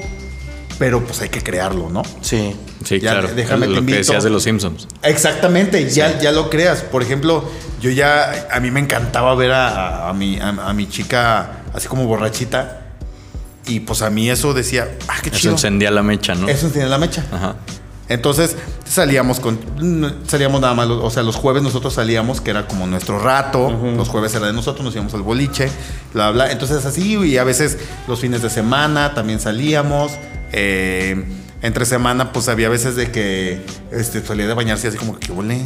pero 0.79 1.03
pues 1.05 1.21
hay 1.23 1.29
que 1.29 1.43
crearlo, 1.43 1.89
¿no? 1.91 2.03
Sí. 2.21 2.55
Sí, 2.85 2.99
Ya, 2.99 3.13
claro. 3.13 3.29
déjame 3.35 3.67
te 3.67 3.69
lo 3.69 3.75
que 3.75 3.81
invito. 3.81 3.99
decías 3.99 4.25
de 4.25 4.31
los 4.31 4.43
Simpsons. 4.43 4.89
Exactamente, 5.03 5.89
ya, 5.91 6.19
ya 6.19 6.33
lo 6.33 6.49
creas. 6.49 6.81
Por 6.81 7.03
ejemplo, 7.03 7.45
yo 7.81 7.91
ya, 7.91 8.49
a 8.51 8.59
mí 8.61 8.71
me 8.71 8.81
encantaba 8.81 9.35
ver 9.35 9.53
a, 9.53 10.09
a 10.09 10.13
mi, 10.15 10.39
a, 10.41 10.49
a 10.49 10.73
mi 10.73 10.89
chica 10.89 11.63
así 11.75 11.89
como 11.89 12.07
borrachita. 12.07 12.79
Y 13.67 13.81
pues 13.81 14.01
a 14.01 14.09
mí 14.09 14.31
eso 14.31 14.55
decía, 14.55 14.89
ah, 15.09 15.19
qué 15.23 15.29
Eso 15.29 15.39
chido. 15.39 15.53
encendía 15.53 15.91
la 15.91 16.03
mecha, 16.03 16.35
¿no? 16.35 16.49
Eso 16.49 16.69
tiene 16.69 16.89
la 16.89 16.97
mecha. 16.99 17.25
Ajá. 17.31 17.57
Entonces 18.11 18.57
salíamos 18.85 19.41
con, 19.41 19.59
salíamos 20.27 20.61
nada 20.61 20.75
más, 20.75 20.89
o 20.89 21.09
sea, 21.11 21.23
los 21.23 21.37
jueves 21.37 21.63
nosotros 21.63 21.95
salíamos, 21.95 22.41
que 22.43 22.51
era 22.51 22.67
como 22.67 22.87
nuestro 22.87 23.19
rato, 23.19 23.71
los 23.97 24.09
jueves 24.11 24.35
era 24.35 24.47
de 24.49 24.53
nosotros, 24.53 24.85
nos 24.85 24.93
íbamos 24.95 25.15
al 25.15 25.23
boliche, 25.23 25.71
bla, 26.13 26.31
bla. 26.33 26.51
Entonces 26.53 26.85
así, 26.85 27.17
y 27.17 27.39
a 27.39 27.45
veces 27.45 27.79
los 28.09 28.21
fines 28.21 28.43
de 28.43 28.51
semana 28.51 29.15
también 29.15 29.41
salíamos. 29.41 30.13
eh, 30.53 31.25
entre 31.63 31.85
semana, 31.85 32.33
pues 32.33 32.49
había 32.49 32.71
veces 32.71 32.97
de 32.97 33.11
que 33.13 33.61
este, 33.93 34.23
salía 34.25 34.47
de 34.47 34.55
bañarse 34.55 34.89
así 34.89 34.97
como 34.97 35.19
que, 35.19 35.27
¿qué 35.27 35.33
huele? 35.33 35.61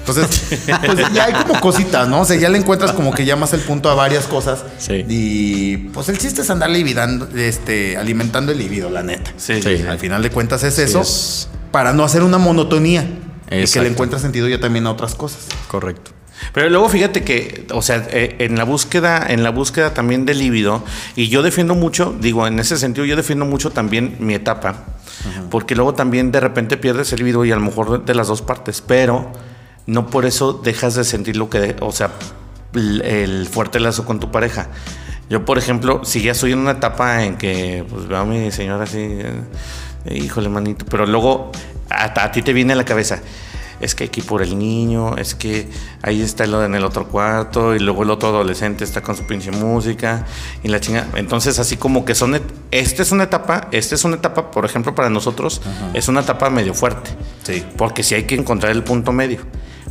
Entonces, 0.00 0.58
pues 0.84 1.12
ya 1.14 1.24
hay 1.26 1.32
como 1.34 1.60
cositas, 1.60 2.08
¿no? 2.08 2.22
O 2.22 2.24
sea, 2.24 2.36
ya 2.36 2.48
le 2.48 2.58
encuentras 2.58 2.90
como 2.92 3.12
que 3.14 3.24
llamas 3.24 3.52
el 3.52 3.60
punto 3.60 3.88
a 3.88 3.94
varias 3.94 4.24
cosas. 4.26 4.64
Sí. 4.78 5.04
Y 5.08 5.76
pues 5.94 6.08
el 6.08 6.18
chiste 6.18 6.42
es 6.42 6.50
andar 6.50 6.68
lividando, 6.70 7.28
este, 7.36 7.96
alimentando 7.96 8.50
el 8.50 8.58
libido, 8.58 8.90
la 8.90 9.04
neta. 9.04 9.32
Sí, 9.36 9.62
Sí. 9.62 9.76
sí. 9.78 9.82
Al 9.88 10.00
final 10.00 10.20
de 10.22 10.30
cuentas 10.30 10.64
es 10.64 10.78
eso. 10.80 11.00
es- 11.00 11.48
Para 11.76 11.92
no 11.92 12.04
hacer 12.04 12.22
una 12.22 12.38
monotonía. 12.38 13.06
Y 13.50 13.70
que 13.70 13.82
le 13.82 13.88
encuentra 13.88 14.18
sentido 14.18 14.48
ya 14.48 14.58
también 14.58 14.86
a 14.86 14.92
otras 14.92 15.14
cosas. 15.14 15.46
Correcto. 15.68 16.12
Pero 16.54 16.70
luego 16.70 16.88
fíjate 16.88 17.22
que, 17.22 17.66
o 17.70 17.82
sea, 17.82 18.02
eh, 18.12 18.36
en 18.38 18.56
la 18.56 18.64
búsqueda, 18.64 19.22
en 19.28 19.42
la 19.42 19.50
búsqueda 19.50 19.92
también 19.92 20.24
del 20.24 20.38
líbido, 20.38 20.82
y 21.16 21.28
yo 21.28 21.42
defiendo 21.42 21.74
mucho, 21.74 22.16
digo, 22.18 22.46
en 22.46 22.58
ese 22.60 22.78
sentido 22.78 23.04
yo 23.04 23.14
defiendo 23.14 23.44
mucho 23.44 23.72
también 23.72 24.16
mi 24.20 24.32
etapa, 24.32 24.86
porque 25.50 25.74
luego 25.74 25.92
también 25.92 26.32
de 26.32 26.40
repente 26.40 26.78
pierdes 26.78 27.12
el 27.12 27.18
líbido 27.18 27.44
y 27.44 27.52
a 27.52 27.56
lo 27.56 27.60
mejor 27.60 28.06
de 28.06 28.14
las 28.14 28.28
dos 28.28 28.40
partes, 28.40 28.80
pero 28.80 29.30
no 29.84 30.06
por 30.06 30.24
eso 30.24 30.54
dejas 30.54 30.94
de 30.94 31.04
sentir 31.04 31.36
lo 31.36 31.50
que, 31.50 31.76
o 31.80 31.92
sea, 31.92 32.10
el, 32.72 33.46
fuerte 33.52 33.80
lazo 33.80 34.06
con 34.06 34.18
tu 34.18 34.30
pareja. 34.30 34.68
Yo, 35.28 35.44
por 35.44 35.58
ejemplo, 35.58 36.04
si 36.04 36.22
ya 36.22 36.32
estoy 36.32 36.52
en 36.52 36.60
una 36.60 36.70
etapa 36.70 37.22
en 37.22 37.36
que 37.36 37.84
pues, 37.86 38.08
veo 38.08 38.16
a 38.16 38.24
mi 38.24 38.50
señora 38.50 38.84
así, 38.84 38.98
eh, 39.00 39.42
híjole, 40.10 40.48
manito, 40.48 40.84
pero 40.88 41.06
luego 41.06 41.52
a, 41.90 42.24
a 42.24 42.32
ti 42.32 42.42
te 42.42 42.52
viene 42.52 42.72
a 42.72 42.76
la 42.76 42.84
cabeza, 42.84 43.20
es 43.80 43.94
que 43.94 44.04
aquí 44.04 44.22
por 44.22 44.42
el 44.42 44.58
niño, 44.58 45.16
es 45.16 45.34
que 45.34 45.68
ahí 46.02 46.22
está 46.22 46.46
lo 46.46 46.64
en 46.64 46.74
el 46.74 46.84
otro 46.84 47.08
cuarto 47.08 47.74
y 47.74 47.78
luego 47.78 48.04
el 48.04 48.10
otro 48.10 48.28
adolescente 48.28 48.84
está 48.84 49.02
con 49.02 49.16
su 49.16 49.26
pinche 49.26 49.50
música 49.50 50.24
y 50.62 50.68
la 50.68 50.80
chinga. 50.80 51.06
Entonces, 51.14 51.58
así 51.58 51.76
como 51.76 52.04
que 52.04 52.14
son, 52.14 52.40
esta 52.70 53.02
es 53.02 53.12
una 53.12 53.24
etapa, 53.24 53.68
esta 53.72 53.94
es 53.94 54.04
una 54.04 54.16
etapa, 54.16 54.50
por 54.50 54.64
ejemplo, 54.64 54.94
para 54.94 55.10
nosotros, 55.10 55.60
es 55.94 56.08
una 56.08 56.20
etapa 56.20 56.48
medio 56.50 56.74
fuerte. 56.74 57.10
Sí. 57.42 57.64
Porque 57.76 58.02
sí 58.02 58.14
hay 58.14 58.24
que 58.24 58.34
encontrar 58.34 58.72
el 58.72 58.82
punto 58.82 59.12
medio. 59.12 59.40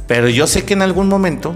Pero 0.07 0.29
yo 0.29 0.47
sé 0.47 0.65
que 0.65 0.73
en 0.73 0.81
algún 0.81 1.07
momento 1.07 1.55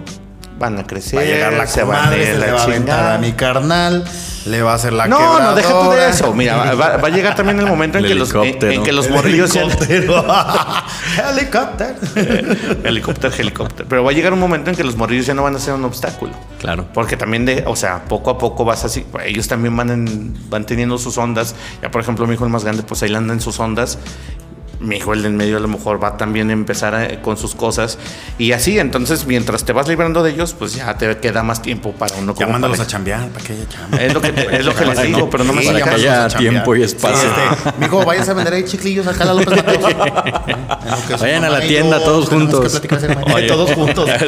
van 0.59 0.77
a 0.77 0.85
crecer, 0.85 1.17
Va 1.17 1.23
a 1.23 1.25
llegar 1.25 1.53
la 1.53 1.65
se 1.67 1.83
van 1.83 1.95
a 1.95 1.99
comadre, 2.01 2.19
ir 2.21 2.25
se 2.27 2.37
la 2.37 2.45
le 2.45 2.51
va 2.51 2.59
a 2.59 2.63
aventar 2.63 3.11
a 3.13 3.17
mi 3.17 3.31
carnal, 3.33 4.03
le 4.45 4.61
va 4.61 4.73
a 4.73 4.75
hacer 4.75 4.93
la 4.93 5.07
No, 5.07 5.39
no, 5.39 5.55
deja 5.55 5.69
tú 5.69 5.75
de 5.75 5.81
quebradora. 5.81 6.09
eso. 6.09 6.33
Mira, 6.33 6.73
va, 6.75 6.95
a 6.95 7.09
llegar 7.09 7.35
también 7.35 7.59
el 7.59 7.65
momento 7.65 7.97
en, 7.97 8.03
El 8.05 8.11
que 8.11 8.15
los, 8.15 8.33
en, 8.35 8.83
que 8.83 8.91
los 8.91 9.09
morrillos 9.09 9.55
helicóptero. 9.55 10.25
helicóptero. 11.31 11.95
helicóptero, 12.83 13.33
helicóptero. 13.37 13.89
Pero 13.89 14.03
va 14.03 14.11
a 14.11 14.13
llegar 14.13 14.33
un 14.33 14.39
momento 14.39 14.69
en 14.69 14.75
que 14.75 14.83
los 14.83 14.95
morrillos 14.95 15.25
ya 15.25 15.33
no 15.33 15.43
van 15.43 15.55
a 15.55 15.59
ser 15.59 15.73
un 15.73 15.85
obstáculo. 15.85 16.33
Claro. 16.59 16.85
Porque 16.93 17.15
también 17.17 17.45
de, 17.45 17.63
o 17.67 17.75
sea, 17.75 18.03
poco 18.05 18.29
a 18.29 18.37
poco 18.37 18.65
vas 18.65 18.83
así, 18.85 19.05
ellos 19.25 19.47
también 19.47 19.75
van 19.75 19.89
en- 19.89 20.49
van 20.49 20.65
teniendo 20.65 20.97
sus 20.97 21.17
ondas. 21.17 21.55
Ya 21.81 21.89
por 21.91 22.01
ejemplo, 22.01 22.27
mi 22.27 22.33
hijo 22.35 22.43
el 22.45 22.49
más 22.51 22.63
grande, 22.63 22.83
pues 22.83 23.01
ahí 23.03 23.13
anda 23.13 23.33
en 23.33 23.41
sus 23.41 23.59
ondas. 23.59 23.97
Mi 24.79 24.95
hijo 24.97 25.13
el 25.13 25.23
del 25.23 25.33
medio 25.33 25.57
a 25.57 25.59
lo 25.59 25.67
mejor 25.67 26.01
va 26.01 26.15
también 26.15 26.49
a 26.49 26.53
empezar 26.53 26.95
a- 26.95 27.21
con 27.21 27.35
sus 27.37 27.53
cosas. 27.53 27.97
Y 28.37 28.53
así, 28.53 28.79
entonces, 28.79 29.25
mientras 29.25 29.65
te 29.65 29.73
vas 29.73 29.87
librando 29.89 30.23
de 30.23 30.31
ellos, 30.31 30.53
pues 30.57 30.73
ya 30.73 30.97
te 30.97 31.17
queda 31.17 31.43
más 31.43 31.61
tiempo 31.61 31.91
para 31.91 32.15
uno 32.15 32.33
como 32.33 32.45
Llamándolos 32.47 32.77
a 32.79 32.83
pareja. 32.83 32.91
chambear 32.91 33.27
para 33.29 33.45
que 33.45 33.53
haya 33.53 33.67
chamba. 33.67 33.97
Es 33.97 34.13
lo 34.13 34.21
que, 34.21 34.29
es 34.51 34.65
lo 34.65 34.73
que 34.73 34.85
les 34.85 35.01
digo, 35.03 35.29
pero 35.29 35.43
no 35.43 35.51
me 35.51 35.61
Sí, 35.61 35.67
para 35.67 35.79
que 35.79 35.83
sacan. 35.83 35.99
a 36.23 36.27
chambear. 36.29 36.53
tiempo 36.53 36.75
y 36.77 36.83
espacio. 36.83 37.17
Sí, 37.17 37.27
este, 37.67 37.71
mijo, 37.79 38.05
vayas 38.05 38.29
a 38.29 38.33
vender 38.33 38.53
ahí 38.53 38.63
chiclillos 38.63 39.05
acá 39.07 39.23
a 39.23 39.27
la 39.27 39.33
López 39.33 39.65
Mateos. 39.65 39.91
En 39.91 41.19
Vayan 41.19 41.43
a 41.43 41.49
la 41.49 41.59
tienda 41.61 41.97
yo 41.99 42.03
todos 42.05 42.29
juntos. 42.29 42.61
que 42.79 42.87
platicar 42.87 42.97
ese- 43.25 43.33
Oye. 43.35 43.47
todos 43.47 43.71
juntos. 43.73 44.09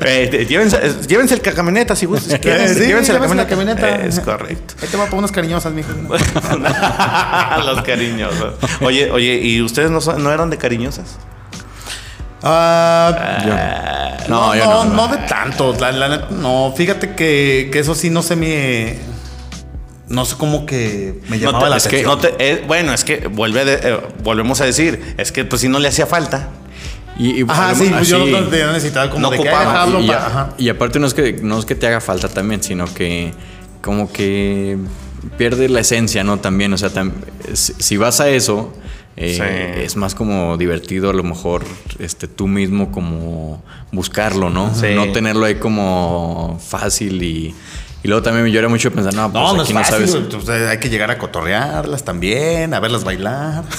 Eh, 0.00 0.28
te- 0.30 0.46
llévense, 0.46 0.76
eh, 0.80 0.94
llévense 1.08 1.34
el 1.34 1.40
camioneta 1.42 1.96
si 1.96 2.06
quieren, 2.06 2.68
Sí, 2.68 2.80
llévense 2.86 3.12
la 3.12 3.18
llévense 3.18 3.34
la 3.34 3.46
camioneta. 3.48 3.80
camioneta. 3.80 4.06
Es 4.06 4.20
correcto. 4.20 4.74
Ahí 4.80 4.88
te 4.88 4.96
va 4.96 5.04
para 5.06 5.16
unas 5.16 5.32
cariñosas, 5.32 5.72
mijo. 5.72 5.88
Los 7.66 7.82
cariñosos. 7.82 8.54
Oye, 8.80 9.10
oye, 9.18 9.34
¿y 9.42 9.60
ustedes 9.62 9.90
no, 9.90 10.00
son- 10.00 10.22
no 10.22 10.30
eran 10.32 10.48
de 10.50 10.56
cariñosas? 10.58 11.18
Ah, 12.42 14.16
No, 14.28 14.46
no, 14.48 14.54
yo 14.56 14.64
no, 14.64 14.84
no. 14.84 14.94
no 14.94 15.08
de 15.08 15.18
tanto. 15.26 15.74
La, 15.80 15.90
la 15.92 16.08
neta, 16.08 16.28
no, 16.30 16.72
fíjate 16.76 17.14
que, 17.14 17.68
que 17.72 17.78
eso 17.78 17.94
sí 17.94 18.10
no 18.10 18.22
se 18.22 18.36
me. 18.36 18.98
No 20.08 20.24
sé 20.24 20.36
cómo 20.38 20.64
que 20.64 21.20
me 21.28 21.38
llamaba 21.38 21.58
No 21.58 21.64
te- 21.64 21.70
la 21.70 21.76
es 21.76 21.82
que 21.88 22.00
atención. 22.06 22.10
no 22.16 22.18
te- 22.18 22.34
eh, 22.52 22.64
bueno, 22.66 22.94
es 22.94 23.04
que 23.04 23.26
vuelve 23.26 23.64
de- 23.64 23.80
eh, 23.82 24.00
volvemos 24.22 24.60
a 24.60 24.64
decir, 24.64 25.14
es 25.18 25.32
que 25.32 25.44
pues 25.44 25.60
si 25.60 25.68
no 25.68 25.78
le 25.78 25.88
hacía 25.88 26.06
falta. 26.06 26.48
Y, 27.18 27.40
y- 27.42 27.44
Ajá, 27.48 27.74
sí, 27.74 27.84
mejor- 27.84 28.02
yo 28.04 28.18
no 28.26 28.46
te 28.48 28.64
necesitaba 28.66 29.10
como 29.10 29.20
No 29.22 29.30
de 29.30 29.36
que 29.38 29.42
ocupaba. 29.42 29.64
"Ay, 29.64 29.70
dejarlo 29.72 30.00
y, 30.00 30.06
para- 30.06 30.26
ajá. 30.26 30.48
y 30.56 30.68
aparte 30.68 30.98
no 31.00 31.06
es 31.08 31.14
que 31.14 31.32
no 31.42 31.58
es 31.58 31.64
que 31.66 31.74
te 31.74 31.86
haga 31.88 32.00
falta 32.00 32.28
también, 32.28 32.62
sino 32.62 32.86
que 32.94 33.34
como 33.82 34.10
que 34.12 34.78
pierde 35.36 35.68
la 35.68 35.80
esencia, 35.80 36.22
¿no? 36.24 36.38
También, 36.38 36.72
o 36.72 36.78
sea, 36.78 36.90
tam- 36.90 37.12
si, 37.52 37.74
si 37.78 37.96
vas 37.96 38.20
a 38.20 38.28
eso, 38.28 38.72
eh, 39.20 39.34
Sí. 39.76 39.82
es 39.84 39.96
más 39.96 40.14
como 40.14 40.56
divertido 40.56 41.10
a 41.10 41.12
lo 41.12 41.22
mejor 41.24 41.64
este, 41.98 42.28
tú 42.28 42.46
mismo 42.46 42.92
como 42.92 43.62
buscarlo, 43.92 44.48
¿no? 44.50 44.74
Sí. 44.74 44.86
No 44.94 45.10
tenerlo 45.12 45.44
ahí 45.44 45.56
como 45.56 46.60
fácil 46.64 47.22
y, 47.22 47.54
y 48.02 48.08
luego 48.08 48.22
también 48.22 48.44
me 48.44 48.52
llora 48.52 48.68
mucho 48.68 48.92
pensar, 48.92 49.12
no, 49.14 49.30
pues 49.32 49.42
No, 49.42 49.54
no 49.54 49.62
es 49.62 49.68
aquí 49.68 49.72
fácil, 49.74 50.00
no 50.00 50.06
sabes. 50.30 50.44
Pues, 50.44 50.48
hay 50.68 50.78
que 50.78 50.88
llegar 50.88 51.10
a 51.10 51.18
cotorrearlas 51.18 52.04
también, 52.04 52.72
a 52.74 52.80
verlas 52.80 53.04
bailar. 53.04 53.64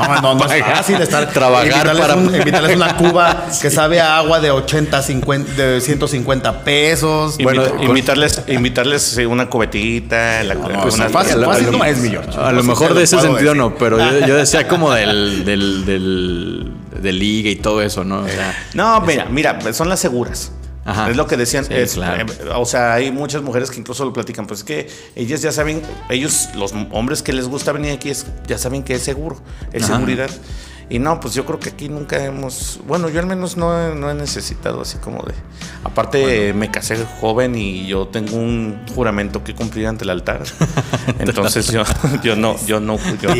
No, 0.00 0.20
no, 0.22 0.34
no 0.34 0.52
es 0.52 0.64
fácil 0.64 0.96
estar. 1.00 1.30
Trabajar 1.30 1.66
invitarles 1.66 2.00
para- 2.00 2.14
un- 2.16 2.34
invitarles 2.34 2.76
una 2.76 2.96
cuba 2.96 3.46
que 3.60 3.70
sabe 3.70 4.00
a 4.00 4.18
agua 4.18 4.40
de 4.40 4.50
80, 4.50 5.02
50, 5.02 5.52
de 5.52 5.80
150 5.80 6.64
pesos. 6.64 7.36
Bueno, 7.42 7.62
invitarles, 7.82 8.42
invitarles 8.48 9.16
una 9.28 9.48
cubetita, 9.48 10.42
la, 10.44 10.54
No, 10.54 10.66
una- 10.66 10.82
pues, 10.82 10.96
fácil, 11.10 11.40
lo- 11.40 11.52
no 11.72 11.84
es 11.84 11.98
mi 11.98 12.08
George. 12.10 12.38
A 12.38 12.52
lo 12.52 12.62
mejor 12.62 12.94
de 12.94 13.02
ese 13.04 13.16
sentido 13.20 13.36
decir. 13.52 13.56
no, 13.56 13.74
pero 13.76 13.98
yo, 13.98 14.26
yo 14.26 14.36
decía 14.36 14.66
como 14.68 14.92
del, 14.92 15.44
del, 15.44 15.84
del, 15.84 16.72
de 17.00 17.12
liga 17.12 17.50
y 17.50 17.56
todo 17.56 17.82
eso, 17.82 18.04
¿no? 18.04 18.20
O 18.20 18.28
sea, 18.28 18.54
No, 18.74 19.00
mira, 19.02 19.26
mira, 19.30 19.58
son 19.72 19.88
las 19.88 20.00
seguras. 20.00 20.52
Ajá. 20.90 21.10
Es 21.10 21.16
lo 21.16 21.26
que 21.26 21.36
decían. 21.36 21.64
Sí, 21.64 21.72
es, 21.74 21.94
claro. 21.94 22.26
eh, 22.32 22.48
o 22.54 22.64
sea, 22.66 22.94
hay 22.94 23.12
muchas 23.12 23.42
mujeres 23.42 23.70
que 23.70 23.78
incluso 23.78 24.04
lo 24.04 24.12
platican. 24.12 24.46
Pues 24.46 24.60
es 24.60 24.64
que 24.64 24.88
ellas 25.14 25.40
ya 25.40 25.52
saben, 25.52 25.82
ellos, 26.08 26.48
los 26.54 26.72
hombres 26.90 27.22
que 27.22 27.32
les 27.32 27.46
gusta 27.46 27.72
venir 27.72 27.92
aquí, 27.92 28.10
es, 28.10 28.26
ya 28.46 28.58
saben 28.58 28.82
que 28.82 28.94
es 28.94 29.02
seguro, 29.02 29.40
es 29.72 29.84
Ajá. 29.84 29.94
seguridad. 29.94 30.30
Y 30.92 30.98
no, 30.98 31.20
pues 31.20 31.34
yo 31.34 31.46
creo 31.46 31.60
que 31.60 31.68
aquí 31.68 31.88
nunca 31.88 32.22
hemos. 32.24 32.80
Bueno, 32.84 33.08
yo 33.08 33.20
al 33.20 33.26
menos 33.26 33.56
no, 33.56 33.72
he- 33.80 33.94
no 33.94 34.10
he 34.10 34.14
necesitado 34.14 34.80
así 34.82 34.98
como 34.98 35.22
de. 35.22 35.32
Aparte, 35.84 36.52
me 36.52 36.68
casé 36.70 36.98
joven 37.20 37.54
y 37.54 37.86
yo 37.86 38.08
tengo 38.08 38.36
un 38.36 38.80
juramento 38.94 39.44
que 39.44 39.54
cumplir 39.54 39.86
ante 39.86 40.02
el 40.02 40.10
altar. 40.10 40.42
Entonces 41.20 41.68
yo, 41.70 41.84
yo 42.24 42.34
no, 42.34 42.56
yo 42.66 42.80
no, 42.80 42.98
yo, 43.22 43.30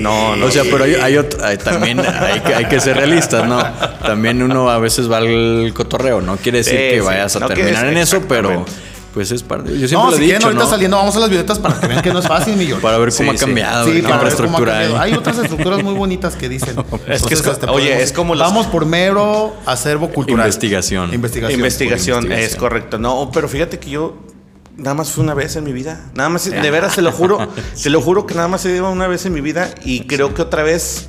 no, 0.00 0.36
no. 0.36 0.46
O 0.46 0.50
sea, 0.50 0.62
pero 0.62 0.84
hay, 0.84 0.94
hay 0.94 1.16
otro- 1.16 1.44
hay 1.44 1.58
también 1.58 1.98
hay 2.00 2.40
que, 2.40 2.54
hay 2.54 2.64
que 2.66 2.80
ser 2.80 2.96
realistas, 2.96 3.46
¿no? 3.48 3.62
También 4.06 4.40
uno 4.42 4.70
a 4.70 4.78
veces 4.78 5.10
va 5.10 5.18
al 5.18 5.72
cotorreo, 5.74 6.20
no 6.20 6.36
quiere 6.36 6.58
decir 6.58 6.74
Sí, 6.74 6.94
que 6.96 7.00
vayas 7.00 7.34
a 7.36 7.40
No 7.40 7.48
terminar 7.48 7.86
en 7.86 7.98
eso, 7.98 8.22
pero. 8.28 8.64
Pues 9.12 9.30
es 9.30 9.42
parte. 9.42 9.70
Yo 9.78 9.86
siempre 9.86 9.96
No, 9.98 10.10
lo 10.10 10.16
si 10.16 10.22
he 10.22 10.24
quieren 10.26 10.38
dicho, 10.38 10.46
ahorita 10.48 10.64
¿no? 10.64 10.70
saliendo, 10.70 10.96
vamos 10.96 11.16
a 11.16 11.20
las 11.20 11.28
violetas 11.30 11.58
para 11.58 11.78
que 11.80 11.86
vean 11.86 12.02
que 12.02 12.12
no 12.12 12.18
es 12.20 12.26
fácil, 12.28 12.56
mi 12.56 12.64
George. 12.66 12.82
Para 12.82 12.98
ver 12.98 13.12
cómo 13.16 13.30
Sí, 13.32 13.36
ha 13.36 13.40
cambiado 13.40 13.84
Sí, 13.86 14.02
la 14.02 14.08
para 14.08 14.22
ver 14.24 14.34
cómo 14.34 14.56
ha 14.58 14.64
cambiado. 14.64 14.98
Hay 15.00 15.12
otras 15.14 15.38
estructuras 15.38 15.82
muy 15.82 15.94
bonitas 15.94 16.34
que 16.36 16.48
dicen. 16.48 16.76
Es 17.06 17.22
que 17.22 17.34
es 17.34 17.42
co- 17.42 17.50
oye, 17.72 17.86
podemos- 17.90 18.02
es 18.02 18.12
como 18.12 18.34
los- 18.34 18.46
Vamos 18.46 18.66
por 18.68 18.86
mero 18.86 19.54
acervo 19.66 20.08
cultural. 20.10 20.46
Investigación. 20.46 21.12
Investigación. 21.14 21.58
Investigación, 21.60 22.32
es 22.32 22.56
correcto. 22.56 22.98
No, 22.98 23.30
pero 23.32 23.48
fíjate 23.48 23.78
que 23.78 23.90
yo 23.90 24.16
nada 24.76 24.94
más 24.94 25.10
fue 25.10 25.22
una 25.24 25.34
vez 25.34 25.56
en 25.56 25.64
mi 25.64 25.72
vida. 25.72 26.10
Nada 26.14 26.28
más, 26.30 26.44
de 26.50 26.70
veras, 26.70 26.94
te 26.94 27.02
lo 27.02 27.12
juro. 27.12 27.46
Te 27.82 27.90
lo 27.90 28.00
juro 28.00 28.26
que 28.26 28.34
nada 28.34 28.48
más 28.48 28.62
se 28.62 28.72
dio 28.72 28.90
una 28.90 29.06
vez 29.06 29.26
en 29.26 29.34
mi 29.34 29.40
vida 29.42 29.74
y 29.84 30.06
creo 30.06 30.32
que 30.34 30.40
otra 30.42 30.62
vez 30.62 31.08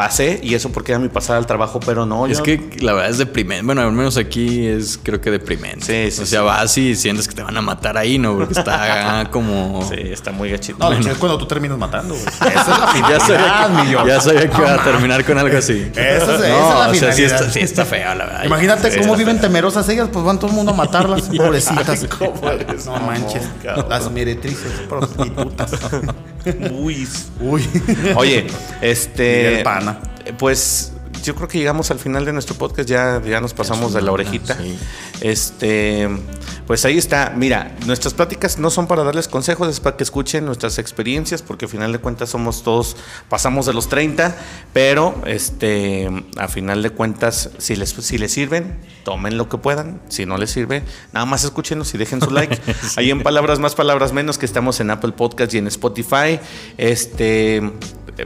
pasé 0.00 0.40
y 0.42 0.54
eso 0.54 0.70
porque 0.72 0.92
era 0.92 0.98
mi 0.98 1.08
pasada 1.08 1.38
al 1.38 1.46
trabajo, 1.46 1.78
pero 1.80 2.06
no. 2.06 2.26
Es 2.26 2.38
yo- 2.38 2.42
que 2.44 2.70
la 2.80 2.94
verdad 2.94 3.10
es 3.10 3.18
deprimente. 3.18 3.64
Bueno, 3.66 3.82
al 3.82 3.92
menos 3.92 4.16
aquí 4.16 4.66
es 4.66 4.98
creo 5.02 5.20
que 5.20 5.30
deprimente. 5.30 5.84
Sí, 6.10 6.16
sí, 6.16 6.22
o 6.22 6.26
sea, 6.26 6.40
sí. 6.40 6.46
vas 6.46 6.78
y 6.78 6.96
sientes 6.96 7.28
que 7.28 7.34
te 7.34 7.42
van 7.42 7.56
a 7.56 7.60
matar 7.60 7.98
ahí, 7.98 8.18
¿no? 8.18 8.36
Porque 8.36 8.54
está 8.54 9.28
como. 9.32 9.86
Sí, 9.88 9.96
está 10.00 10.32
muy 10.32 10.50
gachito. 10.50 10.78
No, 10.78 10.92
hecho, 10.92 11.10
es 11.10 11.18
cuando 11.18 11.36
tú 11.36 11.46
terminas 11.46 11.76
matando. 11.76 12.14
Esa 12.40 12.46
es 12.46 12.66
la 12.68 12.76
Ya 12.78 12.86
finalidad, 12.92 13.18
sabía, 13.20 13.68
mi 13.68 13.90
que, 14.02 14.08
ya 14.08 14.20
sabía 14.20 14.40
que 14.50 14.56
No 14.56 14.58
iba 14.62 14.74
a 14.74 14.84
terminar 14.84 15.24
con 15.24 15.38
algo 15.38 15.58
así. 15.58 15.90
Esa 15.94 16.00
es- 16.16 16.22
esa 16.22 16.34
es 16.34 16.48
no, 16.50 16.78
la 16.78 16.88
o 16.88 16.94
sea, 16.94 17.12
sí 17.12 17.24
está, 17.24 17.50
sí 17.50 17.60
está 17.60 17.84
feo, 17.84 18.14
la 18.14 18.24
verdad. 18.24 18.44
Imagínate 18.44 18.90
Sí, 18.90 19.00
cómo 19.00 19.16
viven 19.16 19.36
feo. 19.36 19.42
temerosas 19.48 19.88
ellas, 19.90 20.08
pues 20.12 20.24
van 20.24 20.38
todo 20.38 20.50
el 20.50 20.56
mundo 20.56 20.72
a 20.72 20.74
matarlas, 20.76 21.22
pobrecitas. 21.36 22.06
eres 22.42 22.86
No 22.86 22.96
manches. 23.00 23.42
Las 23.88 24.10
meretrices, 24.10 24.72
prostitutas. 24.88 25.70
Uy. 26.72 27.06
Uy. 27.40 27.62
Oye, 28.16 28.46
este. 28.80 29.44
Miguel 29.48 29.62
Pana. 29.62 29.98
Pues 30.38 30.92
yo 31.22 31.34
creo 31.34 31.48
que 31.48 31.58
llegamos 31.58 31.90
al 31.90 31.98
final 31.98 32.24
de 32.24 32.32
nuestro 32.32 32.56
podcast. 32.56 32.88
Ya, 32.88 33.20
ya 33.24 33.40
nos 33.40 33.54
pasamos 33.54 33.92
de 33.92 34.02
la 34.02 34.12
orejita. 34.12 34.56
sí. 34.56 34.78
Este. 35.20 36.08
Pues 36.66 36.84
ahí 36.84 36.98
está. 36.98 37.34
Mira, 37.36 37.74
nuestras 37.86 38.14
pláticas 38.14 38.58
no 38.58 38.70
son 38.70 38.86
para 38.86 39.02
darles 39.02 39.26
consejos, 39.26 39.68
es 39.68 39.80
para 39.80 39.96
que 39.96 40.04
escuchen 40.04 40.44
nuestras 40.46 40.78
experiencias, 40.78 41.42
porque 41.42 41.64
al 41.64 41.70
final 41.70 41.90
de 41.90 41.98
cuentas 41.98 42.30
somos 42.30 42.62
todos, 42.62 42.96
pasamos 43.28 43.66
de 43.66 43.72
los 43.72 43.88
30, 43.88 44.36
pero 44.72 45.20
este, 45.26 46.08
a 46.36 46.46
final 46.46 46.84
de 46.84 46.90
cuentas, 46.90 47.50
si 47.58 47.74
les, 47.74 47.90
si 47.90 48.18
les 48.18 48.30
sirven, 48.32 48.78
tomen 49.04 49.36
lo 49.36 49.48
que 49.48 49.58
puedan. 49.58 50.00
Si 50.08 50.26
no 50.26 50.38
les 50.38 50.52
sirve, 50.52 50.84
nada 51.12 51.26
más 51.26 51.42
escúchenos 51.42 51.92
y 51.94 51.98
dejen 51.98 52.20
su 52.20 52.30
like. 52.30 52.56
Ahí 52.96 53.10
en 53.10 53.24
Palabras 53.24 53.58
Más, 53.58 53.74
Palabras 53.74 54.12
Menos, 54.12 54.38
que 54.38 54.46
estamos 54.46 54.78
en 54.78 54.90
Apple 54.90 55.10
Podcast 55.12 55.52
y 55.54 55.58
en 55.58 55.66
Spotify. 55.66 56.38
Este, 56.78 57.62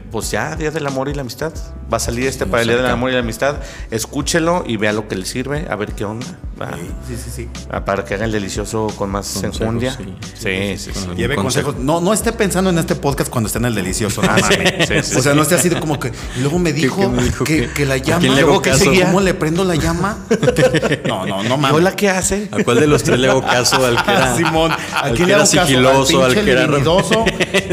pues 0.00 0.30
ya, 0.30 0.56
Día 0.56 0.70
del 0.70 0.86
Amor 0.86 1.08
y 1.08 1.14
la 1.14 1.22
Amistad. 1.22 1.52
Va 1.92 1.96
a 1.98 2.00
salir 2.00 2.26
este 2.26 2.46
para 2.46 2.62
el 2.62 2.68
Día 2.68 2.76
del 2.78 2.86
Amor 2.86 3.10
y 3.10 3.12
la 3.14 3.20
Amistad. 3.20 3.56
Escúchelo 3.90 4.64
y 4.66 4.76
vea 4.76 4.92
lo 4.92 5.06
que 5.08 5.16
le 5.16 5.26
sirve, 5.26 5.66
a 5.70 5.76
ver 5.76 5.92
qué 5.92 6.04
onda. 6.04 6.26
¿va? 6.60 6.70
Sí, 7.08 7.16
sí, 7.16 7.30
sí. 7.34 7.48
Ah, 7.70 7.84
Para 7.84 8.04
que 8.04 8.14
haga 8.14 8.24
el 8.24 8.32
delicioso 8.32 8.86
con 8.96 9.10
más 9.10 9.28
Consejos, 9.28 9.60
enjundia. 9.60 9.92
sí. 9.96 10.14
Sí, 10.34 10.76
sí, 10.78 10.90
sí. 10.94 11.06
Lleve 11.16 11.34
algún 11.34 11.44
consejos. 11.46 11.74
consejo. 11.74 11.84
No, 11.84 12.00
no 12.00 12.12
esté 12.12 12.32
pensando 12.32 12.70
en 12.70 12.78
este 12.78 12.94
podcast 12.94 13.30
cuando 13.30 13.46
esté 13.48 13.58
en 13.58 13.64
el 13.66 13.74
delicioso. 13.74 14.22
No, 14.22 14.28
mames. 14.28 14.46
sí, 14.88 14.94
sí, 15.02 15.16
o 15.18 15.22
sea, 15.22 15.34
no 15.34 15.42
esté 15.42 15.54
así 15.56 15.68
de 15.68 15.78
como 15.80 15.98
que. 15.98 16.12
Y 16.36 16.40
luego 16.40 16.58
me 16.58 16.72
dijo, 16.72 16.96
qué 17.00 17.08
me 17.08 17.22
dijo? 17.22 17.44
que, 17.44 17.62
¿Qué? 17.66 17.70
que 17.72 17.86
la 17.86 17.94
¿A 17.94 17.96
llama. 17.98 18.20
quién 18.20 18.34
le 18.34 18.40
hago 18.42 18.62
que 18.62 18.70
caso? 18.70 18.84
seguía, 18.84 19.06
¿Cómo 19.06 19.20
le 19.20 19.34
prendo 19.34 19.64
la 19.64 19.74
llama? 19.76 20.18
No, 21.06 21.26
no, 21.26 21.42
no 21.42 21.54
¿Y 21.54 21.58
mames. 21.58 21.72
hola 21.72 21.96
qué 21.96 22.08
hace? 22.10 22.48
¿A 22.52 22.62
cuál 22.62 22.80
de 22.80 22.86
los 22.86 23.02
tres 23.02 23.18
le 23.18 23.28
hago 23.28 23.42
caso? 23.42 23.84
¿Al 23.84 24.02
que 24.04 24.10
era, 24.10 24.36
Simón, 24.36 24.70
¿a 24.72 24.76
al 25.00 25.14
quién 25.14 25.16
que 25.16 25.26
le 25.26 25.34
hago 25.34 25.42
caso? 25.44 25.60
sigiloso? 25.66 26.18
¿Al 26.18 26.30
¿Al 26.30 26.34
pinche 26.34 26.44
que 26.44 26.50
era? 26.52 26.64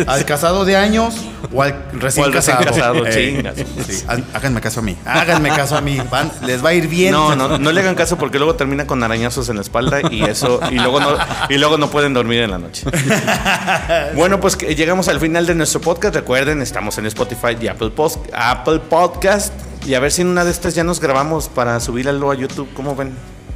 ¿Al 0.13 0.25
casado 0.25 0.65
de 0.65 0.75
años? 0.75 1.15
¿O 1.53 1.61
al 1.61 1.87
recién 2.17 2.23
O 2.23 2.27
al 2.27 2.33
recién 2.33 2.57
casado? 2.57 3.05
Eh, 3.07 3.33
chingas. 3.35 3.55
sí, 3.87 4.03
Háganme 4.33 4.61
caso 4.61 4.79
a 4.79 4.83
mí. 4.83 4.97
Háganme 5.05 5.49
caso 5.49 5.77
a 5.77 5.81
mí. 5.81 5.99
Van- 6.09 6.31
les 6.45 6.63
va 6.63 6.69
a 6.69 6.73
ir 6.73 6.87
bien. 6.87 7.11
No, 7.11 7.35
no, 7.35 7.57
no 7.57 7.71
le 7.71 7.81
hagan 7.81 7.95
caso 7.95 8.17
porque 8.17 8.37
luego 8.37 8.55
termina 8.55 8.85
con 8.87 9.01
arañazos 9.03 9.49
en 9.49 9.55
la 9.55 9.61
espalda 9.61 9.99
y 10.09 10.23
eso 10.23 10.59
y 10.71 10.75
luego 10.75 10.99
no 10.99 11.17
y 11.49 11.57
luego 11.57 11.77
no 11.77 11.89
pueden 11.89 12.13
dormir 12.13 12.41
en 12.41 12.51
la 12.51 12.57
noche. 12.57 12.83
Bueno, 14.15 14.39
pues 14.39 14.55
que 14.55 14.75
llegamos 14.75 15.07
al 15.07 15.19
final 15.19 15.45
de 15.45 15.55
nuestro 15.55 15.81
podcast. 15.81 16.15
Recuerden, 16.15 16.61
estamos 16.61 16.97
en 16.97 17.05
Spotify 17.07 17.57
y 17.61 17.67
Apple, 17.67 17.91
Post, 17.91 18.17
Apple 18.33 18.79
Podcast 18.79 19.53
y 19.85 19.93
a 19.95 19.99
ver 19.99 20.11
si 20.11 20.21
en 20.21 20.27
una 20.27 20.43
de 20.45 20.51
estas 20.51 20.75
ya 20.75 20.83
nos 20.83 20.99
grabamos 20.99 21.47
para 21.49 21.79
subirlo 21.79 22.31
a 22.31 22.35
YouTube. 22.35 22.69
¿Cómo 22.73 22.95
ven? 22.95 23.13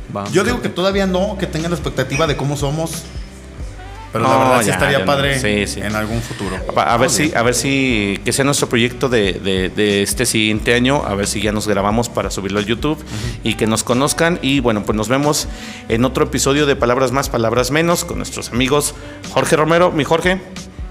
Vamos. 0.09 0.31
Yo 0.31 0.43
digo 0.43 0.61
que 0.61 0.69
todavía 0.69 1.05
no, 1.05 1.37
que 1.37 1.47
tengan 1.47 1.71
la 1.71 1.77
expectativa 1.77 2.25
de 2.27 2.35
cómo 2.37 2.55
somos. 2.57 3.03
Pero 4.17 4.29
la 4.29 4.37
verdad 4.37 4.59
sí 4.61 4.67
ya, 4.67 4.73
estaría 4.73 4.93
ya 4.93 4.99
no. 4.99 5.05
padre 5.05 5.39
Sí, 5.39 5.67
sí. 5.73 5.81
en 5.81 5.93
algún 5.95 6.21
futuro. 6.21 6.55
A, 6.77 6.93
a 6.93 6.97
ver 6.97 7.09
si, 7.09 7.33
a 7.35 7.41
ver 7.43 7.53
si, 7.53 8.19
que 8.23 8.31
sea 8.31 8.45
nuestro 8.45 8.69
proyecto 8.69 9.09
de, 9.09 9.33
de- 9.33 9.69
de 9.69 10.03
este 10.03 10.25
siguiente 10.25 10.73
año, 10.73 11.03
a 11.05 11.15
ver 11.15 11.27
si 11.27 11.41
ya 11.41 11.51
nos 11.51 11.67
grabamos 11.67 12.07
para 12.07 12.31
subirlo 12.31 12.59
a 12.59 12.63
YouTube 12.63 12.97
y 13.43 13.55
que 13.55 13.67
nos 13.67 13.83
conozcan. 13.83 14.39
Y 14.41 14.61
bueno, 14.61 14.83
pues 14.85 14.95
nos 14.95 15.09
vemos 15.09 15.47
en 15.89 16.05
otro 16.05 16.23
episodio 16.25 16.65
de 16.65 16.75
Palabras 16.75 17.11
Más, 17.11 17.27
Palabras 17.29 17.71
Menos 17.71 18.05
con 18.05 18.17
nuestros 18.17 18.51
amigos 18.51 18.95
Jorge 19.33 19.55
Romero, 19.57 19.91
mi 19.91 20.03
Jorge. 20.05 20.39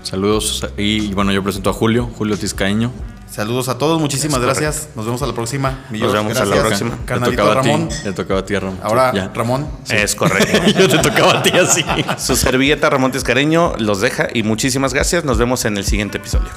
Saludos. 0.05 0.67
Y 0.77 1.13
bueno, 1.15 1.33
yo 1.33 1.43
presento 1.43 1.71
a 1.71 1.73
Julio, 1.73 2.09
Julio 2.17 2.37
Tizcaíño. 2.37 2.93
Saludos 3.29 3.69
a 3.69 3.79
todos, 3.79 4.01
muchísimas 4.01 4.39
Es 4.39 4.45
gracias. 4.45 4.89
Nos 4.95 5.07
vemos 5.07 5.21
a 5.23 5.27
la 5.27 5.33
próxima. 5.33 5.81
Mi 5.91 5.99
Nos 5.99 6.13
vemos 6.13 6.37
a 6.37 6.45
la 6.45 6.55
gracias. 6.55 6.83
próxima. 6.83 7.27
Le 7.27 7.31
tocaba 7.37 7.55
Ramón. 7.55 7.83
a 7.85 7.89
ti. 7.89 7.95
Le 8.05 8.13
tocaba 8.13 8.41
a 8.41 8.45
ti, 8.45 8.57
Ramón. 8.57 8.79
Ahora, 8.81 9.13
ya. 9.13 9.33
Ramón. 9.35 9.67
Es 9.91 10.15
correcto. 10.15 10.59
yo 10.79 10.89
te 10.89 10.99
tocaba 10.99 11.39
a 11.39 11.43
ti 11.43 11.51
así. 11.51 11.85
Su 12.19 12.37
servilleta 12.37 12.89
Ramón 12.91 13.11
Tiscareño 13.11 13.73
los 13.79 14.01
deja 14.01 14.29
y 14.33 14.45
muchísimas 14.45 14.95
gracias. 14.95 15.25
Nos 15.25 15.39
vemos 15.39 15.65
en 15.65 15.77
el 15.79 15.85
siguiente 15.85 16.19
episodio. 16.19 16.51